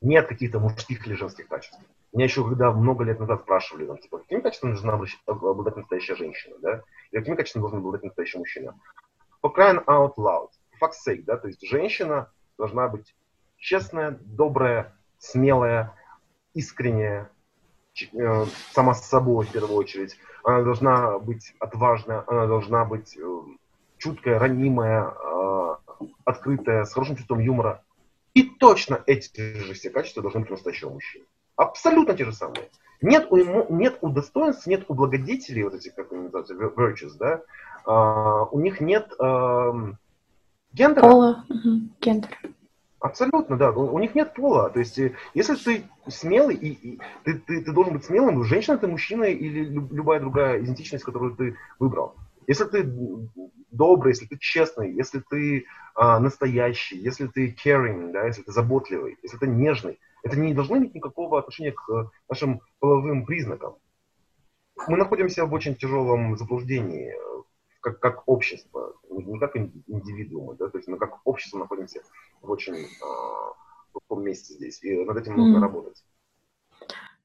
нет 0.00 0.26
каких-то 0.26 0.58
мужских 0.58 1.06
или 1.06 1.14
женских 1.14 1.48
качеств. 1.48 1.78
Меня 2.12 2.24
еще 2.24 2.44
когда 2.44 2.72
много 2.72 3.04
лет 3.04 3.18
назад 3.20 3.42
спрашивали, 3.42 3.86
там, 3.86 3.98
типа, 3.98 4.18
какими 4.18 4.40
качествами 4.40 4.72
должна 4.72 5.00
обладать 5.26 5.76
настоящая 5.76 6.16
женщина, 6.16 6.56
да? 6.60 6.82
Или 7.10 7.20
какими 7.20 7.36
качествами 7.36 7.62
должен 7.62 7.78
обладать 7.78 8.02
настоящий 8.02 8.38
мужчина? 8.38 8.78
For 9.42 9.52
crying 9.54 9.84
out 9.86 10.14
loud 10.16 10.50
sake, 10.90 11.22
да, 11.24 11.36
то 11.36 11.48
есть 11.48 11.66
женщина 11.66 12.30
должна 12.58 12.88
быть 12.88 13.14
честная, 13.56 14.18
добрая, 14.20 14.94
смелая, 15.18 15.94
искренняя, 16.54 17.30
э, 18.12 18.46
сама 18.72 18.94
с 18.94 19.08
собой 19.08 19.46
в 19.46 19.52
первую 19.52 19.76
очередь. 19.76 20.18
Она 20.44 20.62
должна 20.62 21.18
быть 21.18 21.54
отважная, 21.60 22.24
она 22.26 22.46
должна 22.46 22.84
быть 22.84 23.16
э, 23.16 23.40
чуткая, 23.98 24.38
ранимая, 24.38 25.10
э, 25.10 25.76
открытая, 26.24 26.84
с 26.84 26.92
хорошим 26.92 27.16
чувством 27.16 27.38
юмора. 27.38 27.84
И 28.34 28.42
точно 28.42 29.02
эти 29.06 29.54
же 29.54 29.74
все 29.74 29.90
качества 29.90 30.22
должны 30.22 30.40
быть 30.40 30.50
у 30.50 30.54
настоящего 30.54 30.90
мужчины. 30.90 31.24
Абсолютно 31.56 32.14
те 32.14 32.24
же 32.24 32.32
самые. 32.32 32.68
Нет 33.02 33.26
у, 33.30 33.36
ему, 33.36 33.66
нет 33.68 33.98
у 34.00 34.08
достоинств, 34.08 34.66
нет 34.66 34.84
у 34.88 34.94
благодетелей, 34.94 35.64
вот 35.64 35.74
этих, 35.74 35.94
как 35.94 36.12
они 36.12 36.28
называются, 36.28 36.54
virtues, 36.54 37.16
да, 37.18 37.42
uh, 37.84 38.48
у 38.52 38.60
них 38.60 38.80
нет 38.80 39.12
uh, 39.18 39.94
Гендера? 40.72 41.02
Пола, 41.02 41.44
угу. 41.48 41.88
гендер. 42.00 42.30
Абсолютно, 43.00 43.56
да. 43.56 43.72
У, 43.72 43.98
них 43.98 44.14
нет 44.14 44.32
пола. 44.32 44.70
То 44.70 44.78
есть, 44.78 44.98
э, 44.98 45.14
если 45.34 45.56
ты 45.56 45.82
смелый, 46.06 46.54
и, 46.54 46.68
и 46.70 47.00
ты, 47.24 47.34
ты, 47.34 47.64
ты 47.64 47.72
должен 47.72 47.94
быть 47.94 48.04
смелым, 48.04 48.44
женщина 48.44 48.78
ты 48.78 48.86
мужчина 48.86 49.24
или 49.24 49.64
любая 49.64 50.20
другая 50.20 50.60
идентичность, 50.60 51.04
которую 51.04 51.34
ты 51.34 51.56
выбрал. 51.80 52.14
Если 52.46 52.64
ты 52.64 52.84
добрый, 53.72 54.12
если 54.12 54.26
ты 54.26 54.38
честный, 54.38 54.92
если 54.92 55.20
ты 55.28 55.66
а, 55.94 56.20
настоящий, 56.20 56.96
если 56.96 57.26
ты 57.26 57.54
caring, 57.64 58.12
да, 58.12 58.26
если 58.26 58.42
ты 58.42 58.52
заботливый, 58.52 59.18
если 59.22 59.36
ты 59.36 59.46
нежный, 59.46 59.98
это 60.22 60.38
не 60.38 60.54
должно 60.54 60.78
иметь 60.78 60.94
никакого 60.94 61.38
отношения 61.38 61.72
к 61.72 61.90
э, 61.90 62.04
нашим 62.28 62.60
половым 62.78 63.26
признакам. 63.26 63.74
Мы 64.86 64.96
находимся 64.96 65.44
в 65.44 65.52
очень 65.52 65.74
тяжелом 65.74 66.36
заблуждении 66.36 67.12
как, 67.82 68.00
как 68.00 68.28
общество, 68.28 68.94
не 69.10 69.38
как 69.38 69.56
индивидуумы, 69.56 70.54
да, 70.56 70.68
то 70.68 70.78
есть 70.78 70.88
мы 70.88 70.96
как 70.96 71.20
общество 71.24 71.58
находимся 71.58 72.00
в 72.40 72.50
очень 72.50 72.74
э, 72.74 72.86
плохом 73.92 74.24
месте 74.24 74.54
здесь, 74.54 74.82
и 74.82 75.04
над 75.04 75.16
этим 75.18 75.36
нужно 75.36 75.58
mm. 75.58 75.60
работать. 75.60 76.04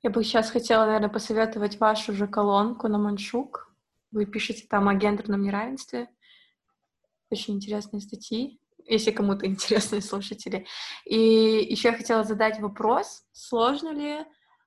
Я 0.03 0.10
бы 0.10 0.24
сейчас 0.24 0.49
хотела, 0.49 0.86
наверное, 0.86 1.10
посоветовать 1.10 1.80
вашу 1.80 2.14
же 2.14 2.28
колонку 2.28 2.88
на 2.88 2.97
Маншук. 2.97 3.72
Вы 4.12 4.26
пишете 4.26 4.66
там 4.68 4.88
о 4.88 4.95
гендерном 4.95 5.43
неравенстве. 5.43 6.10
Очень 7.30 7.55
интересные 7.55 8.01
статьи, 8.01 8.60
если 8.86 9.12
кому-то 9.12 9.45
интересны 9.47 10.01
слушатели. 10.01 10.66
И 11.05 11.18
еще 11.70 11.89
я 11.89 11.95
хотела 11.95 12.24
задать 12.24 12.60
вопрос, 12.60 13.26
сложно 13.32 13.89
ли 13.93 14.26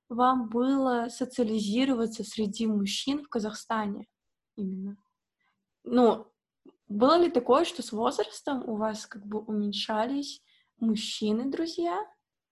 вам 0.08 0.48
было 0.48 1.08
социализироваться 1.08 2.22
среди 2.22 2.66
мужчин 2.66 3.24
в 3.24 3.28
Казахстане 3.28 4.06
именно? 4.56 4.96
Ну, 5.90 6.28
было 6.88 7.18
ли 7.18 7.30
такое, 7.30 7.64
что 7.64 7.82
с 7.82 7.90
возрастом 7.90 8.62
у 8.64 8.76
вас 8.76 9.06
как 9.06 9.26
бы 9.26 9.40
уменьшались 9.40 10.40
мужчины-друзья, 10.78 11.98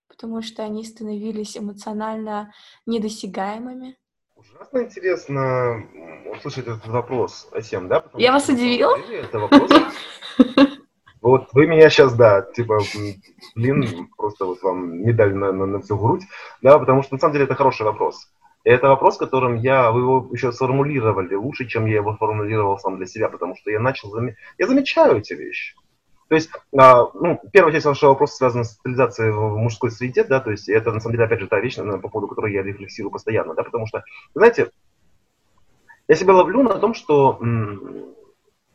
потому 0.09 0.43
что 0.43 0.65
они 0.65 0.85
становились 0.85 1.57
эмоционально 1.57 2.53
недосягаемыми? 2.85 3.97
Ужасно 4.35 4.83
интересно 4.83 5.89
услышать 6.33 6.67
этот 6.67 6.89
вопрос, 6.89 7.49
Асем, 7.53 7.87
да? 7.87 8.01
Потому 8.01 8.21
Я 8.21 8.33
вас 8.33 8.49
удивил? 8.49 8.91
Это 8.91 9.39
вопрос. 9.39 9.71
Вот 11.21 11.49
вы 11.53 11.67
меня 11.67 11.91
сейчас, 11.91 12.15
да, 12.15 12.43
типа, 12.43 12.79
блин, 13.57 14.09
просто 14.17 14.47
вот 14.47 14.63
вам 14.63 15.03
медаль 15.03 15.35
на, 15.35 15.51
на, 15.51 15.67
на 15.67 15.81
всю 15.81 15.99
грудь, 15.99 16.23
да, 16.63 16.79
потому 16.79 17.03
что 17.03 17.15
на 17.15 17.19
самом 17.19 17.33
деле 17.33 17.45
это 17.45 17.57
хороший 17.57 17.83
вопрос. 17.83 18.31
Это 18.69 18.89
вопрос, 18.89 19.17
которым 19.17 19.55
я, 19.55 19.91
вы 19.91 20.03
его 20.03 20.29
еще 20.31 20.53
сформулировали 20.53 21.35
лучше, 21.35 21.67
чем 21.67 21.87
я 21.87 21.97
его 21.97 22.15
формулировал 22.17 22.79
сам 22.79 22.99
для 22.99 23.07
себя, 23.07 23.31
потому 23.31 23.57
что 23.57 23.71
я 23.71 23.81
начал, 23.81 24.11
зам... 24.11 24.29
я 24.59 24.67
замечаю 24.67 25.17
эти 25.17 25.33
вещи. 25.33 25.75
То 26.29 26.35
есть, 26.35 26.51
а, 26.79 27.05
ну, 27.15 27.41
первая 27.51 27.73
часть 27.73 27.87
вашего 27.87 28.11
вопроса 28.11 28.37
связана 28.37 28.65
с 28.65 28.75
социализацией 28.75 29.31
в 29.33 29.57
мужской 29.57 29.91
среде, 29.91 30.23
да, 30.23 30.41
то 30.41 30.51
есть 30.51 30.69
это, 30.69 30.93
на 30.93 31.01
самом 31.01 31.15
деле, 31.15 31.25
опять 31.25 31.41
же, 31.41 31.47
та 31.47 31.59
вещь, 31.61 31.77
по 31.77 32.11
поводу 32.11 32.29
которой 32.29 32.53
я 32.53 32.63
рефлексирую 32.63 33.11
постоянно, 33.11 33.55
да, 33.55 33.63
потому 33.63 33.87
что, 33.87 34.05
знаете, 34.35 34.71
я 36.07 36.15
себя 36.15 36.35
ловлю 36.35 36.63
на 36.63 36.79
том, 36.79 36.93
что 36.93 37.41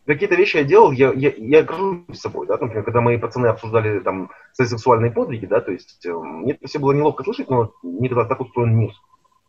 какие-то 0.08 0.34
вещи 0.34 0.58
я 0.58 0.64
делал, 0.64 0.92
я, 0.92 1.14
я, 1.14 1.32
я 1.38 1.62
горжусь 1.62 2.20
собой, 2.20 2.48
да, 2.48 2.58
например, 2.58 2.84
когда 2.84 3.02
мои 3.02 3.20
пацаны 3.20 3.46
обсуждали 3.46 4.00
там 4.00 4.32
свои 4.54 4.68
сексуальные 4.68 5.12
подвиги, 5.12 5.46
да, 5.46 5.62
то 5.62 5.72
есть 5.72 6.04
э, 6.04 6.12
мне 6.12 6.58
все 6.66 6.80
было 6.80 6.94
неловко 6.94 7.24
слышать, 7.24 7.52
но 7.52 7.74
никогда 7.84 8.26
так 8.26 8.42
устроен 8.42 8.76
мир 8.76 8.92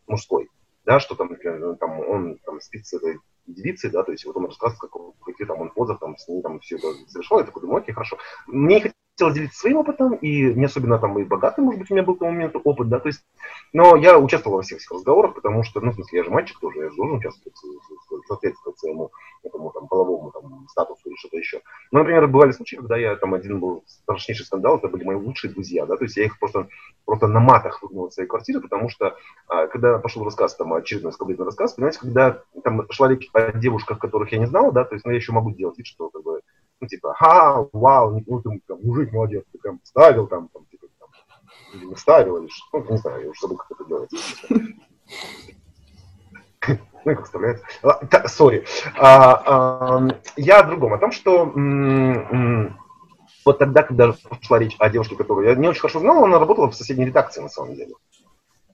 мужской, 0.06 0.48
да, 0.84 1.00
что 1.00 1.14
там, 1.14 1.28
например, 1.28 1.76
там, 1.76 2.00
он 2.00 2.38
там, 2.44 2.60
спит 2.60 2.86
с 2.86 2.92
этой 2.94 3.18
девицей, 3.46 3.90
да, 3.90 4.02
то 4.02 4.12
есть 4.12 4.24
вот 4.24 4.36
он 4.36 4.46
рассказывает, 4.46 4.80
как, 4.80 4.92
какие 5.24 5.46
там 5.46 5.60
он 5.60 5.70
позах 5.70 6.00
там 6.00 6.16
с 6.16 6.28
ней 6.28 6.42
там 6.42 6.60
все 6.60 6.76
это 6.76 6.88
совершал, 7.08 7.38
я 7.38 7.44
такой 7.44 7.62
думаю, 7.62 7.82
окей, 7.82 7.94
хорошо. 7.94 8.18
Мне 8.46 8.80
не 8.80 8.92
хотелось 9.14 9.34
делиться 9.34 9.60
своим 9.60 9.78
опытом, 9.78 10.14
и 10.14 10.54
не 10.54 10.64
особенно 10.64 10.98
там 10.98 11.18
и 11.18 11.24
богатый, 11.24 11.60
может 11.60 11.80
быть, 11.80 11.90
у 11.90 11.94
меня 11.94 12.02
был 12.02 12.16
к 12.16 12.18
тому 12.18 12.32
моменту 12.32 12.60
опыт, 12.64 12.88
да, 12.88 12.98
то 12.98 13.08
есть, 13.08 13.24
но 13.72 13.96
я 13.96 14.18
участвовал 14.18 14.56
во 14.56 14.62
всех 14.62 14.78
этих 14.78 14.90
разговорах, 14.90 15.34
потому 15.34 15.62
что, 15.62 15.80
ну, 15.80 15.92
в 15.92 15.94
смысле, 15.94 16.18
я 16.18 16.24
же 16.24 16.30
мальчик 16.30 16.58
тоже, 16.58 16.80
я 16.80 16.90
же 16.90 16.96
должен 16.96 17.18
участвовать, 17.18 17.56
соответствовать 18.26 18.78
своему 18.78 19.10
этому 19.44 19.70
там 19.70 19.86
половому 19.86 20.32
там 20.32 20.66
статусу 20.68 21.00
или 21.08 21.16
что-то 21.16 21.36
еще. 21.36 21.60
Ну, 21.92 22.00
например, 22.00 22.26
бывали 22.26 22.50
случаи, 22.52 22.76
когда 22.76 22.96
я 22.96 23.14
там 23.14 23.34
один 23.34 23.60
был 23.60 23.84
страшнейший 23.86 24.46
скандал, 24.46 24.78
это 24.78 24.88
были 24.88 25.04
мои 25.04 25.16
лучшие 25.16 25.52
друзья, 25.52 25.86
да, 25.86 25.96
то 25.96 26.04
есть 26.04 26.16
я 26.16 26.24
их 26.24 26.38
просто, 26.40 26.68
просто 27.04 27.28
на 27.28 27.38
матах 27.38 27.82
выгнал 27.82 28.06
из 28.06 28.14
своей 28.14 28.28
квартиры, 28.28 28.60
потому 28.60 28.88
что, 28.88 29.16
а, 29.46 29.68
когда 29.68 29.98
пошел 29.98 30.24
рассказ, 30.24 30.56
там, 30.56 30.72
очередной 30.72 31.12
скандальный 31.12 31.44
рассказ, 31.44 31.74
понимаете, 31.74 32.00
когда 32.00 32.42
там 32.64 32.90
шла 32.90 33.08
речь 33.08 33.28
о 33.32 33.52
девушках, 33.52 33.98
которых 33.98 34.32
я 34.32 34.38
не 34.38 34.46
знал, 34.46 34.72
да, 34.72 34.84
то 34.84 34.94
есть, 34.94 35.04
ну, 35.04 35.12
я 35.12 35.18
еще 35.18 35.32
могу 35.32 35.52
делать 35.52 35.78
вид, 35.78 35.86
что, 35.86 36.08
как 36.08 36.22
бы, 36.22 36.40
ну, 36.84 36.88
типа, 36.88 37.14
ха, 37.14 37.66
вау, 37.72 38.22
ну, 38.26 38.40
ты, 38.40 38.60
там, 38.66 38.78
мужик 38.82 39.12
молодец, 39.12 39.44
ты 39.52 39.58
прям 39.58 39.80
ставил 39.82 40.26
там, 40.26 40.48
там 40.48 40.64
типа, 40.66 40.86
там, 40.98 41.08
или 41.72 41.86
не 41.86 41.96
ставил, 41.96 42.36
или 42.36 42.48
что, 42.48 42.78
ну, 42.78 42.90
не 42.90 42.98
знаю, 42.98 43.22
я 43.22 43.30
уже 43.30 43.40
забыл, 43.40 43.56
как 43.56 43.70
это 43.70 43.84
делается. 43.88 44.18
Ну, 47.06 47.14
как 47.16 47.24
вставляется. 47.24 47.66
Сори. 48.28 48.64
А, 48.96 49.98
а, 49.98 50.08
я 50.36 50.60
о 50.60 50.62
другом, 50.62 50.94
о 50.94 50.98
том, 50.98 51.12
что 51.12 51.52
вот 53.44 53.58
тогда, 53.58 53.82
когда 53.82 54.14
шла 54.40 54.58
речь 54.58 54.76
о 54.78 54.88
девушке, 54.88 55.14
которую 55.14 55.46
я 55.46 55.54
не 55.54 55.68
очень 55.68 55.82
хорошо 55.82 56.00
знал, 56.00 56.24
она 56.24 56.38
работала 56.38 56.70
в 56.70 56.74
соседней 56.74 57.04
редакции, 57.04 57.42
на 57.42 57.50
самом 57.50 57.74
деле. 57.74 57.94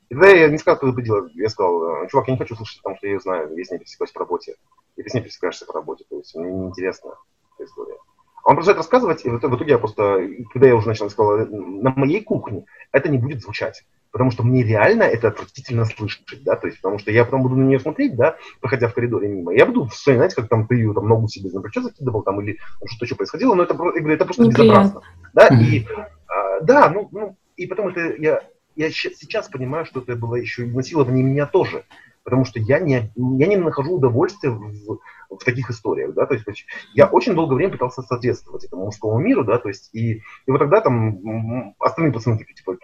Тогда 0.09 0.29
я 0.29 0.49
не 0.49 0.59
сказал, 0.59 0.77
что 0.77 0.93
победила. 0.93 1.29
Я 1.35 1.49
сказал, 1.49 2.07
чувак, 2.07 2.29
я 2.29 2.35
не 2.35 2.39
хочу 2.39 2.55
слушать, 2.55 2.79
потому 2.79 2.97
что 2.97 3.07
я 3.09 3.15
ее 3.15 3.21
знаю, 3.21 3.57
я 3.57 3.65
с 3.65 3.71
ней 3.71 3.79
пересекаюсь 3.79 4.13
по 4.13 4.21
работе. 4.21 4.55
И 4.95 5.03
ты 5.03 5.11
с 5.11 5.15
ней 5.15 5.23
пересекаешься 5.23 5.67
по 5.67 5.73
работе. 5.73 6.05
То 6.09 6.19
есть 6.19 6.33
мне 6.37 6.53
неинтересна 6.53 7.17
эта 7.61 7.71
история. 7.71 7.97
Он 8.45 8.57
продолжает 8.57 8.79
рассказывать, 8.79 9.25
и 9.25 9.29
в 9.29 9.39
итоге, 9.39 9.55
в 9.55 9.57
итоге 9.57 9.71
я 9.73 9.79
просто, 9.79 10.29
когда 10.53 10.67
я 10.67 10.75
уже 10.75 10.89
начал, 10.89 11.11
сказал, 11.11 11.47
на 11.47 11.91
моей 11.91 12.23
кухне 12.23 12.65
это 12.91 13.09
не 13.09 13.19
будет 13.19 13.43
звучать 13.43 13.85
потому 14.13 14.31
что 14.31 14.43
мне 14.43 14.63
реально 14.63 15.05
это 15.05 15.29
отвратительно 15.29 15.85
слышать, 15.85 16.25
да, 16.43 16.57
то 16.57 16.67
есть, 16.67 16.81
потому 16.81 16.99
что 16.99 17.11
я 17.11 17.25
потом 17.25 17.43
буду 17.43 17.57
на 17.57 17.65
нее 17.65 17.81
смотреть, 17.81 18.17
да, 18.17 18.37
проходя 18.61 18.89
в 18.89 18.95
коридоре 18.95 19.29
мимо, 19.29 19.53
я 19.55 19.67
буду 19.67 19.87
вспоминать, 19.87 20.35
как 20.35 20.49
там 20.49 20.67
ты 20.67 20.77
ее 20.77 20.93
там 20.95 21.09
ногу 21.09 21.29
себе 21.29 21.51
на 21.51 21.61
плечо 21.61 21.83
закидывал, 21.83 22.23
там, 22.23 22.41
или 22.41 22.59
что-то 22.87 23.05
еще 23.05 23.15
происходило, 23.15 23.55
но 23.55 23.63
это, 23.63 23.75
я 23.75 23.79
говорю, 23.79 24.15
это 24.15 24.25
просто 24.25 24.47
безобразно, 24.47 25.03
да, 25.33 25.49
и, 25.49 25.87
а, 26.27 26.61
да, 26.61 26.91
ну, 26.91 27.09
ну, 27.13 27.37
и 27.57 27.67
потом 27.67 27.89
это 27.89 28.17
я, 28.17 28.43
я 28.77 28.91
сейчас 28.91 29.49
понимаю, 29.49 29.85
что 29.85 30.01
это 30.01 30.17
было 30.17 30.37
еще 30.37 30.65
и 30.65 30.71
насилование 30.71 31.25
меня 31.25 31.47
тоже, 31.47 31.85
потому 32.25 32.45
что 32.45 32.59
я 32.61 32.79
не, 32.79 33.13
я 33.17 33.47
не 33.47 33.57
нахожу 33.57 33.97
удовольствия 33.97 34.51
в, 34.51 34.99
в 35.31 35.45
таких 35.45 35.71
историях, 35.71 36.15
да, 36.15 36.27
то 36.27 36.35
есть 36.35 36.67
я 36.95 37.07
очень 37.07 37.35
долгое 37.35 37.57
время 37.57 37.73
пытался 37.73 38.03
соответствовать 38.03 38.65
этому 38.65 38.87
мужскому 38.87 39.19
миру, 39.19 39.45
да, 39.45 39.59
то 39.59 39.69
есть 39.69 39.91
и, 39.95 40.23
и 40.47 40.51
вот 40.51 40.59
тогда 40.59 40.81
там 40.81 41.75
остальные 41.79 42.13
пацаны 42.13 42.39
такие, 42.39 42.55
типа, 42.55 42.77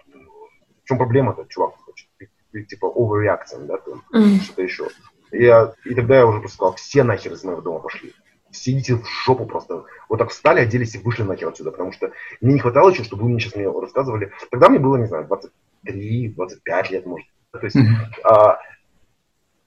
в 0.83 0.87
чем 0.87 0.97
проблема-то, 0.97 1.45
чувак? 1.49 1.75
Ты, 2.17 2.29
ты, 2.51 2.63
типа 2.63 2.85
overreacting, 2.85 3.65
да, 3.65 3.79
mm. 4.13 4.39
что-то 4.41 4.61
еще. 4.61 4.87
И, 5.31 5.43
я, 5.43 5.73
и 5.85 5.93
тогда 5.93 6.17
я 6.17 6.25
уже 6.25 6.39
просто 6.39 6.55
сказал, 6.55 6.75
все 6.75 7.03
нахер 7.03 7.33
из 7.33 7.43
моего 7.43 7.61
дома 7.61 7.79
пошли. 7.79 8.13
Все 8.51 8.71
идите 8.71 8.95
в 8.95 9.05
жопу 9.25 9.45
просто. 9.45 9.83
Вот 10.07 10.19
так 10.19 10.29
встали, 10.29 10.61
оделись 10.61 10.95
и 10.95 10.99
вышли 10.99 11.23
нахер 11.23 11.49
отсюда, 11.49 11.71
потому 11.71 11.91
что 11.91 12.11
мне 12.39 12.53
не 12.53 12.59
хватало 12.59 12.89
еще, 12.89 13.03
чтобы 13.03 13.23
вы 13.23 13.29
мне 13.29 13.39
сейчас 13.39 13.55
мне 13.55 13.69
рассказывали. 13.69 14.31
Тогда 14.49 14.69
мне 14.69 14.79
было, 14.79 14.95
не 14.95 15.07
знаю, 15.07 15.25
23, 15.25 16.29
25 16.29 16.91
лет, 16.91 17.05
может. 17.05 17.27
То 17.51 17.59
есть, 17.63 17.75
mm-hmm. 17.75 18.21
а, 18.23 18.59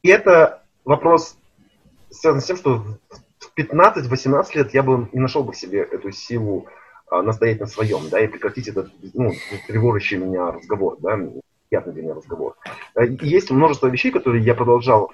и 0.03 0.09
это 0.09 0.62
вопрос 0.84 1.36
связан 2.11 2.40
с 2.40 2.44
тем, 2.44 2.57
что 2.57 2.84
в 3.38 3.59
15-18 3.59 4.46
лет 4.55 4.74
я 4.74 4.82
бы 4.82 5.09
не 5.12 5.20
нашел 5.20 5.44
бы 5.44 5.55
себе 5.55 5.80
эту 5.80 6.11
силу 6.12 6.66
а, 7.11 7.22
настоять 7.22 7.61
на 7.61 7.66
своем, 7.66 8.09
да, 8.11 8.20
и 8.20 8.28
прекратить 8.28 8.68
этот, 8.68 8.90
ну, 9.14 9.32
тревожащий 9.66 10.16
меня 10.16 10.53
разговор, 10.53 10.96
да, 11.01 11.18
приятный 11.68 11.92
для 11.92 12.03
меня 12.03 12.14
разговор. 12.14 12.57
А, 12.94 13.05
есть 13.05 13.51
множество 13.51 13.88
вещей, 13.88 14.11
которые 14.11 14.44
я 14.44 14.55
продолжал 14.55 15.12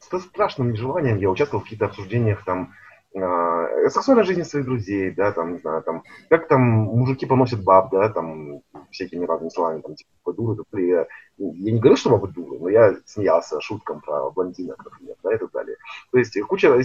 с 0.00 0.20
страшным 0.22 0.72
нежеланием, 0.72 1.18
я 1.18 1.30
участвовал 1.30 1.60
в 1.60 1.64
каких-то 1.64 1.86
обсуждениях 1.86 2.44
там 2.44 2.74
э, 3.14 3.88
сексуальной 3.90 4.24
жизни 4.24 4.42
своих 4.42 4.66
друзей, 4.66 5.12
да, 5.12 5.30
там, 5.30 5.52
не 5.52 5.58
знаю, 5.58 5.82
там, 5.82 6.02
как 6.28 6.48
там 6.48 6.60
мужики 6.60 7.26
поносят 7.26 7.62
баб, 7.62 7.90
да, 7.92 8.08
там, 8.08 8.60
всякими 8.90 9.24
разными 9.24 9.50
словами, 9.50 9.80
там, 9.80 9.94
типа, 9.94 10.32
дуры, 10.32 10.56
дуры. 10.56 10.86
Я, 10.86 11.06
я 11.38 11.72
не 11.72 11.78
говорю, 11.78 11.96
что 11.96 12.10
бабы 12.10 12.28
дуры, 12.28 12.58
но 12.58 12.68
я 12.68 12.96
смеялся 13.06 13.60
шуткам 13.60 14.00
про 14.00 14.30
блондинок, 14.30 14.84
например, 14.84 15.16
да, 15.22 15.34
и 15.34 15.38
так 15.38 15.50
далее. 15.52 15.76
То 16.12 16.18
есть 16.18 16.40
куча 16.42 16.76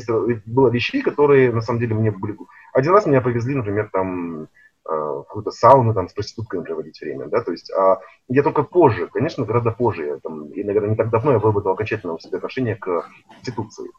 было 0.45 0.69
вещей, 0.69 1.01
которые, 1.01 1.51
на 1.51 1.61
самом 1.61 1.79
деле, 1.79 1.95
мне 1.95 2.11
были 2.11 2.35
один 2.75 2.91
раз 2.91 3.05
меня 3.05 3.21
повезли, 3.21 3.55
например, 3.55 3.89
там 3.91 4.43
э, 4.43 4.47
в 4.85 5.23
какую-то 5.27 5.51
сауну 5.51 5.93
там 5.93 6.09
с 6.09 6.13
проститутками 6.13 6.63
проводить 6.63 6.99
время, 6.99 7.27
да, 7.27 7.41
то 7.41 7.51
есть 7.51 7.71
а 7.71 8.01
я 8.27 8.43
только 8.43 8.63
позже, 8.63 9.07
конечно, 9.07 9.45
гораздо 9.45 9.71
позже, 9.71 10.05
я, 10.05 10.17
там, 10.17 10.49
и, 10.49 10.61
наверное, 10.61 10.89
не 10.89 10.95
так 10.97 11.09
давно 11.09 11.31
я 11.31 11.39
выработал 11.39 11.71
окончательно 11.71 12.13
у 12.13 12.19
себя 12.19 12.37
отношение 12.37 12.75
к 12.75 13.09
проституции, 13.29 13.89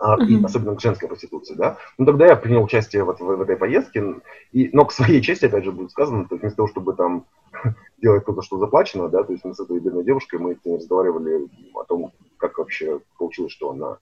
mm-hmm. 0.00 0.44
особенно 0.44 0.76
к 0.76 0.80
женской 0.80 1.08
проституции, 1.08 1.54
да. 1.54 1.76
Ну, 1.98 2.06
тогда 2.06 2.26
я 2.26 2.36
принял 2.36 2.62
участие 2.62 3.04
вот 3.04 3.20
в, 3.20 3.24
в 3.24 3.40
этой 3.42 3.56
поездке, 3.56 4.20
и, 4.52 4.70
но 4.72 4.84
к 4.84 4.92
своей 4.92 5.20
чести, 5.20 5.46
опять 5.46 5.64
же, 5.64 5.72
будет 5.72 5.90
сказано, 5.90 6.24
то 6.26 6.34
есть 6.34 6.42
вместо 6.42 6.56
того, 6.56 6.68
чтобы 6.68 6.94
там 6.94 7.26
делать 8.02 8.24
то, 8.24 8.40
что 8.42 8.58
заплачено, 8.58 9.08
да, 9.08 9.24
то 9.24 9.32
есть 9.32 9.44
мы 9.44 9.54
с 9.54 9.60
этой 9.60 9.78
бедной 9.78 10.04
девушкой, 10.04 10.40
мы 10.40 10.56
разговаривали 10.64 11.48
о 11.74 11.84
том, 11.84 12.12
как 12.38 12.58
вообще 12.58 13.00
получилось, 13.18 13.52
что 13.52 13.70
она 13.70 13.98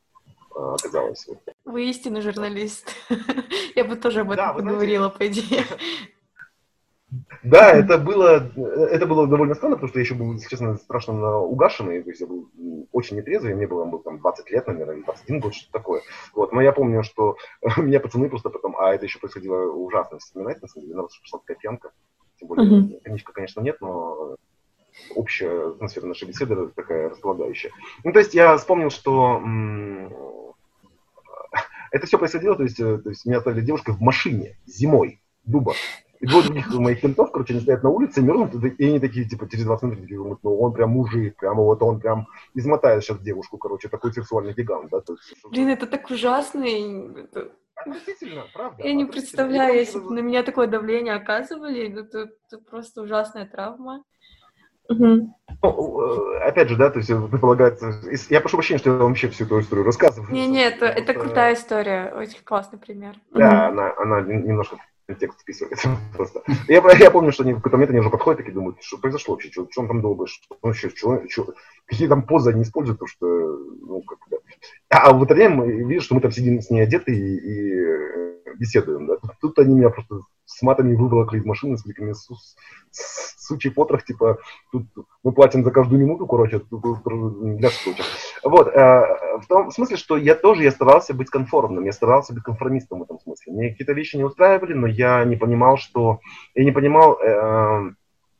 а, 0.55 0.75
оказалась. 0.75 1.29
Вы 1.65 1.91
истинный 1.91 2.21
журналист. 2.21 2.95
Я 3.75 3.85
бы 3.85 3.97
тоже 3.97 4.21
об 4.21 4.31
этом 4.31 4.47
да, 4.47 4.53
поговорила, 4.53 5.09
по 5.09 5.27
идее. 5.27 5.65
Да, 7.49 7.73
это 7.73 7.99
было, 7.99 8.51
это 8.57 9.07
было 9.07 9.27
довольно 9.27 9.55
странно, 9.55 9.77
потому 9.77 9.89
что 9.89 9.99
я 9.99 10.05
еще 10.05 10.15
был, 10.15 10.33
если 10.35 10.49
честно, 10.49 10.77
страшно 10.77 11.39
угашенный, 11.39 12.03
то 12.03 12.11
есть 12.11 12.21
я 12.21 12.27
был 12.27 12.49
очень 12.93 13.17
нетрезвый, 13.17 13.55
мне 13.55 13.67
было, 13.67 13.85
было 13.85 14.03
там 14.03 14.19
20 14.19 14.51
лет, 14.51 14.67
наверное, 14.67 15.03
21 15.03 15.41
год, 15.41 15.55
что-то 15.55 15.73
такое. 15.73 16.03
Вот, 16.35 16.53
но 16.53 16.61
я 16.61 16.73
помню, 16.73 17.03
что 17.03 17.37
меня 17.77 18.01
пацаны 18.01 18.29
просто 18.29 18.51
потом, 18.51 18.77
а 18.79 18.95
это 18.95 19.07
еще 19.07 19.19
происходило 19.19 19.71
ужасно 19.71 20.19
вспоминать, 20.19 20.61
на 20.63 20.69
самом 20.69 20.87
деле, 20.87 20.97
надо, 20.97 21.09
чтобы 21.23 21.45
такая 21.45 21.57
пьянка, 21.57 21.93
тем 22.39 22.49
более, 22.49 22.69
uh-huh. 22.69 23.01
коньячка, 23.03 23.33
конечно, 23.33 23.61
нет, 23.61 23.81
но 23.81 24.37
общая 25.15 25.71
атмосфера 25.71 26.07
нашей 26.07 26.29
беседы 26.29 26.69
такая 26.75 27.11
располагающая. 27.11 27.71
Ну, 28.05 28.13
то 28.13 28.19
есть 28.19 28.35
я 28.35 28.57
вспомнил, 28.57 28.91
что 28.91 29.41
это 31.91 32.07
все 32.07 32.19
происходило, 32.19 32.57
то 32.57 32.65
есть, 32.65 32.81
э, 32.81 32.99
то 32.99 33.11
есть 33.11 33.25
меня 33.27 33.39
оставили 33.39 33.65
девушкой 33.65 33.95
в 33.95 34.01
машине 34.01 34.57
зимой, 34.67 35.21
дуба. 35.45 35.75
И 36.21 36.27
двое 36.27 36.45
других 36.45 36.75
моих 36.75 37.01
кентов, 37.01 37.31
короче, 37.31 37.53
они 37.53 37.63
стоят 37.63 37.83
на 37.83 37.91
улице, 37.91 38.21
мерзнут, 38.21 38.53
и 38.55 38.85
они 38.85 38.99
такие, 38.99 39.25
типа, 39.25 39.49
через 39.49 39.65
20 39.65 39.83
минут 39.85 40.01
такие 40.01 40.19
думают, 40.19 40.41
ну, 40.43 40.59
он 40.59 40.73
прям 40.73 40.91
мужик, 40.91 41.37
прямо 41.37 41.63
вот 41.63 41.83
он 41.83 42.01
прям 42.01 42.27
измотает 42.55 43.05
сейчас 43.05 43.21
девушку, 43.21 43.57
короче, 43.57 43.89
такой 43.89 44.13
сексуальный 44.13 44.53
гигант, 44.53 44.91
да. 44.91 45.01
То 45.01 45.13
есть, 45.13 45.35
Блин, 45.51 45.69
это 45.69 45.87
так 45.87 46.11
ужасно. 46.11 46.65
Это... 46.65 47.53
Отвратительно, 47.77 48.43
правда. 48.53 48.83
Я 48.83 48.95
не 48.95 49.05
представляю, 49.05 49.77
если 49.77 50.01
бы 50.01 50.13
на 50.13 50.19
меня 50.19 50.43
такое 50.43 50.67
давление 50.67 51.15
оказывали, 51.15 52.01
это, 52.01 52.31
это 52.51 52.59
просто 52.69 53.03
ужасная 53.03 53.47
травма. 53.47 54.03
Угу. 54.89 55.35
Ну, 55.63 56.39
опять 56.41 56.69
же, 56.69 56.77
да, 56.77 56.91
то 56.91 56.99
есть 56.99 57.09
предполагается... 57.31 57.93
Я 58.31 58.41
прошу 58.41 58.57
прощения, 58.57 58.79
что 58.79 58.91
я 58.91 58.97
вам 58.97 59.09
вообще 59.09 59.29
всю 59.29 59.45
эту 59.45 59.61
историю 59.61 59.85
рассказываю. 59.85 60.33
Не, 60.33 60.49
нет, 60.49 60.77
это, 60.77 60.87
это 60.87 61.15
крутая 61.15 61.55
история, 61.55 62.13
очень 62.17 62.43
классный 62.43 62.81
пример. 62.81 63.15
Да, 63.33 63.69
угу. 63.69 63.79
она, 63.79 63.95
она 63.97 64.21
немножко 64.23 64.79
текст 65.15 65.41
вписывается 65.41 65.97
просто. 66.17 66.43
Я, 66.69 66.83
я 66.93 67.11
помню, 67.11 67.33
что 67.33 67.43
они 67.43 67.53
в 67.53 67.57
какой-то 67.57 67.77
момент 67.77 67.91
они 67.91 68.01
уже 68.01 68.11
подходят 68.11 68.39
такие 68.39 68.53
думают, 68.53 68.83
что 68.83 68.99
произошло 68.99 69.35
вообще, 69.35 69.51
что, 69.51 69.67
что 69.71 69.83
он 69.83 69.89
там 69.89 70.01
долго, 70.01 70.27
что 70.27 70.45
он 70.51 70.71
вообще, 70.71 70.91
что, 70.91 71.23
что, 71.29 71.55
какие 71.87 72.09
там 72.09 72.23
позы 72.23 72.51
они 72.51 72.63
используют, 72.63 72.99
потому 72.99 73.09
что, 73.09 73.27
ну, 73.27 74.03
как 74.03 74.19
бы... 74.29 74.39
А, 74.91 75.13
в 75.13 75.23
это 75.23 75.35
мы 75.49 75.73
видишь, 75.85 76.05
что 76.05 76.15
мы 76.15 76.21
там 76.21 76.33
сидим 76.33 76.61
с 76.61 76.71
ней 76.71 76.83
одеты 76.83 77.13
и, 77.15 77.37
и 77.37 78.28
беседуем, 78.57 79.07
да. 79.07 79.17
Тут, 79.41 79.59
они 79.59 79.75
меня 79.75 79.91
просто 79.91 80.21
с 80.45 80.63
матами 80.63 80.95
выволокли 80.95 81.39
из 81.39 81.45
машины 81.45 81.77
с 81.77 81.83
криками 81.83 82.15
сучий 82.91 83.71
потрох, 83.71 84.05
типа, 84.05 84.39
тут 84.73 84.87
мы 85.23 85.33
платим 85.33 85.65
за 85.65 85.71
каждую 85.71 86.01
минуту, 86.01 86.27
короче, 86.27 86.59
тут, 86.59 86.83
тут 86.83 87.57
для 87.59 87.71
случая. 87.71 88.05
Вот, 88.45 88.69
э, 88.69 89.39
в 89.41 89.47
том 89.49 89.71
смысле, 89.71 89.97
что 89.97 90.17
я 90.17 90.35
тоже 90.35 90.63
я 90.63 90.71
старался 90.71 91.15
быть 91.15 91.31
конформным, 91.31 91.85
я 91.85 91.93
старался 91.93 92.35
быть 92.35 92.43
конформистом 92.43 93.01
в 93.01 93.03
этом 93.03 93.19
смысле. 93.21 93.53
Мне 93.53 93.71
какие-то 93.71 93.93
вещи 93.93 94.17
не 94.17 94.25
устраивали, 94.25 94.75
но 94.75 94.87
я 94.87 95.25
не 95.25 95.37
понимал, 95.37 95.77
что... 95.77 96.21
Я 96.55 96.65
не 96.65 96.73
понимал... 96.73 97.19
Э, 97.21 97.91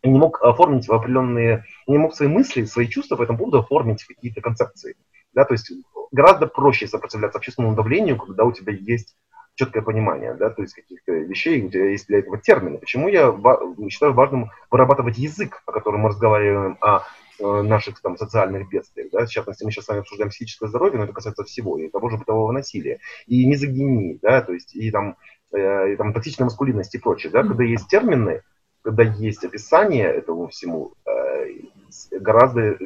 не 0.05 0.19
мог 0.19 0.43
оформить 0.43 0.87
в 0.87 0.93
определенные... 0.93 1.65
Не 1.87 1.99
мог 1.99 2.15
свои 2.15 2.29
мысли, 2.29 2.65
свои 2.65 2.87
чувства 2.87 3.17
по 3.17 3.23
этому 3.23 3.39
поводу 3.39 3.59
оформить 3.59 4.05
какие-то 4.05 4.41
концепции. 4.41 4.97
Да, 5.33 5.45
то 5.45 5.55
есть 5.55 5.73
гораздо 6.13 6.47
проще 6.47 6.87
сопротивляться 6.87 7.39
общественному 7.39 7.75
давлению, 7.75 8.17
когда 8.17 8.45
у 8.45 8.53
тебя 8.53 8.73
есть 8.73 9.17
четкое 9.59 9.83
понимание, 9.83 10.35
да, 10.35 10.51
то 10.51 10.63
есть 10.63 10.75
каких-то 10.75 11.13
вещей, 11.13 11.65
у 11.65 11.69
тебя 11.69 11.91
есть 11.91 12.07
для 12.07 12.21
этого 12.21 12.39
термины. 12.39 12.79
Почему 12.79 13.09
я 13.09 13.35
считаю 13.91 14.15
важным 14.15 14.51
вырабатывать 14.71 15.19
язык, 15.19 15.63
о 15.67 15.73
котором 15.73 16.01
мы 16.01 16.11
разговариваем, 16.11 16.79
о 16.81 17.03
э, 17.41 17.63
наших 17.63 18.01
там 18.01 18.17
социальных 18.17 18.69
бедствиях, 18.69 19.09
да, 19.11 19.27
в 19.27 19.29
частности, 19.29 19.65
мы 19.65 19.73
сейчас 19.73 19.87
с 19.87 19.89
вами 19.89 20.01
обсуждаем 20.01 20.31
психическое 20.31 20.69
здоровье, 20.69 20.99
но 20.99 21.05
это 21.05 21.13
касается 21.13 21.43
всего, 21.43 21.77
и 21.77 21.89
того 21.89 22.09
же 22.09 22.19
бытового 22.19 22.53
насилия, 22.53 23.01
и 23.27 23.47
мизогинии, 23.47 24.21
да, 24.23 24.43
то 24.43 24.53
есть, 24.53 24.77
и 24.77 24.93
там, 24.93 25.17
э, 25.53 25.93
и, 25.93 25.97
там 25.97 26.13
токсичной 26.13 26.45
маскулинности 26.45 26.97
и 26.97 27.01
прочее, 27.01 27.33
да, 27.33 27.43
когда 27.43 27.65
есть 27.65 27.89
термины, 27.89 28.43
когда 28.83 29.03
есть 29.03 29.45
описание 29.45 30.07
этому 30.07 30.47
всему, 30.47 30.93
э, 31.05 31.49
гораздо, 32.13 32.79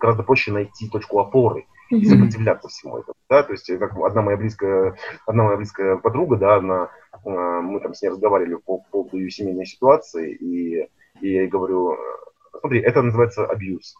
гораздо 0.00 0.22
проще 0.22 0.52
найти 0.52 0.88
точку 0.88 1.18
опоры, 1.18 1.66
и 1.90 2.04
сопротивляться 2.06 2.68
всему 2.68 2.98
этому. 2.98 3.14
Да? 3.28 3.42
То 3.42 3.52
есть, 3.52 3.66
как 3.78 3.96
одна 3.96 4.22
моя 4.22 4.36
близкая, 4.36 4.96
одна 5.26 5.44
моя 5.44 5.56
близкая 5.56 5.96
подруга, 5.96 6.36
да, 6.36 6.56
она, 6.56 6.90
э, 7.24 7.28
мы 7.28 7.80
там 7.80 7.94
с 7.94 8.02
ней 8.02 8.08
разговаривали 8.08 8.54
по, 8.54 8.78
по 8.78 8.84
поводу 8.90 9.18
ее 9.18 9.30
семейной 9.30 9.66
ситуации, 9.66 10.34
и, 10.34 10.88
и 11.20 11.32
я 11.32 11.42
ей 11.42 11.48
говорю, 11.48 11.96
смотри, 12.60 12.80
это 12.80 13.02
называется 13.02 13.44
абьюз, 13.44 13.94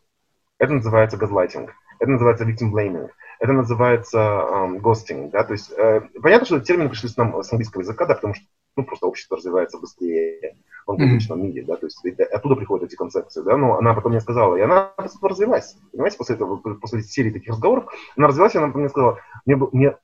это 0.59 0.73
называется 0.73 1.17
газлайтинг, 1.17 1.71
это 1.99 2.11
называется 2.11 2.45
victim 2.45 2.73
blaming, 2.73 3.09
это 3.39 3.53
называется 3.53 4.19
um, 4.19 5.31
да, 5.31 5.45
то 5.45 5.53
есть 5.53 5.73
э, 5.77 6.01
понятно, 6.23 6.47
что 6.47 6.61
термины 6.61 6.89
пришли 6.89 7.09
с, 7.09 7.17
нам, 7.17 7.43
с 7.43 7.53
английского 7.53 7.83
языка, 7.83 8.07
да, 8.07 8.15
потому 8.15 8.35
что 8.35 8.45
ну, 8.77 8.85
просто 8.85 9.07
общество 9.07 9.37
развивается 9.37 9.79
быстрее 9.79 10.57
в 10.87 10.91
англоязычном 10.91 11.39
mm-hmm. 11.39 11.43
мире, 11.43 11.65
да, 11.67 11.77
то 11.77 11.87
есть 11.87 12.05
оттуда 12.33 12.57
приходят 12.57 12.89
эти 12.89 12.97
концепции, 12.97 13.43
да, 13.43 13.57
но 13.57 13.79
она 13.79 13.95
потом 13.95 14.13
мне 14.13 14.21
сказала, 14.21 14.57
и 14.57 14.61
она 14.61 14.93
развилась, 15.21 15.77
понимаете, 15.93 16.19
после 16.19 16.37
этого, 16.37 16.57
после 16.57 17.03
серии 17.03 17.31
таких 17.31 17.51
разговоров, 17.51 17.93
она 18.17 18.29
развилась, 18.29 18.55
и 18.55 18.59
она 18.59 18.69
мне 18.69 18.89
сказала, 18.89 19.19
мне, 19.47 19.57
мне, 19.73 19.97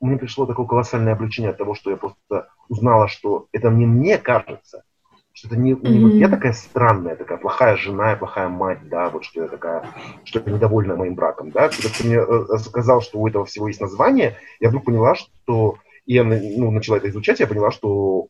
мне 0.00 0.16
пришло 0.16 0.46
такое 0.46 0.66
колоссальное 0.66 1.14
облегчение 1.14 1.50
от 1.50 1.58
того, 1.58 1.74
что 1.74 1.90
я 1.90 1.96
просто 1.96 2.48
узнала, 2.68 3.08
что 3.08 3.46
это 3.52 3.70
не 3.70 3.86
мне 3.86 4.18
кажется, 4.18 4.84
что 5.32 5.48
это 5.48 5.56
не, 5.56 5.72
не 5.72 5.76
mm-hmm. 5.76 6.18
я 6.18 6.28
такая 6.28 6.52
странная, 6.52 7.16
такая 7.16 7.38
плохая 7.38 7.76
жена, 7.76 8.16
плохая 8.16 8.48
мать, 8.48 8.88
да, 8.88 9.08
вот 9.08 9.24
что 9.24 9.42
я 9.42 9.48
такая, 9.48 9.88
что 10.24 10.40
я 10.44 10.52
недовольна 10.52 10.96
моим 10.96 11.14
браком, 11.14 11.50
да, 11.50 11.68
когда 11.68 11.88
ты 11.88 12.06
мне 12.06 12.18
э, 12.18 12.58
сказал, 12.58 13.00
что 13.00 13.18
у 13.18 13.26
этого 13.26 13.44
всего 13.44 13.68
есть 13.68 13.80
название, 13.80 14.36
я 14.60 14.68
вдруг 14.68 14.84
поняла, 14.84 15.14
что 15.14 15.76
и 16.06 16.14
я 16.14 16.24
ну, 16.24 16.70
начала 16.70 16.96
это 16.96 17.08
изучать, 17.08 17.40
я 17.40 17.46
поняла, 17.46 17.70
что 17.70 18.28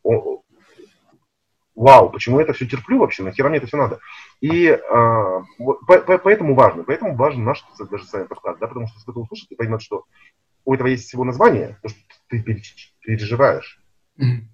вау, 1.74 2.10
почему 2.10 2.38
я 2.38 2.44
это 2.44 2.52
все 2.52 2.66
терплю 2.66 2.98
вообще, 2.98 3.22
нахера 3.22 3.48
мне 3.48 3.58
это 3.58 3.66
все 3.66 3.76
надо. 3.76 3.98
И 4.40 4.68
а, 4.68 5.42
по, 5.58 5.98
по, 5.98 6.18
поэтому 6.18 6.54
важно, 6.54 6.84
поэтому 6.84 7.16
важен 7.16 7.44
наш 7.44 7.64
даже 7.90 8.04
с 8.04 8.12
вами 8.12 8.26
подкаст, 8.26 8.58
да, 8.60 8.66
потому 8.66 8.86
что 8.86 8.96
если 8.96 9.04
кто-то 9.04 9.20
услышит 9.20 9.50
и 9.50 9.56
поймет, 9.56 9.82
что 9.82 10.04
у 10.64 10.74
этого 10.74 10.88
есть 10.88 11.04
всего 11.04 11.24
название, 11.24 11.78
то, 11.82 11.88
что 11.88 11.98
ты 12.28 12.42
переживаешь. 13.00 13.80
Mm-hmm. 14.18 14.51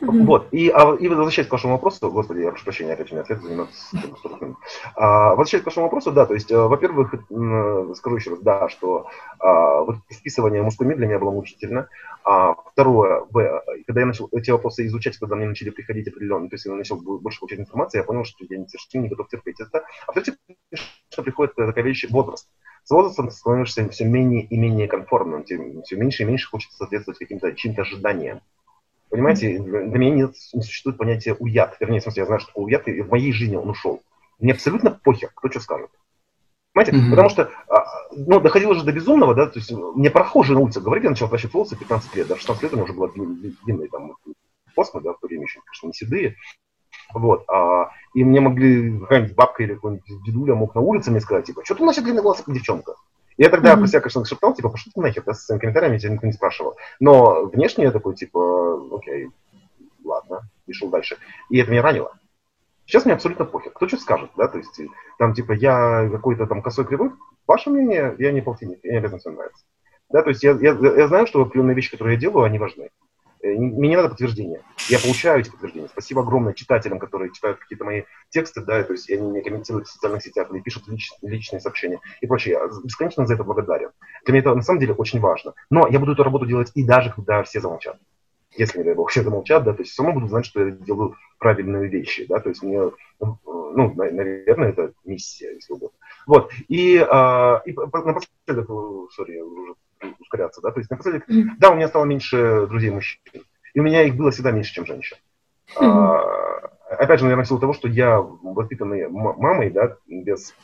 Mm-hmm. 0.00 0.24
Вот, 0.26 0.48
и, 0.52 0.68
а, 0.68 0.94
и 0.94 1.08
возвращаясь 1.08 1.48
к 1.48 1.52
вашему 1.52 1.72
вопросу, 1.72 2.08
господи, 2.10 2.40
я 2.40 2.50
прошу 2.50 2.64
прощения, 2.64 2.92
опять 2.92 3.10
у 3.10 3.14
меня 3.14 3.22
ответ 3.22 3.42
занимает 3.42 3.70
а, 4.94 5.30
Возвращаясь 5.30 5.64
к 5.64 5.66
вашему 5.66 5.86
вопросу, 5.86 6.12
да, 6.12 6.24
то 6.24 6.34
есть, 6.34 6.52
а, 6.52 6.68
во-первых, 6.68 7.14
скажу 7.96 8.16
еще 8.16 8.30
раз, 8.30 8.38
да, 8.40 8.68
что 8.68 9.08
а, 9.40 9.80
вот 9.80 9.96
вписывание 10.08 10.62
мужской 10.62 10.86
мир 10.86 10.98
для 10.98 11.06
меня 11.06 11.18
было 11.18 11.32
мучительно. 11.32 11.88
А, 12.24 12.54
второе, 12.54 13.24
б, 13.30 13.60
когда 13.86 14.00
я 14.00 14.06
начал 14.06 14.28
эти 14.30 14.50
вопросы 14.52 14.86
изучать, 14.86 15.16
когда 15.18 15.34
мне 15.34 15.46
начали 15.46 15.70
приходить 15.70 16.06
определенные, 16.06 16.48
то 16.48 16.54
есть 16.54 16.66
я 16.66 16.72
начал 16.72 17.00
больше 17.00 17.40
получать 17.40 17.58
информации, 17.58 17.98
я 17.98 18.04
понял, 18.04 18.24
что 18.24 18.44
я 18.48 18.64
совершенно 18.68 19.02
не 19.02 19.08
готов 19.08 19.28
терпеть 19.28 19.58
это. 19.58 19.84
А 20.06 20.12
в-третьих, 20.12 20.36
приходит 21.16 21.56
такая 21.56 21.84
вещь, 21.84 22.06
возраст. 22.08 22.48
С 22.84 22.90
возрастом 22.90 23.28
ты 23.28 23.34
становишься 23.34 23.88
все 23.88 24.04
менее 24.04 24.44
и 24.44 24.56
менее 24.56 24.86
конформным, 24.86 25.44
все 25.44 25.56
меньше 25.96 26.22
и 26.22 26.26
меньше 26.26 26.48
хочется 26.48 26.76
соответствовать 26.76 27.18
каким-то 27.18 27.52
чьим-то 27.52 27.82
ожиданиям. 27.82 28.40
Понимаете, 29.10 29.58
для 29.58 29.98
меня 29.98 30.14
нет, 30.14 30.34
не 30.52 30.62
существует 30.62 30.98
понятия 30.98 31.34
уят. 31.38 31.76
Вернее, 31.80 32.00
в 32.00 32.02
смысле, 32.02 32.20
я 32.20 32.26
знаю, 32.26 32.40
что 32.40 32.48
такое 32.48 32.64
уят, 32.66 32.88
и 32.88 33.00
в 33.00 33.10
моей 33.10 33.32
жизни 33.32 33.56
он 33.56 33.70
ушел. 33.70 34.02
Мне 34.38 34.52
абсолютно 34.52 34.90
похер, 34.90 35.30
кто 35.34 35.50
что 35.50 35.60
скажет. 35.60 35.90
Понимаете? 36.72 36.96
Mm-hmm. 36.96 37.10
Потому 37.10 37.28
что, 37.30 37.50
а, 37.68 37.84
ну, 38.12 38.40
доходило 38.40 38.74
же 38.74 38.84
до 38.84 38.92
безумного, 38.92 39.34
да, 39.34 39.46
то 39.46 39.58
есть 39.58 39.72
мне 39.72 40.10
прохожие 40.10 40.56
на 40.56 40.62
улице 40.62 40.80
говорили, 40.80 41.06
я 41.06 41.10
начал 41.10 41.26
отращивать 41.26 41.54
волосы 41.54 41.76
15 41.76 42.14
лет, 42.14 42.28
да, 42.28 42.36
16 42.36 42.62
лет 42.62 42.72
у 42.72 42.76
меня 42.76 42.84
уже 42.84 42.92
была 42.92 43.08
длинная 43.08 43.88
там 43.88 44.14
космо, 44.74 45.00
да, 45.00 45.12
в 45.12 45.18
то 45.18 45.26
время 45.26 45.44
еще, 45.44 45.60
конечно, 45.64 45.86
не 45.86 45.92
седые. 45.92 46.36
Вот, 47.14 47.44
а, 47.48 47.90
и 48.14 48.22
мне 48.22 48.40
могли 48.40 49.00
какая-нибудь 49.00 49.34
бабка 49.34 49.62
или 49.62 49.74
какой-нибудь 49.74 50.04
дедуля 50.24 50.54
мог 50.54 50.74
на 50.74 50.82
улице 50.82 51.10
мне 51.10 51.20
сказать, 51.20 51.46
типа, 51.46 51.64
что 51.64 51.74
ты 51.74 51.82
носишь 51.82 52.02
длинные 52.02 52.22
волосы, 52.22 52.44
как 52.44 52.54
девчонка? 52.54 52.94
Я 53.38 53.50
тогда 53.50 53.74
mm-hmm. 53.74 53.78
про 53.78 53.86
себя, 53.86 54.00
конечно, 54.00 54.24
шептал, 54.24 54.52
типа, 54.52 54.68
пошли 54.68 54.90
ты 54.92 55.00
нахер, 55.00 55.22
да, 55.24 55.32
с 55.32 55.46
своими 55.46 55.60
комментариями 55.60 55.98
тебя 55.98 56.12
никто 56.12 56.26
не 56.26 56.32
спрашивал. 56.32 56.76
Но 56.98 57.46
внешне 57.46 57.84
я 57.84 57.92
такой, 57.92 58.16
типа, 58.16 58.96
окей, 58.96 59.30
ладно, 60.04 60.42
и 60.66 60.72
шел 60.72 60.90
дальше. 60.90 61.16
И 61.48 61.58
это 61.58 61.70
меня 61.70 61.82
ранило. 61.82 62.12
Сейчас 62.84 63.04
мне 63.04 63.14
абсолютно 63.14 63.44
похер. 63.44 63.70
Кто 63.70 63.86
что 63.86 63.96
скажет, 63.98 64.30
да, 64.36 64.48
то 64.48 64.58
есть, 64.58 64.80
там, 65.18 65.34
типа, 65.34 65.52
я 65.52 66.08
какой-то 66.10 66.46
там 66.46 66.62
косой 66.62 66.84
кривой, 66.84 67.12
ваше 67.46 67.70
мнение, 67.70 68.16
я 68.18 68.32
не 68.32 68.40
полтинник, 68.40 68.80
я 68.82 68.92
не 68.92 68.98
обязан 68.98 69.20
всем 69.20 69.34
нравится. 69.34 69.64
Да, 70.10 70.22
то 70.22 70.30
есть 70.30 70.42
я, 70.42 70.52
я, 70.52 70.72
я 70.72 71.06
знаю, 71.06 71.26
что 71.28 71.42
определенные 71.42 71.76
вещи, 71.76 71.92
которые 71.92 72.14
я 72.14 72.20
делаю, 72.20 72.44
они 72.44 72.58
важны. 72.58 72.90
Э, 73.48 73.58
мне 73.58 73.88
не 73.88 73.96
надо 73.96 74.10
подтверждения. 74.10 74.62
Я 74.88 74.98
получаю 74.98 75.40
эти 75.40 75.50
подтверждения. 75.50 75.88
Спасибо 75.88 76.22
огромное 76.22 76.54
читателям, 76.54 76.98
которые 76.98 77.32
читают 77.32 77.58
какие-то 77.58 77.84
мои 77.84 78.02
тексты, 78.30 78.60
да, 78.60 78.82
то 78.82 78.92
есть 78.92 79.10
они 79.10 79.22
мне 79.22 79.42
комментируют 79.42 79.88
в 79.88 79.90
социальных 79.90 80.22
сетях 80.22 80.50
или 80.52 80.60
пишут 80.60 80.88
лич, 80.88 81.10
личные 81.22 81.60
сообщения 81.60 82.00
и 82.20 82.26
прочее. 82.26 82.54
Я 82.54 82.68
бесконечно 82.82 83.26
за 83.26 83.34
это 83.34 83.44
благодарен. 83.44 83.90
Для 84.24 84.32
меня 84.32 84.40
это 84.40 84.54
на 84.54 84.62
самом 84.62 84.80
деле 84.80 84.94
очень 84.94 85.20
важно. 85.20 85.54
Но 85.70 85.86
я 85.88 85.98
буду 85.98 86.12
эту 86.12 86.22
работу 86.22 86.46
делать 86.46 86.70
и 86.74 86.84
даже 86.84 87.12
когда 87.12 87.42
все 87.42 87.60
замолчат. 87.60 87.98
Если, 88.56 88.78
не 88.78 88.84
дай 88.84 88.94
бог, 88.94 89.10
все 89.10 89.22
замолчат, 89.22 89.62
да, 89.64 89.72
то 89.72 89.82
есть 89.82 89.96
равно 89.98 90.14
буду 90.14 90.28
знать, 90.28 90.46
что 90.46 90.64
я 90.64 90.70
делаю 90.70 91.14
правильные 91.38 91.88
вещи, 91.88 92.26
да, 92.26 92.40
то 92.40 92.48
есть 92.48 92.62
мне, 92.62 92.90
ну, 93.20 93.94
наверное, 93.94 94.70
это 94.70 94.92
миссия, 95.04 95.54
если 95.54 95.74
угодно. 95.74 95.96
Вот, 96.26 96.50
и, 96.66 96.98
а, 96.98 97.62
и 97.66 97.72
напоследок, 97.72 98.68
сори, 99.12 99.40
уже 99.40 99.74
ускоряться, 100.18 100.60
да, 100.60 100.70
то 100.70 100.80
есть 100.80 100.90
напоследок, 100.90 101.28
mm-hmm. 101.28 101.56
да, 101.58 101.70
у 101.70 101.74
меня 101.74 101.88
стало 101.88 102.04
меньше 102.04 102.66
друзей 102.66 102.90
мужчин, 102.90 103.20
и 103.74 103.80
у 103.80 103.82
меня 103.82 104.02
их 104.02 104.16
было 104.16 104.30
всегда 104.30 104.50
меньше, 104.50 104.74
чем 104.74 104.86
женщин. 104.86 105.16
Mm-hmm. 105.76 105.86
А, 105.86 106.70
опять 106.90 107.18
же, 107.18 107.24
наверное, 107.24 107.44
в 107.44 107.48
силу 107.48 107.60
того, 107.60 107.72
что 107.72 107.88
я 107.88 108.20
воспитанный 108.20 109.08
мамой, 109.08 109.70
да, 109.70 109.96
без... 110.06 110.54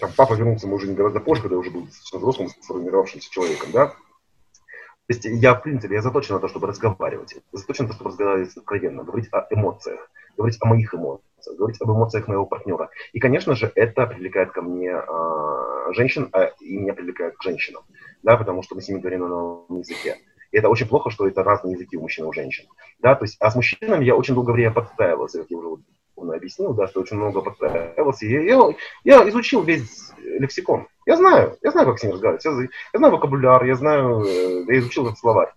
Там, 0.00 0.10
папа 0.16 0.34
вернулся, 0.34 0.66
мы 0.66 0.76
уже 0.76 0.88
не 0.88 0.94
гораздо 0.94 1.20
позже, 1.20 1.42
когда 1.42 1.56
я 1.56 1.60
уже 1.60 1.70
был 1.70 1.82
достаточно 1.82 2.18
взрослым, 2.18 2.48
сформировавшимся 2.48 3.30
человеком, 3.30 3.70
да. 3.72 3.86
То 3.88 5.12
есть 5.12 5.24
я, 5.26 5.54
в 5.54 5.62
принципе, 5.62 5.96
я 5.96 6.02
заточен 6.02 6.34
на 6.34 6.40
то, 6.40 6.48
чтобы 6.48 6.66
разговаривать. 6.66 7.36
Заточен 7.52 7.84
на 7.84 7.88
то, 7.90 7.94
чтобы 7.96 8.10
разговаривать 8.10 8.56
откровенно, 8.56 9.04
говорить 9.04 9.28
о 9.32 9.46
эмоциях, 9.50 10.10
говорить 10.36 10.58
о 10.60 10.66
моих 10.66 10.94
эмоциях, 10.94 11.56
говорить 11.56 11.80
об 11.80 11.90
эмоциях 11.90 12.28
моего 12.28 12.46
партнера. 12.46 12.90
И, 13.12 13.20
конечно 13.20 13.54
же, 13.54 13.70
это 13.74 14.06
привлекает 14.06 14.52
ко 14.52 14.62
мне 14.62 14.90
э, 14.90 15.92
женщин, 15.92 16.28
а, 16.32 16.50
и 16.60 16.76
меня 16.76 16.94
привлекает 16.94 17.36
к 17.36 17.42
женщинам. 17.42 17.82
да, 18.22 18.36
потому 18.36 18.62
что 18.62 18.74
мы 18.74 18.82
с 18.82 18.88
ними 18.88 19.00
говорим 19.00 19.20
на 19.20 19.28
новом 19.28 19.78
языке. 19.78 20.18
И 20.52 20.56
это 20.56 20.68
очень 20.68 20.86
плохо, 20.86 21.10
что 21.10 21.26
это 21.26 21.42
разные 21.42 21.74
языки 21.74 21.96
у 21.96 22.02
мужчин 22.02 22.24
и 22.24 22.28
у 22.28 22.32
женщин. 22.32 22.66
Да, 23.00 23.14
то 23.14 23.24
есть, 23.24 23.36
а 23.40 23.50
с 23.50 23.56
мужчинами 23.56 24.04
я 24.04 24.14
очень 24.14 24.34
долгое 24.34 24.52
время 24.52 24.72
подстраивался, 24.72 25.40
как 25.40 25.50
я 25.50 25.58
уже 25.58 25.82
объяснил, 26.16 26.72
да, 26.74 26.86
что 26.86 27.00
очень 27.00 27.16
много 27.16 27.40
подстраивался. 27.40 28.26
Я, 28.26 28.40
я, 28.42 28.60
я 29.02 29.28
изучил 29.28 29.62
весь 29.62 30.12
лексикон. 30.18 30.86
Я 31.06 31.16
знаю, 31.16 31.58
я 31.62 31.70
знаю, 31.70 31.88
как 31.88 31.98
с 31.98 32.02
ними 32.02 32.12
разговаривать. 32.12 32.44
Я, 32.44 32.52
я 32.52 32.98
знаю 32.98 33.12
вокабуляр, 33.14 33.64
я 33.64 33.74
знаю, 33.74 34.24
э, 34.24 34.64
я 34.68 34.78
изучил 34.78 35.06
этот 35.06 35.18
словарь. 35.18 35.52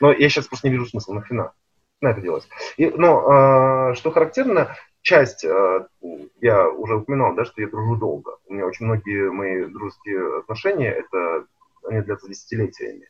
Но 0.00 0.12
я 0.12 0.28
сейчас 0.28 0.46
просто 0.46 0.68
не 0.68 0.72
вижу 0.72 0.86
смысла 0.86 1.14
нахрена 1.14 1.52
на 2.00 2.08
это 2.08 2.20
делать. 2.20 2.48
И, 2.76 2.88
но 2.90 3.90
э, 3.90 3.94
что 3.94 4.10
характерно, 4.10 4.76
часть, 5.02 5.44
э, 5.44 5.86
я 6.40 6.68
уже 6.68 6.96
упоминал, 6.96 7.34
да, 7.34 7.44
что 7.44 7.60
я 7.60 7.68
дружу 7.68 7.96
долго. 7.96 8.36
У 8.46 8.54
меня 8.54 8.66
очень 8.66 8.86
многие 8.86 9.30
мои 9.30 9.64
дружеские 9.64 10.38
отношения, 10.38 10.90
это 10.90 11.46
они 11.84 12.02
длятся 12.02 12.28
десятилетиями. 12.28 13.08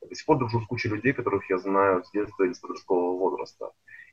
До 0.00 0.14
сих 0.14 0.26
пор 0.26 0.38
дружу 0.38 0.60
с 0.60 0.66
кучей 0.66 0.88
людей, 0.88 1.12
которых 1.12 1.48
я 1.48 1.58
знаю 1.58 2.04
с 2.04 2.10
детства 2.10 2.44
или 2.44 2.52
с 2.52 2.58
подросткового 2.58 3.18
возраста. 3.18 3.70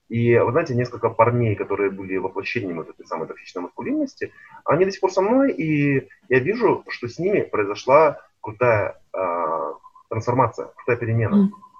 И, 0.09 0.37
вы 0.37 0.51
знаете, 0.51 0.75
несколько 0.75 1.09
парней, 1.09 1.55
которые 1.55 1.89
были 1.89 2.17
воплощением 2.17 2.77
вот 2.77 2.89
этой 2.89 3.05
самой 3.05 3.27
токсичной 3.27 3.63
маскулинности, 3.63 4.33
они 4.65 4.85
до 4.85 4.91
сих 4.91 4.99
пор 4.99 5.11
со 5.11 5.21
мной, 5.21 5.53
и 5.53 6.09
я 6.27 6.39
вижу, 6.39 6.83
что 6.89 7.07
с 7.07 7.17
ними 7.17 7.41
произошла 7.41 8.19
крутая 8.41 9.01
э, 9.13 9.73
трансформация, 10.09 10.67
крутая 10.75 10.97
перемена. 10.97 11.45
Mm 11.45 11.70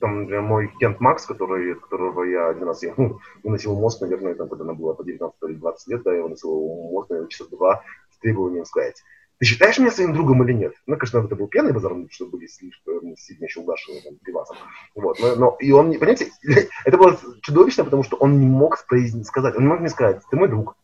там, 0.00 0.20
например, 0.20 0.42
мой 0.42 0.72
Кент 0.78 1.00
Макс, 1.00 1.26
который, 1.26 1.74
которого 1.74 2.24
я 2.24 2.48
один 2.48 2.64
раз 2.64 2.82
я, 2.82 2.94
ну, 2.96 3.18
выносил 3.42 3.74
мозг, 3.78 4.00
наверное, 4.00 4.34
там, 4.34 4.48
когда 4.48 4.64
она 4.64 4.74
была 4.74 4.94
по 4.94 5.04
19 5.04 5.36
или 5.48 5.54
20 5.54 5.88
лет, 5.88 6.02
да, 6.02 6.14
я 6.14 6.22
выносил 6.22 6.50
мозг, 6.90 7.10
наверное, 7.10 7.28
часа 7.28 7.44
два 7.50 7.82
с 8.10 8.18
требованием 8.18 8.64
сказать, 8.64 9.02
ты 9.38 9.44
считаешь 9.44 9.78
меня 9.78 9.90
своим 9.90 10.14
другом 10.14 10.42
или 10.44 10.52
нет? 10.52 10.74
Ну, 10.86 10.96
конечно, 10.96 11.18
это 11.18 11.36
был 11.36 11.46
пьяный 11.46 11.72
базар, 11.72 11.92
чтобы 12.10 12.32
были 12.32 12.46
слишком 12.46 13.16
сильно 13.16 13.44
еще 13.44 13.60
угашены 13.60 14.00
там, 14.02 14.16
пивасом. 14.24 14.56
Вот, 14.94 15.18
но, 15.20 15.36
но, 15.36 15.56
и 15.60 15.72
он, 15.72 15.92
понимаете, 15.92 16.30
это 16.84 16.96
было 16.96 17.18
чудовищно, 17.42 17.84
потому 17.84 18.02
что 18.02 18.16
он 18.16 18.40
не 18.40 18.46
мог 18.46 18.78
сказать, 18.78 19.56
он 19.56 19.62
не 19.62 19.68
мог 19.68 19.80
мне 19.80 19.90
сказать, 19.90 20.22
ты 20.30 20.36
мой 20.36 20.48
друг. 20.48 20.76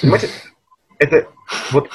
Понимаете, 0.00 0.28
это 0.98 1.28
вот 1.72 1.90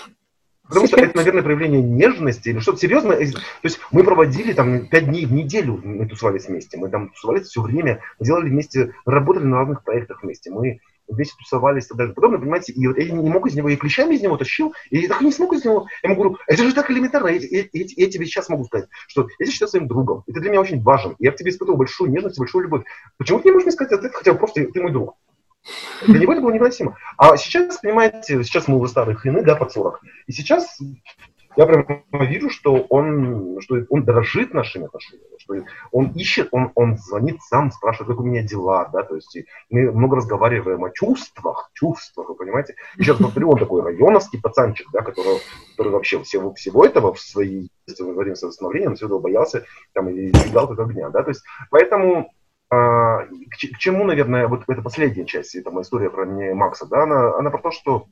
Потому 0.71 0.87
что 0.87 1.01
это, 1.01 1.17
наверное, 1.17 1.43
проявление 1.43 1.81
нежности 1.81 2.47
или 2.47 2.59
что-то 2.59 2.79
серьезное. 2.79 3.17
То 3.17 3.41
есть 3.63 3.79
мы 3.91 4.05
проводили 4.05 4.53
там 4.53 4.87
пять 4.87 5.05
дней 5.05 5.25
в 5.25 5.33
неделю, 5.33 5.81
мы 5.83 6.07
тусовались 6.07 6.47
вместе. 6.47 6.77
Мы 6.77 6.89
там 6.89 7.09
тусовались 7.09 7.47
все 7.47 7.61
время, 7.61 7.99
делали 8.21 8.47
вместе, 8.49 8.93
работали 9.05 9.43
на 9.43 9.57
разных 9.57 9.83
проектах 9.83 10.23
вместе. 10.23 10.49
Мы 10.49 10.79
вместе 11.09 11.35
тусовались 11.37 11.85
и 11.85 11.87
так 11.89 11.97
далее. 11.97 12.13
Подобное, 12.13 12.39
понимаете, 12.39 12.71
и 12.71 12.87
вот 12.87 12.97
я 12.97 13.11
не 13.11 13.29
мог 13.29 13.45
из 13.47 13.53
него, 13.53 13.67
я 13.67 13.75
клещами 13.75 14.15
из 14.15 14.21
него 14.21 14.37
тащил, 14.37 14.73
и 14.89 14.99
я 14.99 15.09
так 15.09 15.21
и 15.21 15.25
не 15.25 15.31
смог 15.33 15.53
из 15.53 15.65
него. 15.65 15.87
Я 16.03 16.09
ему 16.09 16.21
говорю, 16.21 16.37
это 16.47 16.63
же 16.63 16.73
так 16.73 16.89
элементарно, 16.89 17.27
я, 17.27 17.39
я, 17.41 17.65
я, 17.73 17.85
я 17.97 18.09
тебе 18.09 18.25
сейчас 18.25 18.47
могу 18.47 18.63
сказать, 18.63 18.87
что 19.07 19.27
я 19.39 19.45
тебя 19.45 19.51
считаю 19.51 19.69
своим 19.69 19.87
другом, 19.87 20.23
и 20.27 20.31
ты 20.31 20.39
для 20.39 20.49
меня 20.49 20.61
очень 20.61 20.81
важен, 20.81 21.15
я 21.19 21.31
к 21.31 21.35
тебе 21.35 21.51
испытывал 21.51 21.77
большую 21.77 22.11
нежность, 22.11 22.39
большую 22.39 22.63
любовь. 22.63 22.83
Почему 23.17 23.39
ты 23.39 23.49
не 23.49 23.51
можешь 23.51 23.65
мне 23.65 23.73
сказать 23.73 23.93
ответ, 23.93 24.13
хотя 24.13 24.33
бы 24.33 24.39
просто 24.39 24.65
ты 24.65 24.81
мой 24.81 24.91
друг? 24.91 25.17
Это 26.01 26.25
было 26.25 26.51
невыносимо. 26.51 26.97
А 27.17 27.37
сейчас, 27.37 27.77
понимаете, 27.77 28.43
сейчас 28.43 28.67
мы 28.67 28.77
уже 28.77 28.91
старые 28.91 29.15
хрены, 29.15 29.43
да, 29.43 29.55
под 29.55 29.71
40. 29.71 30.01
И 30.27 30.31
сейчас 30.31 30.79
я 31.57 31.65
прям 31.65 32.05
вижу, 32.11 32.49
что 32.49 32.75
он, 32.89 33.59
что 33.61 33.75
он 33.89 34.03
дорожит 34.03 34.53
нашими 34.53 34.85
отношениями, 34.85 35.35
что 35.37 35.55
он 35.91 36.11
ищет, 36.11 36.47
он, 36.51 36.71
он 36.75 36.97
звонит 36.97 37.41
сам, 37.41 37.71
спрашивает, 37.71 38.09
как 38.09 38.19
у 38.19 38.23
меня 38.23 38.41
дела, 38.41 38.89
да, 38.91 39.03
то 39.03 39.15
есть 39.15 39.37
мы 39.69 39.91
много 39.91 40.17
разговариваем 40.17 40.83
о 40.83 40.91
чувствах, 40.91 41.69
чувствах, 41.73 42.29
вы 42.29 42.35
понимаете. 42.35 42.75
И 42.97 43.03
сейчас 43.03 43.17
повторю, 43.17 43.51
он 43.51 43.59
такой 43.59 43.81
районовский 43.83 44.39
пацанчик, 44.39 44.87
да, 44.93 45.01
который, 45.01 45.39
который 45.75 45.91
вообще 45.91 46.23
всего, 46.23 46.53
всего 46.53 46.85
этого 46.85 47.13
в 47.13 47.19
своей, 47.19 47.69
если 47.85 48.03
мы 48.03 48.13
говорим 48.13 48.35
с 48.35 48.43
восстановлением, 48.43 48.95
всего 48.95 49.19
боялся, 49.19 49.65
там, 49.93 50.09
и 50.09 50.31
избегал 50.31 50.67
как 50.69 50.79
огня, 50.79 51.09
да, 51.09 51.23
то 51.23 51.29
есть, 51.29 51.43
поэтому 51.69 52.31
а, 52.71 53.25
к, 53.25 53.57
к 53.57 53.77
чему, 53.77 54.05
наверное, 54.05 54.47
вот 54.47 54.63
эта 54.65 54.81
последняя 54.81 55.25
часть, 55.25 55.55
это 55.55 55.71
моя 55.71 55.83
история 55.83 56.09
про 56.09 56.25
не 56.25 56.53
Макса, 56.53 56.85
да, 56.85 57.03
она, 57.03 57.35
она 57.37 57.49
про 57.49 57.61
то, 57.61 57.71
что 57.71 58.07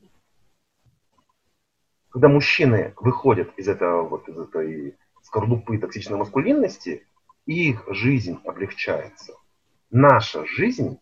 когда 2.10 2.28
мужчины 2.28 2.94
выходят 2.98 3.50
из 3.58 3.70
этого 3.70 4.04
вот 4.04 4.28
из 4.28 4.38
этой 4.38 4.98
скорлупы 5.24 5.78
токсичной 5.78 6.18
маскулинности, 6.18 7.08
их 7.46 7.86
жизнь 7.88 8.40
облегчается. 8.44 9.34
Наша 9.92 10.46
жизнь 10.46 11.00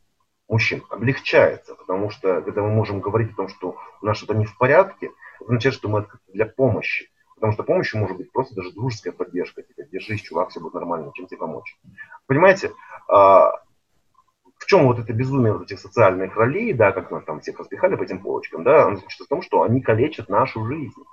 мужчин 0.47 0.83
облегчается, 0.91 1.73
потому 1.73 2.11
что 2.11 2.41
когда 2.41 2.61
мы 2.61 2.69
можем 2.69 3.01
говорить 3.01 3.31
о 3.31 3.37
том, 3.37 3.49
что 3.49 3.77
у 4.01 4.05
нас 4.05 4.17
что-то 4.17 4.35
не 4.35 4.45
в 4.45 4.55
порядке, 4.57 5.07
это 5.39 5.45
означает, 5.45 5.75
что 5.75 5.89
мы 5.89 5.99
открыты 5.99 6.31
для 6.31 6.45
помощи. 6.45 7.09
Потому 7.35 7.53
что 7.53 7.63
помощью 7.63 7.99
может 7.99 8.17
быть 8.17 8.31
просто 8.31 8.55
даже 8.55 8.71
дружеская 8.71 9.13
поддержка. 9.13 9.61
Типа, 9.61 9.83
держись, 9.83 10.21
чувак, 10.21 10.49
все 10.49 10.59
будет 10.59 10.73
нормально, 10.73 11.11
чем 11.13 11.27
тебе 11.27 11.37
помочь. 11.37 11.77
Понимаете, 12.25 12.71
в 13.07 14.65
чем 14.65 14.85
вот 14.87 14.99
это 14.99 15.13
безумие 15.13 15.53
вот 15.53 15.63
этих 15.63 15.79
социальных 15.79 16.35
ролей, 16.35 16.73
да, 16.73 16.91
как 16.91 17.11
нас 17.11 17.23
там 17.23 17.39
всех 17.39 17.59
распихали 17.59 17.95
по 17.95 18.03
этим 18.03 18.21
полочкам, 18.21 18.63
да, 18.63 18.85
оно 18.87 18.95
заключается 18.95 19.25
в 19.25 19.29
том, 19.29 19.41
что 19.41 19.61
они 19.61 19.81
калечат 19.81 20.29
нашу 20.29 20.65
жизнь. 20.65 21.03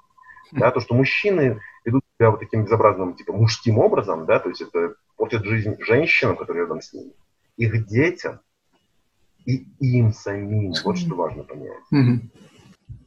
Да, 0.53 0.71
то, 0.71 0.81
что 0.81 0.95
мужчины 0.95 1.61
ведут 1.85 2.05
себя 2.17 2.31
вот 2.31 2.39
таким 2.39 2.65
безобразным, 2.65 3.15
типа, 3.15 3.33
мужским 3.33 3.79
образом, 3.79 4.27
да, 4.27 4.39
то 4.39 4.51
есть 4.51 4.61
это 4.61 4.95
портит 5.17 5.45
жизнь 5.45 5.77
женщинам, 5.81 6.37
которые 6.37 6.65
рядом 6.65 6.81
с 6.81 6.93
ними, 6.93 7.13
их 7.57 7.87
детям 7.87 8.41
и 9.47 9.67
им 9.81 10.13
самим. 10.13 10.73
Вот 10.85 10.99
что 10.99 11.15
важно 11.15 11.43
понять. 11.43 11.83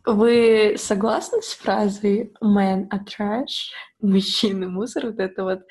Вы 0.05 0.75
согласны 0.77 1.41
с 1.41 1.53
фразой 1.53 2.33
«man 2.41 2.87
a 2.89 3.03
trash», 3.03 3.71
«мужчины 4.01 4.67
мусор», 4.67 5.07
вот 5.07 5.19
это 5.19 5.43
вот 5.43 5.61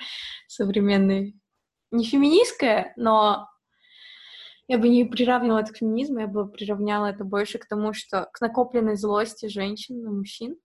современный, 0.46 1.34
не 1.90 2.04
феминистское, 2.04 2.92
но 2.96 3.48
я 4.68 4.78
бы 4.78 4.88
не 4.88 5.04
приравнивала 5.04 5.60
это 5.60 5.72
к 5.72 5.78
феминизму, 5.78 6.20
я 6.20 6.26
бы 6.26 6.48
приравняла 6.48 7.10
это 7.10 7.24
больше 7.24 7.58
к 7.58 7.66
тому, 7.66 7.92
что 7.92 8.28
к 8.32 8.40
накопленной 8.40 8.96
злости 8.96 9.46
женщин 9.46 10.02
на 10.02 10.10
мужчин. 10.10 10.56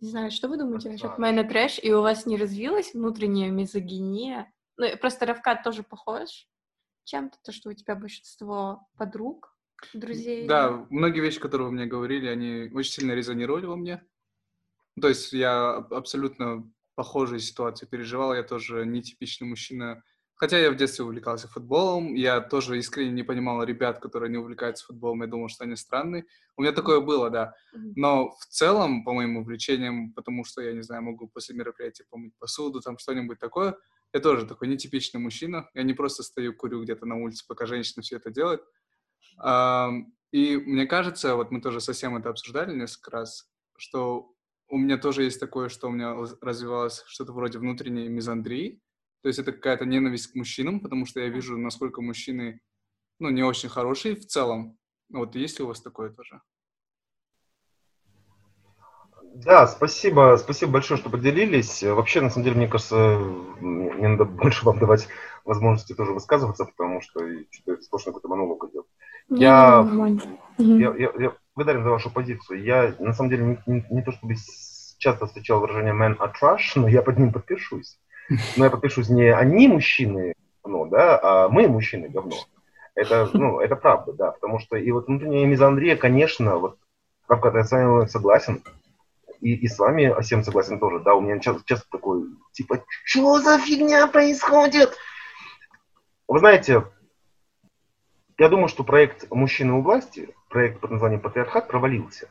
Не 0.00 0.10
знаю, 0.10 0.30
что 0.30 0.48
вы 0.48 0.58
думаете 0.58 0.90
насчет 0.90 1.10
a 1.18 1.42
trash, 1.42 1.80
и 1.80 1.92
у 1.92 2.02
вас 2.02 2.26
не 2.26 2.36
развилась 2.36 2.94
внутренняя 2.94 3.50
мизогиния? 3.50 4.52
Ну, 4.76 4.86
просто 4.98 5.26
Равкат 5.26 5.64
тоже 5.64 5.82
похож 5.82 6.46
чем-то, 7.04 7.38
то, 7.42 7.52
что 7.52 7.70
у 7.70 7.72
тебя 7.72 7.96
большинство 7.96 8.86
подруг, 8.96 9.56
друзей. 9.94 10.46
Да, 10.46 10.86
многие 10.90 11.20
вещи, 11.20 11.40
которые 11.40 11.68
вы 11.68 11.72
мне 11.72 11.86
говорили, 11.86 12.28
они 12.28 12.70
очень 12.74 12.92
сильно 12.92 13.12
резонировали 13.12 13.66
во 13.66 13.76
мне. 13.76 14.04
То 15.00 15.08
есть 15.08 15.32
я 15.32 15.76
абсолютно 15.76 16.70
похожие 16.98 17.38
ситуации 17.38 17.86
переживал. 17.86 18.34
Я 18.34 18.42
тоже 18.42 18.84
нетипичный 18.84 19.46
мужчина. 19.46 20.02
Хотя 20.34 20.58
я 20.58 20.72
в 20.72 20.76
детстве 20.76 21.04
увлекался 21.04 21.46
футболом, 21.46 22.14
я 22.14 22.40
тоже 22.40 22.76
искренне 22.76 23.12
не 23.12 23.22
понимал 23.22 23.62
ребят, 23.62 24.00
которые 24.00 24.30
не 24.30 24.36
увлекаются 24.36 24.84
футболом, 24.84 25.22
я 25.22 25.28
думал, 25.28 25.48
что 25.48 25.62
они 25.62 25.76
странные. 25.76 26.24
У 26.56 26.62
меня 26.62 26.72
такое 26.72 27.00
было, 27.00 27.30
да. 27.30 27.54
Но 27.72 28.30
в 28.30 28.46
целом, 28.46 29.04
по 29.04 29.12
моим 29.12 29.36
увлечениям, 29.36 30.12
потому 30.12 30.44
что, 30.44 30.60
я 30.60 30.72
не 30.72 30.82
знаю, 30.82 31.02
могу 31.04 31.28
после 31.28 31.54
мероприятия 31.54 32.04
помыть 32.10 32.34
посуду, 32.38 32.80
там 32.80 32.98
что-нибудь 32.98 33.38
такое, 33.38 33.76
я 34.12 34.18
тоже 34.20 34.44
такой 34.44 34.66
нетипичный 34.66 35.20
мужчина. 35.20 35.68
Я 35.74 35.84
не 35.84 35.94
просто 35.94 36.24
стою, 36.24 36.52
курю 36.52 36.82
где-то 36.82 37.06
на 37.06 37.14
улице, 37.14 37.44
пока 37.46 37.66
женщина 37.66 38.02
все 38.02 38.16
это 38.16 38.30
делает. 38.30 38.62
И 40.32 40.56
мне 40.56 40.86
кажется, 40.86 41.36
вот 41.36 41.52
мы 41.52 41.60
тоже 41.60 41.80
совсем 41.80 42.16
это 42.16 42.30
обсуждали 42.30 42.74
несколько 42.74 43.10
раз, 43.12 43.48
что 43.76 44.32
у 44.68 44.78
меня 44.78 44.98
тоже 44.98 45.24
есть 45.24 45.40
такое, 45.40 45.68
что 45.68 45.88
у 45.88 45.90
меня 45.90 46.14
развивалось 46.40 47.02
что-то 47.06 47.32
вроде 47.32 47.58
внутренней 47.58 48.08
мизандрии. 48.08 48.80
То 49.22 49.28
есть 49.28 49.38
это 49.38 49.52
какая-то 49.52 49.84
ненависть 49.84 50.32
к 50.32 50.34
мужчинам, 50.34 50.80
потому 50.80 51.06
что 51.06 51.20
я 51.20 51.28
вижу, 51.28 51.58
насколько 51.58 52.02
мужчины, 52.02 52.60
ну, 53.18 53.30
не 53.30 53.42
очень 53.42 53.68
хорошие 53.68 54.14
в 54.14 54.26
целом. 54.26 54.78
Вот 55.10 55.34
есть 55.34 55.58
ли 55.58 55.64
у 55.64 55.68
вас 55.68 55.80
такое 55.80 56.10
тоже? 56.10 56.40
Да, 59.34 59.66
спасибо, 59.66 60.36
спасибо 60.38 60.72
большое, 60.72 60.98
что 60.98 61.10
поделились. 61.10 61.82
Вообще, 61.82 62.20
на 62.20 62.30
самом 62.30 62.44
деле, 62.44 62.56
мне 62.56 62.68
кажется, 62.68 63.18
мне 63.60 64.08
надо 64.08 64.24
больше 64.26 64.64
вам 64.64 64.78
давать 64.78 65.08
возможности 65.44 65.94
тоже 65.94 66.12
высказываться, 66.12 66.64
потому 66.64 67.00
что 67.00 67.20
что-то 67.50 67.80
сплошно 67.82 68.12
какой-то 68.12 68.28
монолог 68.28 68.68
идет. 68.70 68.86
Я, 69.30 69.86
я, 70.58 70.94
я, 70.96 71.12
я 71.18 71.36
благодарен 71.58 71.82
за 71.82 71.90
вашу 71.90 72.10
позицию. 72.10 72.62
Я, 72.62 72.94
на 73.00 73.12
самом 73.12 73.30
деле, 73.30 73.62
не, 73.66 73.84
не, 73.90 74.02
то 74.02 74.12
чтобы 74.12 74.34
часто 74.98 75.26
встречал 75.26 75.60
выражение 75.60 75.92
man 75.92 76.16
a 76.20 76.32
trash, 76.32 76.72
но 76.76 76.88
я 76.88 77.02
под 77.02 77.18
ним 77.18 77.32
подпишусь. 77.32 77.98
Но 78.56 78.64
я 78.64 78.70
подпишусь 78.70 79.08
не 79.08 79.34
они 79.34 79.68
мужчины 79.68 80.34
говно, 80.62 80.86
да, 80.86 81.18
а 81.22 81.48
мы 81.48 81.66
мужчины 81.66 82.08
говно. 82.08 82.36
Это, 82.94 83.28
ну, 83.32 83.60
это 83.60 83.76
правда, 83.76 84.12
да, 84.12 84.32
потому 84.32 84.58
что 84.58 84.76
и 84.76 84.90
вот 84.90 85.06
внутренняя 85.06 85.46
мизандрия, 85.46 85.96
конечно, 85.96 86.58
вот, 86.58 86.78
правда, 87.26 87.58
я 87.58 87.64
с 87.64 87.70
вами 87.70 88.06
согласен, 88.06 88.62
и, 89.40 89.54
и 89.54 89.68
с 89.68 89.78
вами 89.78 90.20
всем 90.20 90.42
согласен 90.42 90.78
тоже, 90.78 91.00
да, 91.00 91.14
у 91.14 91.20
меня 91.20 91.38
часто, 91.38 91.62
часто 91.64 91.86
такой, 91.90 92.24
типа, 92.52 92.84
что 93.04 93.40
за 93.40 93.58
фигня 93.58 94.06
происходит? 94.08 94.96
Вы 96.26 96.38
знаете, 96.40 96.84
я 98.38 98.48
думаю, 98.48 98.68
что 98.68 98.84
проект 98.84 99.30
«Мужчины 99.30 99.72
у 99.72 99.82
власти», 99.82 100.34
проект 100.48 100.80
под 100.80 100.92
названием 100.92 101.20
«Патриархат» 101.20 101.68
провалился. 101.68 102.28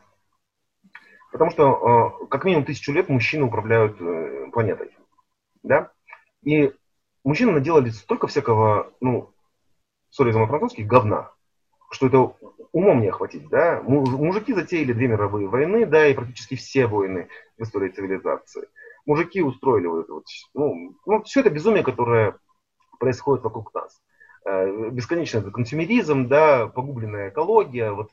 Потому 1.31 1.51
что 1.51 2.27
как 2.29 2.45
минимум 2.45 2.65
тысячу 2.65 2.93
лет 2.93 3.09
мужчины 3.09 3.45
управляют 3.45 3.97
планетой. 4.53 4.95
Да? 5.63 5.91
И 6.43 6.73
мужчины 7.23 7.51
наделали 7.51 7.89
столько 7.89 8.27
всякого, 8.27 8.93
ну, 9.01 9.33
сори 10.09 10.31
за 10.31 10.39
мой 10.39 10.47
французский, 10.47 10.83
говна, 10.83 11.31
что 11.91 12.07
это 12.07 12.33
умом 12.71 13.01
не 13.01 13.09
охватить, 13.09 13.49
да. 13.49 13.81
Мужики 13.83 14.53
затеяли 14.53 14.93
две 14.93 15.07
мировые 15.07 15.47
войны, 15.47 15.85
да, 15.85 16.07
и 16.07 16.13
практически 16.13 16.55
все 16.55 16.87
войны 16.87 17.27
в 17.57 17.63
истории 17.63 17.89
цивилизации. 17.89 18.69
Мужики 19.05 19.41
устроили 19.41 19.87
вот 19.87 20.07
вот, 20.09 20.25
ну, 20.53 20.95
ну 21.05 21.23
все 21.23 21.41
это 21.41 21.49
безумие, 21.49 21.83
которое 21.83 22.37
происходит 22.99 23.43
вокруг 23.43 23.73
нас. 23.73 24.01
Э, 24.49 24.89
бесконечный 24.91 25.51
консюмеризм, 25.51 26.29
да, 26.29 26.67
погубленная 26.67 27.29
экология, 27.29 27.91
вот 27.91 28.11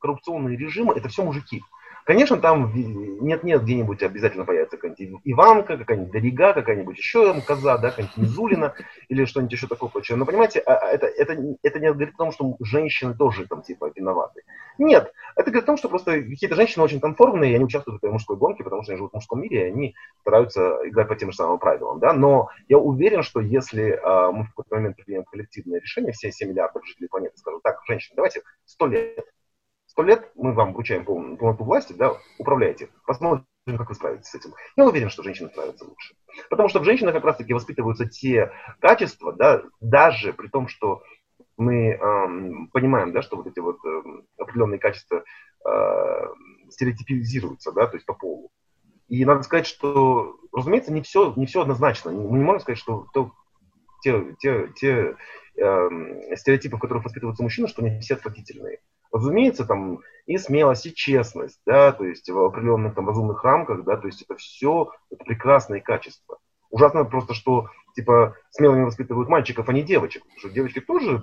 коррупционные 0.00 0.56
режимы, 0.56 0.94
это 0.94 1.08
все 1.08 1.24
мужики. 1.24 1.64
Конечно, 2.06 2.36
там 2.36 2.72
нет-нет, 2.72 3.64
где-нибудь 3.64 4.00
обязательно 4.04 4.44
появится 4.44 4.76
какая-нибудь 4.76 5.22
Иванка, 5.24 5.76
какая-нибудь 5.76 6.12
Дорига, 6.12 6.52
какая-нибудь 6.52 6.96
еще 6.96 7.32
там, 7.32 7.42
коза, 7.42 7.78
да, 7.78 7.90
какая-нибудь 7.90 8.16
Мизулина 8.16 8.74
или 9.08 9.24
что-нибудь 9.24 9.52
еще 9.52 9.66
такое 9.66 9.90
прочее. 9.90 10.16
Но 10.16 10.24
понимаете, 10.24 10.60
а, 10.60 10.74
а, 10.74 10.86
это, 10.92 11.08
это, 11.08 11.36
это 11.64 11.80
не 11.80 11.88
говорит 11.88 12.14
о 12.14 12.18
том, 12.18 12.30
что 12.30 12.56
женщины 12.60 13.12
тоже 13.12 13.48
там 13.48 13.62
типа 13.62 13.90
виноваты. 13.92 14.42
Нет, 14.78 15.12
это 15.34 15.50
говорит 15.50 15.64
о 15.64 15.66
том, 15.66 15.76
что 15.78 15.88
просто 15.88 16.22
какие-то 16.22 16.54
женщины 16.54 16.84
очень 16.84 17.00
конформные, 17.00 17.50
и 17.50 17.54
они 17.56 17.64
участвуют 17.64 18.00
в 18.00 18.04
этой 18.04 18.12
мужской 18.12 18.36
гонке, 18.36 18.62
потому 18.62 18.84
что 18.84 18.92
они 18.92 18.98
живут 18.98 19.10
в 19.10 19.14
мужском 19.14 19.42
мире, 19.42 19.62
и 19.62 19.70
они 19.72 19.94
стараются 20.20 20.78
играть 20.84 21.08
по 21.08 21.16
тем 21.16 21.32
же 21.32 21.36
самым 21.36 21.58
правилам. 21.58 21.98
Да? 21.98 22.12
Но 22.12 22.50
я 22.68 22.78
уверен, 22.78 23.24
что 23.24 23.40
если 23.40 23.98
а, 24.04 24.30
мы 24.30 24.44
в 24.44 24.50
какой-то 24.50 24.76
момент 24.76 24.96
примем 24.96 25.24
коллективное 25.24 25.80
решение, 25.80 26.12
все 26.12 26.30
7 26.30 26.50
миллиардов 26.50 26.86
жителей 26.86 27.08
планеты 27.08 27.36
скажут, 27.36 27.64
так, 27.64 27.80
женщины, 27.88 28.14
давайте 28.14 28.42
100 28.64 28.86
лет 28.86 29.26
сто 29.96 30.02
лет 30.02 30.30
мы 30.34 30.52
вам 30.52 30.74
вручаем 30.74 31.06
полную, 31.06 31.38
полноту 31.38 31.64
власти, 31.64 31.94
да, 31.94 32.18
управляйте. 32.38 32.90
Посмотрим, 33.06 33.46
как 33.66 33.88
вы 33.88 33.94
справитесь 33.94 34.28
с 34.28 34.34
этим. 34.34 34.52
Я 34.76 34.84
уверен, 34.84 35.08
что 35.08 35.22
женщины 35.22 35.48
справятся 35.48 35.86
лучше. 35.86 36.14
Потому 36.50 36.68
что 36.68 36.80
в 36.80 36.84
женщинах 36.84 37.14
как 37.14 37.24
раз-таки 37.24 37.54
воспитываются 37.54 38.04
те 38.04 38.52
качества, 38.78 39.32
да, 39.32 39.62
даже 39.80 40.34
при 40.34 40.48
том, 40.48 40.68
что 40.68 41.02
мы 41.56 41.92
эм, 41.92 42.68
понимаем, 42.74 43.12
да, 43.12 43.22
что 43.22 43.38
вот 43.38 43.46
эти 43.46 43.58
вот 43.58 43.78
э, 43.86 44.02
определенные 44.36 44.78
качества 44.78 45.24
э, 45.66 46.26
стереотипизируются, 46.68 47.72
да, 47.72 47.86
то 47.86 47.96
есть 47.96 48.04
по 48.04 48.12
полу. 48.12 48.50
И 49.08 49.24
надо 49.24 49.44
сказать, 49.44 49.66
что, 49.66 50.36
разумеется, 50.52 50.92
не 50.92 51.00
все, 51.00 51.32
не 51.36 51.46
все 51.46 51.62
однозначно. 51.62 52.10
Мы 52.10 52.36
не 52.36 52.44
можем 52.44 52.60
сказать, 52.60 52.78
что 52.78 53.06
то, 53.14 53.32
те, 54.02 54.36
те, 54.40 54.68
те 54.76 55.16
э, 55.56 56.36
стереотипы, 56.36 56.76
в 56.76 56.80
которых 56.80 57.04
воспитываются 57.04 57.42
мужчины, 57.42 57.66
что 57.66 57.82
они 57.82 57.98
все 58.00 58.16
отвратительные. 58.16 58.80
Разумеется, 59.16 59.64
там 59.64 60.00
и 60.26 60.38
смелость, 60.38 60.86
и 60.86 60.94
честность, 60.94 61.60
да, 61.64 61.92
то 61.92 62.04
есть 62.04 62.28
в 62.28 62.38
определенных 62.38 62.94
там 62.94 63.08
разумных 63.08 63.42
рамках, 63.44 63.84
да, 63.84 63.96
то 63.96 64.06
есть 64.06 64.22
это 64.22 64.36
все 64.36 64.90
это 65.10 65.24
прекрасные 65.24 65.80
качества. 65.80 66.38
Ужасно 66.70 67.04
просто, 67.04 67.32
что 67.32 67.68
типа 67.94 68.36
смелыми 68.50 68.84
воспитывают 68.84 69.28
мальчиков, 69.28 69.68
а 69.68 69.72
не 69.72 69.82
девочек, 69.82 70.22
потому 70.22 70.38
что 70.40 70.50
девочки 70.50 70.80
тоже 70.80 71.22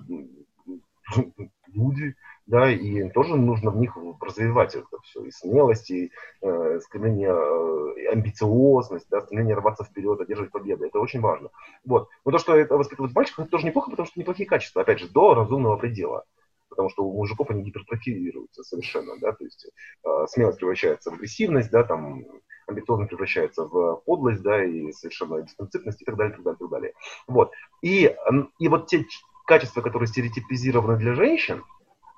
люди, 1.68 2.16
да, 2.46 2.72
и 2.72 3.10
тоже 3.10 3.36
нужно 3.36 3.72
в 3.72 3.78
них 3.78 3.98
развивать 4.22 4.76
это 4.76 5.00
все, 5.04 5.24
и 5.24 5.32
смелость, 5.32 5.92
и 5.92 6.12
э, 6.42 6.80
стремление, 6.80 7.30
э, 7.30 8.12
амбициозность, 8.12 9.08
да, 9.10 9.22
стремление 9.22 9.56
рваться 9.56 9.84
вперед, 9.84 10.20
одерживать 10.20 10.52
победы, 10.52 10.88
это 10.88 11.00
очень 11.00 11.22
важно. 11.22 11.50
Вот. 11.86 12.10
Но 12.26 12.32
то, 12.32 12.38
что 12.38 12.56
это 12.56 12.78
воспитывают 12.78 13.16
мальчиков, 13.16 13.46
это 13.46 13.52
тоже 13.52 13.66
неплохо, 13.66 13.92
потому 13.92 14.08
что 14.08 14.20
неплохие 14.20 14.48
качества, 14.48 14.82
опять 14.82 15.00
же, 15.00 15.10
до 15.10 15.34
разумного 15.34 15.78
предела 15.78 16.26
потому 16.74 16.90
что 16.90 17.04
у 17.04 17.16
мужиков 17.16 17.52
они 17.52 17.64
гипертрофируются 17.64 18.64
совершенно, 18.64 19.20
да, 19.20 19.32
то 19.32 19.44
есть 19.44 19.68
э, 20.04 20.26
смелость 20.28 20.58
превращается 20.58 21.12
в 21.12 21.14
агрессивность, 21.14 21.70
да, 21.70 21.84
там 21.84 22.26
амбициозность 22.66 23.10
превращается 23.10 23.66
в 23.66 24.02
подлость, 24.06 24.42
да, 24.42 24.64
и 24.64 24.92
совершенно 24.92 25.44
дистанципность 25.44 26.02
и 26.02 26.06
так 26.06 26.16
далее, 26.16 26.34
так 26.34 26.44
далее, 26.44 26.58
так 26.58 26.70
далее. 26.70 26.94
Вот. 27.28 27.52
И, 27.84 28.16
и 28.58 28.68
вот 28.68 28.88
те 28.88 29.06
качества, 29.46 29.82
которые 29.82 30.08
стереотипизированы 30.08 30.98
для 30.98 31.14
женщин, 31.14 31.64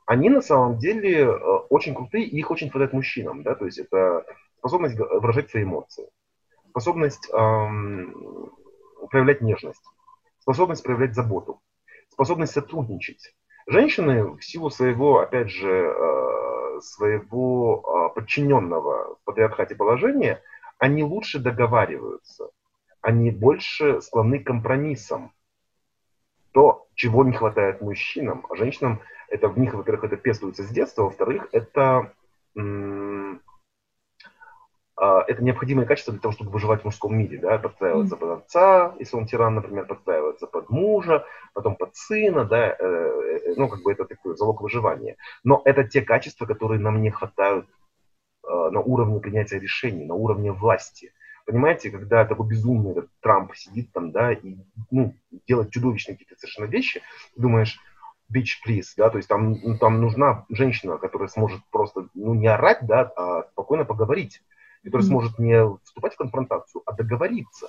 они 0.05 0.29
на 0.29 0.41
самом 0.41 0.77
деле 0.77 1.25
э, 1.25 1.35
очень 1.69 1.93
крутые, 1.93 2.25
и 2.25 2.37
их 2.37 2.49
очень 2.49 2.69
хватает 2.69 2.93
мужчинам, 2.93 3.43
да, 3.43 3.55
то 3.55 3.65
есть 3.65 3.79
это 3.79 4.25
способность 4.59 4.97
выражать 4.97 5.49
свои 5.49 5.63
эмоции, 5.63 6.07
способность 6.69 7.29
эм, 7.33 8.51
проявлять 9.11 9.41
нежность, 9.41 9.83
способность 10.39 10.83
проявлять 10.83 11.15
заботу, 11.15 11.59
способность 12.09 12.53
сотрудничать, 12.53 13.35
Женщины 13.67 14.35
в 14.35 14.41
силу 14.41 14.69
своего, 14.69 15.19
опять 15.19 15.49
же, 15.49 15.69
э, 15.69 16.79
своего 16.81 18.11
э, 18.11 18.15
подчиненного 18.15 19.15
в 19.15 19.23
патриархате 19.25 19.75
положения, 19.75 20.41
они 20.77 21.03
лучше 21.03 21.39
договариваются, 21.39 22.49
они 23.01 23.31
больше 23.31 24.01
склонны 24.01 24.39
к 24.39 24.45
компромиссам. 24.45 25.31
То, 26.51 26.87
чего 26.93 27.23
не 27.23 27.33
хватает 27.33 27.81
мужчинам, 27.81 28.45
а 28.49 28.55
женщинам, 28.55 29.01
это 29.29 29.47
в 29.47 29.57
них, 29.57 29.73
во-первых, 29.73 30.05
это 30.05 30.17
пестуется 30.17 30.63
с 30.63 30.69
детства, 30.69 31.03
во-вторых, 31.03 31.47
это 31.51 32.13
а, 32.57 33.37
это 35.27 35.43
необходимое 35.43 35.85
качество 35.85 36.13
для 36.13 36.21
того, 36.21 36.33
чтобы 36.33 36.51
выживать 36.51 36.81
в 36.81 36.85
мужском 36.85 37.17
мире, 37.17 37.39
да, 37.39 37.57
подстраиваться 37.57 38.15
mm. 38.15 38.19
под 38.19 38.29
отца, 38.39 38.95
если 38.99 39.17
он 39.17 39.25
тиран, 39.25 39.55
например, 39.55 39.85
подстраиваться 39.85 40.47
под 40.47 40.69
мужа, 40.69 41.25
потом 41.53 41.75
под 41.75 41.95
сына, 41.95 42.45
да, 42.45 42.69
э, 42.69 42.75
э, 42.79 43.53
ну, 43.57 43.67
как 43.67 43.81
бы 43.83 43.91
это 43.91 44.05
такой 44.05 44.37
залог 44.37 44.61
выживания. 44.61 45.17
Но 45.43 45.61
это 45.65 45.83
те 45.83 46.01
качества, 46.01 46.45
которые 46.45 46.79
нам 46.79 47.01
не 47.01 47.09
хватают 47.09 47.67
э, 48.47 48.69
на 48.71 48.79
уровне 48.79 49.19
принятия 49.19 49.59
решений, 49.59 50.05
на 50.05 50.15
уровне 50.15 50.51
власти. 50.51 51.11
Понимаете, 51.45 51.91
когда 51.91 52.25
такой 52.25 52.47
безумный 52.47 52.91
этот 52.91 53.09
Трамп 53.21 53.55
сидит 53.55 53.91
там, 53.91 54.11
да, 54.11 54.33
и, 54.33 54.57
ну, 54.91 55.13
делает 55.47 55.71
чудовищные 55.71 56.15
какие-то 56.15 56.39
совершенно 56.39 56.65
вещи, 56.65 57.01
думаешь, 57.35 57.79
bitch 58.33 58.65
please, 58.65 58.87
да, 58.97 59.09
то 59.09 59.17
есть 59.17 59.29
там, 59.29 59.77
там 59.77 60.01
нужна 60.01 60.45
женщина, 60.49 60.97
которая 60.97 61.27
сможет 61.27 61.61
просто, 61.69 62.07
ну, 62.15 62.33
не 62.33 62.47
орать, 62.47 62.79
да, 62.81 63.11
а 63.15 63.43
спокойно 63.51 63.85
поговорить 63.85 64.41
который 64.85 65.01
сможет 65.01 65.37
не 65.39 65.61
вступать 65.83 66.13
в 66.13 66.17
конфронтацию, 66.17 66.81
а 66.85 66.93
договориться. 66.93 67.67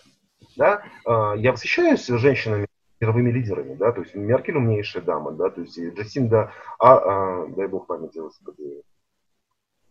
Да? 0.57 0.83
А, 1.05 1.35
я 1.35 1.53
восхищаюсь 1.53 2.07
женщинами, 2.07 2.67
мировыми 3.01 3.31
лидерами, 3.31 3.75
да, 3.75 3.93
то 3.93 4.01
есть 4.01 4.15
Меркель 4.15 4.57
умнейшая 4.57 5.03
дама, 5.03 5.33
да, 5.33 5.51
то 5.51 5.61
есть 5.61 5.79
Джасинда, 5.79 6.53
а, 6.79 6.97
а, 6.97 7.47
дай 7.49 7.67
бог 7.67 7.87
памяти, 7.87 8.19
господи, 8.19 8.83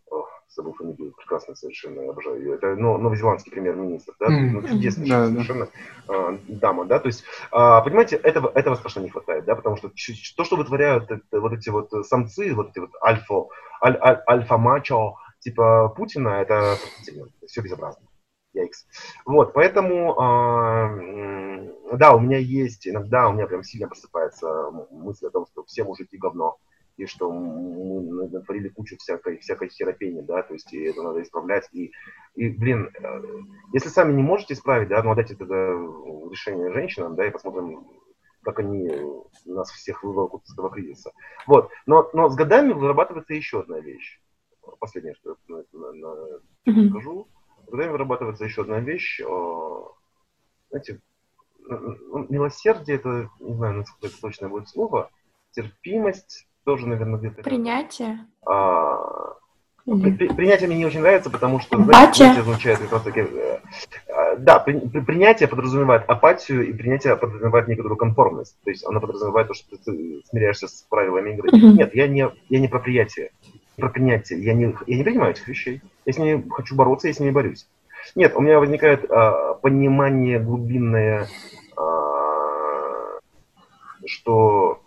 Ох, 0.08 0.28
забыл 0.48 0.72
фамилию, 0.74 1.12
прекрасно 1.16 1.56
совершенно, 1.56 2.00
я 2.00 2.10
обожаю 2.10 2.38
ее. 2.38 2.54
Это 2.54 2.76
ну, 2.76 2.96
новозеландский 2.96 3.50
премьер-министр, 3.50 4.14
да, 4.20 4.26
mm. 4.26 4.50
ну, 4.52 4.62
чудесная 4.62 5.06
да, 5.06 5.26
совершенно 5.26 5.66
да. 5.66 6.14
А, 6.14 6.38
дама, 6.46 6.84
да, 6.84 7.00
то 7.00 7.08
есть, 7.08 7.24
а, 7.50 7.80
понимаете, 7.80 8.16
этого, 8.16 8.52
этого 8.54 8.76
страшно 8.76 9.00
не 9.00 9.08
хватает, 9.08 9.44
да, 9.44 9.56
потому 9.56 9.76
что 9.76 9.90
то, 10.36 10.44
что 10.44 10.56
вытворяют 10.56 11.10
это, 11.10 11.40
вот 11.40 11.52
эти 11.52 11.70
вот 11.70 11.90
самцы, 12.06 12.54
вот 12.54 12.70
эти 12.70 12.78
вот 12.78 12.90
альфа, 13.02 13.46
аль, 13.82 13.98
аль, 14.00 14.22
альфа-мачо, 14.28 15.16
типа 15.46 15.94
Путина, 15.96 16.40
это 16.40 16.76
все 17.46 17.62
безобразно. 17.62 18.04
Яйкс. 18.52 18.86
Вот, 19.24 19.52
поэтому, 19.52 20.12
э, 20.12 21.96
да, 21.96 22.16
у 22.16 22.20
меня 22.20 22.38
есть, 22.38 22.88
иногда 22.88 23.28
у 23.28 23.32
меня 23.32 23.46
прям 23.46 23.62
сильно 23.62 23.86
просыпается 23.86 24.70
мысль 24.90 25.26
о 25.26 25.30
том, 25.30 25.46
что 25.46 25.62
все 25.64 25.84
мужики 25.84 26.16
говно, 26.16 26.56
и 26.96 27.06
что 27.06 27.30
мы 27.30 28.28
натворили 28.28 28.70
кучу 28.70 28.96
всякой, 28.96 29.38
всякой 29.38 29.68
херопени, 29.68 30.22
да, 30.22 30.42
то 30.42 30.54
есть 30.54 30.72
и 30.72 30.82
это 30.82 31.02
надо 31.02 31.22
исправлять. 31.22 31.68
И, 31.72 31.92
и 32.34 32.48
блин, 32.48 32.90
э, 32.98 33.22
если 33.72 33.88
сами 33.88 34.14
не 34.14 34.22
можете 34.22 34.54
исправить, 34.54 34.88
да, 34.88 35.00
ну 35.04 35.12
отдайте 35.12 35.36
тогда 35.36 35.54
решение 36.28 36.72
женщинам, 36.72 37.14
да, 37.14 37.24
и 37.24 37.30
посмотрим, 37.30 37.86
как 38.42 38.58
они 38.58 38.90
нас 39.44 39.70
всех 39.70 40.02
выволокут 40.02 40.42
из 40.44 40.54
этого 40.54 40.70
кризиса. 40.70 41.12
Вот, 41.46 41.70
но, 41.84 42.10
но 42.14 42.30
с 42.30 42.34
годами 42.34 42.72
вырабатывается 42.72 43.34
еще 43.34 43.60
одна 43.60 43.78
вещь 43.78 44.18
последнее, 44.78 45.14
что 45.14 45.36
я 45.48 45.62
на, 45.72 45.92
на, 45.92 46.14
на 46.66 46.90
скажу. 46.90 47.28
Когда 47.70 47.90
вырабатывается 47.90 48.44
еще 48.44 48.62
одна 48.62 48.80
вещь, 48.80 49.20
знаете, 50.70 51.00
ну, 51.68 52.26
милосердие, 52.28 52.96
это, 52.96 53.28
не 53.40 53.54
знаю, 53.54 53.78
насколько 53.78 54.06
это 54.06 54.20
точное 54.20 54.48
будет 54.48 54.68
слово, 54.68 55.10
терпимость 55.52 56.46
тоже, 56.64 56.86
наверное, 56.86 57.18
где-то... 57.18 57.42
Принятие? 57.42 58.26
А, 58.44 59.34
при, 59.84 60.28
принятие 60.28 60.68
мне 60.68 60.78
не 60.78 60.86
очень 60.86 61.00
нравится, 61.00 61.30
потому 61.30 61.60
что, 61.60 61.82
знаете, 61.82 62.18
принятие 62.18 62.42
означает 62.42 62.78
как 62.80 62.92
раз 62.92 63.02
таки... 63.02 63.20
Э, 63.20 63.58
э, 64.08 64.36
да, 64.38 64.58
при, 64.58 64.80
при, 64.80 65.00
принятие 65.00 65.48
подразумевает 65.48 66.04
апатию, 66.08 66.68
и 66.68 66.72
принятие 66.72 67.16
подразумевает 67.16 67.68
некоторую 67.68 67.96
конформность. 67.96 68.56
То 68.64 68.70
есть 68.70 68.84
оно 68.84 69.00
подразумевает 69.00 69.48
то, 69.48 69.54
что 69.54 69.76
ты 69.76 70.22
смиряешься 70.28 70.66
с 70.66 70.82
правилами 70.90 71.34
игры. 71.34 71.50
Mm-hmm. 71.50 71.72
Нет, 71.72 71.94
я 71.94 72.08
не, 72.08 72.28
я 72.48 72.60
не 72.60 72.68
про 72.68 72.80
приятие 72.80 73.30
про 73.76 73.88
принятие. 73.88 74.42
Я 74.42 74.54
не, 74.54 74.74
я 74.86 74.96
не 74.96 75.04
принимаю 75.04 75.32
этих 75.32 75.48
вещей. 75.48 75.80
Я 76.04 76.12
с 76.12 76.18
ними 76.18 76.44
хочу 76.50 76.74
бороться, 76.74 77.08
я 77.08 77.14
с 77.14 77.20
ними 77.20 77.30
борюсь. 77.30 77.66
Нет, 78.14 78.34
у 78.36 78.40
меня 78.40 78.58
возникает 78.58 79.10
а, 79.10 79.54
понимание 79.54 80.38
глубинное, 80.38 81.28
а, 81.76 83.18
что 84.06 84.80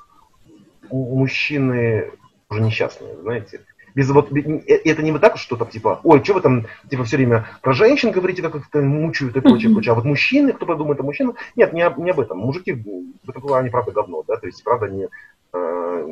мужчины 0.90 2.12
уже 2.50 2.62
несчастные, 2.62 3.16
знаете. 3.18 3.62
Без 3.96 4.10
вот, 4.12 4.32
это 4.32 5.02
не 5.02 5.12
вот 5.12 5.22
так, 5.22 5.38
что 5.38 5.56
там, 5.56 5.68
типа, 5.68 6.00
ой, 6.04 6.24
что 6.24 6.36
вы 6.36 6.42
там, 6.42 6.68
типа, 6.90 7.04
все 7.04 7.18
время 7.18 7.48
про 7.62 7.74
женщин 7.74 8.12
говорите, 8.12 8.42
как 8.42 8.56
их 8.56 8.68
мучают 8.74 9.36
и 9.36 9.42
прочее, 9.42 9.74
прочее. 9.74 9.92
А 9.92 9.96
вот 9.96 10.06
мужчины, 10.06 10.54
кто 10.54 10.66
подумает 10.66 11.00
о 11.00 11.04
мужчинах, 11.04 11.36
нет, 11.56 11.74
не, 11.74 11.84
не 11.98 12.12
об 12.12 12.20
этом. 12.20 12.38
Мужики, 12.38 12.72
в 12.72 13.30
этом 13.30 13.42
плане, 13.42 13.72
правда, 13.72 13.92
говно, 13.92 14.24
да, 14.28 14.38
то 14.38 14.46
есть, 14.46 14.64
правда, 14.64 14.86
они 14.86 15.08
э, 15.54 16.06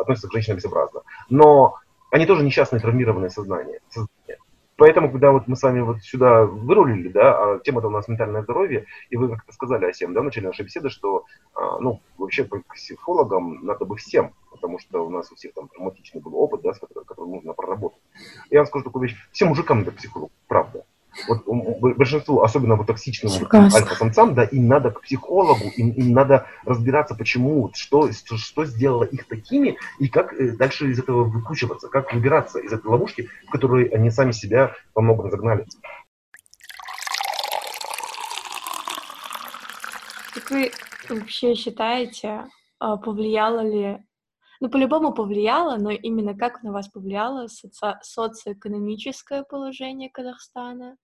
относятся 0.00 0.28
к 0.28 0.32
женщинам 0.32 0.58
безобразно. 0.58 1.02
Но 1.28 1.78
они 2.12 2.26
тоже 2.26 2.44
несчастные, 2.44 2.80
травмированные 2.80 3.30
сознания. 3.30 3.80
сознание. 3.88 4.38
Поэтому, 4.76 5.10
когда 5.10 5.32
вот 5.32 5.48
мы 5.48 5.56
с 5.56 5.62
вами 5.62 5.80
вот 5.80 6.02
сюда 6.02 6.44
вырулили, 6.44 7.08
да, 7.08 7.54
а 7.54 7.58
тема-то 7.60 7.86
у 7.86 7.90
нас 7.90 8.06
ментальное 8.06 8.42
здоровье, 8.42 8.84
и 9.08 9.16
вы 9.16 9.30
как-то 9.30 9.52
сказали, 9.52 9.86
Асем, 9.86 10.12
да, 10.12 10.20
в 10.20 10.24
начале 10.24 10.48
нашей 10.48 10.64
беседы, 10.64 10.90
что, 10.90 11.24
а, 11.54 11.78
ну, 11.78 12.00
вообще 12.18 12.44
к 12.44 12.74
психологам 12.74 13.64
надо 13.64 13.86
бы 13.86 13.96
всем, 13.96 14.34
потому 14.50 14.78
что 14.78 15.06
у 15.06 15.10
нас 15.10 15.32
у 15.32 15.36
всех 15.36 15.54
там 15.54 15.68
травматичный 15.68 16.20
был 16.20 16.36
опыт, 16.36 16.60
да, 16.62 16.74
с 16.74 16.78
которым, 16.78 17.04
который 17.06 17.30
нужно 17.30 17.54
проработать. 17.54 18.00
Я 18.50 18.58
вам 18.58 18.66
скажу 18.66 18.84
такую 18.84 19.04
вещь, 19.04 19.16
всем 19.30 19.48
мужикам 19.48 19.78
надо 19.78 19.92
психолог, 19.92 20.30
правда. 20.48 20.84
Вот 21.28 21.46
большинству, 21.96 22.42
особенно 22.42 22.76
вот 22.76 22.86
токсичным 22.86 23.32
альфа-самцам, 23.52 24.34
да, 24.34 24.44
им 24.44 24.66
надо 24.66 24.90
к 24.90 25.02
психологу, 25.02 25.70
им, 25.76 25.90
им 25.90 26.12
надо 26.12 26.46
разбираться, 26.64 27.14
почему, 27.14 27.70
что, 27.74 28.10
что, 28.12 28.36
что 28.36 28.64
сделало 28.64 29.04
их 29.04 29.26
такими, 29.26 29.76
и 29.98 30.08
как 30.08 30.32
э, 30.32 30.56
дальше 30.56 30.90
из 30.90 30.98
этого 30.98 31.24
выкручиваться, 31.24 31.88
как 31.88 32.12
выбираться 32.12 32.58
из 32.58 32.72
этой 32.72 32.86
ловушки, 32.86 33.28
в 33.46 33.50
которой 33.50 33.86
они 33.86 34.10
сами 34.10 34.32
себя 34.32 34.74
многом 34.94 35.30
загнали. 35.30 35.66
Как 40.34 40.50
вы 40.50 40.72
вообще 41.08 41.54
считаете, 41.54 42.46
а, 42.78 42.96
повлияло 42.96 43.60
ли 43.60 44.02
ну, 44.62 44.70
по-любому 44.70 45.12
повлияло, 45.12 45.76
но 45.76 45.90
именно 45.90 46.36
как 46.36 46.62
на 46.62 46.70
вас 46.70 46.88
повлияло 46.88 47.46
соци- 47.46 47.98
социоэкономическое 48.00 49.42
положение 49.42 50.08
Казахстана? 50.08 50.96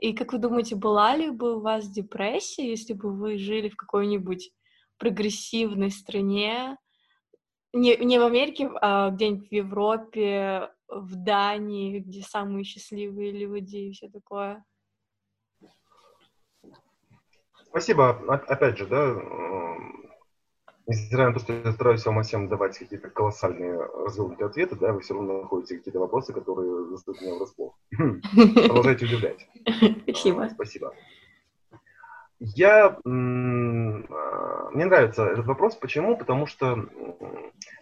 И 0.00 0.14
как 0.14 0.32
вы 0.32 0.38
думаете, 0.38 0.76
была 0.76 1.14
ли 1.14 1.30
бы 1.30 1.56
у 1.56 1.60
вас 1.60 1.86
депрессия, 1.86 2.66
если 2.70 2.94
бы 2.94 3.12
вы 3.12 3.36
жили 3.36 3.68
в 3.68 3.76
какой-нибудь 3.76 4.50
прогрессивной 4.96 5.90
стране, 5.90 6.78
не, 7.74 7.96
не 7.96 8.18
в 8.18 8.22
Америке, 8.22 8.70
а 8.80 9.10
где-нибудь 9.10 9.48
в 9.50 9.52
Европе, 9.52 10.70
в 10.88 11.16
Дании, 11.16 11.98
где 12.00 12.22
самые 12.22 12.64
счастливые 12.64 13.30
люди 13.30 13.76
и 13.76 13.92
все 13.92 14.08
такое? 14.08 14.64
Спасибо. 17.66 18.10
Опять 18.48 18.78
же, 18.78 18.86
да, 18.86 19.16
несмотря 20.90 21.28
на 21.28 21.34
то, 21.34 21.38
что 21.38 21.52
я 21.52 21.72
стараюсь 21.72 22.04
вам 22.04 22.22
всем 22.22 22.48
давать 22.48 22.76
какие-то 22.76 23.10
колоссальные 23.10 23.80
развернутые 24.04 24.46
ответы, 24.46 24.74
да, 24.74 24.92
вы 24.92 25.00
все 25.00 25.14
равно 25.14 25.42
находите 25.42 25.76
какие-то 25.76 26.00
вопросы, 26.00 26.32
которые 26.32 26.86
застают 26.86 27.22
меня 27.22 27.36
врасплох. 27.36 27.78
Продолжайте 28.54 29.06
удивлять. 29.06 29.48
Спасибо. 30.02 30.48
Спасибо. 30.52 30.92
Я, 32.40 32.86
а, 32.86 32.98
мне 33.04 34.84
нравится 34.86 35.26
этот 35.26 35.46
вопрос. 35.46 35.76
Почему? 35.76 36.16
Потому 36.16 36.46
что 36.46 36.88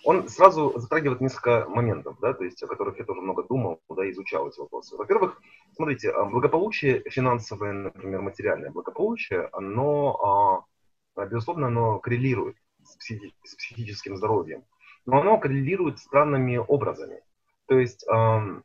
он 0.05 0.29
сразу 0.29 0.75
затрагивает 0.77 1.21
несколько 1.21 1.67
моментов, 1.69 2.17
да, 2.21 2.35
то 2.35 2.45
есть 2.45 2.63
о 2.63 2.67
которых 2.67 2.99
я 2.99 3.05
тоже 3.05 3.21
много 3.21 3.45
думал, 3.45 3.81
да, 3.89 4.11
изучал 4.11 4.49
эти 4.49 4.59
вопросы. 4.59 4.97
Во-первых, 4.97 5.41
смотрите, 5.75 6.11
а, 6.11 6.25
благополучие 6.25 7.03
финансовое, 7.09 7.73
например, 7.73 8.21
материальное 8.21 8.71
благополучие, 8.71 9.49
оно, 9.53 10.67
а, 11.17 11.25
безусловно, 11.27 11.69
оно 11.69 12.01
коррелирует 12.01 12.57
психи- 12.99 13.35
с 13.45 13.55
психическим 13.55 14.17
здоровьем, 14.17 14.65
но 15.07 15.21
оно 15.21 15.39
коррелирует 15.39 15.99
странными 15.99 16.57
образами. 16.57 17.23
То 17.67 17.79
есть, 17.79 18.07
эм, 18.09 18.65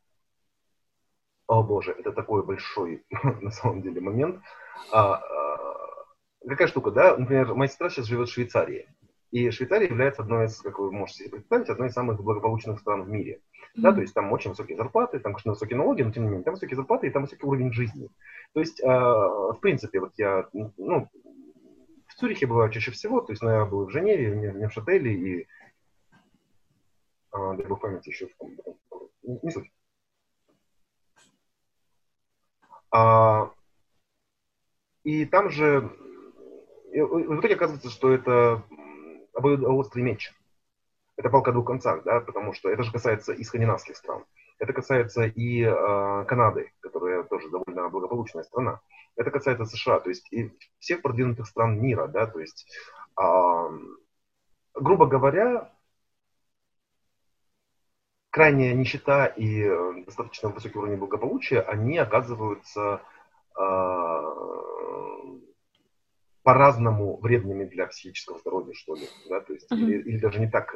о 1.48 1.64
боже, 1.64 1.92
это 1.92 2.12
такой 2.12 2.44
большой 2.44 3.04
на 3.42 3.52
самом 3.52 3.82
деле 3.82 4.02
момент. 4.02 4.42
А, 4.92 5.16
а, 5.16 5.24
какая 6.48 6.68
штука, 6.68 6.92
да? 6.92 7.18
Например, 7.18 7.54
моя 7.54 7.68
сестра 7.68 7.90
сейчас 7.90 8.06
живет 8.06 8.30
в 8.30 8.34
Швейцарии. 8.34 8.88
И 9.32 9.50
Швейцария 9.50 9.88
является 9.88 10.22
одной 10.22 10.46
из, 10.46 10.62
как 10.62 10.78
вы 10.80 10.92
можете 10.92 11.24
себе 11.24 11.32
представить, 11.32 11.70
одной 11.70 11.88
из 11.88 11.94
самых 11.94 12.22
благополучных 12.22 12.80
стран 12.80 13.04
в 13.04 13.10
мире. 13.10 13.42
Mm-hmm. 13.76 13.82
Да, 13.82 13.92
то 13.92 14.02
есть 14.02 14.14
там 14.14 14.32
очень 14.32 14.52
высокие 14.52 14.78
зарплаты, 14.78 15.20
там, 15.20 15.34
конечно, 15.34 15.52
высокие 15.52 15.78
налоги, 15.78 16.04
но 16.04 16.12
тем 16.12 16.24
не 16.24 16.30
менее, 16.30 16.44
там 16.44 16.54
высокие 16.54 16.76
зарплаты 16.76 17.08
и 17.08 17.10
там 17.10 17.24
высокий 17.24 17.46
уровень 17.46 17.74
жизни. 17.74 18.10
То 18.54 18.60
есть, 18.60 18.80
э, 18.80 18.86
в 18.88 19.58
принципе, 19.60 20.00
вот 20.00 20.12
я, 20.18 20.48
ну, 20.54 21.10
Цюрихе 22.24 22.48
бываю 22.48 22.72
чаще 22.72 22.92
всего, 22.92 23.20
то 23.20 23.34
есть 23.34 23.42
я 23.42 23.66
был 23.66 23.86
в 23.86 23.90
Женеве, 23.90 24.34
не, 24.34 24.58
не 24.58 24.70
в 24.70 24.72
Шателе 24.72 25.14
и, 25.14 25.48
а, 27.32 27.52
бог 27.52 27.82
памяти, 27.82 28.12
еще 28.12 28.28
в 28.28 28.32
не, 29.24 29.40
не 29.44 29.52
суть. 29.52 29.70
А, 32.92 33.52
и 35.04 35.26
там 35.26 35.50
же, 35.50 35.92
и 36.94 37.02
в 37.02 37.42
итоге 37.42 37.56
оказывается, 37.56 37.90
что 37.90 38.14
это 38.14 38.64
острый 39.34 40.04
меч. 40.04 40.34
Это 41.18 41.30
палка 41.30 41.52
двух 41.52 41.68
концах, 41.68 42.06
да, 42.06 42.22
потому 42.22 42.54
что 42.54 42.70
это 42.70 42.84
же 42.84 42.94
касается 42.94 43.34
и 43.34 43.44
скандинавских 43.44 43.98
стран. 43.98 44.24
Это 44.64 44.72
касается 44.72 45.24
и 45.24 45.62
э, 45.62 46.26
Канады, 46.26 46.72
которая 46.80 47.24
тоже 47.24 47.50
довольно 47.50 47.90
благополучная 47.90 48.44
страна. 48.44 48.80
Это 49.18 49.30
касается 49.30 49.66
США, 49.66 50.00
то 50.00 50.08
есть 50.08 50.32
и 50.32 50.54
всех 50.80 51.02
продвинутых 51.02 51.48
стран 51.48 51.82
мира, 51.82 52.08
да, 52.08 52.28
то 52.28 52.40
есть, 52.40 52.66
э, 53.20 53.70
грубо 54.74 55.06
говоря, 55.06 55.70
крайняя 58.30 58.74
нищета 58.74 59.26
и 59.26 59.70
достаточно 60.06 60.48
высокий 60.48 60.78
уровень 60.78 60.98
благополучия, 60.98 61.60
они 61.60 61.98
оказываются 61.98 63.02
э, 63.60 64.22
по-разному 66.44 67.18
вредными 67.18 67.66
для 67.66 67.88
психического 67.88 68.40
здоровья, 68.40 68.74
что 68.76 68.96
ли, 68.96 69.10
да, 69.28 69.42
то 69.42 69.52
есть, 69.52 69.70
uh-huh. 69.70 69.76
или, 69.76 70.02
или 70.04 70.20
даже 70.20 70.40
не 70.40 70.50
так, 70.50 70.74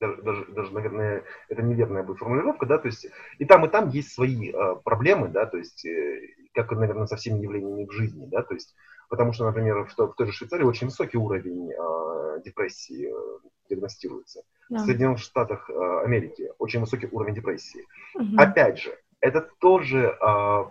даже, 0.00 0.22
даже, 0.22 0.44
даже, 0.46 0.72
наверное, 0.72 1.24
это 1.48 1.62
неверная 1.62 2.02
будет 2.02 2.18
формулировка, 2.18 2.66
да, 2.66 2.78
то 2.78 2.86
есть 2.86 3.06
и 3.38 3.44
там, 3.44 3.64
и 3.64 3.68
там 3.68 3.88
есть 3.88 4.12
свои 4.12 4.50
э, 4.50 4.76
проблемы, 4.84 5.28
да, 5.28 5.46
то 5.46 5.56
есть, 5.56 5.84
э, 5.86 6.20
как, 6.54 6.70
наверное, 6.72 7.06
со 7.06 7.16
всеми 7.16 7.40
явлениями 7.40 7.86
в 7.86 7.92
жизни, 7.92 8.26
да, 8.26 8.42
то 8.42 8.54
есть, 8.54 8.74
потому 9.08 9.32
что, 9.32 9.46
например, 9.46 9.84
в, 9.84 9.92
в 9.96 10.14
той 10.14 10.26
же 10.26 10.32
Швейцарии 10.32 10.64
очень 10.64 10.88
высокий 10.88 11.16
уровень 11.16 11.72
э, 11.72 12.42
депрессии 12.44 13.10
э, 13.10 13.38
диагностируется. 13.70 14.42
Да. 14.68 14.78
В 14.78 14.80
Соединенных 14.86 15.18
Штатах 15.18 15.70
э, 15.70 16.00
Америки 16.04 16.50
очень 16.58 16.80
высокий 16.80 17.08
уровень 17.10 17.34
депрессии. 17.34 17.84
Угу. 18.14 18.36
Опять 18.36 18.78
же, 18.80 18.96
это 19.20 19.48
тоже, 19.60 20.16
э, 20.20 20.64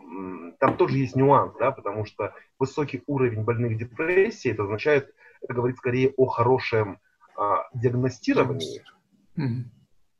там 0.59 0.77
тоже 0.77 0.97
есть 0.97 1.15
нюанс, 1.15 1.53
да, 1.59 1.71
потому 1.71 2.05
что 2.05 2.33
высокий 2.59 3.03
уровень 3.07 3.43
больных 3.43 3.77
депрессии, 3.77 4.51
это 4.51 4.63
означает, 4.63 5.13
это 5.41 5.53
говорит 5.53 5.77
скорее 5.77 6.13
о 6.15 6.27
хорошем 6.27 6.99
э, 7.37 7.41
диагностировании, 7.73 8.83
Mm-hmm. 9.37 9.63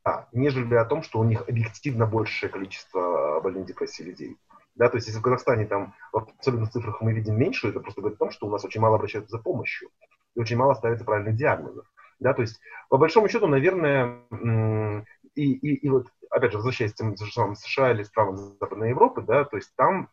А, 0.04 0.28
нежели 0.32 0.74
о 0.74 0.84
том, 0.84 1.02
что 1.02 1.18
у 1.18 1.24
них 1.24 1.48
объективно 1.48 2.06
большее 2.06 2.48
количество 2.48 3.40
больных 3.40 3.66
депрессией 3.66 4.08
людей. 4.10 4.36
Да, 4.76 4.88
то 4.88 4.96
есть 4.96 5.08
если 5.08 5.18
в 5.18 5.22
Казахстане 5.22 5.66
там 5.66 5.94
в 6.12 6.18
абсолютных 6.18 6.70
цифрах 6.70 7.00
мы 7.00 7.12
видим 7.12 7.36
меньше, 7.36 7.68
это 7.68 7.80
просто 7.80 8.02
говорит 8.02 8.16
о 8.16 8.24
том, 8.24 8.30
что 8.30 8.46
у 8.46 8.50
нас 8.50 8.64
очень 8.64 8.80
мало 8.80 8.96
обращаются 8.96 9.36
за 9.36 9.42
помощью 9.42 9.88
и 10.34 10.40
очень 10.40 10.56
мало 10.56 10.74
ставится 10.74 11.04
правильных 11.04 11.34
диагнозов. 11.34 11.86
Да, 12.20 12.34
то 12.34 12.42
есть 12.42 12.60
по 12.88 12.98
большому 12.98 13.28
счету, 13.28 13.46
наверное, 13.46 14.20
и, 15.34 15.52
и, 15.52 15.74
и 15.74 15.88
вот 15.88 16.06
опять 16.30 16.52
же 16.52 16.58
возвращаясь 16.58 16.92
к 16.92 16.96
тем 16.96 17.16
же 17.16 17.56
США 17.56 17.92
или 17.92 18.02
странам 18.02 18.36
Западной 18.36 18.90
Европы, 18.90 19.22
да, 19.22 19.44
то 19.44 19.56
есть 19.56 19.74
там 19.76 20.08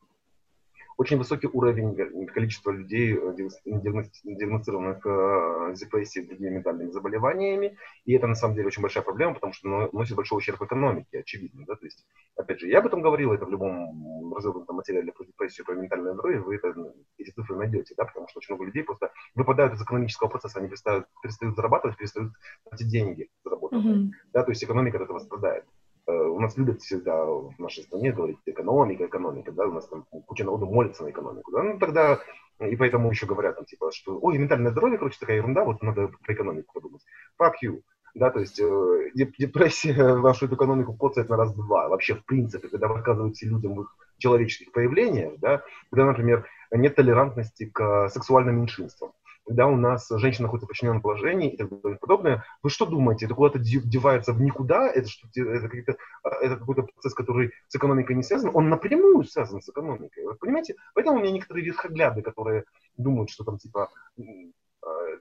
очень 0.98 1.18
высокий 1.18 1.48
уровень 1.48 2.28
количества 2.28 2.72
людей, 2.72 3.14
э, 3.14 3.36
диагностированных 3.66 5.06
э, 5.06 5.74
депрессией 5.76 6.26
и 6.26 6.28
другими 6.28 6.56
ментальными 6.56 6.92
заболеваниями. 6.92 7.78
И 8.06 8.14
это 8.14 8.28
на 8.28 8.36
самом 8.36 8.56
деле 8.56 8.68
очень 8.68 8.82
большая 8.82 9.04
проблема, 9.04 9.34
потому 9.34 9.54
что 9.54 9.90
носит 9.92 10.16
большой 10.16 10.38
ущерб 10.38 10.62
экономике, 10.62 11.20
очевидно. 11.20 11.66
Да? 11.66 11.76
То 11.76 11.86
есть, 11.86 12.06
опять 12.36 12.60
же, 12.60 12.68
я 12.68 12.80
об 12.80 12.88
этом 12.88 13.02
говорил, 13.02 13.34
это 13.34 13.46
в 13.46 13.50
любом 13.50 14.34
развернутом 14.34 14.76
материале 14.76 15.12
про 15.12 15.26
депрессию, 15.26 15.66
про 15.66 15.76
ментальное 15.76 16.14
здоровье, 16.14 16.42
вы 16.42 16.56
это, 16.56 16.74
эти 17.18 17.32
цифры 17.32 17.56
найдете, 17.56 17.94
да? 17.98 18.06
потому 18.06 18.28
что 18.28 18.40
очень 18.40 18.54
много 18.56 18.66
людей 18.66 18.84
просто 18.84 19.12
выпадают 19.36 19.74
из 19.74 19.82
экономического 19.82 20.28
процесса, 20.28 20.60
они 20.60 20.68
перестают, 20.68 21.08
перестают 21.22 21.56
зарабатывать, 21.56 21.98
перестают 21.98 22.34
платить 22.64 22.88
деньги 22.88 23.30
заработанные. 23.44 24.08
Mm-hmm. 24.08 24.12
Да? 24.34 24.44
То 24.44 24.52
есть 24.52 24.64
экономика 24.64 24.98
от 24.98 25.04
этого 25.04 25.20
страдает. 25.20 25.66
Э, 26.06 26.12
у 26.12 26.40
нас 26.40 26.58
любят 26.58 26.82
всегда 26.82 27.24
в 27.26 27.58
нашей 27.60 27.84
стране 27.84 28.12
говорить 28.12 28.40
экономика, 28.46 29.06
экономика, 29.06 29.52
да, 29.52 29.66
у 29.66 29.74
нас 29.74 29.88
там 29.88 30.04
куча 30.04 30.44
народу 30.44 30.66
молится 30.66 31.04
на 31.04 31.12
экономику, 31.12 31.52
да, 31.52 31.64
ну 31.64 31.80
тогда, 31.80 32.20
и 32.60 32.76
поэтому 32.76 33.10
еще 33.10 33.26
говорят 33.26 33.56
там, 33.56 33.66
типа, 33.66 33.92
что, 33.92 34.20
ой, 34.22 34.38
ментальное 34.38 34.72
здоровье, 34.72 34.98
короче, 34.98 35.18
такая 35.20 35.38
ерунда, 35.38 35.64
вот 35.64 35.82
надо 35.82 36.10
про 36.26 36.34
экономику 36.34 36.74
подумать. 36.74 37.02
Fuck 37.42 37.54
you. 37.64 37.82
Да, 38.16 38.30
то 38.30 38.40
есть 38.40 38.60
э, 38.60 39.12
депрессия 39.16 40.14
вашу 40.16 40.46
эту 40.46 40.56
экономику 40.56 40.94
коцает 40.94 41.30
на 41.30 41.38
раз-два. 41.38 41.88
Вообще, 41.88 42.16
в 42.16 42.26
принципе, 42.26 42.68
когда 42.68 42.88
вы 42.88 43.00
отказываете 43.00 43.48
людям 43.48 43.76
в 43.76 43.82
их 43.82 43.96
человеческих 44.20 44.72
проявлениях, 44.72 45.40
да, 45.40 45.64
когда, 45.90 46.06
например, 46.06 46.46
нет 46.72 46.96
толерантности 46.96 47.66
к 47.66 48.10
сексуальным 48.10 48.58
меньшинствам, 48.58 49.14
когда 49.46 49.68
у 49.68 49.76
нас 49.76 50.08
женщина 50.10 50.44
находится 50.44 50.66
в 50.66 50.70
подчиненном 50.70 51.02
положении 51.02 51.52
и 51.52 51.58
так 51.58 51.70
далее 51.70 51.98
и 51.98 52.00
подобное, 52.00 52.46
вы 52.62 52.70
что 52.70 52.86
думаете, 52.86 53.26
это 53.26 53.36
куда-то 53.36 53.60
девается 53.60 54.34
в 54.34 54.42
никуда, 54.42 54.88
это, 54.88 55.08
что, 55.08 55.28
это, 55.36 55.68
это, 55.68 55.98
это 56.42 56.58
какой-то 56.58 56.84
процесс, 56.84 57.14
который 57.14 57.52
с 57.68 57.76
экономикой 57.76 58.16
не 58.16 58.24
связан, 58.24 58.52
он 58.54 58.70
напрямую 58.70 59.24
связан 59.26 59.62
с 59.62 59.70
экономикой, 59.70 60.26
вы 60.26 60.36
понимаете? 60.36 60.76
Поэтому 60.94 61.18
у 61.18 61.20
меня 61.22 61.32
некоторые 61.32 61.66
верхогляды, 61.66 62.22
которые 62.22 62.64
думают, 62.98 63.30
что 63.30 63.44
там 63.44 63.58
типа 63.58 63.90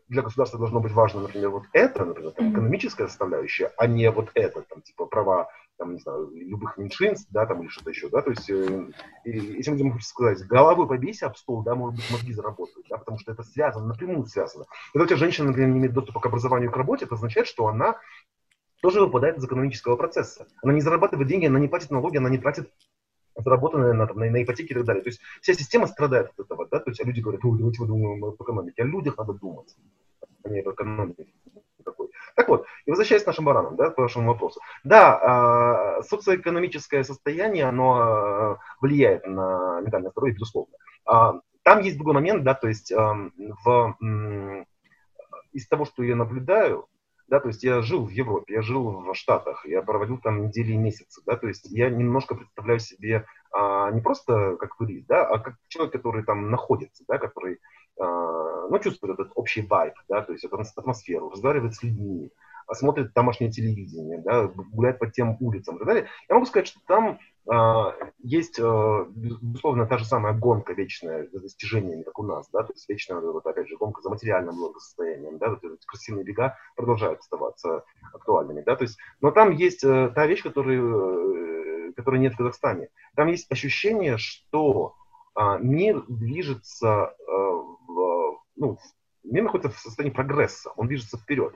для 0.09 0.23
государства 0.23 0.59
должно 0.59 0.81
быть 0.81 0.93
важно, 0.93 1.23
например, 1.23 1.51
вот 1.51 1.65
это, 1.73 2.05
например, 2.05 2.33
там, 2.33 2.53
экономическая 2.53 3.09
составляющая, 3.09 3.73
а 3.77 3.87
не 3.87 4.11
вот 4.11 4.31
это, 4.35 4.63
там, 4.63 4.83
типа, 4.83 5.07
права, 5.07 5.49
там, 5.83 5.95
не 5.95 5.99
знаю, 5.99 6.31
любых 6.33 6.79
меньшинств, 6.79 7.29
да, 7.33 7.45
там, 7.45 7.61
или 7.61 7.69
что-то 7.69 7.91
еще, 7.91 8.09
да, 8.09 8.23
то 8.23 8.31
есть, 8.31 8.49
э, 8.49 8.87
если 9.25 9.73
мы 9.73 9.85
можем 9.85 10.01
сказать, 10.01 10.47
головой 10.47 10.87
побейся 10.87 11.27
об 11.27 11.37
стол, 11.37 11.65
да, 11.65 11.75
может 11.75 11.97
быть, 11.97 12.11
мозги 12.13 12.33
заработают, 12.33 12.87
да, 12.89 12.99
потому 12.99 13.19
что 13.19 13.33
это 13.33 13.43
связано, 13.43 13.87
напрямую 13.87 14.27
связано. 14.27 14.65
Когда 14.93 15.05
у 15.05 15.07
тебя 15.09 15.17
женщина, 15.17 15.49
например, 15.49 15.71
не 15.71 15.79
имеет 15.79 15.93
доступа 15.93 16.21
к 16.21 16.27
образованию 16.27 16.71
к 16.71 16.77
работе, 16.77 17.05
это 17.05 17.17
означает, 17.17 17.49
что 17.49 17.67
она 17.67 17.99
тоже 18.81 19.01
выпадает 19.01 19.39
из 19.39 19.45
экономического 19.45 19.97
процесса. 19.97 20.47
Она 20.63 20.73
не 20.73 20.81
зарабатывает 20.81 21.29
деньги, 21.29 21.47
она 21.47 21.59
не 21.59 21.69
платит 21.69 21.91
налоги, 21.91 22.19
она 22.19 22.31
не 22.31 22.39
тратит 22.39 22.71
заработанные 23.35 23.93
на, 23.93 24.07
на, 24.07 24.31
на 24.31 24.43
ипотеке 24.43 24.75
и 24.75 24.77
так 24.77 24.85
далее. 24.85 25.03
То 25.03 25.09
есть 25.09 25.21
вся 25.41 25.55
система 25.55 25.89
страдает 25.89 26.31
от 26.31 26.45
этого, 26.45 26.69
да, 26.69 26.79
то 26.79 26.91
есть 26.91 27.05
люди 27.05 27.21
говорят, 27.21 27.45
ой, 27.45 27.59
давайте 27.59 27.81
мы 27.81 27.89
думаем 27.89 28.25
об 28.25 28.41
экономике, 28.41 28.83
о 28.83 28.87
людях 28.87 29.19
надо 29.19 29.33
думать, 29.33 29.75
а 30.45 30.49
не 30.49 30.61
об 30.61 30.73
экономике. 30.73 31.27
Такой. 31.85 32.11
Так 32.37 32.49
вот, 32.49 32.67
и 32.87 32.91
возвращаясь 32.91 33.23
к 33.23 33.27
нашим 33.27 33.45
баранам, 33.45 33.77
да, 33.77 33.91
к 33.91 33.99
вашему 33.99 34.29
вопросу. 34.33 34.61
Да, 34.85 35.99
э, 35.99 36.03
социоэкономическое 36.03 37.05
состояние, 37.05 37.65
оно 37.65 38.59
влияет 38.81 39.27
на 39.27 39.81
ментальное 39.81 40.11
здоровье, 40.11 40.35
безусловно. 40.35 40.75
Э, 41.11 41.41
там 41.63 41.81
есть 41.81 41.97
другой 41.97 42.15
момент, 42.15 42.43
да, 42.43 42.55
то 42.55 42.69
есть 42.69 42.93
в, 42.93 43.97
из 45.53 45.69
того, 45.69 45.85
что 45.85 46.03
я 46.03 46.17
наблюдаю, 46.17 46.89
да, 47.33 47.41
то 47.41 47.49
есть 47.49 47.65
я 47.65 47.81
жил 47.81 48.05
в 48.05 48.11
Европе, 48.11 48.55
я 48.55 48.63
жил 48.63 49.01
в 49.01 49.15
Штатах, 49.15 49.65
я 49.65 49.81
проводил 49.81 50.19
там 50.19 50.47
недели 50.47 50.73
и 50.73 50.77
месяцы, 50.77 51.23
да, 51.25 51.37
то 51.37 51.49
есть 51.49 51.67
я 51.71 51.89
немножко 51.89 52.35
представляю 52.35 52.79
себе 52.79 53.25
а, 53.53 53.91
не 53.91 54.03
просто 54.03 54.57
как 54.57 54.77
турист, 54.77 55.07
да, 55.07 55.27
а 55.27 55.39
как 55.39 55.57
человек, 55.69 55.95
который 55.95 56.25
там 56.25 56.51
находится, 56.51 57.05
да, 57.09 57.17
который, 57.17 57.55
а, 57.55 57.59
ну, 58.03 58.79
чувствует 58.79 59.19
этот 59.19 59.33
общий 59.35 59.63
вайб, 59.63 59.95
да, 60.09 60.23
то 60.23 60.33
есть 60.33 60.45
эту 60.45 60.59
атмосферу, 60.59 61.31
разговаривает 61.31 61.75
с 61.75 61.83
людьми, 61.83 62.31
смотрит 62.73 63.13
домашнее 63.13 63.51
телевидение, 63.51 64.19
да, 64.19 64.47
гуляет 64.47 64.99
по 64.99 65.07
тем 65.07 65.37
улицам 65.41 65.77
и 65.77 65.79
так 65.79 65.87
далее. 65.87 66.09
Я 66.29 66.35
могу 66.35 66.47
сказать, 66.47 66.69
что 66.69 66.81
там 66.87 67.19
а, 67.49 67.95
есть, 68.23 68.61
а, 68.61 69.05
безусловно, 69.11 69.87
та 69.87 69.99
же 69.99 70.05
самая 70.05 70.33
гонка 70.33 70.75
вечная 70.75 71.29
за 71.33 71.41
достижениями, 71.41 72.03
как 72.03 72.19
у 72.19 72.23
нас, 72.23 72.49
да, 72.53 72.63
то 72.63 72.73
есть 72.73 72.89
вечная, 72.89 73.21
вот, 73.21 73.45
опять 73.47 73.69
же, 73.69 73.77
гонка 73.77 74.01
за 74.01 74.11
материальным 74.11 74.57
благосостоянием, 74.57 75.39
да, 75.39 75.51
вот 75.51 75.65
эти 75.65 75.85
красивые 75.85 76.25
бега 76.25 76.57
продолжают 76.77 77.21
оставаться 77.21 77.85
актуальными, 78.13 78.63
да, 78.63 78.77
то 78.77 78.85
есть, 78.85 78.99
но 79.21 79.33
там 79.33 79.51
есть 79.51 79.83
э, 79.83 80.13
та 80.15 80.27
вещь, 80.27 80.43
которую, 80.43 81.89
э, 81.89 81.93
которой 81.95 82.21
нет 82.21 82.35
в 82.35 82.37
Казахстане. 82.37 82.91
Там 83.17 83.27
есть 83.29 83.51
ощущение, 83.51 84.19
что 84.19 84.95
а, 85.35 85.59
мир 85.59 86.05
движется, 86.09 87.15
э, 87.27 87.63
ну, 88.57 88.79
мир 89.25 89.45
находится 89.45 89.71
в 89.77 89.81
состоянии 89.81 90.15
прогресса, 90.15 90.71
он 90.77 90.87
движется 90.89 91.17
вперед. 91.17 91.55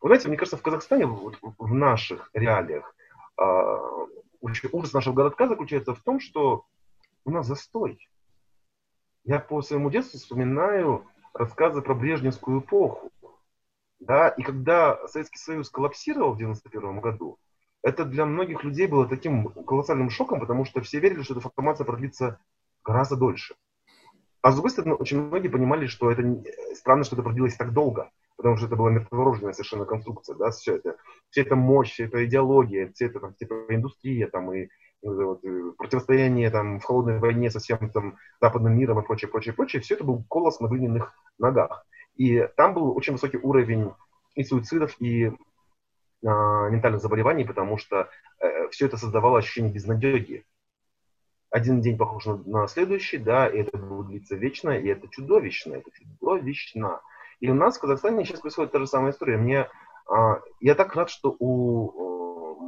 Вы 0.00 0.08
знаете, 0.08 0.28
мне 0.28 0.36
кажется, 0.36 0.56
в 0.56 0.62
Казахстане, 0.62 1.06
вот, 1.06 1.38
в 1.58 1.74
наших 1.74 2.30
реалиях, 2.34 2.94
ужас 4.40 4.92
нашего 4.92 5.14
городка 5.14 5.48
заключается 5.48 5.94
в 5.94 6.02
том, 6.02 6.20
что 6.20 6.64
у 7.24 7.30
нас 7.30 7.46
застой. 7.46 8.08
Я 9.24 9.40
по 9.40 9.62
своему 9.62 9.90
детству 9.90 10.18
вспоминаю 10.18 11.06
рассказы 11.34 11.82
про 11.82 11.94
Брежневскую 11.94 12.60
эпоху. 12.60 13.10
Да, 13.98 14.28
и 14.28 14.42
когда 14.42 15.08
Советский 15.08 15.38
Союз 15.38 15.70
коллапсировал 15.70 16.32
в 16.32 16.36
1991 16.36 17.00
году, 17.00 17.38
это 17.82 18.04
для 18.04 18.26
многих 18.26 18.62
людей 18.62 18.86
было 18.86 19.08
таким 19.08 19.48
колоссальным 19.64 20.10
шоком, 20.10 20.38
потому 20.38 20.64
что 20.64 20.80
все 20.82 21.00
верили, 21.00 21.22
что 21.22 21.34
эта 21.34 21.48
формация 21.48 21.84
продлится 21.84 22.38
гораздо 22.84 23.16
дольше. 23.16 23.56
А 24.42 24.52
с 24.52 24.54
другой 24.54 24.70
стороны, 24.70 24.94
очень 24.94 25.20
многие 25.20 25.48
понимали, 25.48 25.86
что 25.86 26.10
это 26.10 26.22
странно, 26.74 27.04
что 27.04 27.16
это 27.16 27.22
продлилось 27.22 27.56
так 27.56 27.72
долго 27.72 28.10
потому 28.36 28.56
что 28.56 28.66
это 28.66 28.76
была 28.76 28.90
мертворожденная 28.90 29.52
совершенно 29.52 29.86
конструкция, 29.86 30.36
да, 30.36 30.50
все 30.50 30.76
это, 30.76 30.96
вся 31.30 31.42
эта 31.42 31.56
мощь, 31.56 31.92
вся 31.92 32.04
эта 32.04 32.24
идеология, 32.26 32.92
вся 32.92 33.06
эта 33.06 33.18
там, 33.18 33.34
типа, 33.34 33.54
индустрия, 33.70 34.28
там, 34.28 34.52
и 34.52 34.68
вот, 35.02 35.42
противостояние 35.78 36.50
там 36.50 36.80
в 36.80 36.84
холодной 36.84 37.18
войне 37.18 37.50
со 37.50 37.60
всем 37.60 37.90
там 37.90 38.16
западным 38.40 38.76
миром 38.76 39.00
и 39.00 39.06
прочее, 39.06 39.30
прочее, 39.30 39.54
прочее, 39.54 39.82
все 39.82 39.94
это 39.94 40.04
был 40.04 40.24
колос 40.28 40.60
на 40.60 40.68
глиняных 40.68 41.12
ногах. 41.38 41.86
И 42.16 42.48
там 42.56 42.74
был 42.74 42.96
очень 42.96 43.12
высокий 43.12 43.38
уровень 43.38 43.92
и 44.34 44.44
суицидов, 44.44 44.96
и 45.00 45.32
а, 46.24 46.68
ментальных 46.70 47.00
заболеваний, 47.00 47.44
потому 47.44 47.76
что 47.78 48.08
э, 48.40 48.68
все 48.70 48.86
это 48.86 48.96
создавало 48.96 49.38
ощущение 49.38 49.72
безнадеги. 49.72 50.44
Один 51.50 51.80
день 51.80 51.96
похож 51.96 52.26
на, 52.26 52.36
на 52.36 52.68
следующий, 52.68 53.18
да, 53.18 53.46
и 53.46 53.58
это 53.58 53.78
будет 53.78 54.08
длиться 54.08 54.36
вечно, 54.36 54.70
и 54.70 54.88
это 54.88 55.08
чудовищно, 55.08 55.74
это 55.74 55.90
чудовищно. 55.92 57.00
И 57.40 57.48
у 57.50 57.54
нас 57.54 57.76
в 57.76 57.80
Казахстане 57.80 58.24
сейчас 58.24 58.40
происходит 58.40 58.72
та 58.72 58.78
же 58.78 58.86
самая 58.86 59.12
история. 59.12 59.36
Мне, 59.36 59.68
а, 60.08 60.40
я 60.60 60.74
так 60.74 60.94
рад, 60.94 61.10
что 61.10 61.34
у 61.38 62.06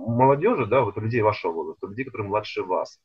молодежи, 0.09 0.67
да, 0.67 0.83
вот 0.83 0.97
у 0.97 1.01
людей 1.01 1.23
вашего 1.23 1.53
возраста, 1.53 1.87
у 1.87 1.91
людей, 1.91 2.05
которые 2.05 2.29
младше 2.29 2.63
вас, 2.63 3.01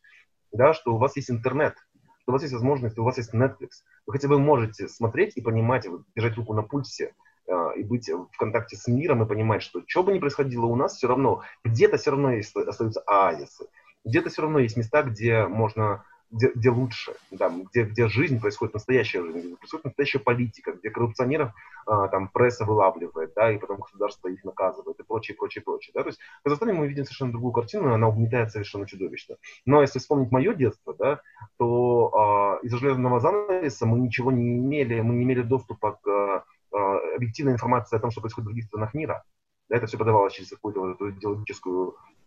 да, 0.52 0.74
что 0.74 0.94
у 0.94 0.98
вас 0.98 1.16
есть 1.16 1.32
интернет, 1.32 1.76
что 2.22 2.32
у 2.32 2.34
вас 2.34 2.42
есть 2.42 2.54
возможность, 2.54 2.98
у 2.98 3.04
вас 3.04 3.18
есть 3.18 3.34
Netflix. 3.34 3.84
Вы 4.06 4.14
хотя 4.14 4.28
бы 4.28 4.40
можете 4.40 4.88
смотреть 4.88 5.36
и 5.38 5.42
понимать, 5.42 5.88
держать 6.16 6.38
руку 6.38 6.54
на 6.54 6.64
пульсе, 6.64 7.14
а, 7.48 7.72
и 7.72 7.84
быть 7.84 8.10
в 8.10 8.38
контакте 8.38 8.78
с 8.78 8.88
миром 8.88 9.24
и 9.24 9.28
понимать, 9.28 9.64
что 9.64 9.82
что 9.86 10.04
бы 10.04 10.14
ни 10.14 10.20
происходило 10.20 10.66
у 10.66 10.76
нас, 10.76 10.96
все 10.96 11.08
равно, 11.08 11.42
где-то 11.64 11.98
все 11.98 12.12
равно 12.12 12.32
есть, 12.32 12.56
остаются 12.56 13.02
оазисы, 13.02 13.68
где-то 14.06 14.30
все 14.30 14.42
равно 14.42 14.60
есть 14.60 14.78
места, 14.78 15.04
где 15.04 15.46
можно 15.46 16.04
где, 16.34 16.52
где 16.54 16.70
лучше, 16.72 17.14
да, 17.32 17.50
где, 17.50 17.84
где 17.84 18.08
жизнь 18.08 18.42
происходит, 18.42 18.74
настоящая 18.74 19.22
жизнь, 19.22 19.48
где 19.48 19.56
происходит 19.56 19.86
настоящая 19.86 20.20
политика, 20.20 20.74
где 20.74 20.90
коррупционеров 20.90 21.52
а, 21.86 22.08
там 22.08 22.28
пресса 22.28 22.66
вылавливает, 22.66 23.34
да, 23.36 23.52
и 23.52 23.60
потом 23.60 23.78
государство 23.78 24.28
их 24.30 24.44
наказывает, 24.44 25.00
и 25.00 25.04
прочее, 25.04 25.38
прочее, 25.38 25.64
прочее. 25.64 25.92
Да? 25.94 26.02
То 26.02 26.10
есть 26.10 26.20
в 26.20 26.44
Казахстане 26.44 26.74
мы 26.74 26.88
видим 26.88 27.06
совершенно 27.06 27.32
другую 27.32 27.54
картину, 27.54 27.94
она 27.94 28.08
угнетает 28.08 28.52
совершенно 28.52 28.88
чудовищно. 28.88 29.36
Но 29.66 29.82
если 29.82 30.00
вспомнить 30.00 30.32
мое 30.32 30.56
детство, 30.56 30.96
да, 30.98 31.22
то 31.58 32.12
а, 32.16 32.60
из-за 32.64 32.78
железного 32.78 33.20
занавеса 33.20 33.86
мы 33.86 34.00
ничего 34.00 34.32
не 34.32 34.58
имели, 34.58 35.02
мы 35.02 35.14
не 35.14 35.24
имели 35.24 35.44
доступа 35.44 36.00
к 36.02 36.10
а, 36.10 36.98
объективной 37.16 37.54
информации 37.54 37.96
о 37.96 38.00
том, 38.00 38.10
что 38.10 38.22
происходит 38.22 38.46
в 38.46 38.50
других 38.50 38.66
странах 38.66 38.96
мира. 38.96 39.24
Да, 39.70 39.78
это 39.78 39.86
все 39.86 39.98
подавалось 39.98 40.34
через 40.34 40.50
какую-то 40.50 40.82
вот 40.82 41.00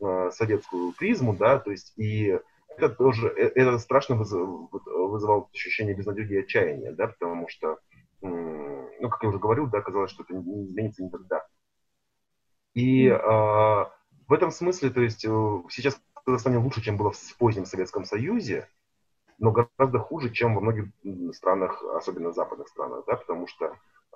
а, 0.00 0.30
советскую 0.30 0.92
призму, 0.92 1.34
да, 1.34 1.58
то 1.58 1.70
есть 1.70 1.92
и 1.96 2.38
это 2.68 2.88
тоже, 2.90 3.28
э, 3.28 3.52
это 3.54 3.78
страшно 3.78 4.16
вызывало 4.16 5.48
ощущение 5.52 5.94
безнадеги 5.94 6.34
и 6.34 6.40
отчаяния, 6.40 6.92
да, 6.92 7.08
потому 7.08 7.48
что, 7.48 7.78
ну, 8.20 9.08
как 9.08 9.22
я 9.22 9.28
уже 9.28 9.38
говорил, 9.38 9.66
да, 9.66 9.80
казалось, 9.80 10.10
что 10.10 10.24
это 10.24 10.34
не 10.34 10.66
изменится 10.66 11.02
никогда. 11.02 11.46
И 12.74 13.06
э, 13.06 13.16
в 13.18 14.32
этом 14.32 14.50
смысле, 14.50 14.90
то 14.90 15.00
есть 15.00 15.24
э, 15.24 15.62
сейчас 15.70 15.98
Казахстане 16.26 16.58
лучше, 16.58 16.82
чем 16.82 16.96
было 16.96 17.12
в 17.12 17.36
позднем 17.38 17.64
Советском 17.64 18.04
Союзе, 18.04 18.68
но 19.38 19.52
гораздо 19.52 19.98
хуже, 19.98 20.30
чем 20.30 20.54
во 20.54 20.60
многих 20.60 20.88
странах, 21.34 21.82
особенно 21.94 22.32
западных 22.32 22.68
странах, 22.68 23.04
да, 23.06 23.16
потому 23.16 23.46
что 23.46 23.66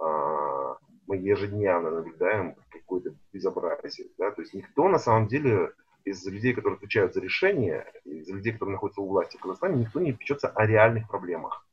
э, 0.00 0.74
мы 1.06 1.16
ежедневно 1.16 1.90
наблюдаем 1.90 2.56
какое-то 2.70 3.14
безобразие, 3.32 4.08
да, 4.18 4.30
то 4.30 4.42
есть 4.42 4.54
никто 4.54 4.88
на 4.88 4.98
самом 4.98 5.28
деле 5.28 5.72
из 6.04 6.24
людей, 6.26 6.54
которые 6.54 6.76
отвечают 6.76 7.14
за 7.14 7.20
решения, 7.20 7.86
из 8.04 8.28
людей, 8.28 8.52
которые 8.52 8.74
находятся 8.74 9.00
у 9.00 9.08
власти 9.08 9.36
в 9.36 9.40
Казахстане, 9.40 9.80
никто 9.80 10.00
не 10.00 10.12
печется 10.12 10.48
о 10.48 10.66
реальных 10.66 11.08
проблемах. 11.08 11.66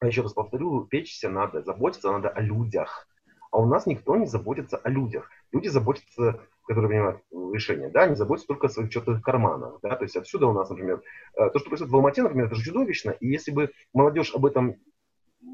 А 0.00 0.06
еще 0.06 0.22
раз 0.22 0.34
повторю, 0.34 0.84
печься 0.84 1.28
надо, 1.28 1.62
заботиться 1.62 2.12
надо 2.12 2.28
о 2.28 2.40
людях. 2.40 3.08
А 3.50 3.58
у 3.58 3.66
нас 3.66 3.86
никто 3.86 4.16
не 4.16 4.26
заботится 4.26 4.76
о 4.76 4.90
людях. 4.90 5.30
Люди 5.52 5.68
заботятся, 5.68 6.40
которые 6.66 6.88
принимают 6.88 7.22
решения, 7.52 7.88
да, 7.88 8.02
они 8.02 8.16
заботятся 8.16 8.48
только 8.48 8.66
о 8.66 8.70
своих 8.70 8.90
четких 8.90 9.22
карманах, 9.22 9.78
да, 9.82 9.96
то 9.96 10.04
есть 10.04 10.16
отсюда 10.16 10.46
у 10.46 10.52
нас, 10.52 10.68
например, 10.70 11.02
э, 11.34 11.50
то, 11.50 11.58
что 11.58 11.68
происходит 11.68 11.92
в 11.92 11.96
Алмате, 11.96 12.22
например, 12.22 12.46
это 12.46 12.56
же 12.56 12.64
чудовищно, 12.64 13.10
и 13.12 13.28
если 13.28 13.52
бы 13.52 13.70
молодежь 13.92 14.34
об 14.34 14.44
этом 14.44 14.76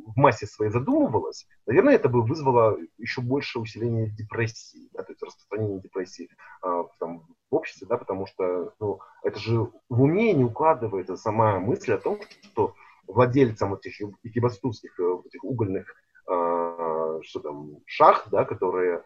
в 0.07 0.17
массе 0.17 0.47
своей 0.47 0.71
задумывалась, 0.71 1.47
наверное, 1.67 1.95
это 1.95 2.09
бы 2.09 2.23
вызвало 2.23 2.79
еще 2.99 3.21
больше 3.21 3.59
усиления 3.59 4.09
депрессии, 4.09 4.89
да, 4.93 5.03
то 5.03 5.12
есть 5.12 5.23
распространение 5.23 5.81
депрессии 5.81 6.29
э, 6.65 6.85
там, 6.99 7.27
в 7.51 7.55
обществе, 7.55 7.87
да, 7.89 7.97
потому 7.97 8.27
что 8.27 8.75
ну, 8.81 9.01
это 9.23 9.39
же 9.39 9.71
в 9.89 10.03
уме 10.03 10.33
не 10.33 10.45
укладывается 10.45 11.17
сама 11.17 11.59
мысль 11.59 11.93
о 11.93 11.99
том, 11.99 12.21
что 12.43 12.75
владельцам 13.07 13.75
этих 13.75 14.01
экибастузских 14.23 14.99
э, 14.99 15.19
этих 15.27 15.45
угольных 15.45 15.95
э, 16.29 17.21
что 17.23 17.41
там, 17.41 17.79
шах, 17.87 18.29
да, 18.31 18.45
которые, 18.45 19.05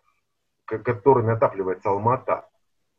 которыми 0.66 1.32
отапливается 1.32 1.90
Алмата, 1.90 2.48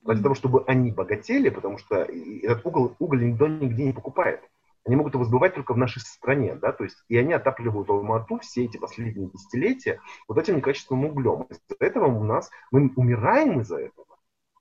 ради 0.05 0.21
того, 0.21 0.35
чтобы 0.35 0.63
они 0.67 0.91
богатели, 0.91 1.49
потому 1.49 1.77
что 1.77 1.95
этот 1.97 2.65
уголь, 2.65 2.93
уголь 2.99 3.25
никто 3.25 3.47
нигде 3.47 3.85
не 3.85 3.93
покупает. 3.93 4.41
Они 4.85 4.95
могут 4.95 5.15
его 5.15 5.23
сбывать 5.23 5.55
только 5.55 5.73
в 5.73 5.77
нашей 5.77 5.99
стране, 5.99 6.55
да, 6.55 6.71
то 6.71 6.83
есть, 6.83 7.03
и 7.09 7.17
они 7.17 7.33
отапливают 7.33 7.89
Алмату 7.89 8.39
все 8.39 8.65
эти 8.65 8.77
последние 8.77 9.29
десятилетия 9.29 9.99
вот 10.27 10.37
этим 10.37 10.57
некачественным 10.57 11.05
углем. 11.05 11.47
Из-за 11.49 11.75
этого 11.79 12.05
у 12.05 12.23
нас, 12.23 12.51
мы 12.71 12.91
умираем 12.95 13.61
из-за 13.61 13.77
этого. 13.77 14.05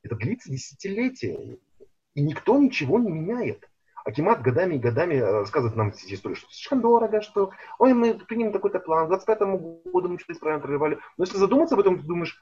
Это 0.02 0.16
длится 0.16 0.50
десятилетия, 0.50 1.58
и 2.14 2.22
никто 2.22 2.58
ничего 2.58 2.98
не 2.98 3.10
меняет. 3.10 3.68
Акимат 4.04 4.42
годами 4.42 4.74
и 4.74 4.78
годами 4.78 5.14
э, 5.14 5.24
рассказывает 5.24 5.76
нам 5.76 5.88
эти 5.88 6.14
истории, 6.14 6.34
что 6.34 6.46
слишком 6.50 6.82
дорого, 6.82 7.22
что 7.22 7.52
ой, 7.78 7.94
мы 7.94 8.14
примем 8.14 8.52
такой-то 8.52 8.78
план, 8.78 9.06
к 9.06 9.08
25 9.08 9.38
году 9.40 10.08
мы 10.08 10.18
что-то 10.18 10.34
исправим, 10.34 10.60
прорывали. 10.60 10.98
Но 11.16 11.24
если 11.24 11.38
задуматься 11.38 11.74
об 11.74 11.80
этом, 11.80 11.98
ты 11.98 12.06
думаешь, 12.06 12.38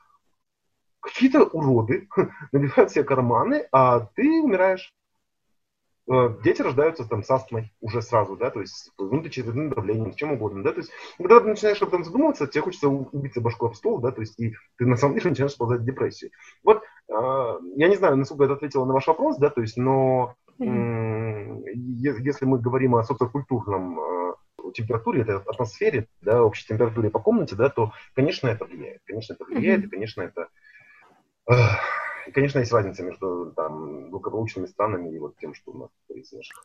какие-то 1.01 1.45
уроды 1.45 2.09
набивают 2.53 2.91
себе 2.91 3.05
карманы, 3.05 3.69
а 3.71 4.01
ты 4.01 4.43
умираешь. 4.43 4.93
Э, 6.11 6.35
дети 6.43 6.63
рождаются 6.63 7.09
там 7.09 7.23
с 7.23 7.31
астмой 7.31 7.73
уже 7.81 8.03
сразу, 8.03 8.37
да, 8.37 8.51
то 8.51 8.61
есть 8.61 8.75
с 8.75 8.91
внутричерепным 8.99 9.71
давлением, 9.71 10.13
с 10.13 10.17
чем 10.17 10.33
угодно, 10.33 10.65
да, 10.65 10.73
то 10.73 10.79
есть 10.79 10.91
когда 11.17 11.39
ты 11.39 11.47
начинаешь 11.47 11.81
об 11.81 11.89
этом 11.89 12.03
задумываться, 12.03 12.49
тебе 12.49 12.63
хочется 12.63 12.89
убиться 12.89 13.41
башку 13.41 13.67
об 13.67 13.75
стол, 13.75 14.01
да, 14.01 14.11
то 14.11 14.21
есть 14.21 14.39
и 14.41 14.57
ты 14.79 14.87
на 14.87 14.97
самом 14.97 15.15
деле 15.15 15.31
начинаешь 15.31 15.53
сползать 15.53 15.81
в 15.81 15.85
депрессию. 15.85 16.33
Вот, 16.65 16.83
э, 17.09 17.59
я 17.77 17.89
не 17.89 17.95
знаю, 17.97 18.17
насколько 18.17 18.45
это 18.45 18.55
ответило 18.55 18.85
на 18.85 18.95
ваш 18.95 19.07
вопрос, 19.07 19.39
да, 19.39 19.51
то 19.51 19.61
есть, 19.61 19.77
но 19.77 20.35
если 20.59 22.45
мы 22.45 22.59
говорим 22.59 22.95
о 22.97 23.05
социокультурном 23.05 23.99
э, 23.99 24.35
температуре, 24.75 25.23
это 25.23 25.37
атмосфере, 25.37 26.09
да, 26.21 26.43
общей 26.43 26.67
температуре 26.67 27.11
по 27.11 27.21
комнате, 27.21 27.55
да, 27.57 27.69
то, 27.69 27.93
конечно, 28.15 28.49
это 28.49 28.65
влияет. 28.65 29.03
Конечно, 29.07 29.35
это 29.35 29.45
влияет, 29.45 29.85
и, 29.85 29.89
конечно, 29.89 30.23
это... 30.23 30.49
И, 32.27 32.31
конечно, 32.33 32.59
есть 32.61 32.73
разница 32.73 33.03
между 33.03 33.53
там, 33.57 34.11
благополучными 34.11 34.67
странами 34.67 35.15
и 35.15 35.19
вот 35.19 35.37
тем, 35.39 35.55
что 35.55 35.73
у 35.73 35.79
нас 35.79 35.91
наших 36.09 36.65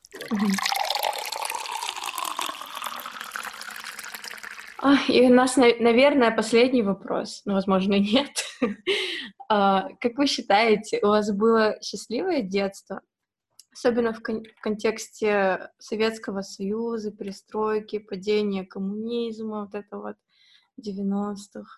И 5.10 5.22
у 5.22 5.34
нас, 5.34 5.58
наверное, 5.58 6.32
последний 6.32 6.84
вопрос, 6.84 7.42
но, 7.46 7.54
возможно, 7.54 7.94
нет. 8.00 8.32
А, 9.50 9.90
как 10.00 10.18
вы 10.18 10.28
считаете, 10.28 11.00
у 11.02 11.08
вас 11.08 11.32
было 11.32 11.78
счастливое 11.82 12.42
детство? 12.42 13.02
особенно 13.78 14.12
в, 14.12 14.22
кон- 14.22 14.44
в 14.44 14.62
контексте 14.62 15.70
Советского 15.78 16.42
Союза, 16.42 17.12
перестройки, 17.12 18.00
падения 18.00 18.66
коммунизма, 18.66 19.62
вот 19.62 19.76
это 19.76 19.98
вот 19.98 20.16
90-х? 20.82 21.70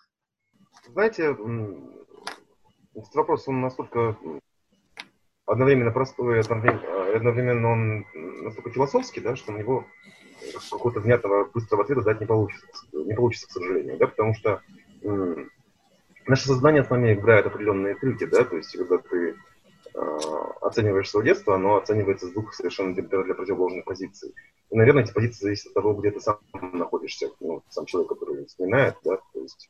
Знаете, 0.88 1.36
этот 2.94 3.14
вопрос, 3.14 3.48
он 3.48 3.60
настолько 3.60 4.16
одновременно 5.46 5.90
простой, 5.90 6.40
одновременно 6.40 7.68
он 7.68 8.06
настолько 8.42 8.70
философский, 8.70 9.20
да, 9.20 9.36
что 9.36 9.52
на 9.52 9.58
него 9.58 9.84
какого-то 10.70 11.00
внятного 11.00 11.44
быстрого 11.44 11.84
ответа 11.84 12.02
дать 12.02 12.20
не 12.20 12.26
получится, 12.26 12.66
не 12.92 13.14
получится, 13.14 13.48
к 13.48 13.52
сожалению, 13.52 13.98
да, 13.98 14.06
потому 14.06 14.34
что 14.34 14.62
наше 16.26 16.46
сознание 16.46 16.84
с 16.84 16.90
нами 16.90 17.14
играет 17.14 17.46
определенные 17.46 17.94
трюки, 17.94 18.24
да, 18.24 18.44
то 18.44 18.56
есть 18.56 18.76
когда 18.76 18.98
ты 18.98 19.36
Э, 19.92 20.18
оцениваешь 20.60 21.10
свое 21.10 21.26
детство, 21.26 21.56
оно 21.56 21.76
оценивается 21.76 22.26
с 22.26 22.30
двух 22.30 22.54
совершенно 22.54 22.94
для 22.94 23.34
противоположных 23.34 23.84
позиций. 23.84 24.34
И, 24.70 24.76
наверное, 24.76 25.02
эти 25.02 25.12
позиции 25.12 25.42
зависят 25.42 25.68
от 25.68 25.74
того, 25.74 25.94
где 25.94 26.12
ты 26.12 26.20
сам 26.20 26.38
находишься, 26.52 27.30
ну, 27.40 27.62
сам 27.70 27.86
человек, 27.86 28.10
который 28.10 28.46
вспоминает, 28.46 28.96
да, 29.04 29.16
то 29.16 29.40
есть 29.40 29.68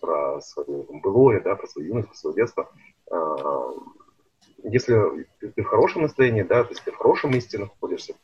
про 0.00 0.40
свое 0.40 0.84
там, 0.84 1.00
былое, 1.00 1.40
да, 1.40 1.54
про 1.54 1.66
свою 1.66 1.88
юность, 1.88 2.08
про 2.08 2.16
свое 2.16 2.36
детство. 2.36 2.70
А, 3.10 3.70
если 4.64 5.26
ты 5.40 5.62
в 5.62 5.66
хорошем 5.66 6.02
настроении, 6.02 6.42
да, 6.42 6.64
то 6.64 6.70
есть 6.70 6.84
ты 6.84 6.92
в 6.92 6.96
хорошем 6.96 7.32
месте 7.32 7.58
находишься, 7.58 8.14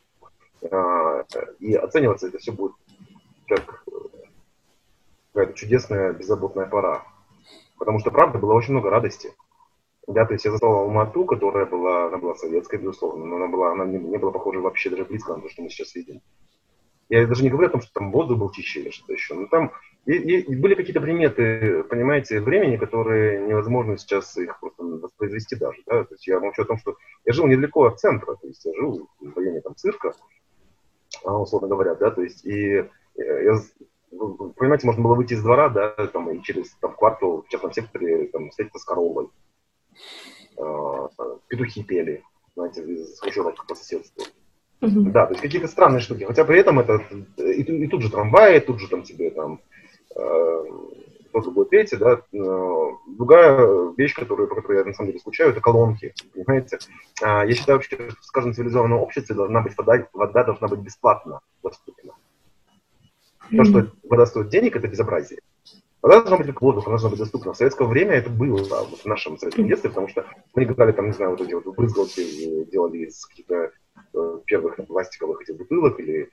а, 0.70 1.24
и 1.58 1.74
оцениваться 1.74 2.28
это 2.28 2.38
все 2.38 2.52
будет 2.52 2.72
как 3.46 3.84
какая-то 5.32 5.52
чудесная, 5.54 6.12
беззаботная 6.12 6.66
пора. 6.66 7.04
Потому 7.78 8.00
что, 8.00 8.10
правда, 8.10 8.38
было 8.38 8.54
очень 8.54 8.72
много 8.72 8.90
радости. 8.90 9.32
Да, 10.06 10.24
то 10.24 10.32
есть 10.32 10.44
я 10.44 10.50
застал 10.50 10.72
Алмату, 10.72 11.24
которая 11.26 11.66
была, 11.66 12.06
она 12.06 12.16
была 12.16 12.34
советская, 12.34 12.80
безусловно, 12.80 13.26
но 13.26 13.36
она, 13.36 13.46
была, 13.46 13.72
она 13.72 13.84
не, 13.84 13.98
не 13.98 14.16
была 14.16 14.32
похожа 14.32 14.58
вообще 14.58 14.90
даже 14.90 15.04
близко 15.04 15.34
на 15.34 15.42
то, 15.42 15.50
что 15.50 15.62
мы 15.62 15.68
сейчас 15.68 15.94
видим. 15.94 16.22
Я 17.10 17.26
даже 17.26 17.42
не 17.42 17.50
говорю 17.50 17.68
о 17.68 17.72
том, 17.72 17.82
что 17.82 17.92
там 17.92 18.10
воздух 18.10 18.38
был 18.38 18.50
чище 18.50 18.80
или 18.80 18.90
что-то 18.90 19.12
еще. 19.12 19.34
Но 19.34 19.46
там 19.46 19.72
и, 20.12 20.40
и 20.40 20.56
были 20.56 20.74
какие-то 20.74 21.02
приметы, 21.02 21.82
понимаете, 21.84 22.40
времени, 22.40 22.76
которые 22.76 23.46
невозможно 23.46 23.98
сейчас 23.98 24.36
их 24.38 24.58
просто 24.58 24.82
воспроизвести 24.82 25.56
даже. 25.56 25.82
Да? 25.86 26.04
То 26.04 26.14
есть 26.14 26.26
я 26.26 26.40
молчу 26.40 26.62
о 26.62 26.64
том, 26.64 26.78
что 26.78 26.96
я 27.26 27.32
жил 27.34 27.46
недалеко 27.46 27.84
от 27.84 28.00
центра, 28.00 28.34
то 28.34 28.46
есть 28.46 28.64
я 28.64 28.72
жил 28.74 29.08
в 29.20 29.36
районе 29.36 29.60
там 29.60 29.76
цирка, 29.76 30.14
а, 31.24 31.38
условно 31.38 31.68
говоря, 31.68 31.94
да, 31.94 32.10
то 32.10 32.22
есть 32.22 32.44
и 32.46 32.84
я, 33.16 33.60
понимаете, 34.56 34.86
можно 34.86 35.02
было 35.02 35.14
выйти 35.14 35.34
из 35.34 35.42
двора, 35.42 35.68
да, 35.68 35.90
там, 36.06 36.30
и 36.30 36.42
через 36.42 36.70
там, 36.80 36.94
квартал 36.94 37.42
в 37.42 37.48
частном 37.48 37.72
секторе 37.72 38.28
там, 38.28 38.48
встретиться 38.48 38.78
с 38.78 38.84
коровой. 38.84 39.28
Э, 40.56 41.08
петухи 41.48 41.82
пели, 41.82 42.22
знаете, 42.54 42.82
из 42.82 43.20
хрущевок 43.20 43.66
по 43.66 43.74
соседству. 43.74 44.24
Да, 44.80 45.26
то 45.26 45.32
есть 45.32 45.42
какие-то 45.42 45.66
странные 45.66 46.00
штуки. 46.00 46.24
Хотя 46.24 46.44
при 46.44 46.60
этом 46.60 46.78
это 46.78 47.02
и, 47.36 47.62
и 47.62 47.88
тут 47.88 48.02
же 48.02 48.10
трамваи, 48.10 48.60
тут 48.60 48.78
же 48.80 48.88
там 48.88 49.02
тебе 49.02 49.30
там 49.30 49.60
тоже 51.32 51.50
будет 51.50 51.70
петь, 51.70 51.96
да. 51.98 52.20
Э, 52.32 52.90
другая 53.06 53.92
вещь, 53.96 54.14
которую, 54.14 54.48
по 54.48 54.56
которой 54.56 54.78
я 54.78 54.84
на 54.84 54.92
самом 54.92 55.08
деле 55.08 55.20
скучаю, 55.20 55.50
это 55.50 55.60
колонки, 55.60 56.14
понимаете. 56.34 56.78
Э, 57.22 57.46
я 57.46 57.54
считаю 57.54 57.78
вообще, 57.78 57.96
что 57.96 58.22
в 58.22 58.32
каждом 58.32 58.54
цивилизованном 58.54 59.00
обществе 59.00 59.34
должна 59.34 59.60
быть 59.60 59.76
вода, 59.76 60.06
вода 60.12 60.44
должна 60.44 60.68
быть 60.68 60.80
бесплатно 60.80 61.40
доступна. 61.62 62.14
То, 63.50 63.64
что 63.64 63.92
вода 64.04 64.26
стоит 64.26 64.48
денег, 64.50 64.76
это 64.76 64.88
безобразие. 64.88 65.40
Она 66.02 66.20
должна 66.20 66.36
быть 66.36 66.46
как 66.48 66.62
воздух, 66.62 66.86
она 66.86 66.94
должна 66.94 67.10
быть 67.10 67.18
доступна. 67.18 67.52
В 67.52 67.56
советское 67.56 67.86
время 67.86 68.12
это 68.12 68.30
было 68.30 68.58
да, 68.68 68.82
вот 68.84 69.00
в 69.00 69.06
нашем 69.06 69.38
советском 69.38 69.66
детстве, 69.66 69.90
потому 69.90 70.08
что 70.08 70.26
мы 70.54 70.64
играли 70.64 70.92
там, 70.92 71.06
не 71.06 71.12
знаю, 71.12 71.32
вот 71.32 71.40
эти 71.40 71.54
вот 71.54 71.64
брызгалки 71.74 72.64
делали 72.70 73.06
из 73.06 73.24
каких-то 73.26 73.72
э, 74.14 74.38
первых 74.44 74.76
пластиковых 74.86 75.42
этих 75.42 75.56
бутылок 75.56 75.98
или 75.98 76.30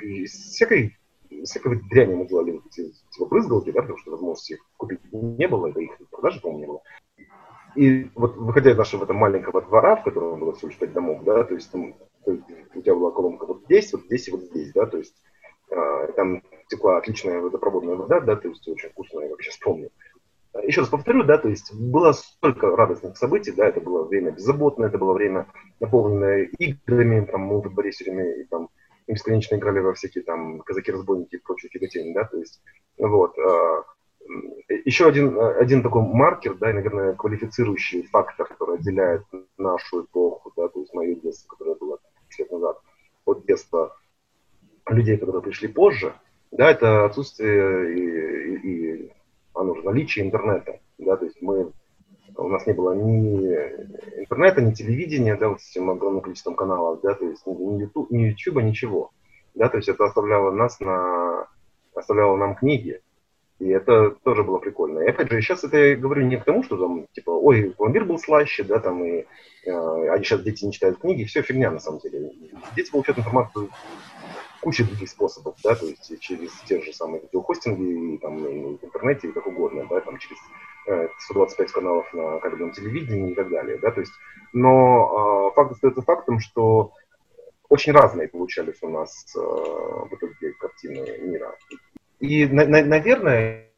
из 0.00 0.32
всякой, 0.32 0.96
всякой 1.44 1.80
дряни 1.88 2.14
мы 2.14 2.26
делали 2.26 2.52
вот 2.52 2.66
эти 2.66 2.92
типа 3.10 3.26
брызгалки, 3.26 3.70
да, 3.70 3.82
потому 3.82 3.98
что 3.98 4.10
возможности 4.12 4.54
их 4.54 4.60
купить 4.76 5.00
не 5.12 5.48
было, 5.48 5.72
да 5.72 5.80
их 5.80 5.96
продажи, 6.10 6.40
по-моему, 6.40 6.60
не 6.60 6.66
было. 6.66 6.82
И 7.76 8.10
вот 8.14 8.36
выходя 8.36 8.70
из 8.70 8.78
нашего 8.78 9.04
этого 9.04 9.16
маленького 9.16 9.60
двора, 9.62 9.96
в 9.96 10.04
котором 10.04 10.40
было 10.40 10.54
всего 10.54 10.68
лишь 10.68 10.78
пять 10.78 10.92
домов, 10.92 11.22
да, 11.24 11.44
то 11.44 11.54
есть 11.54 11.70
там, 11.70 11.94
у 12.26 12.80
тебя 12.80 12.94
была 12.94 13.10
колонка 13.10 13.46
вот 13.46 13.62
здесь, 13.64 13.92
вот 13.92 14.02
здесь 14.04 14.28
и 14.28 14.30
вот 14.30 14.40
здесь, 14.42 14.72
да, 14.72 14.86
то 14.86 14.96
есть 14.96 15.14
э, 15.70 16.12
там 16.16 16.42
текла 16.68 16.96
отличная 16.96 17.40
водопроводная 17.40 17.96
вода, 17.96 18.20
да, 18.20 18.36
то 18.36 18.48
есть 18.48 18.66
очень 18.66 18.88
вкусная, 18.88 19.24
я 19.24 19.30
вообще 19.30 19.50
вспомню. 19.50 19.90
Еще 20.64 20.80
раз 20.80 20.88
повторю, 20.88 21.22
да, 21.24 21.36
то 21.36 21.48
есть 21.48 21.74
было 21.74 22.12
столько 22.12 22.74
радостных 22.74 23.18
событий, 23.18 23.52
да, 23.52 23.68
это 23.68 23.80
было 23.80 24.04
время 24.04 24.30
беззаботное, 24.30 24.88
это 24.88 24.96
было 24.96 25.12
время 25.12 25.46
наполненное 25.80 26.44
играми, 26.58 27.26
там 27.26 27.42
мы 27.42 27.60
во 27.60 27.68
дворе 27.68 27.90
все 27.90 28.40
и 28.40 28.44
там 28.44 28.70
бесконечно 29.06 29.56
играли 29.56 29.80
во 29.80 29.94
всякие 29.94 30.24
там 30.24 30.60
казаки-разбойники 30.60 31.36
и 31.36 31.38
прочие 31.38 31.70
фиготени, 31.70 32.12
да, 32.12 32.24
то 32.24 32.38
есть, 32.38 32.60
вот. 32.98 33.36
А, 33.38 33.84
еще 34.84 35.06
один, 35.06 35.38
один 35.38 35.82
такой 35.82 36.02
маркер, 36.02 36.54
да, 36.54 36.70
и, 36.70 36.72
наверное, 36.72 37.14
квалифицирующий 37.14 38.02
фактор, 38.02 38.48
который 38.48 38.76
отделяет 38.76 39.22
нашу 39.56 40.04
эпоху, 40.04 40.52
да, 40.56 40.68
то 40.68 40.80
есть 40.80 40.92
мое 40.92 41.14
детство, 41.14 41.48
которое 41.48 41.76
было 41.76 41.98
лет 42.38 42.50
назад, 42.50 42.80
от 43.24 43.46
детства 43.46 43.96
людей, 44.88 45.16
которые 45.16 45.42
пришли 45.42 45.68
позже– 45.68 46.12
да, 46.56 46.70
это 46.70 47.04
отсутствие 47.04 47.94
и, 47.94 48.56
и, 48.56 49.04
и 49.04 49.12
оно 49.54 49.74
же 49.74 49.82
наличие 49.82 50.24
интернета. 50.24 50.80
Да, 50.98 51.16
то 51.16 51.24
есть 51.24 51.40
мы, 51.42 51.72
у 52.36 52.48
нас 52.48 52.66
не 52.66 52.72
было 52.72 52.92
ни 52.92 53.46
интернета, 54.18 54.60
ни 54.60 54.72
телевидения, 54.72 55.36
да, 55.36 55.48
вот 55.48 55.60
с 55.60 55.70
этим 55.70 55.90
огромным 55.90 56.22
количеством 56.22 56.54
каналов, 56.54 57.00
да, 57.02 57.14
то 57.14 57.24
есть 57.24 57.46
ни 57.46 57.80
YouTube, 57.80 58.10
ни 58.10 58.24
YouTube, 58.24 58.62
ничего. 58.62 59.10
Да, 59.54 59.68
то 59.68 59.78
есть 59.78 59.88
это 59.88 60.04
оставляло 60.04 60.50
нас 60.50 60.80
на, 60.80 61.48
оставляло 61.94 62.36
нам 62.36 62.54
книги. 62.54 63.00
И 63.58 63.68
это 63.68 64.10
тоже 64.22 64.42
было 64.42 64.58
прикольно. 64.58 65.00
И 65.00 65.08
опять 65.08 65.30
же, 65.30 65.40
сейчас 65.40 65.64
это 65.64 65.78
я 65.78 65.96
говорю 65.96 66.26
не 66.26 66.36
к 66.36 66.44
тому, 66.44 66.62
что 66.62 66.76
там, 66.76 67.06
типа, 67.12 67.30
ой, 67.30 67.72
пломбир 67.74 68.04
был 68.04 68.18
слаще, 68.18 68.64
да, 68.64 68.80
там, 68.80 69.02
и 69.02 69.24
э, 69.64 69.70
а 69.70 70.18
сейчас 70.18 70.42
дети 70.42 70.66
не 70.66 70.72
читают 70.72 70.98
книги, 70.98 71.24
все 71.24 71.40
фигня 71.40 71.70
на 71.70 71.80
самом 71.80 72.00
деле. 72.00 72.32
Дети 72.76 72.90
получают 72.90 73.18
информацию 73.18 73.70
куча 74.60 74.84
других 74.84 75.08
способов, 75.08 75.54
да, 75.64 75.74
то 75.74 75.86
есть 75.86 76.20
через 76.20 76.50
те 76.66 76.82
же 76.82 76.92
самые 76.92 77.22
видеохостинги, 77.22 78.16
и, 78.16 78.18
там, 78.18 78.44
и 78.44 78.76
в 78.76 78.84
интернете, 78.84 79.28
и 79.28 79.32
как 79.32 79.46
угодно, 79.46 79.86
да, 79.88 80.00
там 80.00 80.18
через 80.18 80.36
э, 80.36 80.75
125 81.18 81.72
каналов 81.72 82.12
на 82.12 82.38
кабельном 82.38 82.72
телевидении 82.72 83.32
и 83.32 83.34
так 83.34 83.48
далее, 83.48 83.78
да, 83.78 83.90
то 83.90 84.00
есть, 84.00 84.12
но 84.52 85.50
э, 85.50 85.54
факт 85.54 85.72
остается 85.72 86.02
фактом, 86.02 86.40
что 86.40 86.92
очень 87.68 87.92
разные 87.92 88.28
получались 88.28 88.82
у 88.82 88.88
нас 88.88 89.34
э, 89.36 89.40
в 89.40 90.08
итоге 90.12 90.52
картины 90.52 91.18
мира. 91.18 91.54
И, 92.20 92.46
на, 92.46 92.66
на, 92.66 92.84
наверное, 92.84 93.70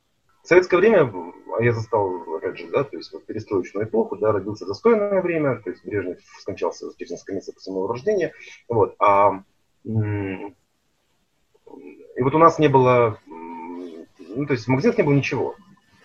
в 0.42 0.46
советское 0.46 0.76
время 0.76 1.12
я 1.60 1.72
застал, 1.72 2.22
опять 2.36 2.58
же, 2.58 2.68
да, 2.68 2.84
то 2.84 2.96
есть 2.96 3.12
вот 3.12 3.24
перестроечную 3.24 3.86
эпоху, 3.86 4.16
да, 4.16 4.32
родился 4.32 4.66
застойное 4.66 5.20
время, 5.22 5.56
то 5.56 5.70
есть 5.70 5.84
Брежнев 5.84 6.18
скончался 6.40 6.86
через 6.96 7.12
несколько 7.12 7.34
месяцев 7.34 7.54
после 7.54 7.72
моего 7.72 7.88
рождения, 7.88 8.32
вот, 8.68 8.94
а 8.98 9.42
и 12.18 12.22
вот 12.22 12.34
у 12.34 12.38
нас 12.38 12.58
не 12.58 12.68
было, 12.68 13.18
ну, 13.26 14.46
то 14.46 14.52
есть 14.52 14.64
в 14.64 14.68
магазинах 14.68 14.98
не 14.98 15.04
было 15.04 15.14
ничего. 15.14 15.54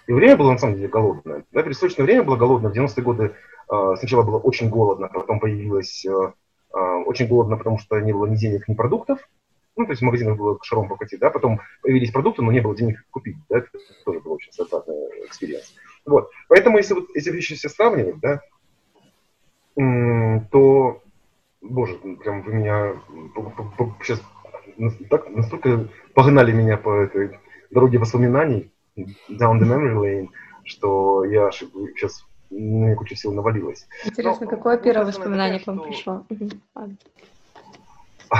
И 0.08 0.14
время 0.14 0.36
было 0.36 0.52
на 0.52 0.58
самом 0.58 0.76
деле 0.76 0.88
голодное. 0.88 1.46
Да, 1.52 1.64
пересрочное 1.64 2.06
время 2.06 2.24
было 2.24 2.36
голодное. 2.36 2.72
В 2.72 2.76
90-е 2.76 3.04
годы 3.04 3.36
э, 3.72 3.96
сначала 3.98 4.24
было 4.24 4.38
очень 4.38 4.70
голодно, 4.70 5.08
потом 5.08 5.40
появилось 5.40 6.06
э, 6.06 6.34
э, 6.74 6.78
очень 7.06 7.28
голодно, 7.28 7.58
потому 7.58 7.78
что 7.78 8.00
не 8.00 8.12
было 8.12 8.26
ни 8.26 8.36
денег, 8.36 8.68
ни 8.68 8.74
продуктов. 8.74 9.20
Ну, 9.76 9.86
то 9.86 9.92
есть 9.92 10.02
в 10.02 10.06
магазинах 10.06 10.38
было 10.38 10.60
шаром 10.62 10.88
покатить, 10.88 11.20
да, 11.20 11.32
потом 11.32 11.60
появились 11.82 12.12
продукты, 12.12 12.44
но 12.44 12.52
не 12.52 12.60
было 12.60 12.76
денег 12.76 13.04
купить, 13.10 13.38
да, 13.50 13.60
это 13.60 13.70
тоже 14.06 14.20
был 14.20 14.34
очень 14.34 14.52
стандартный 14.52 14.96
experience. 15.26 15.74
Вот, 16.06 16.30
поэтому 16.48 16.78
если 16.78 16.94
вот 16.94 17.06
эти 17.16 17.30
вещи 17.30 17.56
все 17.56 17.70
сравнивать, 17.70 18.20
да, 18.20 18.42
то, 20.52 21.02
боже, 21.62 21.96
прям 22.24 22.44
вы 22.44 22.54
меня 22.54 22.94
сейчас 24.04 24.22
так, 25.10 25.28
настолько 25.30 25.88
погнали 26.14 26.52
меня 26.52 26.78
по 26.78 26.94
этой 26.94 27.40
дороге 27.72 27.98
воспоминаний, 27.98 28.73
down 28.96 29.60
the 29.60 29.66
memory 29.66 29.96
lane, 29.96 30.28
что 30.64 31.24
я 31.26 31.52
сейчас 31.52 32.26
мне 32.50 32.96
куча 32.96 33.16
сил 33.16 33.34
навалилось. 33.34 33.88
Интересно, 34.06 34.46
Но, 34.46 34.52
какое 34.52 34.78
первое 34.78 35.06
воспоминание 35.06 35.60
к 35.60 35.68
вам 35.68 35.80
что... 35.94 36.26
пришло? 36.28 36.90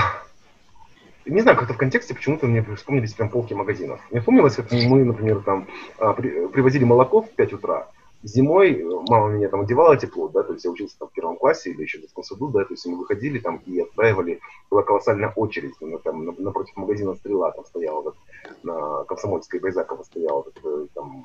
Не 1.26 1.40
знаю, 1.40 1.56
как-то 1.56 1.72
в 1.72 1.78
контексте 1.78 2.14
почему-то 2.14 2.46
мне 2.46 2.62
вспомнились 2.76 3.14
прям 3.14 3.30
полки 3.30 3.54
магазинов. 3.54 4.00
Мне 4.10 4.20
вспомнилось, 4.20 4.56
как 4.56 4.70
мы, 4.70 5.04
например, 5.04 5.40
там 5.40 5.66
а, 5.98 6.12
привозили 6.12 6.84
молоко 6.84 7.22
в 7.22 7.30
5 7.30 7.54
утра, 7.54 7.88
зимой 8.24 8.72
э, 8.72 8.84
мама 9.08 9.28
меня 9.28 9.48
там 9.48 9.60
одевала 9.60 9.96
тепло, 9.96 10.28
да, 10.28 10.42
то 10.42 10.52
есть 10.52 10.64
я 10.64 10.70
учился 10.70 10.98
там 10.98 11.08
в 11.08 11.12
первом 11.12 11.36
классе 11.36 11.70
или 11.70 11.82
еще 11.82 11.98
в 11.98 12.00
детском 12.02 12.24
саду, 12.24 12.48
да, 12.48 12.64
то 12.64 12.72
есть 12.72 12.86
мы 12.86 12.96
выходили 12.96 13.38
там 13.38 13.62
и 13.66 13.80
отстраивали, 13.80 14.40
была 14.70 14.82
колоссальная 14.82 15.30
очередь, 15.36 15.74
ну, 15.80 15.98
там 15.98 16.24
напротив 16.38 16.76
магазина 16.76 17.14
«Стрела» 17.14 17.52
там 17.52 17.64
стояла, 17.66 18.02
вот, 18.02 18.16
на 18.62 19.04
Комсомольской 19.04 19.60
Байзакова 19.60 20.02
стоял 20.02 20.42
вот, 20.42 20.58
э, 20.64 20.86
там 20.94 21.24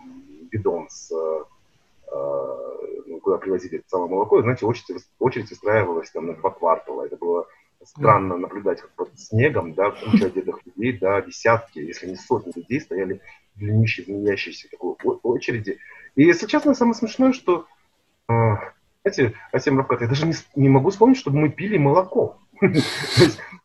бидон 0.52 0.88
с 0.90 1.12
э, 1.12 1.44
куда 3.22 3.38
привозили 3.38 3.80
это 3.80 3.90
самое 3.90 4.12
молоко, 4.12 4.40
и, 4.40 4.42
знаете, 4.42 4.66
очередь, 4.66 5.04
очередь 5.20 5.52
устраивалась 5.52 6.10
там 6.12 6.28
на 6.28 6.34
два 6.34 6.50
квартала. 6.50 7.04
Это 7.04 7.16
было 7.18 7.48
странно 7.84 8.38
наблюдать, 8.38 8.82
как 8.82 8.92
под 8.92 9.20
снегом, 9.20 9.74
да, 9.74 9.92
куча 9.92 10.28
одетых 10.28 10.60
людей, 10.66 10.98
да, 10.98 11.22
десятки, 11.22 11.80
если 11.80 12.08
не 12.08 12.16
сотни 12.16 12.52
людей 12.56 12.82
стояли 12.82 13.22
в 13.56 13.60
длиннющей, 13.60 14.04
змеящейся 14.04 14.70
такой 14.70 14.96
очереди. 15.24 15.78
И, 16.20 16.24
если 16.24 16.48
честно, 16.48 16.74
самое 16.74 16.96
смешное, 16.96 17.32
что, 17.32 17.66
э, 18.28 18.34
знаете, 19.06 19.36
Асем 19.54 19.78
Равкат, 19.78 20.02
я 20.02 20.08
даже 20.10 20.28
не, 20.28 20.34
не 20.54 20.68
могу 20.68 20.90
вспомнить, 20.90 21.18
чтобы 21.18 21.38
мы 21.38 21.48
пили 21.48 21.78
молоко. 21.78 22.40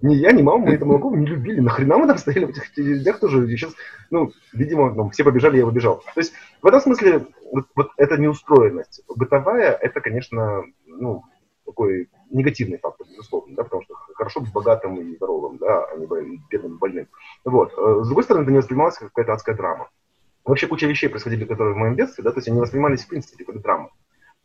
ни 0.01 0.15
я, 0.15 0.31
ни 0.31 0.41
мама, 0.41 0.67
мы 0.67 0.75
это 0.75 0.85
молоко 0.85 1.11
не 1.17 1.27
любили. 1.27 1.59
Нахрена 1.59 1.99
мы 1.99 2.07
там 2.07 2.17
стояли 2.17 2.45
в 2.45 2.51
этих 2.51 2.73
днях 2.77 3.19
тоже? 3.19 3.49
Сейчас, 3.49 3.75
ну, 4.11 4.31
видимо, 4.53 4.95
ну, 4.95 5.11
все 5.11 5.25
побежали, 5.25 5.59
я 5.59 5.67
побежал. 5.67 6.05
То 6.15 6.21
есть, 6.21 6.33
в 6.63 6.67
этом 6.69 6.81
смысле, 6.81 7.27
вот, 7.51 7.67
вот 7.75 7.91
эта 7.97 8.19
неустроенность 8.19 9.03
бытовая, 9.09 9.73
это, 9.73 10.01
конечно, 10.01 10.63
ну, 10.87 11.25
такой 11.67 12.09
негативный 12.31 12.79
фактор, 12.79 13.09
безусловно, 13.11 13.57
да, 13.57 13.65
потому 13.65 13.83
что 13.83 13.95
хорошо 14.15 14.39
быть 14.39 14.53
богатым 14.53 14.95
и 15.01 15.17
здоровым, 15.17 15.59
да, 15.59 15.87
а 15.87 15.97
не 15.97 16.41
бедным 16.49 16.77
и 16.77 16.79
больным. 16.79 17.09
Вот. 17.45 17.73
Э, 17.77 18.03
с 18.05 18.07
другой 18.07 18.23
стороны, 18.23 18.45
это 18.45 18.53
не 18.53 18.59
воспринималось 18.59 18.97
как 18.97 19.09
какая-то 19.09 19.33
адская 19.33 19.57
драма. 19.57 19.89
Вообще 20.45 20.67
куча 20.67 20.87
вещей 20.87 21.09
происходили, 21.09 21.45
которые 21.45 21.75
в 21.75 21.79
моем 21.79 21.97
детстве, 21.97 22.23
да, 22.23 22.31
то 22.31 22.39
есть 22.39 22.49
они 22.49 22.61
воспринимались 22.61 23.05
в 23.05 23.09
принципе 23.09 23.45
как 23.45 23.63
драма. 23.63 23.91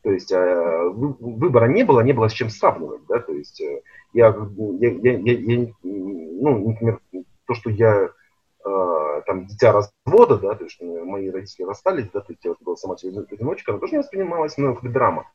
То 0.01 0.11
есть 0.11 0.31
э, 0.31 0.89
выбора 0.93 1.65
не 1.65 1.83
было, 1.83 1.99
не 1.99 2.13
было 2.13 2.29
с 2.29 2.33
чем 2.33 2.49
сравнивать, 2.49 3.01
да, 3.09 3.19
то 3.19 3.33
есть 3.33 3.59
э, 3.59 3.81
я, 4.13 4.33
я, 4.79 4.91
я, 4.91 5.17
я, 5.17 5.33
я 5.33 5.67
ну, 5.83 6.69
например, 6.69 7.01
то, 7.45 7.53
что 7.53 7.69
я 7.69 8.09
э, 8.65 9.21
там 9.25 9.45
дитя 9.47 9.73
развода, 9.73 10.37
да, 10.37 10.55
то 10.55 10.63
есть 10.63 10.79
мои 10.81 11.29
родители 11.29 11.65
расстались, 11.65 12.09
да, 12.13 12.21
то 12.21 12.31
есть 12.31 12.45
я 12.45 12.53
была 12.61 12.77
сама 12.77 12.95
одиночка, 12.95 13.71
она 13.71 13.79
тоже 13.79 13.93
не 13.93 13.99
воспринималась, 13.99 14.57
но 14.57 14.75
как 14.75 14.89
драма. 14.89 15.29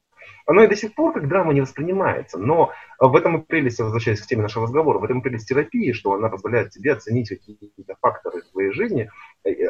Оно 0.46 0.62
и 0.62 0.68
до 0.68 0.76
сих 0.76 0.94
пор 0.94 1.12
как 1.12 1.28
драма 1.28 1.52
не 1.52 1.60
воспринимается, 1.60 2.38
но 2.38 2.72
в 2.98 3.16
этом 3.16 3.38
и 3.38 3.44
прелесть, 3.44 3.80
возвращаясь 3.80 4.20
к 4.20 4.26
теме 4.26 4.42
нашего 4.42 4.64
разговора, 4.64 4.98
в 4.98 5.04
этом 5.04 5.20
и 5.20 5.22
прелесть 5.22 5.48
терапии, 5.48 5.92
что 5.92 6.12
она 6.14 6.28
позволяет 6.28 6.70
тебе 6.70 6.92
оценить 6.92 7.28
какие-то 7.28 7.96
факторы 8.00 8.42
твоей 8.52 8.70
жизни, 8.72 9.10
э, 9.44 9.50
э, 9.50 9.68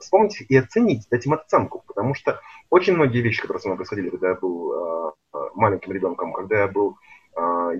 вспомнить 0.00 0.40
и 0.48 0.56
оценить, 0.56 1.06
дать 1.10 1.26
им 1.26 1.34
оценку, 1.34 1.82
потому 1.86 2.14
что 2.14 2.40
очень 2.70 2.94
многие 2.94 3.20
вещи, 3.20 3.40
которые 3.40 3.60
со 3.60 3.68
мной 3.68 3.76
происходили, 3.76 4.10
когда 4.10 4.30
я 4.30 4.34
был 4.34 4.72
э, 4.72 5.12
маленьким 5.54 5.92
ребенком, 5.92 6.32
когда 6.32 6.60
я 6.60 6.68
был 6.68 6.96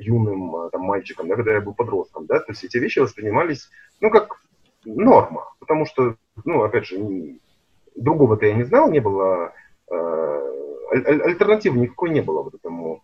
юным 0.02 0.68
там, 0.70 0.82
мальчиком, 0.82 1.28
да, 1.28 1.34
когда 1.34 1.54
я 1.54 1.62
был 1.62 1.72
подростком, 1.72 2.26
да, 2.26 2.40
то 2.40 2.52
есть 2.52 2.62
эти 2.62 2.76
вещи 2.76 2.98
воспринимались, 2.98 3.70
ну, 4.02 4.10
как 4.10 4.42
норма, 4.84 5.50
потому 5.60 5.86
что, 5.86 6.16
ну, 6.44 6.62
опять 6.62 6.84
же, 6.84 7.38
другого-то 7.94 8.44
я 8.44 8.52
не 8.52 8.64
знал, 8.64 8.90
не 8.90 9.00
было 9.00 9.54
аль- 10.92 11.22
альтернативы 11.22 11.78
никакой 11.78 12.10
не 12.10 12.20
было 12.20 12.42
вот 12.42 12.54
этому. 12.54 13.02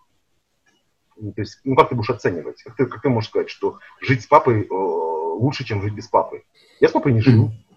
Ну, 1.16 1.32
то 1.32 1.42
есть, 1.42 1.60
ну 1.64 1.76
как 1.76 1.88
ты 1.88 1.94
будешь 1.94 2.10
оценивать? 2.10 2.62
Как 2.62 2.76
ты, 2.76 2.86
как 2.86 3.02
ты 3.02 3.08
можешь 3.08 3.30
сказать, 3.30 3.50
что 3.50 3.78
жить 4.00 4.22
с 4.22 4.26
папой 4.26 4.62
э, 4.62 4.72
лучше, 4.72 5.64
чем 5.64 5.82
жить 5.82 5.94
без 5.94 6.08
папы? 6.08 6.42
Я 6.80 6.88
с 6.88 6.92
папой 6.92 7.12
не 7.12 7.20
жил, 7.20 7.48
э, 7.48 7.71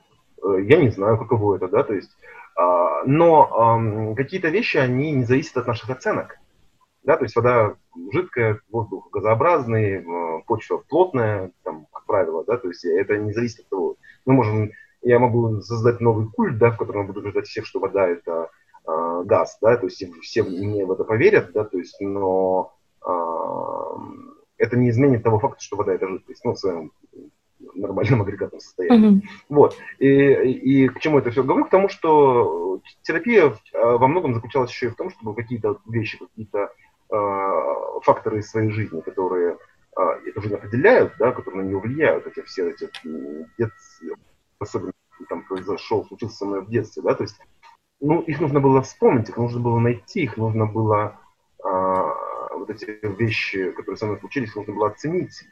я 0.53 0.77
не 0.77 0.89
знаю, 0.89 1.17
каково 1.17 1.55
это, 1.55 1.67
да, 1.67 1.84
то 1.84 1.93
есть, 1.93 2.11
э, 2.57 2.61
но 3.05 4.11
э, 4.11 4.15
какие-то 4.15 4.49
вещи, 4.49 4.77
они 4.77 5.11
не 5.11 5.23
зависят 5.23 5.57
от 5.57 5.67
наших 5.67 5.89
оценок. 5.89 6.38
Да, 7.03 7.17
то 7.17 7.23
есть 7.23 7.35
вода 7.35 7.76
жидкая, 8.11 8.59
воздух 8.69 9.09
газообразный, 9.11 10.03
э, 10.03 10.41
почва 10.47 10.77
плотная, 10.89 11.51
там, 11.63 11.88
как 11.93 12.05
правило, 12.05 12.43
да, 12.45 12.57
то 12.57 12.67
есть 12.67 12.84
это 12.84 13.17
не 13.17 13.31
зависит 13.31 13.59
от 13.59 13.69
того. 13.69 13.95
Мы 14.26 14.34
можем, 14.34 14.72
я 15.01 15.19
могу 15.19 15.61
создать 15.61 16.01
новый 16.01 16.27
культ, 16.27 16.57
да, 16.57 16.72
в 16.72 16.77
котором 16.77 17.07
буду 17.07 17.19
убеждать 17.19 17.45
всех, 17.45 17.65
что 17.65 17.80
вода 17.80 18.07
это 18.07 18.49
э, 18.88 19.23
газ, 19.26 19.57
да, 19.61 19.77
то 19.77 19.85
есть 19.85 20.03
все 20.22 20.43
мне 20.43 20.85
в 20.85 20.91
это 20.91 21.03
поверят, 21.03 21.51
да, 21.53 21.63
то 21.63 21.77
есть, 21.77 22.01
но 22.01 22.73
э, 23.05 23.11
это 24.57 24.76
не 24.76 24.89
изменит 24.89 25.23
того 25.23 25.39
факта, 25.39 25.61
что 25.61 25.77
вода 25.77 25.93
это 25.93 26.07
жидкость, 26.07 26.43
ну, 26.43 26.53
в 26.53 26.59
своем 26.59 26.91
нормальном 27.76 28.22
агрегатном 28.23 28.60
состоянии. 28.60 29.19
Mm-hmm. 29.19 29.27
Вот. 29.49 29.77
И, 29.99 30.07
и 30.07 30.88
к 30.89 30.99
чему 30.99 31.19
это 31.19 31.31
все 31.31 31.43
говорю? 31.43 31.65
К 31.65 31.69
тому, 31.69 31.89
что 31.89 32.81
терапия 33.02 33.53
во 33.73 34.07
многом 34.07 34.34
заключалась 34.34 34.72
еще 34.72 34.88
и 34.88 34.89
в 34.89 34.95
том, 34.95 35.10
чтобы 35.10 35.35
какие-то 35.35 35.80
вещи, 35.88 36.18
какие-то 36.18 36.72
э, 37.11 37.99
факторы 38.03 38.39
из 38.39 38.49
своей 38.49 38.69
жизни, 38.72 39.02
которые 39.02 39.57
э, 39.97 40.02
эту 40.27 40.41
жизнь 40.41 40.56
определяют, 40.56 41.14
да, 41.19 41.31
которые 41.31 41.64
на 41.64 41.68
нее 41.68 41.80
влияют, 41.80 42.27
эти 42.27 42.41
все 42.41 42.69
эти 42.69 42.89
дет, 43.57 43.72
особенно 44.60 44.93
там 45.30 45.43
произошел, 45.43 46.06
случился 46.06 46.38
со 46.38 46.45
мной 46.45 46.61
в 46.61 46.69
детстве, 46.69 47.02
да, 47.02 47.15
то 47.15 47.23
есть 47.23 47.39
ну, 48.02 48.22
их 48.22 48.39
нужно 48.41 48.60
было 48.60 48.81
вспомнить, 48.81 49.30
их 49.30 49.38
нужно 49.38 49.60
было 49.60 49.80
найти, 49.80 50.23
их 50.23 50.38
нужно 50.38 50.65
было, 50.65 51.19
а, 51.64 52.14
вот 52.53 52.69
эти 52.69 52.99
вещи, 53.18 53.72
которые 53.72 53.97
со 53.97 54.06
мной 54.06 54.19
случились, 54.19 54.56
нужно 54.56 54.73
было 54.73 54.88
оценить. 54.88 55.43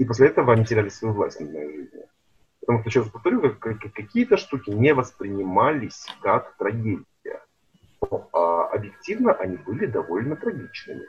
И 0.00 0.04
после 0.06 0.28
этого 0.28 0.54
они 0.54 0.64
теряли 0.64 0.88
свою 0.88 1.12
власть 1.12 1.38
над 1.40 1.52
моей 1.52 1.76
жизнью. 1.76 2.06
Потому 2.60 2.80
что, 2.80 2.88
еще 2.88 3.04
повторю, 3.04 3.42
как, 3.42 3.58
как, 3.58 3.92
какие-то 3.92 4.38
штуки 4.38 4.70
не 4.70 4.94
воспринимались 4.94 6.06
как 6.22 6.56
трагедия. 6.56 7.04
Но 8.00 8.26
а, 8.32 8.68
объективно 8.68 9.34
они 9.34 9.58
были 9.58 9.84
довольно 9.84 10.36
трагичными. 10.36 11.02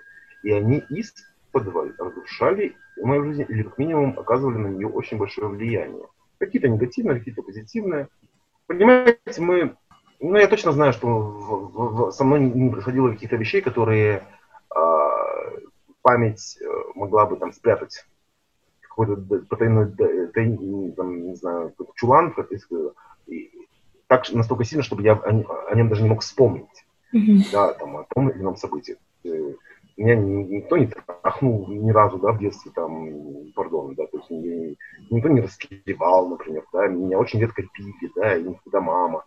И 0.44 0.52
они 0.52 0.84
из 0.90 1.14
подваль 1.54 1.94
разрушали 1.98 2.76
мою 3.02 3.24
жизнь, 3.28 3.46
или 3.48 3.64
как 3.64 3.78
минимум 3.78 4.20
оказывали 4.20 4.58
на 4.58 4.68
нее 4.68 4.90
очень 4.90 5.18
большое 5.18 5.48
влияние. 5.48 6.08
Какие-то 6.38 6.68
негативные, 6.68 7.20
какие-то 7.20 7.44
позитивные. 7.44 8.10
Понимаете, 8.68 9.40
мы 9.40 9.78
ну, 10.20 10.36
я 10.36 10.50
точно 10.50 10.74
знаю, 10.74 10.92
что 10.92 11.08
в, 11.08 12.10
в, 12.10 12.12
со 12.12 12.26
мной 12.26 12.42
не 12.42 12.70
происходило 12.70 13.10
каких-то 13.10 13.38
вещей, 13.38 13.62
которые 13.62 14.28
э, 14.76 14.80
память 16.02 16.60
могла 16.94 17.26
бы 17.26 17.38
там 17.38 17.54
спрятать 17.54 18.06
какой-то 18.96 19.16
потайной, 19.50 19.92
тайный, 20.34 20.92
там, 20.92 21.30
не 21.30 21.36
знаю, 21.36 21.74
чулан, 21.96 22.34
как 22.34 22.52
и, 22.52 23.50
так 24.08 24.30
настолько 24.34 24.66
сильно, 24.66 24.84
чтобы 24.84 25.04
я 25.04 25.14
о, 25.14 25.72
о 25.72 25.76
нем 25.76 25.88
даже 25.88 26.04
не 26.04 26.10
мог 26.10 26.22
вспомнить. 26.22 26.86
Mm-hmm. 27.16 27.52
Да, 27.52 27.74
там, 27.74 27.98
о 27.98 28.06
том 28.14 28.30
или 28.30 28.40
ином 28.40 28.58
событии. 28.58 28.98
Э, 29.24 29.54
меня 29.98 30.16
никто 30.16 30.78
не 30.78 30.88
трахнул 30.88 31.68
ни 31.68 31.92
разу, 31.92 32.18
да, 32.18 32.32
в 32.32 32.40
детстве, 32.40 32.72
там, 32.74 33.08
пардон, 33.56 33.96
да, 33.96 34.06
то 34.08 34.18
есть 34.18 34.30
никто 35.10 35.30
не 35.30 35.42
расклевал, 35.42 36.30
например, 36.30 36.64
да, 36.74 36.88
меня 36.88 37.20
очень 37.20 37.40
редко 37.40 37.64
пили, 37.74 38.12
да, 38.16 38.36
и 38.36 38.44
никогда 38.44 38.82
мама. 38.82 39.26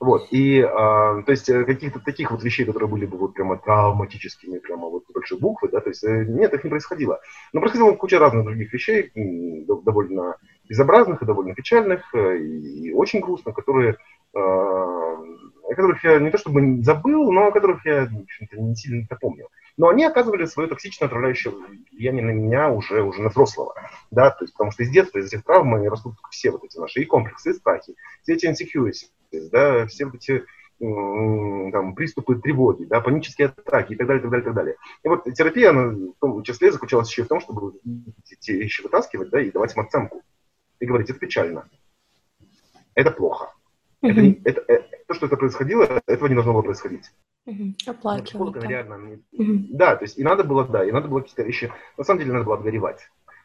Вот, 0.00 0.28
и, 0.30 0.60
а, 0.60 1.22
то 1.22 1.32
есть, 1.32 1.48
э, 1.48 1.64
каких-то 1.64 1.98
таких 1.98 2.30
вот 2.30 2.44
вещей, 2.44 2.64
которые 2.64 2.88
были 2.88 3.04
бы 3.04 3.18
вот 3.18 3.34
прямо 3.34 3.58
травматическими, 3.58 4.58
прямо 4.58 4.88
вот 4.88 5.02
большой 5.12 5.40
буквы, 5.40 5.68
да, 5.70 5.80
то 5.80 5.88
есть, 5.88 6.04
э, 6.04 6.24
нет, 6.24 6.54
их 6.54 6.62
не 6.62 6.70
происходило. 6.70 7.20
Но 7.52 7.60
происходило 7.60 7.92
куча 7.96 8.20
разных 8.20 8.44
других 8.44 8.72
вещей, 8.72 9.10
довольно 9.82 10.36
безобразных 10.68 11.20
и 11.20 11.26
довольно 11.26 11.54
печальных, 11.54 12.14
э, 12.14 12.38
и 12.38 12.92
очень 12.92 13.18
грустных, 13.18 13.56
которые, 13.56 13.96
а, 14.34 14.40
о 14.40 15.74
которых 15.74 16.04
я 16.04 16.20
не 16.20 16.30
то 16.30 16.38
чтобы 16.38 16.80
забыл, 16.84 17.32
но 17.32 17.48
о 17.48 17.52
которых 17.52 17.84
я, 17.84 18.06
в 18.06 18.22
общем-то, 18.22 18.56
не 18.56 18.76
сильно 18.76 19.04
помню. 19.20 19.48
Но 19.78 19.88
они 19.88 20.04
оказывали 20.04 20.44
свое 20.44 20.68
токсичное 20.68 21.06
отравляющее 21.06 21.54
влияние 21.92 22.24
на 22.24 22.30
меня 22.30 22.68
уже, 22.68 23.02
уже 23.02 23.22
на 23.22 23.30
взрослого, 23.30 23.74
да, 24.10 24.30
то 24.30 24.44
есть 24.44 24.52
потому 24.52 24.72
что 24.72 24.82
из 24.82 24.90
детства, 24.90 25.18
из 25.18 25.26
этих 25.28 25.44
травм 25.44 25.68
мы 25.68 25.88
растут 25.88 26.16
все 26.30 26.50
вот 26.50 26.64
эти 26.64 26.76
наши 26.76 27.00
и 27.00 27.06
комплексы, 27.06 27.50
и 27.50 27.54
страхи, 27.54 27.94
все 28.22 28.34
эти 28.34 28.46
insecurities, 28.46 29.08
да, 29.50 29.86
все 29.86 30.04
вот 30.04 30.16
эти 30.16 30.44
там, 30.80 31.94
приступы 31.94 32.36
тревоги, 32.36 32.84
да, 32.84 33.00
панические 33.00 33.48
атаки 33.48 33.94
и 33.94 33.96
так 33.96 34.06
далее, 34.06 34.22
так 34.22 34.30
далее, 34.30 34.44
так 34.44 34.54
далее. 34.54 34.76
И 35.02 35.08
вот 35.08 35.24
терапия, 35.24 35.70
она 35.70 35.88
в 35.88 36.14
том 36.20 36.42
числе 36.44 36.70
заключалась 36.70 37.10
еще 37.10 37.24
в 37.24 37.28
том, 37.28 37.40
чтобы 37.40 37.72
эти 38.30 38.52
вещи 38.52 38.82
вытаскивать, 38.82 39.30
да, 39.30 39.40
и 39.40 39.50
давать 39.50 39.74
им 39.74 39.82
оценку. 39.82 40.22
И 40.78 40.86
говорить, 40.86 41.10
это 41.10 41.18
печально, 41.18 41.68
это 42.94 43.10
плохо. 43.10 43.52
Mm-hmm. 44.04 44.42
Это, 44.44 44.64
то, 45.08 45.14
что 45.14 45.26
это 45.26 45.36
происходило, 45.36 46.02
этого 46.06 46.28
не 46.28 46.34
должно 46.34 46.52
было 46.52 46.62
происходить. 46.62 47.10
Mm-hmm. 47.48 47.74
Оплакивать. 47.86 48.52
Да. 48.52 48.66
Реально, 48.66 49.20
mm-hmm. 49.32 49.66
да, 49.70 49.96
то 49.96 50.04
есть 50.04 50.18
и 50.18 50.22
надо 50.22 50.44
было, 50.44 50.66
да, 50.66 50.84
и 50.84 50.92
надо 50.92 51.08
было 51.08 51.20
какие-то 51.20 51.42
вещи, 51.42 51.72
на 51.96 52.04
самом 52.04 52.20
деле 52.20 52.32
надо 52.32 52.44
было 52.44 52.56
отгоревать. 52.56 53.00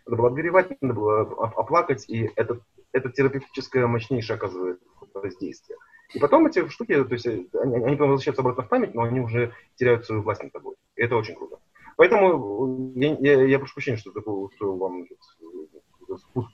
Надо 0.06 0.18
было 0.18 0.28
отгоревать, 0.28 0.82
надо 0.82 0.94
было 0.94 1.22
оплакать, 1.22 2.10
и 2.10 2.30
это, 2.36 2.60
это 2.92 3.10
терапевтическое 3.10 3.88
мощнейшее 3.88 4.36
оказывает 4.36 4.80
воздействие. 5.14 5.78
И 6.14 6.20
потом 6.20 6.46
эти 6.46 6.68
штуки, 6.68 7.02
то 7.02 7.14
есть 7.14 7.26
э, 7.26 7.46
они, 7.62 7.76
они 7.78 7.96
потом 7.96 8.12
возвращаются 8.12 8.42
обратно 8.42 8.64
в 8.64 8.68
память, 8.70 8.94
но 8.94 9.04
они 9.04 9.22
уже 9.22 9.54
теряют 9.76 10.06
свою 10.06 10.22
власть 10.22 10.44
над 10.44 10.52
тобой. 10.52 10.76
И 10.98 11.02
это 11.02 11.16
очень 11.16 11.36
круто. 11.36 11.60
Поэтому 11.96 12.94
э, 12.96 13.00
я, 13.00 13.18
я, 13.20 13.46
я 13.46 13.60
прошу 13.60 13.74
прощения, 13.76 13.98
что 13.98 14.12
такой 14.12 14.34
устроил 14.34 14.78
вам 14.78 15.08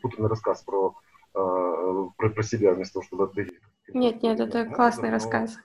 путанный 0.02 0.30
рассказ 0.30 0.62
про, 0.62 0.90
э, 0.90 0.92
про, 2.18 2.30
про 2.30 2.44
себя, 2.44 2.74
вместо 2.74 2.96
того, 2.96 3.06
чтобы 3.06 3.24
ответить. 3.26 3.60
Нет, 3.94 4.22
нет, 4.24 4.40
это 4.40 4.66
классный 4.66 5.10
но... 5.10 5.16
рассказ. 5.16 5.58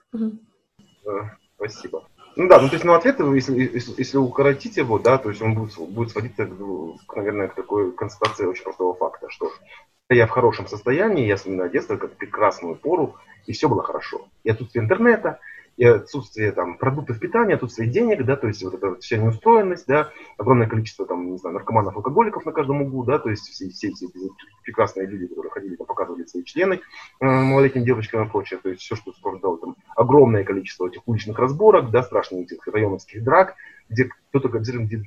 Спасибо. 1.55 2.07
Ну 2.35 2.49
да, 2.49 2.59
ну 2.59 2.67
то 2.67 2.73
есть, 2.73 2.83
ну 2.83 2.93
ответ, 2.93 3.19
если, 3.19 3.57
если, 3.57 3.93
если 3.97 4.17
укоротить 4.17 4.75
его, 4.75 4.99
да, 4.99 5.17
то 5.17 5.29
есть 5.29 5.41
он 5.41 5.53
будет, 5.53 5.77
будет 5.77 6.09
сводиться, 6.09 6.45
к, 6.45 7.15
наверное, 7.15 7.47
к 7.47 7.55
такой 7.55 7.93
констатации 7.93 8.45
очень 8.45 8.63
простого 8.63 8.93
факта, 8.93 9.29
что 9.29 9.51
я 10.09 10.27
в 10.27 10.31
хорошем 10.31 10.67
состоянии, 10.67 11.25
я 11.25 11.37
вспоминаю 11.37 11.71
детство 11.71 11.95
как 11.95 12.17
прекрасную 12.17 12.75
пору, 12.75 13.15
и 13.45 13.53
все 13.53 13.69
было 13.69 13.83
хорошо. 13.83 14.27
И 14.43 14.49
отсутствие 14.49 14.83
интернета, 14.83 15.39
и 15.77 15.83
отсутствие 15.83 16.51
там, 16.53 16.77
продуктов 16.77 17.19
питания, 17.19 17.55
отсутствие 17.55 17.89
денег, 17.89 18.25
да, 18.25 18.35
то 18.37 18.47
есть 18.47 18.63
вот 18.63 18.75
эта 18.75 18.95
вся 18.95 19.17
неустроенность, 19.17 19.85
да, 19.87 20.09
огромное 20.37 20.67
количество 20.67 21.05
там, 21.05 21.31
не 21.31 21.37
знаю, 21.37 21.55
наркоманов, 21.55 21.95
алкоголиков 21.95 22.45
на 22.45 22.53
каждом 22.53 22.81
углу, 22.81 23.03
да, 23.03 23.19
то 23.19 23.29
есть 23.29 23.49
все, 23.49 23.69
все 23.69 23.89
эти 23.89 24.07
прекрасные 24.63 25.05
люди, 25.07 25.27
которые 25.27 25.51
ходили, 25.51 25.75
там, 25.75 25.87
показывали 25.87 26.23
свои 26.23 26.43
члены 26.43 26.75
э, 27.19 27.25
малолетним 27.25 27.83
девочкам 27.83 28.25
и 28.25 28.29
прочее, 28.29 28.59
то 28.63 28.69
есть 28.69 28.81
все, 28.81 28.95
что 28.95 29.11
сопровождало 29.11 29.57
там 29.57 29.75
огромное 29.95 30.45
количество 30.45 30.87
этих 30.87 31.01
уличных 31.07 31.37
разборок, 31.37 31.91
да, 31.91 32.03
страшных 32.03 32.45
этих 32.45 32.65
районовских 32.67 33.23
драк, 33.23 33.55
где 33.89 34.09
кто-то 34.29 34.47
обязательно 34.47 34.85
где 34.85 35.03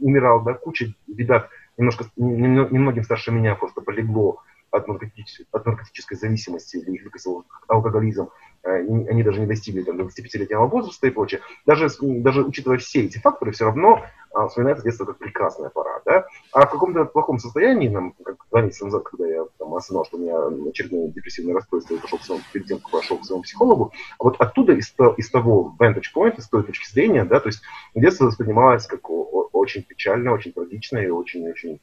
умирал, 0.00 0.42
да, 0.42 0.52
куча 0.52 0.92
ребят, 1.08 1.48
немножко, 1.78 2.04
немногим 2.16 3.04
старше 3.04 3.32
меня 3.32 3.54
просто 3.54 3.80
полегло 3.80 4.42
от 4.74 4.88
наркотической, 4.88 5.46
от 5.52 5.66
наркотической 5.66 6.16
зависимости 6.16 6.76
или 6.76 7.02
выкосил 7.04 7.44
алкоголизм, 7.68 8.30
э, 8.64 8.78
они 8.78 9.22
даже 9.22 9.40
не 9.40 9.46
достигли 9.46 9.82
там, 9.82 10.00
25-летнего 10.00 10.66
возраста 10.66 11.06
и 11.06 11.10
прочее. 11.10 11.40
Даже, 11.64 11.88
даже 12.00 12.42
учитывая 12.42 12.78
все 12.78 13.04
эти 13.04 13.18
факторы, 13.18 13.52
все 13.52 13.66
равно 13.66 14.02
а, 14.32 14.48
вспоминается 14.48 14.84
детство 14.84 15.04
как 15.04 15.18
прекрасная 15.18 15.70
пора. 15.70 16.00
Да? 16.04 16.26
А 16.52 16.66
в 16.66 16.70
каком-то 16.70 17.04
плохом 17.04 17.38
состоянии, 17.38 17.88
нам, 17.88 18.14
как 18.24 18.36
два 18.50 18.62
месяца 18.62 18.86
назад, 18.86 19.04
когда 19.04 19.28
я 19.28 19.44
там, 19.58 19.72
осознал, 19.74 20.04
что 20.04 20.16
у 20.16 20.20
меня 20.20 20.68
очередное 20.68 21.08
депрессивное 21.08 21.54
расстройство, 21.54 21.94
я 21.94 22.00
пошел 22.00 22.18
к 22.18 22.22
своему, 22.22 22.42
перед 22.52 22.66
тем, 22.66 22.78
как 22.80 22.90
пошел 22.90 23.18
к 23.18 23.24
своему 23.24 23.42
психологу, 23.42 23.92
а 24.18 24.24
вот 24.24 24.40
оттуда, 24.40 24.72
из, 24.72 24.92
из 25.18 25.30
того 25.30 25.76
vantage 25.78 26.10
point, 26.14 26.38
из 26.38 26.48
той 26.48 26.64
точки 26.64 26.90
зрения, 26.90 27.24
да, 27.24 27.38
то 27.38 27.48
есть 27.48 27.62
детство 27.94 28.24
воспринималось 28.24 28.86
как 28.86 29.08
очень 29.08 29.84
печально, 29.84 30.32
очень 30.32 30.52
трагично 30.52 30.98
и 30.98 31.08
очень-очень 31.08 31.80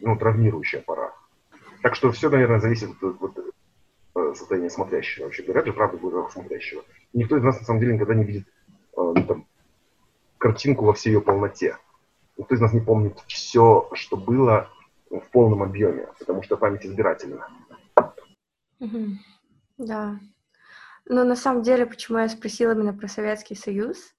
ну, 0.00 0.16
травмирующая 0.16 0.80
пора. 0.80 1.12
Так 1.82 1.94
что 1.94 2.12
все, 2.12 2.30
наверное, 2.30 2.60
зависит 2.60 2.90
от, 3.02 3.22
от, 3.22 3.38
от 3.38 3.54
э, 4.14 4.34
состояния 4.34 4.70
смотрящего. 4.70 5.24
Вообще 5.24 5.42
говоря, 5.42 5.60
это 5.60 5.72
правда 5.72 5.98
будет 5.98 6.30
смотрящего. 6.30 6.84
Никто 7.12 7.36
из 7.36 7.42
нас, 7.42 7.58
на 7.58 7.66
самом 7.66 7.80
деле, 7.80 7.94
никогда 7.94 8.14
не 8.14 8.24
видит 8.24 8.46
э, 8.46 8.52
ну, 8.96 9.24
там, 9.26 9.46
картинку 10.38 10.84
во 10.84 10.94
всей 10.94 11.12
ее 11.12 11.20
полноте. 11.20 11.76
Никто 12.36 12.54
из 12.54 12.60
нас 12.60 12.72
не 12.72 12.80
помнит 12.80 13.18
все, 13.26 13.88
что 13.92 14.16
было 14.16 14.70
в 15.10 15.30
полном 15.30 15.62
объеме, 15.62 16.08
потому 16.18 16.42
что 16.42 16.56
память 16.56 16.86
избирательна. 16.86 17.46
Да. 19.78 20.18
Но 21.06 21.24
на 21.24 21.36
самом 21.36 21.62
деле, 21.62 21.86
почему 21.86 22.18
я 22.18 22.28
спросила 22.28 22.72
именно 22.72 22.94
про 22.94 23.08
Советский 23.08 23.54
Союз, 23.54 24.14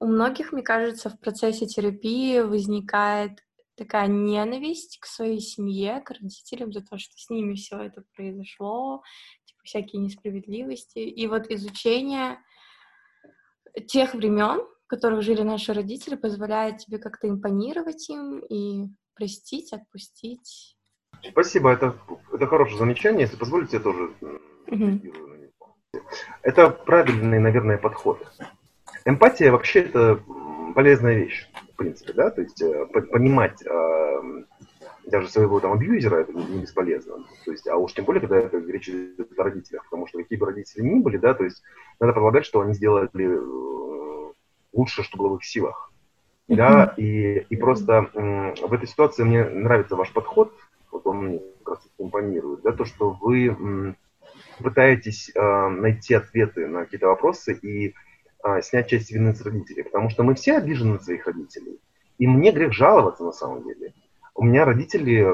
у 0.00 0.06
многих, 0.06 0.52
мне 0.52 0.62
кажется, 0.62 1.10
в 1.10 1.18
процессе 1.18 1.66
терапии 1.66 2.40
возникает 2.40 3.44
такая 3.78 4.08
ненависть 4.08 4.98
к 5.00 5.06
своей 5.06 5.40
семье, 5.40 6.00
к 6.00 6.10
родителям 6.10 6.72
за 6.72 6.82
то, 6.82 6.98
что 6.98 7.16
с 7.16 7.30
ними 7.30 7.54
все 7.54 7.78
это 7.78 8.02
произошло, 8.14 9.02
типа 9.44 9.60
всякие 9.64 10.02
несправедливости. 10.02 10.98
И 10.98 11.26
вот 11.26 11.50
изучение 11.50 12.38
тех 13.86 14.14
времен, 14.14 14.60
в 14.84 14.88
которых 14.88 15.22
жили 15.22 15.42
наши 15.42 15.72
родители, 15.72 16.16
позволяет 16.16 16.78
тебе 16.78 16.98
как-то 16.98 17.28
импонировать 17.28 18.08
им 18.10 18.40
и 18.40 18.88
простить, 19.14 19.72
отпустить. 19.72 20.76
Спасибо, 21.30 21.70
это, 21.70 21.96
это 22.32 22.46
хорошее 22.46 22.78
замечание. 22.78 23.22
Если 23.22 23.36
позволите, 23.36 23.76
я 23.76 23.82
тоже. 23.82 24.12
Это 26.42 26.70
правильный, 26.70 27.38
наверное, 27.38 27.78
подход. 27.78 28.26
Эмпатия 29.04 29.50
вообще 29.50 29.80
это 29.80 30.22
полезная 30.74 31.14
вещь 31.14 31.48
принципе, 31.78 32.12
да, 32.12 32.30
то 32.30 32.42
есть 32.42 32.60
э, 32.60 32.86
понимать 32.86 33.64
э, 33.64 34.44
даже 35.06 35.28
своего 35.28 35.60
там 35.60 35.72
абьюзера 35.72 36.16
это 36.16 36.32
не 36.32 36.60
бесполезно, 36.60 37.24
то 37.44 37.52
есть, 37.52 37.66
а 37.68 37.76
уж 37.76 37.94
тем 37.94 38.04
более, 38.04 38.20
когда 38.20 38.36
это 38.36 38.58
речь 38.58 38.88
идет 38.88 39.38
о 39.38 39.42
родителях, 39.42 39.84
потому 39.84 40.06
что 40.06 40.18
какие 40.18 40.38
бы 40.38 40.46
родители 40.46 40.82
ни 40.82 41.00
были, 41.00 41.16
да, 41.16 41.32
то 41.34 41.44
есть 41.44 41.62
надо 42.00 42.12
предполагать, 42.12 42.44
что 42.44 42.60
они 42.60 42.74
сделали 42.74 43.08
э, 43.14 44.32
лучше, 44.74 45.02
что 45.02 45.16
было 45.16 45.28
в 45.28 45.36
их 45.36 45.44
силах, 45.44 45.90
да, 46.48 46.94
и, 46.96 47.46
и 47.48 47.56
просто 47.56 48.10
в 48.12 48.72
этой 48.72 48.88
ситуации 48.88 49.22
мне 49.22 49.44
нравится 49.44 49.96
ваш 49.96 50.12
подход, 50.12 50.52
вот 50.90 51.06
он 51.06 51.16
мне 51.18 51.40
как 51.62 51.76
раз 51.76 51.88
импонирует, 51.98 52.62
да, 52.62 52.72
то, 52.72 52.84
что 52.84 53.10
вы 53.10 53.94
пытаетесь 54.58 55.30
найти 55.34 56.14
ответы 56.14 56.66
на 56.66 56.84
какие-то 56.84 57.06
вопросы 57.06 57.52
и 57.52 57.94
а, 58.42 58.62
снять 58.62 58.88
часть 58.88 59.10
вины 59.10 59.34
с 59.34 59.42
родителей, 59.42 59.82
потому 59.82 60.10
что 60.10 60.22
мы 60.22 60.34
все 60.34 60.56
обижены 60.58 60.94
на 60.94 61.00
своих 61.00 61.26
родителей. 61.26 61.80
И 62.18 62.26
мне 62.26 62.52
грех 62.52 62.72
жаловаться 62.72 63.24
на 63.24 63.32
самом 63.32 63.62
деле. 63.64 63.92
У 64.34 64.44
меня 64.44 64.64
родители 64.64 65.24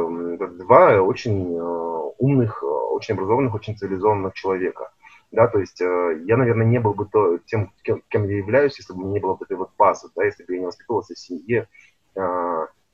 два 0.59 1.03
очень 1.03 1.55
э, 1.55 2.11
умных, 2.19 2.63
э, 2.63 2.67
очень 2.67 3.15
образованных, 3.15 3.55
очень 3.55 3.77
цивилизованных 3.77 4.33
человека. 4.33 4.91
Да, 5.31 5.49
то 5.49 5.59
есть 5.59 5.81
э, 5.81 6.23
я, 6.25 6.37
наверное, 6.37 6.67
не 6.67 6.81
был 6.81 6.95
бы 6.95 7.07
то, 7.07 7.39
тем, 7.39 7.73
кем, 7.83 8.03
я 8.25 8.37
являюсь, 8.37 8.79
если 8.79 8.95
бы 8.95 9.05
не 9.05 9.21
было 9.21 9.35
бы 9.35 9.45
этой 9.45 9.57
вот 9.57 9.71
базы, 9.77 10.09
да, 10.17 10.25
если 10.25 10.45
бы 10.45 10.55
я 10.55 10.61
не 10.61 10.67
воспитывался 10.67 11.15
в 11.15 11.19
семье, 11.19 11.69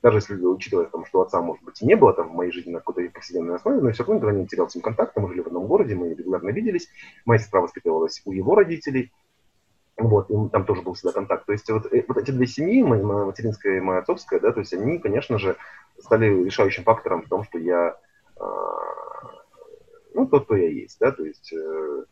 даже 0.03 0.19
если 0.19 0.35
учитывая, 0.35 0.87
там, 0.87 1.05
что 1.05 1.21
отца, 1.21 1.43
может 1.43 1.63
быть, 1.63 1.81
и 1.83 1.87
не 1.87 1.95
было 1.95 2.15
там 2.15 2.31
в 2.31 2.35
моей 2.35 2.51
жизни 2.51 2.71
на 2.73 2.79
какой-то 2.79 3.13
повседневной 3.13 3.57
основе, 3.57 3.83
но 3.83 3.93
все 3.93 4.03
равно 4.03 4.15
никогда 4.15 4.39
не 4.39 4.47
терял 4.47 4.69
с 4.69 4.75
ним 4.75 4.83
контакта, 4.83 5.21
мы 5.21 5.29
жили 5.29 5.43
в 5.43 5.49
одном 5.49 5.67
городе, 5.67 5.95
мы 5.95 6.15
регулярно 6.15 6.49
виделись, 6.51 6.89
моя 7.27 7.39
сестра 7.39 7.61
воспитывалась 7.61 8.23
у 8.25 8.33
его 8.33 8.55
родителей, 8.55 9.13
вот, 10.01 10.31
и 10.31 10.35
там 10.51 10.65
тоже 10.65 10.83
был 10.83 10.95
всегда 10.95 11.13
контакт. 11.13 11.47
То 11.47 11.53
есть 11.53 11.69
вот, 11.71 11.93
э, 11.93 12.05
вот 12.09 12.17
эти 12.17 12.31
две 12.31 12.47
семьи, 12.47 12.83
моя 12.83 13.03
материнская 13.03 13.77
и 13.77 13.81
моя 13.81 14.01
отцовская, 14.01 14.41
да, 14.41 14.53
то 14.53 14.61
есть 14.61 14.73
они, 14.73 14.99
конечно 14.99 15.39
же, 15.39 15.57
стали 15.99 16.45
решающим 16.45 16.85
фактором 16.85 17.23
в 17.23 17.29
том, 17.29 17.45
что 17.45 17.59
я, 17.59 17.97
э, 18.37 18.45
ну, 20.15 20.27
тот, 20.27 20.45
кто 20.45 20.57
я 20.57 20.69
есть, 20.69 20.99
да, 21.01 21.13
то 21.13 21.25
есть, 21.25 21.53
э, 21.53 22.05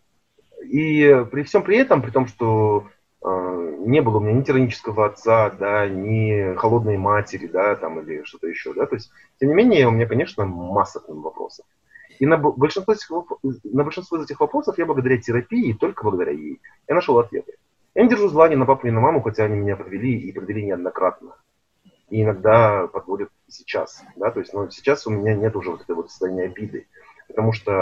и 0.65 1.24
при 1.31 1.43
всем 1.43 1.62
при 1.62 1.78
этом, 1.78 2.02
при 2.02 2.10
том, 2.10 2.27
что 2.27 2.86
э, 3.23 3.77
не 3.86 4.01
было 4.01 4.19
у 4.19 4.20
меня 4.20 4.35
ни 4.35 4.43
тиранического 4.43 5.06
отца, 5.06 5.51
да, 5.51 5.89
ни 5.89 6.55
холодной 6.56 6.98
матери, 6.98 7.47
да, 7.47 7.74
там, 7.77 8.01
или 8.01 8.23
что-то 8.24 8.48
еще, 8.48 8.74
да, 8.74 8.86
то 8.86 8.97
есть, 8.97 9.10
тем 9.40 9.48
не 9.48 9.55
менее, 9.55 9.89
у 9.89 9.93
меня, 9.93 10.06
конечно, 10.06 10.44
масса 10.44 11.02
ним 11.09 11.23
вопросов. 11.23 11.66
И 12.19 12.27
на 12.27 12.36
большинство, 12.36 12.93
этих, 12.93 13.10
на 13.65 13.85
большинство 13.85 14.19
из 14.19 14.24
этих 14.24 14.40
вопросов 14.40 14.77
я 14.78 14.86
благодаря 14.86 15.19
терапии, 15.19 15.73
только 15.73 16.02
благодаря 16.02 16.32
ей, 16.32 16.60
я 16.89 16.94
нашел 16.94 17.19
ответы. 17.19 17.55
Я 17.98 18.04
не 18.04 18.10
держу 18.10 18.28
зла 18.28 18.48
ни 18.48 18.54
на 18.54 18.64
папу, 18.64 18.86
ни 18.86 18.92
на 18.92 19.00
маму, 19.00 19.20
хотя 19.20 19.42
они 19.42 19.56
меня 19.56 19.74
подвели 19.74 20.20
и 20.20 20.30
подвели 20.30 20.64
неоднократно. 20.64 21.34
И 22.10 22.22
иногда 22.22 22.86
подводят 22.86 23.28
сейчас. 23.48 24.04
Да? 24.14 24.30
То 24.30 24.38
есть, 24.38 24.54
но 24.54 24.70
сейчас 24.70 25.08
у 25.08 25.10
меня 25.10 25.34
нет 25.34 25.56
уже 25.56 25.72
вот 25.72 25.80
этой 25.80 25.96
вот 25.96 26.08
состояния 26.08 26.44
обиды. 26.44 26.86
Потому 27.26 27.52
что 27.52 27.72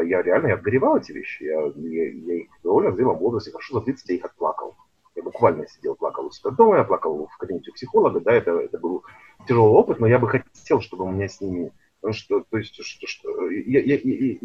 э, 0.00 0.06
я 0.06 0.22
реально 0.22 0.46
я 0.46 0.54
отгоревал 0.54 0.96
эти 0.96 1.12
вещи. 1.12 1.42
Я, 1.42 1.60
я, 1.76 2.08
я 2.08 2.34
их 2.44 2.48
довольно 2.62 2.92
в 2.92 2.94
зрелом 2.94 3.18
возрасте, 3.18 3.50
хорошо 3.50 3.80
за 3.80 3.84
30 3.84 4.08
я 4.08 4.14
их 4.14 4.24
отплакал. 4.24 4.74
Я 5.14 5.22
буквально 5.22 5.68
сидел, 5.68 5.96
плакал 5.96 6.24
у 6.24 6.30
себя 6.30 6.50
дома, 6.50 6.78
я 6.78 6.84
плакал 6.84 7.28
в 7.30 7.36
кабинете 7.36 7.70
психолога, 7.72 8.20
да, 8.20 8.32
это, 8.32 8.52
это 8.52 8.78
был 8.78 9.04
тяжелый 9.46 9.72
опыт, 9.72 10.00
но 10.00 10.06
я 10.06 10.18
бы 10.18 10.28
хотел, 10.28 10.80
чтобы 10.80 11.04
у 11.04 11.10
меня 11.10 11.28
с 11.28 11.42
ними, 11.42 11.72
ну, 12.00 12.14
что, 12.14 12.42
то 12.48 12.56
есть, 12.56 12.82
что, 12.82 13.06
что 13.06 13.50
я, 13.50 13.80
я, 13.80 13.98
я, 14.02 14.36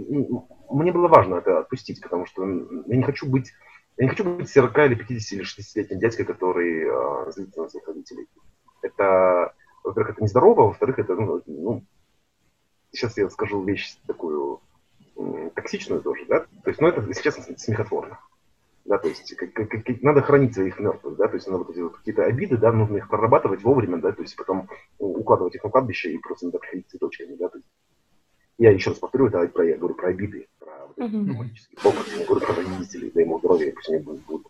мне 0.69 0.91
было 0.91 1.07
важно 1.07 1.35
это 1.35 1.59
отпустить, 1.59 2.01
потому 2.01 2.25
что 2.25 2.43
я 2.43 2.97
не 2.97 3.03
хочу 3.03 3.29
быть 3.29 3.53
Я 3.98 4.06
не 4.06 4.10
хочу 4.10 4.24
быть 4.24 4.49
40 4.49 4.78
или 4.80 4.95
50 4.95 5.32
или 5.34 5.45
60-летним 5.45 5.99
дядькой, 5.99 6.26
который 6.26 6.84
э, 6.84 7.32
злится 7.32 7.61
на 7.61 7.70
своих 7.70 7.88
родителей. 7.88 8.28
Это, 8.82 9.53
во-первых, 9.84 10.14
это 10.14 10.24
нездорово, 10.24 10.64
во-вторых, 10.64 10.99
это, 10.99 11.15
ну, 11.15 11.41
ну, 11.45 11.84
сейчас 12.91 13.18
я 13.18 13.30
скажу 13.30 13.64
вещь 13.64 13.95
такую 14.07 14.61
токсичную 15.56 16.02
тоже, 16.02 16.26
да, 16.26 16.40
то 16.40 16.70
есть, 16.70 16.82
ну, 16.82 16.88
это, 16.88 17.02
если 17.02 17.22
честно, 17.22 17.57
смехотворно. 17.57 18.20
Да, 18.86 18.98
то 18.98 19.07
есть 19.07 19.34
как, 19.36 19.53
как, 19.53 19.70
как, 19.70 20.02
надо 20.02 20.22
хранить 20.22 20.56
своих 20.56 20.78
мертвых, 20.78 21.15
да, 21.15 21.30
то 21.30 21.36
есть 21.36 21.48
надо 21.48 21.60
вот 21.60 21.70
эти 21.70 21.80
вот 21.80 21.95
какие-то 21.95 22.26
обиды, 22.26 22.57
да, 22.57 22.74
нужно 22.74 22.98
их 22.98 23.07
прорабатывать 23.07 23.64
вовремя, 23.64 23.98
да, 23.98 24.11
то 24.11 24.22
есть 24.22 24.36
потом 24.36 24.68
укладывать 24.98 25.56
их 25.56 25.64
на 25.64 25.70
кладбище 25.70 26.11
и 26.11 26.18
просто 26.18 26.48
надо 26.48 26.60
приходить 26.60 26.90
цветочками, 26.90 27.36
да, 27.36 27.48
то 27.48 27.60
есть 27.60 27.68
я 28.57 28.72
еще 28.72 28.90
раз 28.90 28.99
повторю, 28.99 29.28
это 29.28 29.48
про, 29.48 29.65
я 29.65 29.78
говорю 29.78 29.95
про 29.95 30.10
обиды, 30.10 30.49
я 30.98 32.26
говорю 32.26 32.45
про 32.45 32.56
родителей, 32.56 33.11
да 33.14 33.22
ему 33.22 33.40
здоровья, 33.40 33.74
пусть 33.74 33.90
они 33.90 33.99
будут, 33.99 34.48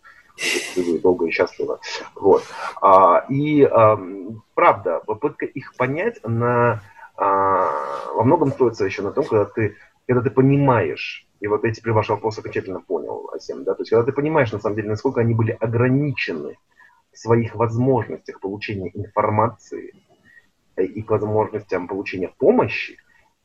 долго 1.02 1.26
и 1.26 1.30
счастливо. 1.30 1.80
Вот. 2.14 2.42
А, 2.80 3.24
и 3.28 3.62
а, 3.62 3.98
правда, 4.54 5.00
попытка 5.06 5.46
их 5.46 5.74
понять, 5.76 6.18
она 6.22 6.82
а, 7.16 7.70
во 8.14 8.24
многом 8.24 8.50
строится 8.52 8.84
еще 8.84 9.02
на 9.02 9.12
том, 9.12 9.24
когда 9.24 9.44
ты, 9.44 9.76
когда 10.06 10.22
ты 10.22 10.30
понимаешь, 10.30 11.26
и 11.40 11.46
вот 11.46 11.64
я 11.64 11.72
теперь 11.72 11.92
ваш 11.92 12.08
вопрос 12.08 12.38
окончательно 12.38 12.80
понял, 12.80 13.30
Асем, 13.32 13.64
да, 13.64 13.74
то 13.74 13.82
есть 13.82 13.90
когда 13.90 14.04
ты 14.04 14.12
понимаешь, 14.12 14.52
на 14.52 14.58
самом 14.58 14.76
деле, 14.76 14.88
насколько 14.88 15.20
они 15.20 15.34
были 15.34 15.52
ограничены 15.52 16.58
в 17.12 17.18
своих 17.18 17.54
возможностях 17.54 18.40
получения 18.40 18.90
информации 18.94 19.94
и 20.76 21.02
к 21.02 21.10
возможностям 21.10 21.86
получения 21.86 22.32
помощи, 22.36 22.96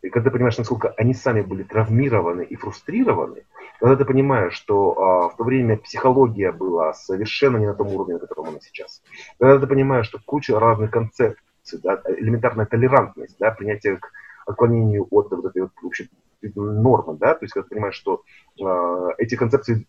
и 0.01 0.09
когда 0.09 0.29
ты 0.29 0.33
понимаешь, 0.33 0.57
насколько 0.57 0.93
они 0.97 1.13
сами 1.13 1.41
были 1.41 1.63
травмированы 1.63 2.43
и 2.43 2.55
фрустрированы, 2.55 3.43
когда 3.79 3.95
ты 3.97 4.05
понимаешь, 4.05 4.53
что 4.53 4.93
а, 4.97 5.29
в 5.29 5.35
то 5.35 5.43
время 5.43 5.77
психология 5.77 6.51
была 6.51 6.93
совершенно 6.93 7.57
не 7.57 7.65
на 7.65 7.73
том 7.73 7.87
уровне, 7.87 8.13
на 8.13 8.19
котором 8.19 8.49
она 8.49 8.59
сейчас, 8.61 9.01
когда 9.39 9.59
ты 9.59 9.67
понимаешь, 9.67 10.05
что 10.05 10.19
куча 10.25 10.57
разных 10.59 10.91
концепций, 10.91 11.79
да, 11.83 12.01
элементарная 12.17 12.65
толерантность, 12.65 13.37
да, 13.39 13.51
принятие 13.51 13.97
к 13.97 14.11
отклонению 14.45 15.07
от 15.11 15.31
вот 15.31 15.45
этой 15.45 15.63
вот 15.63 15.71
вообще 15.81 16.07
нормы, 16.55 17.17
да, 17.17 17.33
то 17.33 17.43
есть 17.43 17.53
когда 17.53 17.67
ты 17.67 17.75
понимаешь, 17.75 17.95
что 17.95 18.23
э, 18.57 19.07
эти 19.17 19.35
концепции, 19.35 19.85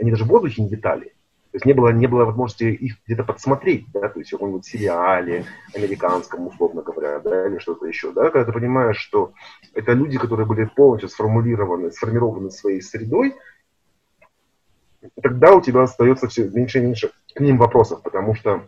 они 0.00 0.10
даже 0.10 0.24
в 0.24 0.28
воздухе 0.28 0.62
не 0.62 0.70
витали, 0.70 1.14
то 1.54 1.58
есть 1.58 1.66
не 1.66 1.72
было, 1.72 1.90
не 1.90 2.08
было 2.08 2.24
возможности 2.24 2.64
их 2.64 2.96
где-то 3.06 3.22
подсмотреть, 3.22 3.86
да, 3.92 4.08
то 4.08 4.18
есть 4.18 4.32
в 4.32 4.34
каком-нибудь 4.34 4.66
сериале 4.66 5.44
американском, 5.72 6.48
условно 6.48 6.82
говоря, 6.82 7.20
да, 7.20 7.46
или 7.46 7.58
что-то 7.58 7.86
еще, 7.86 8.10
да, 8.10 8.30
когда 8.30 8.46
ты 8.46 8.52
понимаешь, 8.52 8.96
что 8.96 9.34
это 9.72 9.92
люди, 9.92 10.18
которые 10.18 10.48
были 10.48 10.64
полностью 10.64 11.08
сформулированы, 11.08 11.92
сформированы 11.92 12.50
своей 12.50 12.82
средой, 12.82 13.36
тогда 15.22 15.54
у 15.54 15.60
тебя 15.60 15.82
остается 15.82 16.26
все 16.26 16.50
меньше 16.50 16.80
и 16.80 16.82
меньше 16.82 17.12
к 17.32 17.38
ним 17.38 17.58
вопросов, 17.58 18.02
потому 18.02 18.34
что 18.34 18.64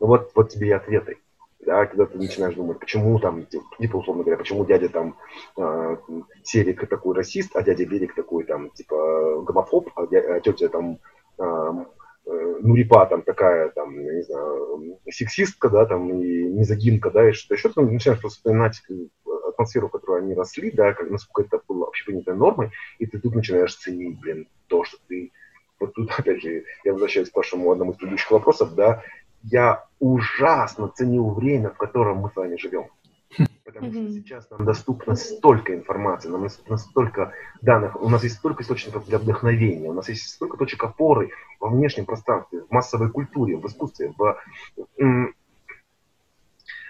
ну 0.00 0.06
вот, 0.06 0.30
вот 0.34 0.48
тебе 0.48 0.68
и 0.68 0.72
ответы. 0.72 1.18
Да, 1.66 1.84
когда 1.84 2.06
ты 2.06 2.16
начинаешь 2.16 2.54
думать, 2.54 2.78
почему 2.78 3.18
там, 3.18 3.44
типа, 3.78 3.96
условно 3.96 4.22
говоря, 4.22 4.38
почему 4.38 4.64
дядя 4.64 4.88
там 4.88 5.16
э, 5.58 5.96
Серик 6.42 6.88
такой 6.88 7.14
расист, 7.14 7.54
а 7.54 7.62
дядя 7.62 7.84
Берег 7.84 8.14
такой 8.14 8.44
там, 8.44 8.70
типа, 8.70 9.42
гомофоб, 9.42 9.90
а, 9.94 10.06
дядя, 10.06 10.36
а 10.36 10.40
тетя 10.40 10.70
там 10.70 10.98
Э, 11.38 11.84
Нурипа 12.24 13.06
там 13.06 13.22
такая, 13.22 13.70
там, 13.70 13.98
я 13.98 14.14
не 14.14 14.22
знаю, 14.22 14.98
сексистка, 15.10 15.68
да, 15.68 15.86
там, 15.86 16.12
и 16.22 16.44
мизогинка, 16.44 17.10
да, 17.10 17.28
и 17.28 17.32
что-то 17.32 17.54
еще, 17.54 17.68
ты 17.70 17.80
начинаешь 17.80 18.20
просто 18.20 18.38
вспоминать 18.38 18.82
э, 18.88 18.94
атмосферу, 19.48 19.88
в 19.88 19.92
которой 19.92 20.22
они 20.22 20.34
росли, 20.34 20.70
да, 20.70 20.92
как, 20.92 21.10
насколько 21.10 21.42
это 21.42 21.62
было 21.66 21.86
вообще 21.86 22.04
принятой 22.04 22.36
нормой, 22.36 22.70
и 22.98 23.06
ты 23.06 23.18
тут 23.18 23.34
начинаешь 23.34 23.74
ценить, 23.74 24.20
блин, 24.20 24.48
то, 24.68 24.84
что 24.84 24.98
ты, 25.08 25.32
вот 25.80 25.94
тут, 25.94 26.10
опять 26.18 26.42
же, 26.42 26.64
я 26.84 26.92
возвращаюсь 26.92 27.30
к 27.30 27.36
вашему 27.36 27.70
одному 27.70 27.92
из 27.92 27.96
предыдущих 27.96 28.30
вопросов, 28.30 28.74
да, 28.74 29.02
я 29.42 29.84
ужасно 29.98 30.88
ценил 30.88 31.30
время, 31.30 31.70
в 31.70 31.76
котором 31.76 32.18
мы 32.18 32.30
с 32.30 32.36
вами 32.36 32.56
живем. 32.56 32.86
Потому 33.64 33.92
что 33.92 34.12
сейчас 34.12 34.50
нам 34.50 34.64
доступно 34.64 35.14
столько 35.14 35.74
информации, 35.74 36.28
нам 36.28 36.42
доступно 36.42 36.76
столько 36.76 37.32
данных, 37.62 38.00
у 38.00 38.08
нас 38.08 38.22
есть 38.22 38.36
столько 38.36 38.62
источников 38.62 39.06
для 39.06 39.18
вдохновения, 39.18 39.88
у 39.88 39.94
нас 39.94 40.08
есть 40.08 40.28
столько 40.28 40.56
точек 40.56 40.84
опоры 40.84 41.30
во 41.58 41.68
внешнем 41.68 42.04
пространстве, 42.04 42.60
в 42.60 42.70
массовой 42.70 43.10
культуре, 43.10 43.56
в 43.56 43.66
искусстве. 43.66 44.12
В... 44.16 44.38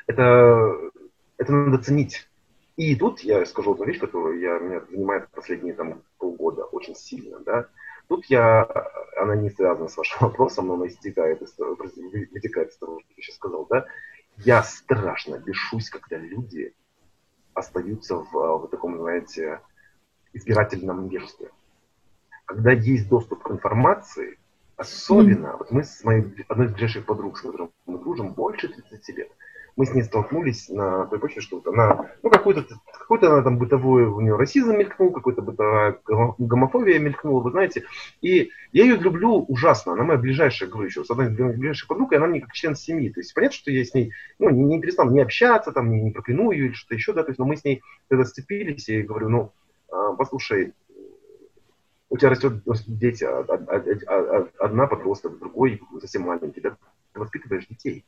Это, 0.07 0.75
это 1.37 1.53
надо 1.53 1.83
ценить. 1.83 2.29
И 2.77 2.97
тут 2.97 3.21
я 3.21 3.45
скажу 3.45 3.73
одну 3.73 3.85
вещь, 3.85 4.01
которую 4.01 4.41
я, 4.41 4.59
меня 4.59 4.81
занимает 4.91 5.29
последние 5.31 5.75
там, 5.75 6.03
полгода 6.19 6.65
очень 6.65 6.95
сильно. 6.95 7.39
Да? 7.41 7.69
Тут 8.09 8.25
я, 8.27 8.69
она 9.17 9.37
не 9.37 9.51
связана 9.51 9.89
с 9.89 9.97
вашим 9.97 10.19
вопросом, 10.29 10.69
но 10.69 10.75
она 10.75 10.87
истекает, 10.87 11.41
вытекает 11.41 12.71
из 12.71 12.77
того, 12.77 13.01
что 13.01 13.09
я 13.17 13.23
сейчас 13.23 13.37
сказал. 13.37 13.67
Да? 13.67 13.87
Я 14.39 14.63
страшно 14.63 15.39
бешусь, 15.39 15.91
когда 15.91 16.17
люди 16.17 16.75
остаются 17.55 18.17
в, 18.17 18.33
в 18.33 18.69
таком, 18.69 18.99
знаете, 18.99 19.61
избирательном 20.33 21.07
невежестве. 21.07 21.51
Когда 22.47 22.73
есть 22.73 23.09
доступ 23.09 23.43
к 23.43 23.51
информации, 23.51 24.39
особенно, 24.77 25.49
mm-hmm. 25.49 25.59
вот 25.59 25.71
мы 25.71 25.85
с 25.85 26.03
моей 26.05 26.45
одной 26.49 26.67
из 26.67 26.73
ближайших 26.73 27.07
подруг, 27.07 27.39
с 27.39 27.43
которой 27.43 27.71
мы 27.87 27.99
дружим, 27.99 28.33
больше 28.33 28.69
30 28.69 29.17
лет, 29.17 29.31
мы 29.77 29.87
с 29.87 29.95
ней 29.95 30.03
столкнулись 30.03 30.69
на 30.69 31.07
той 31.07 31.19
почве, 31.19 31.41
что 31.41 31.57
вот 31.57 31.67
она, 31.67 32.11
ну, 32.23 32.31
какой-то, 32.31 32.65
какой-то 32.93 33.33
она 33.33 33.43
там 33.43 33.59
бытовой, 33.59 34.05
у 34.05 34.21
нее 34.21 34.37
расизм 34.37 34.77
мелькнул, 34.77 35.11
какой-то 35.11 35.41
бытовая 35.43 35.99
гомофобия 36.39 36.99
мелькнула, 36.99 37.43
вы 37.43 37.51
знаете. 37.51 37.85
И 38.21 38.51
я 38.73 38.85
ее 38.85 38.97
люблю 38.97 39.45
ужасно, 39.49 39.93
она 39.93 40.05
моя 40.05 40.19
ближайшая, 40.19 40.69
говорю 40.69 40.89
еще, 40.89 41.05
с 41.05 41.11
одной 41.11 41.33
из 41.33 41.37
ближайших 41.37 41.89
подруг, 41.89 42.13
и 42.13 42.17
она 42.17 42.27
мне 42.27 42.41
как 42.41 42.53
член 42.53 42.77
семьи. 42.77 43.09
То 43.09 43.21
есть 43.21 43.35
понятно, 43.35 43.57
что 43.57 43.71
я 43.71 43.85
с 43.85 43.95
ней, 43.95 44.13
ну, 44.39 44.51
не, 44.51 44.63
не 44.63 44.81
перестал 44.81 45.11
не 45.11 45.21
общаться, 45.21 45.73
там, 45.73 45.91
не, 45.91 46.01
не 46.03 46.11
прокляну 46.11 46.51
ее 46.51 46.67
или 46.67 46.73
что-то 46.73 46.95
еще, 46.95 47.13
да, 47.13 47.23
то 47.23 47.31
есть, 47.31 47.39
но 47.39 47.47
мы 47.47 47.57
с 47.57 47.65
ней 47.65 47.83
когда 48.09 48.25
сцепились, 48.25 48.89
и 48.89 49.03
говорю, 49.03 49.31
ну, 49.31 49.53
а, 49.91 50.13
послушай, 50.13 50.75
у 52.11 52.19
тебя 52.19 52.29
растет 52.29 52.63
дети, 52.87 53.25
одна 54.63 54.87
подросток, 54.87 55.39
другой 55.39 55.81
совсем 55.99 56.23
маленький, 56.23 56.61
да, 56.61 56.77
ты 57.15 57.21
воспитываешь 57.21 57.67
детей. 57.67 58.05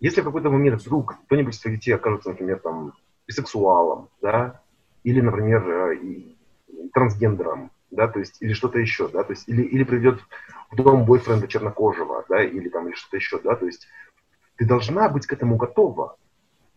Если 0.00 0.20
в 0.20 0.24
какой-то 0.24 0.50
момент 0.50 0.80
вдруг 0.80 1.16
кто-нибудь 1.26 1.54
из 1.54 1.60
своих 1.60 1.78
детей 1.78 1.92
окажется, 1.92 2.30
например, 2.30 2.60
там, 2.60 2.94
бисексуалом, 3.26 4.08
да, 4.22 4.60
или, 5.02 5.20
например, 5.20 5.68
э, 5.68 5.98
трансгендером, 6.92 7.70
да, 7.90 8.06
то 8.06 8.20
есть, 8.20 8.40
или 8.40 8.52
что-то 8.52 8.78
еще, 8.78 9.08
да, 9.08 9.24
то 9.24 9.32
есть, 9.32 9.48
или, 9.48 9.62
или 9.62 9.82
придет 9.82 10.20
в 10.70 10.76
дом 10.76 11.04
бойфренда 11.04 11.48
чернокожего, 11.48 12.24
да, 12.28 12.42
или 12.44 12.68
там, 12.68 12.88
или 12.88 12.94
что-то 12.94 13.16
еще, 13.16 13.40
да, 13.40 13.56
то 13.56 13.66
есть, 13.66 13.88
ты 14.56 14.64
должна 14.64 15.08
быть 15.08 15.26
к 15.26 15.32
этому 15.32 15.56
готова. 15.56 16.16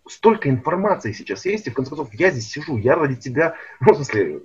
Столько 0.07 0.49
информации 0.49 1.11
сейчас 1.11 1.45
есть, 1.45 1.67
и 1.67 1.69
в 1.69 1.73
конце 1.73 1.89
концов, 1.89 2.13
я 2.13 2.31
здесь 2.31 2.49
сижу, 2.49 2.77
я 2.77 2.95
ради 2.95 3.15
тебя, 3.15 3.55
ну, 3.79 3.93
в 3.93 3.95
смысле, 3.97 4.41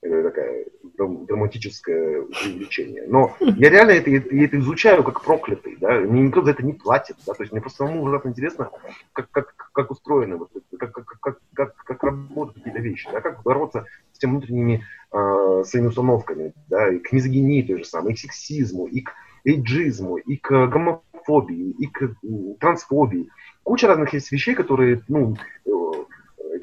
такая 0.00 0.66
драматическое 0.96 2.22
увлечение. 2.22 3.04
Но 3.06 3.36
я 3.40 3.70
реально 3.70 3.92
это, 3.92 4.10
это 4.10 4.58
изучаю 4.58 5.02
как 5.02 5.22
проклятый, 5.22 5.76
да, 5.80 6.00
мне 6.00 6.22
никто 6.22 6.42
за 6.42 6.52
это 6.52 6.64
не 6.64 6.72
платит, 6.72 7.16
да, 7.26 7.34
то 7.34 7.42
есть 7.42 7.52
мне 7.52 7.60
просто 7.60 7.78
самому 7.78 8.02
ужасно 8.02 8.28
интересно, 8.28 8.70
как, 9.12 9.30
как, 9.30 9.70
как 9.72 9.90
устроены, 9.90 10.36
вот, 10.36 10.50
как, 10.78 10.92
как, 10.92 11.18
как, 11.20 11.38
как, 11.52 11.76
как 11.76 12.02
работают 12.02 12.58
какие-то 12.58 12.80
вещи, 12.80 13.08
да, 13.12 13.20
как 13.20 13.42
бороться 13.42 13.86
с 14.12 14.18
теми 14.18 14.32
внутренними 14.32 14.84
э, 15.12 15.62
своими 15.66 15.88
установками, 15.88 16.52
да, 16.68 16.88
и 16.92 16.98
к 16.98 17.12
мизогинии 17.12 17.62
той 17.62 17.78
же 17.78 17.84
самой, 17.84 18.12
и 18.12 18.16
к 18.16 18.20
сексизму, 18.20 18.86
и 18.86 19.00
к 19.00 19.12
эйджизму, 19.44 20.16
и 20.16 20.36
к 20.36 20.66
гомофобии, 20.66 21.70
и 21.78 21.86
к 21.86 22.14
трансфобии. 22.60 23.28
Куча 23.62 23.88
разных 23.88 24.12
есть 24.12 24.30
вещей, 24.30 24.54
которые, 24.54 25.02
ну, 25.08 25.36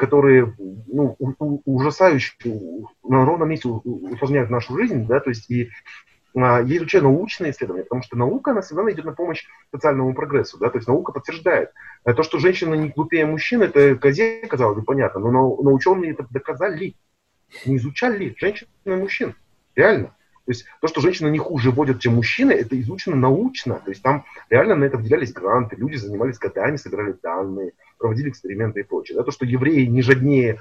которые 0.01 0.55
ну, 0.57 1.15
ужасающе 1.63 2.33
на 3.03 3.23
ровном 3.23 3.49
месте 3.49 3.67
усложняют 3.69 4.49
нашу 4.49 4.75
жизнь, 4.75 5.05
да, 5.05 5.19
то 5.19 5.29
есть 5.29 5.47
и 5.51 5.69
а, 6.35 6.59
я 6.59 6.77
изучаю 6.77 7.03
научные 7.03 7.51
исследования, 7.51 7.83
потому 7.83 8.01
что 8.01 8.17
наука, 8.17 8.49
она 8.49 8.61
всегда 8.61 8.91
идет 8.91 9.05
на 9.05 9.11
помощь 9.11 9.45
социальному 9.71 10.15
прогрессу, 10.15 10.57
да, 10.57 10.71
то 10.71 10.79
есть 10.79 10.87
наука 10.87 11.11
подтверждает. 11.11 11.69
А 12.03 12.15
то, 12.15 12.23
что 12.23 12.39
женщина 12.39 12.73
не 12.73 12.89
глупее 12.89 13.27
мужчин, 13.27 13.61
это 13.61 13.95
козе, 13.95 14.41
казалось 14.47 14.79
бы, 14.79 14.83
понятно, 14.83 15.19
но, 15.19 15.29
но 15.29 15.71
ученые 15.71 16.13
это 16.13 16.25
доказали. 16.31 16.95
Не 17.67 17.77
изучали 17.77 18.33
женщин 18.39 18.65
и 18.85 18.89
мужчин. 18.89 19.35
Реально. 19.75 20.15
То 20.45 20.51
есть 20.51 20.65
то, 20.81 20.88
что 20.88 21.01
женщины 21.01 21.30
не 21.30 21.38
хуже 21.38 21.72
водят, 21.72 21.99
чем 21.99 22.15
мужчины, 22.15 22.51
это 22.51 22.80
изучено 22.80 23.15
научно. 23.15 23.81
То 23.84 23.91
есть 23.91 24.01
там 24.01 24.26
реально 24.49 24.76
на 24.76 24.85
это 24.85 24.97
выделялись 24.97 25.34
гранты, 25.34 25.76
люди 25.76 25.95
занимались 25.95 26.39
годами, 26.39 26.77
собирали 26.77 27.15
данные, 27.22 27.73
проводили 27.97 28.30
эксперименты 28.30 28.80
и 28.80 28.84
прочее. 28.84 29.18
Да, 29.18 29.23
то, 29.23 29.31
что 29.31 29.45
евреи 29.45 29.85
не 29.85 30.01
жаднее 30.01 30.59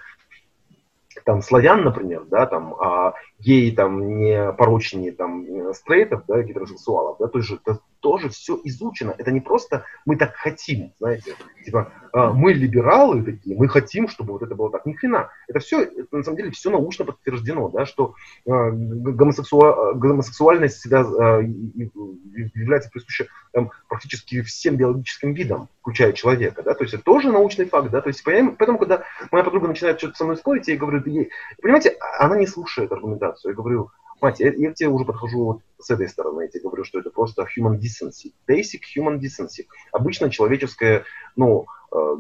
там 1.24 1.43
славян, 1.43 1.82
например, 1.82 2.24
да, 2.24 2.47
там, 2.47 2.74
а 2.74 3.15
геи 3.39 3.70
там 3.70 4.19
не 4.19 4.52
порочнее 4.52 5.12
там 5.12 5.74
стрейтов, 5.74 6.24
да, 6.28 6.43
гетеросексуалов, 6.43 7.16
да, 7.19 7.27
то 7.27 7.39
есть, 7.39 7.51
то, 7.65 7.81
тоже 8.01 8.28
все 8.28 8.59
изучено. 8.64 9.14
Это 9.16 9.31
не 9.31 9.40
просто 9.40 9.85
мы 10.06 10.16
так 10.16 10.35
хотим, 10.35 10.93
знаете, 10.98 11.36
типа 11.64 11.93
а, 12.12 12.32
мы 12.32 12.52
либералы 12.52 13.22
такие, 13.22 13.56
мы 13.56 13.68
хотим, 13.68 14.09
чтобы 14.09 14.32
вот 14.32 14.43
это 14.43 14.55
было 14.55 14.70
так. 14.70 14.86
Ни 14.86 14.94
хрена. 14.94 15.31
Это 15.48 15.60
все, 15.60 15.82
это, 15.82 16.16
на 16.16 16.22
самом 16.22 16.36
деле, 16.36 16.51
все 16.51 16.70
научно 16.70 17.05
подтверждено, 17.05 17.68
да, 17.68 17.86
что 17.86 18.14
э, 18.47 18.51
гомосексуа, 18.51 19.94
гомосексуальность 19.94 20.78
всегда 20.78 21.01
является 21.40 22.90
присуща 22.90 23.27
там, 23.52 23.70
практически 23.89 24.43
всем 24.43 24.77
биологическим 24.77 25.35
видам, 25.35 25.68
включая 25.81 26.12
человека, 26.12 26.62
да, 26.62 26.74
то 26.74 26.85
есть 26.85 26.94
это 26.94 27.02
тоже 27.02 27.31
научный 27.31 27.66
факт, 27.66 27.90
да, 27.90 28.01
то 28.01 28.09
есть 28.09 28.22
поэтому, 28.24 28.78
когда 28.78 29.05
моя 29.31 29.44
подруга 29.44 29.68
начинает 29.68 29.98
что-то 29.98 30.16
со 30.16 30.24
мной 30.24 30.36
спорить, 30.36 30.68
я 30.68 30.74
ей 30.74 30.81
говорю, 30.81 31.02
ей, 31.05 31.31
понимаете, 31.60 31.97
она 32.18 32.36
не 32.36 32.47
слушает 32.47 32.93
аргументацию, 32.93 33.51
я 33.51 33.56
говорю, 33.56 33.90
Мать, 34.20 34.40
я, 34.40 34.52
я 34.52 34.72
к 34.72 34.74
тебе 34.74 34.88
уже 34.88 35.05
подхожу 35.05 35.44
вот 35.44 35.60
с 35.78 35.90
этой 35.90 36.09
стороны, 36.09 36.42
я 36.42 36.48
тебе 36.48 36.62
говорю, 36.62 36.84
что 36.84 36.98
это 36.98 37.10
просто 37.10 37.47
human 37.56 37.78
decency, 37.78 38.32
basic 38.48 38.80
human 38.97 39.18
decency. 39.18 39.66
Обычно 39.92 40.30
человеческое, 40.30 41.05
ну, 41.36 41.66
э, 41.92 42.16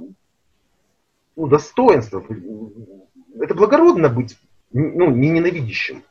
ну, 1.36 1.46
достоинство, 1.46 2.24
это 3.40 3.54
благородно 3.54 4.08
быть, 4.08 4.38
ну, 4.72 5.10
не 5.10 5.30
ненавидящим 5.30 6.02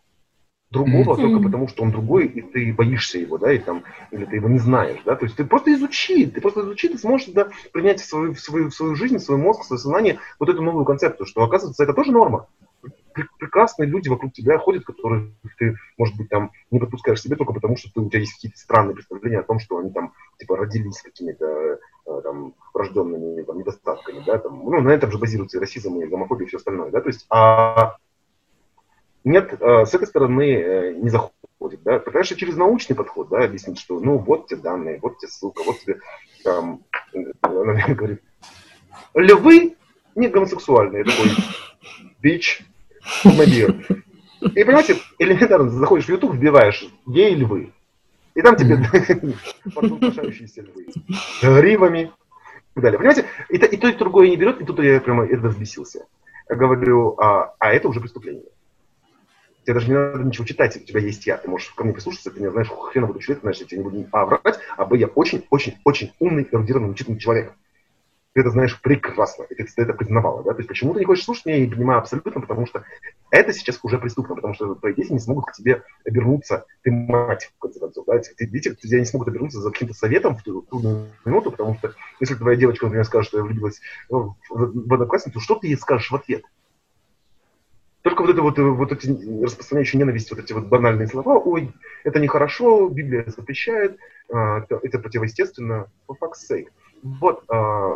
другого 0.72 1.14
mm-hmm. 1.14 1.22
только 1.22 1.44
потому, 1.44 1.68
что 1.68 1.84
он 1.84 1.92
другой, 1.92 2.28
и 2.28 2.42
ты 2.42 2.74
боишься 2.74 3.18
его, 3.18 3.38
да, 3.40 3.52
и 3.52 3.58
там, 3.58 3.84
или 4.12 4.26
ты 4.26 4.36
его 4.36 4.48
не 4.48 4.60
знаешь, 4.60 5.00
да, 5.04 5.16
то 5.16 5.26
есть 5.26 5.36
ты 5.36 5.44
просто 5.44 5.74
изучи, 5.74 6.28
ты 6.28 6.42
просто 6.42 6.62
изучи, 6.62 6.90
ты 6.90 6.98
сможешь 7.00 7.30
да, 7.30 7.50
принять 7.74 8.02
в 8.02 8.06
свою, 8.06 8.34
в, 8.36 8.40
свою, 8.40 8.70
в 8.70 8.76
свою 8.76 8.96
жизнь, 8.96 9.18
в 9.18 9.24
свой 9.24 9.40
мозг, 9.40 9.62
в 9.62 9.66
свое 9.66 9.80
сознание 9.80 10.20
вот 10.40 10.50
эту 10.50 10.62
новую 10.62 10.86
концепцию, 10.86 11.26
что, 11.26 11.44
оказывается, 11.44 11.84
это 11.84 11.94
тоже 11.94 12.12
норма 12.12 12.48
прекрасные 13.38 13.88
люди 13.88 14.10
вокруг 14.10 14.34
тебя 14.34 14.58
ходят, 14.58 14.86
которые 14.86 15.34
ты, 15.58 15.76
может 15.98 16.16
быть, 16.18 16.30
там 16.30 16.52
не 16.72 16.80
подпускаешь 16.80 17.22
себе 17.22 17.36
только 17.36 17.54
потому, 17.54 17.78
что 17.78 17.90
ты, 17.94 18.00
у 18.02 18.10
тебя 18.10 18.20
есть 18.20 18.34
какие-то 18.34 18.58
странные 18.58 18.96
представления 18.96 19.40
о 19.40 19.44
том, 19.44 19.60
что 19.60 19.78
они 19.78 19.92
там, 19.92 20.14
типа, 20.38 20.58
родились 20.58 21.02
какими-то 21.02 21.80
э, 22.06 22.22
там 22.24 22.54
врожденными 22.74 23.44
там, 23.44 23.60
недостатками, 23.60 24.24
да, 24.26 24.38
там, 24.38 24.64
ну, 24.64 24.82
на 24.82 24.90
этом 24.90 25.12
же 25.12 25.18
базируется 25.18 25.58
и 25.58 25.62
расизм, 25.62 26.00
и 26.00 26.06
гомофобия, 26.06 26.46
и 26.46 26.48
все 26.48 26.58
остальное, 26.58 26.92
да, 26.92 27.02
то 27.02 27.08
есть, 27.08 27.26
а 27.30 27.98
нет, 29.24 29.54
э, 29.60 29.86
с 29.86 29.94
этой 29.94 30.08
стороны 30.08 30.54
э, 30.54 30.94
не 30.94 31.10
заходит, 31.10 31.84
да, 31.84 32.00
конечно, 32.00 32.38
через 32.38 32.56
научный 32.56 32.96
подход, 32.96 33.30
да, 33.30 33.44
объяснить, 33.44 33.80
что, 33.80 34.00
ну, 34.00 34.18
вот 34.18 34.48
тебе 34.48 34.62
данные, 34.62 35.00
вот 35.02 35.18
тебе 35.18 35.30
ссылка, 35.30 35.62
вот 35.66 35.80
тебе, 35.80 36.00
там, 36.44 36.84
она 37.42 37.86
говорит, 37.88 38.22
львы 39.14 39.76
не 40.16 40.28
гомосексуальные, 40.28 41.04
такой, 41.04 41.32
бич, 42.22 42.66
мобир. 43.24 43.76
И 44.42 44.64
понимаете, 44.64 44.98
элементарно 45.18 45.70
заходишь 45.70 46.06
в 46.06 46.10
YouTube, 46.10 46.36
вбиваешь 46.36 46.88
гей 47.06 47.36
львы. 47.36 47.74
И 48.36 48.42
там 48.42 48.56
тебе 48.56 48.78
приглашающиеся 49.76 50.62
львы. 50.62 50.88
Гривами. 51.42 52.12
И 52.72 52.76
так 52.76 52.84
далее. 52.84 53.00
Понимаете, 53.00 53.26
и, 53.50 53.58
и 53.58 53.78
то, 53.78 53.88
и 53.88 53.94
другое 53.94 54.30
не 54.30 54.38
берет, 54.38 54.62
и 54.62 54.66
тут 54.66 54.80
я 54.80 55.02
прямо 55.02 55.26
это 55.26 55.48
взбесился. 55.48 56.06
Я 56.48 56.56
говорю, 56.56 57.16
а, 57.18 57.54
а 57.60 57.74
это 57.74 57.90
уже 57.90 58.00
преступление. 58.00 58.46
Тебе 59.64 59.74
даже 59.74 59.88
не 59.88 59.94
надо 59.94 60.24
ничего 60.24 60.46
читать, 60.46 60.78
у 60.78 60.80
тебя 60.80 61.00
есть 61.00 61.26
я. 61.28 61.38
Ты 61.38 61.50
можешь 61.50 61.70
ко 61.72 61.84
мне 61.84 61.94
прислушаться, 61.94 62.32
ты 62.32 62.40
не 62.40 62.50
знаешь 62.50 62.70
хреновый 62.70 63.20
человек, 63.22 63.42
знаешь, 63.42 63.58
я 63.58 63.66
тебе 63.66 63.80
не 63.80 63.84
буду 63.84 64.08
а 64.12 64.26
врать, 64.26 64.60
а 64.78 64.86
б 64.86 64.98
я 64.98 65.08
очень-очень-очень 65.08 66.14
умный, 66.20 66.48
эрудированный, 66.50 66.92
начитанный 66.92 67.20
человек 67.20 67.54
ты 68.40 68.44
это 68.44 68.52
знаешь 68.52 68.80
прекрасно, 68.80 69.44
и 69.44 69.56
ты 69.56 69.66
это 69.76 69.94
признавала, 69.94 70.44
да, 70.44 70.52
то 70.52 70.60
есть 70.60 70.70
почему 70.70 70.94
ты 70.94 71.00
не 71.00 71.06
хочешь 71.06 71.26
слушать 71.26 71.46
меня, 71.46 71.58
я 71.58 71.66
не 71.66 71.74
понимаю 71.74 72.00
абсолютно, 72.00 72.40
потому 72.40 72.66
что 72.66 72.86
это 73.32 73.52
сейчас 73.52 73.80
уже 73.84 73.98
преступно, 73.98 74.36
потому 74.36 74.54
что 74.54 74.76
твои 74.76 74.94
дети 74.94 75.12
не 75.12 75.20
смогут 75.20 75.48
к 75.48 75.52
тебе 75.52 75.84
обернуться, 76.06 76.66
ты 76.82 76.92
мать, 76.92 77.52
в 77.58 77.60
конце 77.60 77.82
концов, 77.82 78.06
да, 78.08 78.18
дети 78.40 78.74
к 78.74 78.82
не 78.82 79.06
смогут 79.06 79.28
обернуться 79.28 79.60
за 79.60 79.72
каким-то 79.72 79.94
советом 79.94 80.38
в 80.38 80.44
трудную 80.44 81.08
минуту, 81.26 81.52
потому 81.52 81.76
что 81.78 81.94
если 82.22 82.36
твоя 82.36 82.56
девочка, 82.56 82.86
например, 82.86 83.06
скажет, 83.06 83.28
что 83.28 83.40
я 83.40 83.44
влюбилась 83.44 83.82
в, 84.08 84.36
в, 84.50 84.88
в 84.88 84.94
одноклассницу, 84.94 85.42
что 85.42 85.56
ты 85.56 85.68
ей 85.68 85.76
скажешь 85.76 86.10
в 86.10 86.16
ответ? 86.16 86.44
Только 88.04 88.22
вот 88.22 88.30
это 88.30 88.42
вот, 88.42 88.58
вот 88.58 88.92
эти 88.94 89.44
распространяющие 89.44 90.00
ненависть, 90.00 90.32
вот 90.32 90.40
эти 90.40 90.54
вот 90.54 90.68
банальные 90.68 91.08
слова, 91.08 91.38
ой, 91.38 91.74
это 92.06 92.22
нехорошо, 92.22 92.88
Библия 92.88 93.26
запрещает, 93.28 93.98
а, 94.32 94.66
это, 94.82 95.00
противоестественно, 95.00 95.88
fuck's 96.08 96.50
sake. 96.50 96.68
Вот, 97.04 97.44
а, 97.50 97.96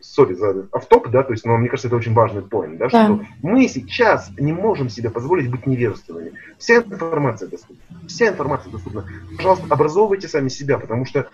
сори 0.00 0.34
за 0.34 0.66
автоп, 0.72 1.08
да, 1.08 1.22
то 1.22 1.32
есть, 1.32 1.44
но 1.44 1.56
мне 1.56 1.68
кажется, 1.68 1.88
это 1.88 1.96
очень 1.96 2.14
важный 2.14 2.42
point, 2.42 2.76
да, 2.76 2.88
да, 2.88 3.04
что 3.04 3.24
мы 3.42 3.68
сейчас 3.68 4.30
не 4.38 4.52
можем 4.52 4.88
себе 4.88 5.10
позволить 5.10 5.50
быть 5.50 5.66
невежественными. 5.66 6.32
Вся 6.58 6.76
информация 6.76 7.48
доступна. 7.48 7.84
Вся 8.08 8.28
информация 8.28 8.72
доступна. 8.72 9.06
Пожалуйста, 9.36 9.66
образовывайте 9.68 10.28
сами 10.28 10.48
себя, 10.48 10.78
потому 10.78 11.04
что 11.04 11.28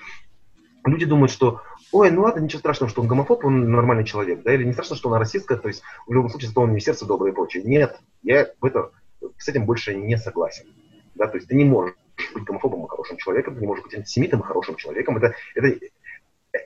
люди 0.84 1.04
думают, 1.04 1.30
что 1.30 1.62
ой, 1.92 2.10
ну 2.10 2.22
ладно, 2.22 2.40
ничего 2.40 2.58
страшного, 2.58 2.90
что 2.90 3.02
он 3.02 3.08
гомофоб, 3.08 3.44
он 3.44 3.70
нормальный 3.70 4.04
человек, 4.04 4.42
да, 4.42 4.54
или 4.54 4.64
не 4.64 4.72
страшно, 4.72 4.96
что 4.96 5.08
она 5.08 5.18
расистка, 5.18 5.56
то 5.56 5.68
есть 5.68 5.82
в 6.06 6.12
любом 6.12 6.30
случае, 6.30 6.50
что 6.50 6.60
он 6.62 6.72
не 6.72 6.80
сердце 6.80 7.06
доброе 7.06 7.32
и 7.32 7.34
прочее. 7.34 7.62
Нет, 7.64 7.98
я 8.22 8.48
в 8.60 8.64
это, 8.64 8.90
с 9.38 9.48
этим 9.48 9.64
больше 9.64 9.94
не 9.94 10.16
согласен. 10.16 10.66
Да, 11.14 11.26
то 11.26 11.36
есть 11.36 11.48
ты 11.48 11.54
не 11.54 11.64
можешь 11.64 11.94
быть 12.34 12.44
гомофобом 12.44 12.84
и 12.84 12.88
хорошим 12.88 13.16
человеком, 13.16 13.54
ты 13.54 13.60
не 13.60 13.66
можешь 13.66 13.84
быть 13.84 13.94
антисемитом 13.94 14.40
и 14.40 14.44
хорошим 14.44 14.76
человеком. 14.76 15.16
Это, 15.16 15.34
это, 15.54 15.68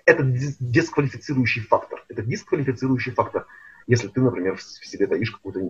это 0.07 0.23
дисквалифицирующий 0.25 1.63
фактор. 1.63 2.05
Это 2.09 2.23
дисквалифицирующий 2.23 3.13
фактор, 3.13 3.47
если 3.87 4.09
ты, 4.09 4.21
например, 4.21 4.57
в 4.57 4.63
себе 4.63 5.07
таишь 5.07 5.31
какую-то 5.31 5.61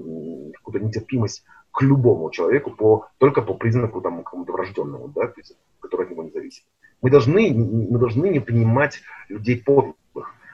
какую 0.58 0.84
нетерпимость 0.84 1.44
к 1.72 1.82
любому 1.82 2.30
человеку 2.30 2.70
по, 2.72 3.08
только 3.18 3.42
по 3.42 3.54
признаку 3.54 4.00
там, 4.00 4.22
какому-то 4.22 4.52
врожденному, 4.52 5.08
да, 5.08 5.28
то 5.28 5.34
есть, 5.38 5.56
который 5.80 6.06
от 6.06 6.10
него 6.10 6.24
не 6.24 6.30
зависит. 6.30 6.64
Мы 7.00 7.10
должны, 7.10 7.52
мы 7.54 7.98
должны 7.98 8.26
не 8.26 8.40
принимать 8.40 9.00
людей 9.28 9.62
подлых. 9.62 9.96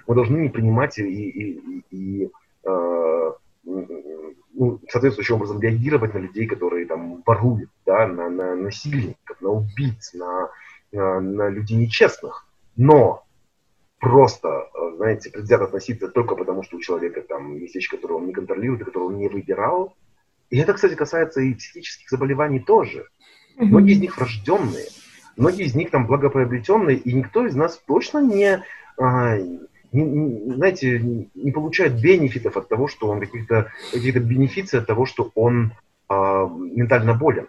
Мы 0.06 0.14
должны 0.14 0.38
не 0.38 0.48
принимать 0.48 0.98
и, 0.98 1.02
и, 1.02 1.84
и, 1.90 2.30
э, 2.64 3.32
ну, 3.64 4.80
соответствующим 4.88 5.36
образом 5.36 5.60
реагировать 5.60 6.14
на 6.14 6.18
людей, 6.18 6.46
которые 6.46 6.86
там 6.86 7.22
воруют, 7.26 7.70
да, 7.84 8.06
на, 8.06 8.28
на 8.30 8.54
насильников, 8.54 9.40
на 9.40 9.50
убийц, 9.50 10.14
на, 10.14 10.50
на, 10.92 11.20
на 11.20 11.48
людей 11.48 11.76
нечестных. 11.76 12.46
Но 12.76 13.25
просто, 13.98 14.48
э, 14.48 14.96
знаете, 14.96 15.30
предвзято 15.30 15.64
относиться 15.64 16.08
только 16.08 16.36
потому, 16.36 16.62
что 16.62 16.76
у 16.76 16.80
человека 16.80 17.22
там 17.22 17.56
есть 17.56 17.74
вещи, 17.74 17.90
которые 17.90 18.18
он 18.18 18.26
не 18.26 18.32
контролирует, 18.32 18.84
которые 18.84 19.08
он 19.08 19.18
не 19.18 19.28
выбирал. 19.28 19.94
И 20.50 20.58
это, 20.58 20.74
кстати, 20.74 20.94
касается 20.94 21.40
и 21.40 21.54
психических 21.54 22.08
заболеваний 22.08 22.60
тоже. 22.60 23.06
Многие 23.56 23.92
из 23.92 24.00
них 24.00 24.16
врожденные, 24.18 24.86
многие 25.36 25.64
из 25.64 25.74
них 25.74 25.90
там 25.90 26.06
благоприобретенные, 26.06 26.96
и 26.96 27.12
никто 27.12 27.46
из 27.46 27.54
нас 27.54 27.80
точно 27.86 28.18
не, 28.18 28.62
а, 28.98 29.38
не, 29.38 30.02
не 30.02 30.54
знаете, 30.54 30.98
не 31.34 31.52
получает 31.52 32.00
бенефитов 32.00 32.56
от 32.56 32.68
того, 32.68 32.86
что 32.86 33.08
он 33.08 33.20
каких-то 33.20 33.72
какие-то 33.92 34.20
бенефиции 34.20 34.78
от 34.78 34.86
того, 34.86 35.06
что 35.06 35.32
он 35.34 35.72
а, 36.08 36.46
ментально 36.46 37.14
болен. 37.14 37.48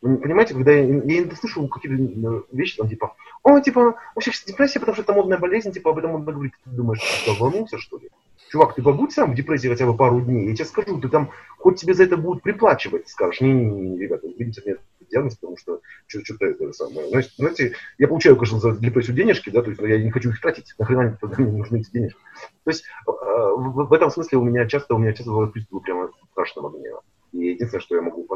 Понимаете, 0.00 0.54
когда 0.54 0.72
я, 0.72 0.84
иногда 0.88 1.36
слышу 1.36 1.68
какие-то 1.68 2.44
вещи, 2.52 2.76
там, 2.76 2.88
типа, 2.88 3.14
о, 3.42 3.60
типа, 3.60 3.96
у 4.14 4.20
всех 4.20 4.34
депрессия, 4.46 4.80
потому 4.80 4.94
что 4.94 5.02
это 5.02 5.12
модная 5.12 5.38
болезнь, 5.38 5.72
типа, 5.72 5.90
об 5.90 5.98
этом 5.98 6.12
модно 6.12 6.32
говорить. 6.32 6.54
Ты 6.64 6.70
думаешь, 6.70 7.00
ты 7.00 7.06
что, 7.06 7.34
волнулся, 7.34 7.78
что 7.78 7.98
ли? 7.98 8.08
Чувак, 8.50 8.74
ты 8.74 8.82
побудь 8.82 9.12
сам 9.12 9.32
в 9.32 9.34
депрессии 9.34 9.68
хотя 9.68 9.86
бы 9.86 9.96
пару 9.96 10.20
дней, 10.20 10.48
я 10.48 10.54
тебе 10.56 10.64
скажу, 10.64 11.00
ты 11.00 11.08
там, 11.08 11.30
хоть 11.58 11.78
тебе 11.78 11.94
за 11.94 12.04
это 12.04 12.16
будут 12.16 12.42
приплачивать, 12.42 13.08
скажешь, 13.08 13.40
не-не-не, 13.40 13.98
ребята, 13.98 14.26
видите 14.26 14.62
мне 14.64 14.76
диагноз, 15.10 15.36
потому 15.36 15.56
что 15.56 15.80
что-то 16.06 16.46
это 16.46 16.72
самое. 16.72 17.08
Значит, 17.10 17.32
знаете, 17.36 17.74
я 17.98 18.08
получаю, 18.08 18.36
конечно, 18.36 18.58
за 18.58 18.76
депрессию 18.76 19.14
денежки, 19.14 19.50
да, 19.50 19.62
то 19.62 19.70
есть 19.70 19.80
я 19.82 20.02
не 20.02 20.10
хочу 20.10 20.30
их 20.30 20.40
тратить, 20.40 20.74
нахрена 20.78 21.18
мне 21.38 21.58
нужны 21.58 21.80
эти 21.80 21.90
денежки. 21.90 22.18
То 22.64 22.70
есть 22.70 22.84
э, 23.06 23.10
в, 23.10 23.86
в 23.88 23.92
этом 23.92 24.10
смысле 24.10 24.38
у 24.38 24.44
меня 24.44 24.66
часто, 24.66 24.94
у 24.94 24.98
меня 24.98 25.12
часто 25.12 25.30
бывают 25.30 25.52
приступы 25.52 25.84
прямо 25.84 26.10
страшного 26.32 26.70
гнева. 26.70 27.02
И 27.32 27.50
единственное, 27.50 27.80
что 27.80 27.96
я 27.96 28.02
могу, 28.02 28.26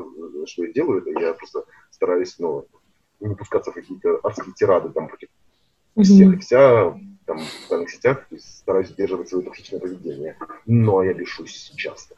что 0.47 0.65
я 0.65 0.73
делаю, 0.73 1.03
это 1.03 1.21
я 1.21 1.35
просто 1.35 1.65
стараюсь, 1.91 2.39
ну, 2.39 2.67
не 3.21 3.35
пускаться 3.35 3.71
в 3.71 3.75
какие-то 3.75 4.21
адские 4.23 4.55
тирады 4.55 4.91
там 4.91 5.09
против 5.09 5.29
всех 6.03 6.35
и 6.35 6.39
вся, 6.39 6.99
там, 7.27 7.39
в 7.39 7.43
социальных 7.43 7.91
сетях, 7.91 8.27
стараюсь 8.39 8.89
сдерживать 8.89 9.29
свое 9.29 9.45
токсичное 9.45 9.81
поведение. 9.81 10.37
Но 10.67 11.03
я 11.03 11.15
бешусь 11.15 11.73
часто. 11.77 12.17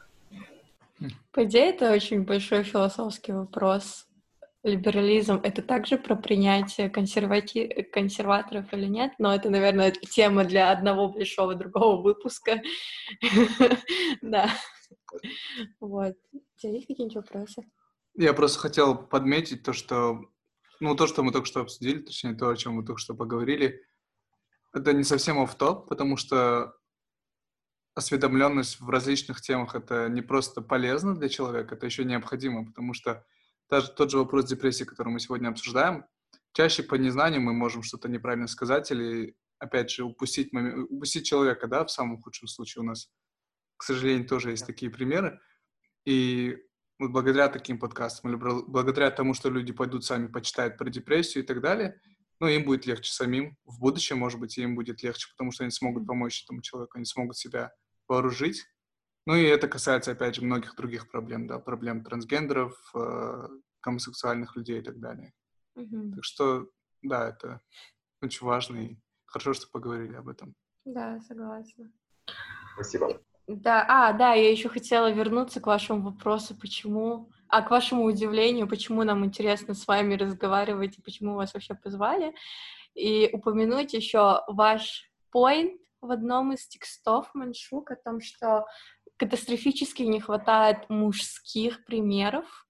По 1.31 1.45
идее, 1.45 1.69
это 1.69 1.91
очень 1.91 2.23
большой 2.23 2.63
философский 2.63 3.31
вопрос. 3.31 4.07
Либерализм— 4.63 5.39
это 5.43 5.61
также 5.61 5.97
про 5.97 6.15
принятие 6.15 6.89
консервати... 6.89 7.87
консерваторов 7.93 8.73
или 8.73 8.87
нет? 8.87 9.13
Но 9.19 9.33
это, 9.33 9.49
наверное, 9.49 9.91
тема 9.91 10.43
для 10.43 10.71
одного 10.71 11.07
большого 11.09 11.55
другого 11.55 12.01
выпуска. 12.01 12.61
Да. 14.21 14.49
Вот. 15.79 16.15
У 16.57 16.59
тебя 16.59 16.73
есть 16.73 16.87
какие-нибудь 16.87 17.17
вопросы? 17.17 17.61
Я 18.15 18.33
просто 18.33 18.57
хотел 18.57 18.97
подметить 18.97 19.61
то, 19.61 19.73
что 19.73 20.21
ну, 20.79 20.95
то, 20.95 21.05
что 21.05 21.21
мы 21.21 21.31
только 21.31 21.45
что 21.45 21.61
обсудили, 21.61 22.01
точнее, 22.01 22.33
то, 22.33 22.49
о 22.49 22.55
чем 22.55 22.73
мы 22.73 22.85
только 22.85 22.99
что 22.99 23.13
поговорили, 23.13 23.83
это 24.73 24.93
не 24.93 25.03
совсем 25.03 25.39
оф 25.39 25.55
топ 25.55 25.87
потому 25.87 26.17
что 26.17 26.75
осведомленность 27.93 28.79
в 28.79 28.89
различных 28.89 29.41
темах 29.41 29.75
это 29.75 30.09
не 30.09 30.21
просто 30.21 30.61
полезно 30.61 31.15
для 31.15 31.29
человека, 31.29 31.75
это 31.75 31.85
еще 31.85 32.05
необходимо, 32.05 32.65
потому 32.65 32.93
что 32.93 33.23
даже 33.69 33.91
тот 33.91 34.09
же 34.09 34.17
вопрос 34.17 34.45
депрессии, 34.45 34.83
который 34.83 35.09
мы 35.09 35.19
сегодня 35.19 35.49
обсуждаем, 35.49 36.05
чаще 36.53 36.81
по 36.81 36.95
незнанию 36.95 37.41
мы 37.41 37.53
можем 37.53 37.83
что-то 37.83 38.09
неправильно 38.09 38.47
сказать 38.47 38.89
или, 38.89 39.35
опять 39.59 39.91
же, 39.91 40.03
упустить, 40.03 40.53
момент, 40.53 40.89
упустить 40.89 41.27
человека, 41.27 41.67
да, 41.67 41.85
в 41.85 41.91
самом 41.91 42.19
худшем 42.19 42.47
случае 42.47 42.81
у 42.81 42.85
нас, 42.85 43.11
к 43.77 43.83
сожалению, 43.83 44.27
тоже 44.27 44.51
есть 44.51 44.65
такие 44.65 44.91
примеры. 44.91 45.39
И 46.07 46.57
вот 46.99 47.11
благодаря 47.11 47.49
таким 47.49 47.77
подкастам 47.79 48.31
или 48.31 48.37
благодаря 48.37 49.11
тому, 49.11 49.33
что 49.33 49.49
люди 49.49 49.73
пойдут 49.73 50.05
сами 50.05 50.27
почитают 50.27 50.77
про 50.77 50.89
депрессию 50.89 51.43
и 51.43 51.45
так 51.45 51.59
далее, 51.59 51.99
ну, 52.39 52.47
им 52.47 52.63
будет 52.63 52.85
легче 52.85 53.11
самим. 53.11 53.57
В 53.65 53.81
будущем, 53.81 54.19
может 54.19 54.39
быть, 54.39 54.57
им 54.57 54.75
будет 54.75 55.03
легче, 55.03 55.27
потому 55.33 55.51
что 55.51 55.65
они 55.65 55.71
смогут 55.71 56.07
помочь 56.07 56.43
этому 56.45 56.61
человеку, 56.61 56.93
они 56.95 57.03
смогут 57.03 57.35
себя 57.35 57.73
вооружить. 58.07 58.63
Ну, 59.25 59.35
и 59.35 59.43
это 59.43 59.67
касается, 59.67 60.11
опять 60.11 60.35
же, 60.35 60.45
многих 60.45 60.75
других 60.75 61.11
проблем, 61.11 61.45
да, 61.45 61.59
проблем 61.59 62.05
трансгендеров, 62.05 62.73
э, 62.95 63.47
гомосексуальных 63.81 64.55
людей 64.55 64.79
и 64.79 64.83
так 64.83 65.01
далее. 65.01 65.33
Mm-hmm. 65.77 66.13
Так 66.15 66.23
что, 66.23 66.69
да, 67.01 67.27
это 67.27 67.59
очень 68.21 68.47
важно, 68.47 68.77
и 68.77 68.97
хорошо, 69.25 69.53
что 69.53 69.67
поговорили 69.69 70.13
об 70.13 70.29
этом. 70.29 70.55
Да, 70.85 71.19
согласна. 71.19 71.91
Спасибо. 72.75 73.21
Да, 73.47 73.85
а, 73.87 74.11
да, 74.11 74.33
я 74.33 74.51
еще 74.51 74.67
хотела 74.67 75.09
вернуться 75.09 75.61
к 75.61 75.67
вашему 75.67 76.01
вопросу, 76.01 76.53
почему, 76.53 77.29
а 77.47 77.61
к 77.61 77.71
вашему 77.71 78.03
удивлению, 78.03 78.67
почему 78.67 79.03
нам 79.03 79.23
интересно 79.23 79.73
с 79.73 79.87
вами 79.87 80.15
разговаривать 80.15 80.97
и 80.97 81.01
почему 81.01 81.35
вас 81.35 81.53
вообще 81.53 81.73
позвали, 81.73 82.35
и 82.93 83.29
упомянуть 83.31 83.93
еще 83.93 84.41
ваш 84.47 85.09
point 85.33 85.77
в 86.01 86.11
одном 86.11 86.51
из 86.51 86.67
текстов 86.67 87.29
Маншук 87.33 87.91
о 87.91 87.95
том, 87.95 88.19
что 88.19 88.65
катастрофически 89.15 90.03
не 90.03 90.19
хватает 90.19 90.89
мужских 90.89 91.85
примеров 91.85 92.67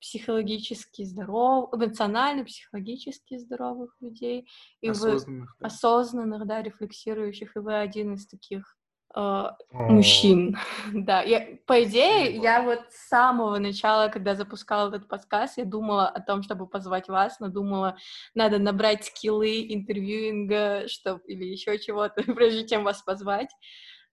психологически 0.00 1.04
здоровых, 1.04 1.74
эмоционально, 1.74 2.44
психологически 2.44 3.36
здоровых 3.38 3.96
людей. 4.00 4.48
И 4.80 4.88
осознанных, 4.88 5.50
вы, 5.50 5.56
да. 5.60 5.66
осознанных, 5.66 6.46
да, 6.46 6.62
рефлексирующих, 6.62 7.56
и 7.56 7.58
вы 7.58 7.78
один 7.78 8.14
из 8.14 8.26
таких 8.26 8.79
мужчин. 9.14 10.56
да, 10.92 11.22
я, 11.22 11.58
по 11.66 11.82
идее, 11.82 12.36
я 12.36 12.62
вот 12.62 12.80
с 12.90 13.08
самого 13.08 13.58
начала, 13.58 14.08
когда 14.08 14.34
запускала 14.34 14.88
этот 14.88 15.08
подкаст, 15.08 15.58
я 15.58 15.64
думала 15.64 16.08
о 16.08 16.20
том, 16.20 16.42
чтобы 16.42 16.66
позвать 16.66 17.08
вас, 17.08 17.40
но 17.40 17.48
думала, 17.48 17.96
надо 18.34 18.58
набрать 18.58 19.06
скиллы 19.06 19.72
интервьюинга, 19.74 20.88
чтобы 20.88 21.22
или 21.26 21.44
еще 21.44 21.78
чего-то, 21.78 22.22
прежде 22.34 22.66
чем 22.66 22.84
вас 22.84 23.02
позвать. 23.02 23.50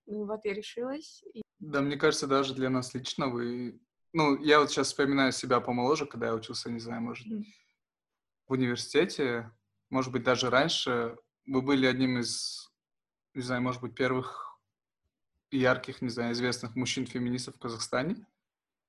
Ну 0.08 0.26
вот 0.26 0.46
я 0.46 0.54
решилась. 0.54 1.24
И... 1.34 1.42
Да, 1.60 1.82
мне 1.82 1.98
кажется, 1.98 2.28
даже 2.28 2.56
для 2.56 2.70
нас 2.70 2.94
лично 2.94 3.28
вы... 3.28 3.80
Ну, 4.14 4.42
я 4.42 4.60
вот 4.60 4.72
сейчас 4.72 4.88
вспоминаю 4.88 5.32
себя 5.32 5.60
помоложе, 5.60 6.06
когда 6.06 6.28
я 6.28 6.34
учился, 6.34 6.72
не 6.72 6.80
знаю, 6.80 7.02
может, 7.02 7.28
mm. 7.28 7.44
в 8.48 8.54
университете, 8.54 9.52
может 9.90 10.12
быть, 10.12 10.24
даже 10.24 10.50
раньше. 10.50 11.18
Вы 11.46 11.62
были 11.62 11.86
одним 11.86 12.18
из, 12.20 12.72
не 13.34 13.42
знаю, 13.42 13.62
может 13.62 13.82
быть, 13.82 13.96
первых 13.96 14.47
ярких, 15.52 16.02
не 16.02 16.10
знаю, 16.10 16.34
известных 16.34 16.76
мужчин-феминистов 16.76 17.56
в 17.56 17.60
Казахстане. 17.60 18.26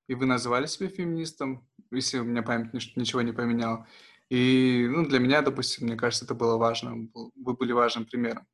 И 0.07 0.15
вы 0.15 0.27
называли 0.27 0.67
себя 0.67 0.89
феминистом, 0.89 1.67
если 1.91 2.19
у 2.19 2.25
меня 2.25 2.43
память 2.43 2.73
ничего 2.97 3.21
не 3.23 3.33
поменяла. 3.33 3.87
И 4.31 4.87
ну, 4.91 5.07
для 5.07 5.19
меня, 5.21 5.43
допустим, 5.43 5.87
мне 5.87 5.97
кажется, 5.97 6.25
это 6.25 6.35
было 6.35 6.57
важно. 6.57 7.09
Вы 7.15 7.55
были 7.55 7.73
важным 7.73 8.05
примером. 8.05 8.47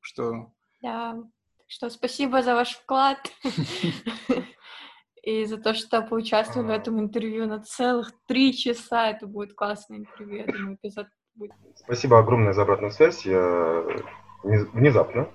Что... 0.00 0.52
Да, 0.82 1.22
что 1.66 1.90
спасибо 1.90 2.42
за 2.42 2.54
ваш 2.54 2.72
вклад 2.76 3.18
и 5.22 5.44
за 5.44 5.58
то, 5.58 5.74
что 5.74 6.02
поучаствовали 6.02 6.66
в 6.66 6.70
этом 6.70 7.00
интервью 7.00 7.46
на 7.46 7.60
целых 7.60 8.12
три 8.26 8.52
часа. 8.54 9.10
Это 9.10 9.26
будет 9.26 9.54
классное 9.54 9.98
интервью, 9.98 10.38
я 10.38 10.46
думаю, 10.46 10.76
эпизод 10.76 11.06
будет. 11.34 11.52
Спасибо 11.76 12.18
огромное 12.18 12.52
за 12.52 12.62
обратную 12.62 12.92
связь. 12.92 13.24
Я 13.24 13.84
внезапно. 14.42 15.30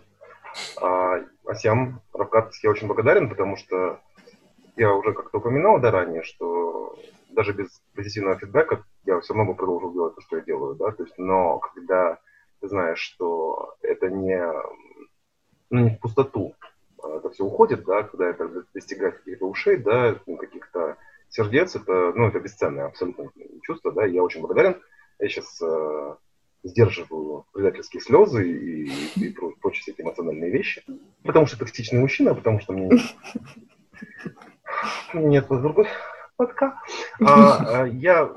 Асям, 1.48 2.02
Равкат, 2.14 2.54
я 2.64 2.70
очень 2.70 2.88
благодарен, 2.88 3.30
потому 3.30 3.56
что 3.56 4.00
я 4.76 4.94
уже 4.94 5.14
как-то 5.14 5.38
упоминал 5.40 5.80
да, 5.80 5.92
ранее, 5.92 6.24
что 6.24 6.96
даже 7.30 7.54
без 7.54 7.82
позитивного 7.96 8.38
фидбэка 8.38 8.84
я 9.06 9.20
все 9.20 9.34
равно 9.34 9.52
бы 9.52 9.58
продолжил 9.58 9.94
делать 9.94 10.16
то, 10.16 10.22
что 10.22 10.38
я 10.38 10.44
делаю, 10.44 10.76
да, 10.76 10.92
то 10.92 11.04
есть, 11.04 11.18
но 11.18 11.60
когда 11.60 12.20
ты 12.60 12.68
знаешь, 12.68 13.00
что 13.00 13.76
это 13.82 14.10
не 14.10 14.42
ну, 15.70 15.80
не 15.82 15.90
в 15.92 16.00
пустоту 16.00 16.56
а 17.04 17.18
это 17.18 17.30
все 17.30 17.44
уходит, 17.44 17.84
да, 17.86 18.04
когда 18.04 18.28
это 18.28 18.50
достигает 18.74 19.18
каких-то 19.18 19.46
ушей, 19.46 19.78
да, 19.78 20.20
ну, 20.26 20.38
каких-то 20.38 20.98
сердец, 21.30 21.76
это, 21.76 22.14
ну, 22.16 22.28
это 22.28 22.40
бесценное 22.40 22.86
абсолютно 22.86 23.30
чувство, 23.64 23.92
да, 23.92 24.06
я 24.06 24.24
очень 24.24 24.42
благодарен. 24.42 24.82
Я 25.20 25.30
сейчас 25.30 25.62
э, 25.62 26.16
сдерживаю 26.68 27.46
предательские 27.54 28.02
слезы 28.02 28.50
и, 28.50 28.92
и 29.16 29.36
прочие 29.62 29.82
всякие 29.82 30.06
эмоциональные 30.06 30.52
вещи, 30.52 30.84
потому 31.24 31.46
что 31.46 31.58
токсичный 31.60 32.00
мужчина, 32.00 32.36
потому 32.36 32.60
что 32.60 32.74
мне 32.74 32.90
нет 35.14 35.48
другой 35.48 35.88
Пока. 36.38 36.80
А, 37.20 37.82
а, 37.82 37.88
я, 37.88 38.32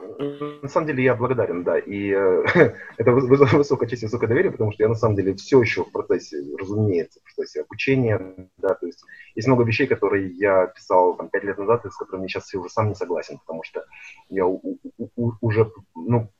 на 0.62 0.68
самом 0.68 0.86
деле, 0.86 1.04
я 1.04 1.14
благодарен, 1.14 1.64
да, 1.64 1.78
и 1.78 2.10
э, 2.10 2.44
это 2.96 3.12
высокая 3.12 3.86
честь, 3.86 4.04
высокое 4.04 4.26
доверие, 4.26 4.50
потому 4.50 4.72
что 4.72 4.82
я, 4.82 4.88
на 4.88 4.94
самом 4.94 5.16
деле, 5.16 5.34
все 5.34 5.60
еще 5.60 5.84
в 5.84 5.92
процессе, 5.92 6.42
разумеется, 6.58 7.20
в 7.20 7.24
процессе 7.24 7.60
обучения, 7.60 8.48
да, 8.56 8.72
то 8.72 8.86
есть 8.86 9.04
есть 9.34 9.46
много 9.46 9.64
вещей, 9.64 9.86
которые 9.86 10.28
я 10.28 10.68
писал 10.68 11.14
там 11.14 11.28
пять 11.28 11.44
лет 11.44 11.58
назад, 11.58 11.84
и 11.84 11.90
с 11.90 11.96
которыми 11.96 12.22
я 12.22 12.28
сейчас 12.28 12.54
уже 12.54 12.70
сам 12.70 12.88
не 12.88 12.94
согласен, 12.94 13.36
потому 13.36 13.62
что 13.64 13.84
я 14.30 14.46
у, 14.46 14.78
у, 14.96 15.32
уже, 15.42 15.70
ну, 15.94 16.30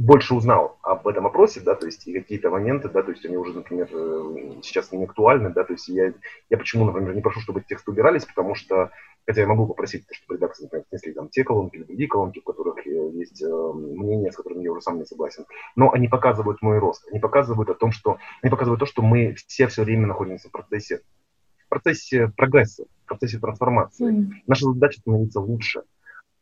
больше 0.00 0.34
узнал 0.34 0.78
об 0.80 1.06
этом 1.06 1.26
опросе, 1.26 1.60
да, 1.60 1.74
то 1.74 1.84
есть 1.84 2.06
и 2.06 2.14
какие-то 2.14 2.48
моменты, 2.48 2.88
да, 2.88 3.02
то 3.02 3.10
есть 3.10 3.22
они 3.26 3.36
уже, 3.36 3.52
например, 3.52 3.86
э, 3.92 4.60
сейчас 4.62 4.92
не 4.92 5.04
актуальны, 5.04 5.50
да, 5.50 5.62
то 5.62 5.74
есть 5.74 5.88
я, 5.88 6.14
я 6.48 6.56
почему, 6.56 6.86
например, 6.86 7.14
не 7.14 7.20
прошу, 7.20 7.40
чтобы 7.40 7.60
тексты 7.60 7.90
убирались, 7.90 8.24
потому 8.24 8.54
что, 8.54 8.90
хотя 9.26 9.42
я 9.42 9.46
могу 9.46 9.66
попросить, 9.66 10.06
чтобы 10.10 10.36
редакция, 10.36 10.64
например, 10.64 10.86
снесли 10.88 11.12
там 11.12 11.28
те 11.28 11.44
колонки 11.44 11.76
или 11.76 11.82
другие 11.82 12.08
колонки, 12.08 12.40
в 12.40 12.44
которых 12.44 12.78
э, 12.86 13.10
есть 13.12 13.42
э, 13.42 13.46
мнения, 13.46 14.32
с 14.32 14.36
которыми 14.36 14.62
я 14.62 14.72
уже 14.72 14.80
сам 14.80 14.96
не 14.96 15.04
согласен, 15.04 15.44
но 15.76 15.92
они 15.92 16.08
показывают 16.08 16.62
мой 16.62 16.78
рост, 16.78 17.06
они 17.10 17.20
показывают 17.20 17.68
о 17.68 17.74
том, 17.74 17.92
что, 17.92 18.16
они 18.40 18.50
показывают 18.50 18.80
то, 18.80 18.86
что 18.86 19.02
мы 19.02 19.34
все 19.34 19.66
все 19.66 19.84
время 19.84 20.06
находимся 20.06 20.48
в 20.48 20.52
процессе, 20.52 21.02
в 21.66 21.68
процессе 21.68 22.32
прогресса, 22.38 22.86
в 23.04 23.08
процессе 23.08 23.38
трансформации. 23.38 24.10
Mm. 24.10 24.30
Наша 24.46 24.64
задача 24.64 25.00
становиться 25.00 25.40
лучше, 25.40 25.82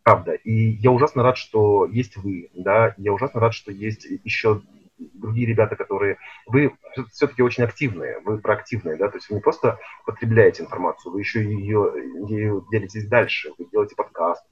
правда. 0.09 0.33
И 0.33 0.53
я 0.81 0.91
ужасно 0.91 1.23
рад, 1.23 1.37
что 1.37 1.85
есть 1.85 2.17
вы, 2.17 2.49
да, 2.55 2.95
я 2.97 3.13
ужасно 3.13 3.41
рад, 3.41 3.53
что 3.53 3.71
есть 3.71 4.07
еще 4.25 4.63
другие 4.97 5.47
ребята, 5.47 5.77
которые... 5.77 6.17
Вы 6.47 6.73
все-таки 7.13 7.43
очень 7.43 7.65
активные, 7.65 8.19
вы 8.21 8.39
проактивные, 8.39 8.97
да, 8.97 9.09
то 9.09 9.19
есть 9.19 9.29
вы 9.29 9.37
не 9.37 9.43
просто 9.43 9.79
потребляете 10.07 10.63
информацию, 10.63 11.13
вы 11.13 11.21
еще 11.21 11.45
ее, 11.45 11.93
ею 12.27 12.67
делитесь 12.71 13.07
дальше, 13.07 13.51
вы 13.59 13.67
делаете 13.71 13.97
подкаст, 13.97 14.43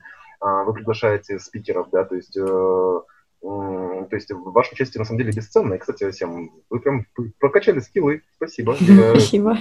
а, 0.41 0.65
вы 0.65 0.75
приглашаете 0.75 1.39
спикеров, 1.39 1.89
да, 1.91 2.05
то 2.05 2.17
есть 2.17 2.37
э, 2.37 3.01
то 3.41 4.09
есть 4.13 4.31
ваше 4.31 4.73
участие 4.73 5.01
на 5.01 5.05
самом 5.05 5.19
деле 5.19 5.33
бесценно. 5.33 5.75
И, 5.75 5.79
кстати, 5.79 6.11
всем 6.11 6.53
вы 6.71 6.81
прям 6.81 7.07
прокачали 7.39 7.81
скиллы. 7.81 8.23
Спасибо. 8.37 8.75
Спасибо. 9.11 9.57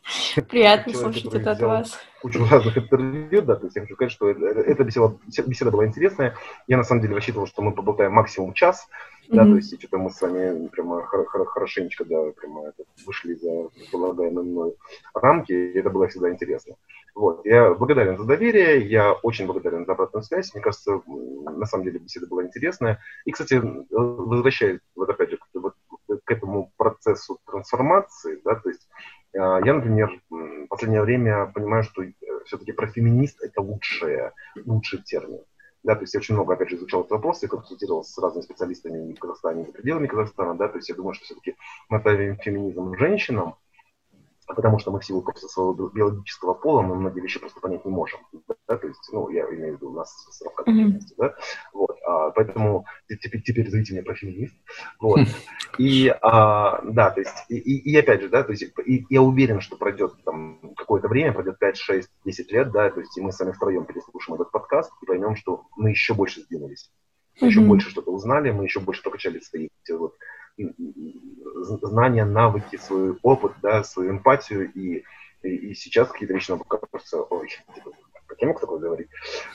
Приятно 0.48 0.94
слушать 0.94 1.32
это 1.34 1.52
от 1.52 1.60
вас. 1.60 1.98
Кучу 2.22 2.44
разных 2.50 2.76
интервью, 2.76 3.42
да, 3.42 3.56
то 3.56 3.64
есть 3.64 3.76
я 3.76 3.82
хочу 3.82 3.94
сказать, 3.94 4.12
что 4.12 4.28
эта 4.28 4.84
беседа, 4.84 5.16
беседа 5.46 5.70
была 5.70 5.86
интересная. 5.86 6.36
Я 6.66 6.76
на 6.76 6.84
самом 6.84 7.00
деле 7.02 7.14
рассчитывал, 7.14 7.46
что 7.46 7.62
мы 7.62 7.72
поболтаем 7.72 8.12
максимум 8.12 8.52
час, 8.52 8.86
да, 9.28 9.44
то 9.44 9.54
есть 9.56 9.78
что-то 9.78 9.98
мы 9.98 10.10
с 10.10 10.20
вами 10.20 10.66
прямо 10.68 11.02
хорошенечко, 11.04 12.04
да, 12.04 12.30
прямо 12.32 12.72
вышли 13.06 13.34
за 13.34 13.68
предполагаемые 13.68 14.44
мной 14.44 14.74
рамки, 15.14 15.52
и 15.52 15.78
это 15.78 15.88
было 15.88 16.08
всегда 16.08 16.30
интересно. 16.30 16.74
Вот, 17.14 17.44
я 17.44 17.74
благодарен 17.74 18.18
за 18.18 18.24
доверие, 18.24 18.86
я 18.86 19.12
очень 19.12 19.46
благодарен 19.46 19.84
за 19.84 19.92
обратную 19.92 20.22
связь. 20.22 20.54
Мне 20.54 20.62
кажется, 20.62 21.00
на 21.06 21.66
самом 21.66 21.84
деле 21.84 21.98
беседа 21.98 22.26
была 22.26 22.44
интересная. 22.44 23.00
И, 23.24 23.32
кстати, 23.32 23.60
возвращаясь 23.90 24.80
вот 24.94 25.10
опять 25.10 25.30
же 25.30 25.38
вот, 25.54 25.74
к 26.24 26.30
этому 26.30 26.72
процессу 26.76 27.38
трансформации, 27.46 28.40
да, 28.44 28.54
то 28.54 28.68
есть 28.68 28.86
а, 29.36 29.60
я, 29.64 29.74
например, 29.74 30.20
в 30.30 30.66
последнее 30.68 31.02
время 31.02 31.46
понимаю, 31.46 31.84
что 31.84 32.02
э, 32.02 32.12
все-таки 32.46 32.72
про 32.72 32.88
феминист 32.88 33.42
это 33.42 33.60
лучшее, 33.60 34.32
лучший 34.64 35.02
термин. 35.02 35.40
Да, 35.82 35.94
то 35.94 36.02
есть 36.02 36.12
я 36.12 36.18
очень 36.18 36.34
много, 36.34 36.54
опять 36.54 36.68
же, 36.68 36.76
изучал 36.76 37.00
этот 37.00 37.12
вопрос, 37.12 37.42
я 37.42 37.48
консультировался 37.48 38.12
с 38.12 38.18
разными 38.18 38.44
специалистами 38.44 39.14
в 39.14 39.18
Казахстане 39.18 39.62
и 39.62 39.66
за 39.66 39.72
пределами 39.72 40.08
Казахстана, 40.08 40.54
да, 40.54 40.68
то 40.68 40.76
есть 40.76 40.90
я 40.90 40.94
думаю, 40.94 41.14
что 41.14 41.24
все-таки 41.24 41.56
мы 41.88 41.96
отправим 41.96 42.36
феминизм 42.36 42.94
женщинам, 42.96 43.54
потому 44.54 44.78
что 44.78 44.90
мы 44.90 45.00
в 45.00 45.04
силу 45.04 45.22
просто 45.22 45.48
своего 45.48 45.88
биологического 45.88 46.54
пола 46.54 46.82
мы 46.82 46.96
многие 46.96 47.20
вещи 47.20 47.38
просто 47.38 47.60
понять 47.60 47.84
не 47.84 47.90
можем. 47.90 48.20
Да? 48.68 48.76
То 48.76 48.86
есть, 48.86 49.08
ну, 49.12 49.28
я 49.30 49.44
имею 49.44 49.74
в 49.74 49.76
виду 49.76 49.90
у 49.90 49.94
нас 49.94 50.10
с 50.30 50.42
mm-hmm. 50.42 51.00
да? 51.18 51.34
Вот, 51.72 51.96
а, 52.06 52.30
поэтому 52.30 52.86
теперь, 53.08 53.42
теперь 53.42 53.70
зовите 53.70 53.92
меня 53.92 54.02
про 54.02 54.14
феминист. 54.14 54.54
Вот. 55.00 55.20
И, 55.78 56.08
а, 56.22 56.80
да, 56.84 57.10
то 57.10 57.20
есть, 57.20 57.44
и, 57.48 57.56
и, 57.56 57.90
и 57.90 57.96
опять 57.96 58.22
же, 58.22 58.28
да, 58.28 58.42
то 58.42 58.52
есть, 58.52 58.64
и, 58.84 59.06
я 59.08 59.22
уверен, 59.22 59.60
что 59.60 59.76
пройдет 59.76 60.12
там 60.24 60.74
какое-то 60.76 61.08
время, 61.08 61.32
пройдет 61.32 61.58
5, 61.58 61.76
6, 61.76 62.10
10 62.24 62.52
лет, 62.52 62.70
да, 62.72 62.90
то 62.90 63.00
есть, 63.00 63.16
и 63.16 63.20
мы 63.20 63.32
с 63.32 63.38
вами 63.38 63.52
втроем 63.52 63.84
переслушаем 63.84 64.40
этот 64.40 64.50
подкаст 64.50 64.92
и 65.02 65.06
поймем, 65.06 65.36
что 65.36 65.64
мы 65.76 65.90
еще 65.90 66.14
больше 66.14 66.40
сдвинулись. 66.40 66.90
Мы 67.40 67.48
еще 67.48 67.60
больше 67.60 67.88
что-то 67.90 68.10
узнали, 68.10 68.50
мы 68.50 68.64
еще 68.64 68.80
больше 68.80 69.02
прокачали 69.02 69.40
свои 69.40 69.68
вот, 69.90 70.14
знания, 71.62 72.24
навыки, 72.24 72.76
свой 72.76 73.18
опыт, 73.22 73.52
да, 73.62 73.84
свою 73.84 74.12
эмпатию, 74.12 74.72
и, 74.72 75.04
и, 75.42 75.48
и 75.48 75.74
сейчас 75.74 76.08
какие-то 76.08 76.34
вещи 76.34 76.50
нам 76.50 76.60
кажутся, 76.60 77.22
ой, 77.22 77.48
типа, 77.74 77.90
как 78.26 78.40
я 78.40 78.48
мог 78.48 78.60
такое 78.60 78.78
говорить? 78.78 79.08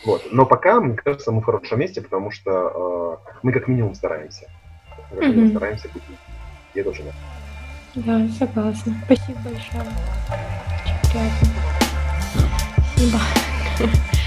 Вот. 0.06 0.22
Но 0.32 0.45
пока, 0.45 0.82
мне 0.82 0.95
кажется, 0.95 1.32
мы 1.32 1.41
в 1.41 1.45
хорошем 1.45 1.80
месте, 1.80 2.02
потому 2.02 2.32
что 2.32 3.19
э, 3.23 3.38
мы 3.44 3.52
как 3.53 3.68
минимум 3.68 3.95
стараемся. 3.95 4.49
Мы 5.11 5.18
как 5.18 5.30
минимум 5.30 5.49
стараемся 5.52 5.90
быть. 5.94 6.03
Это 6.73 6.90
очень 6.90 7.06
Да, 7.95 8.27
согласна. 8.38 8.94
Спасибо 9.06 9.40
большое. 9.44 9.84
Очень 10.84 11.10
приятно. 11.10 11.48
Спасибо. 12.95 13.19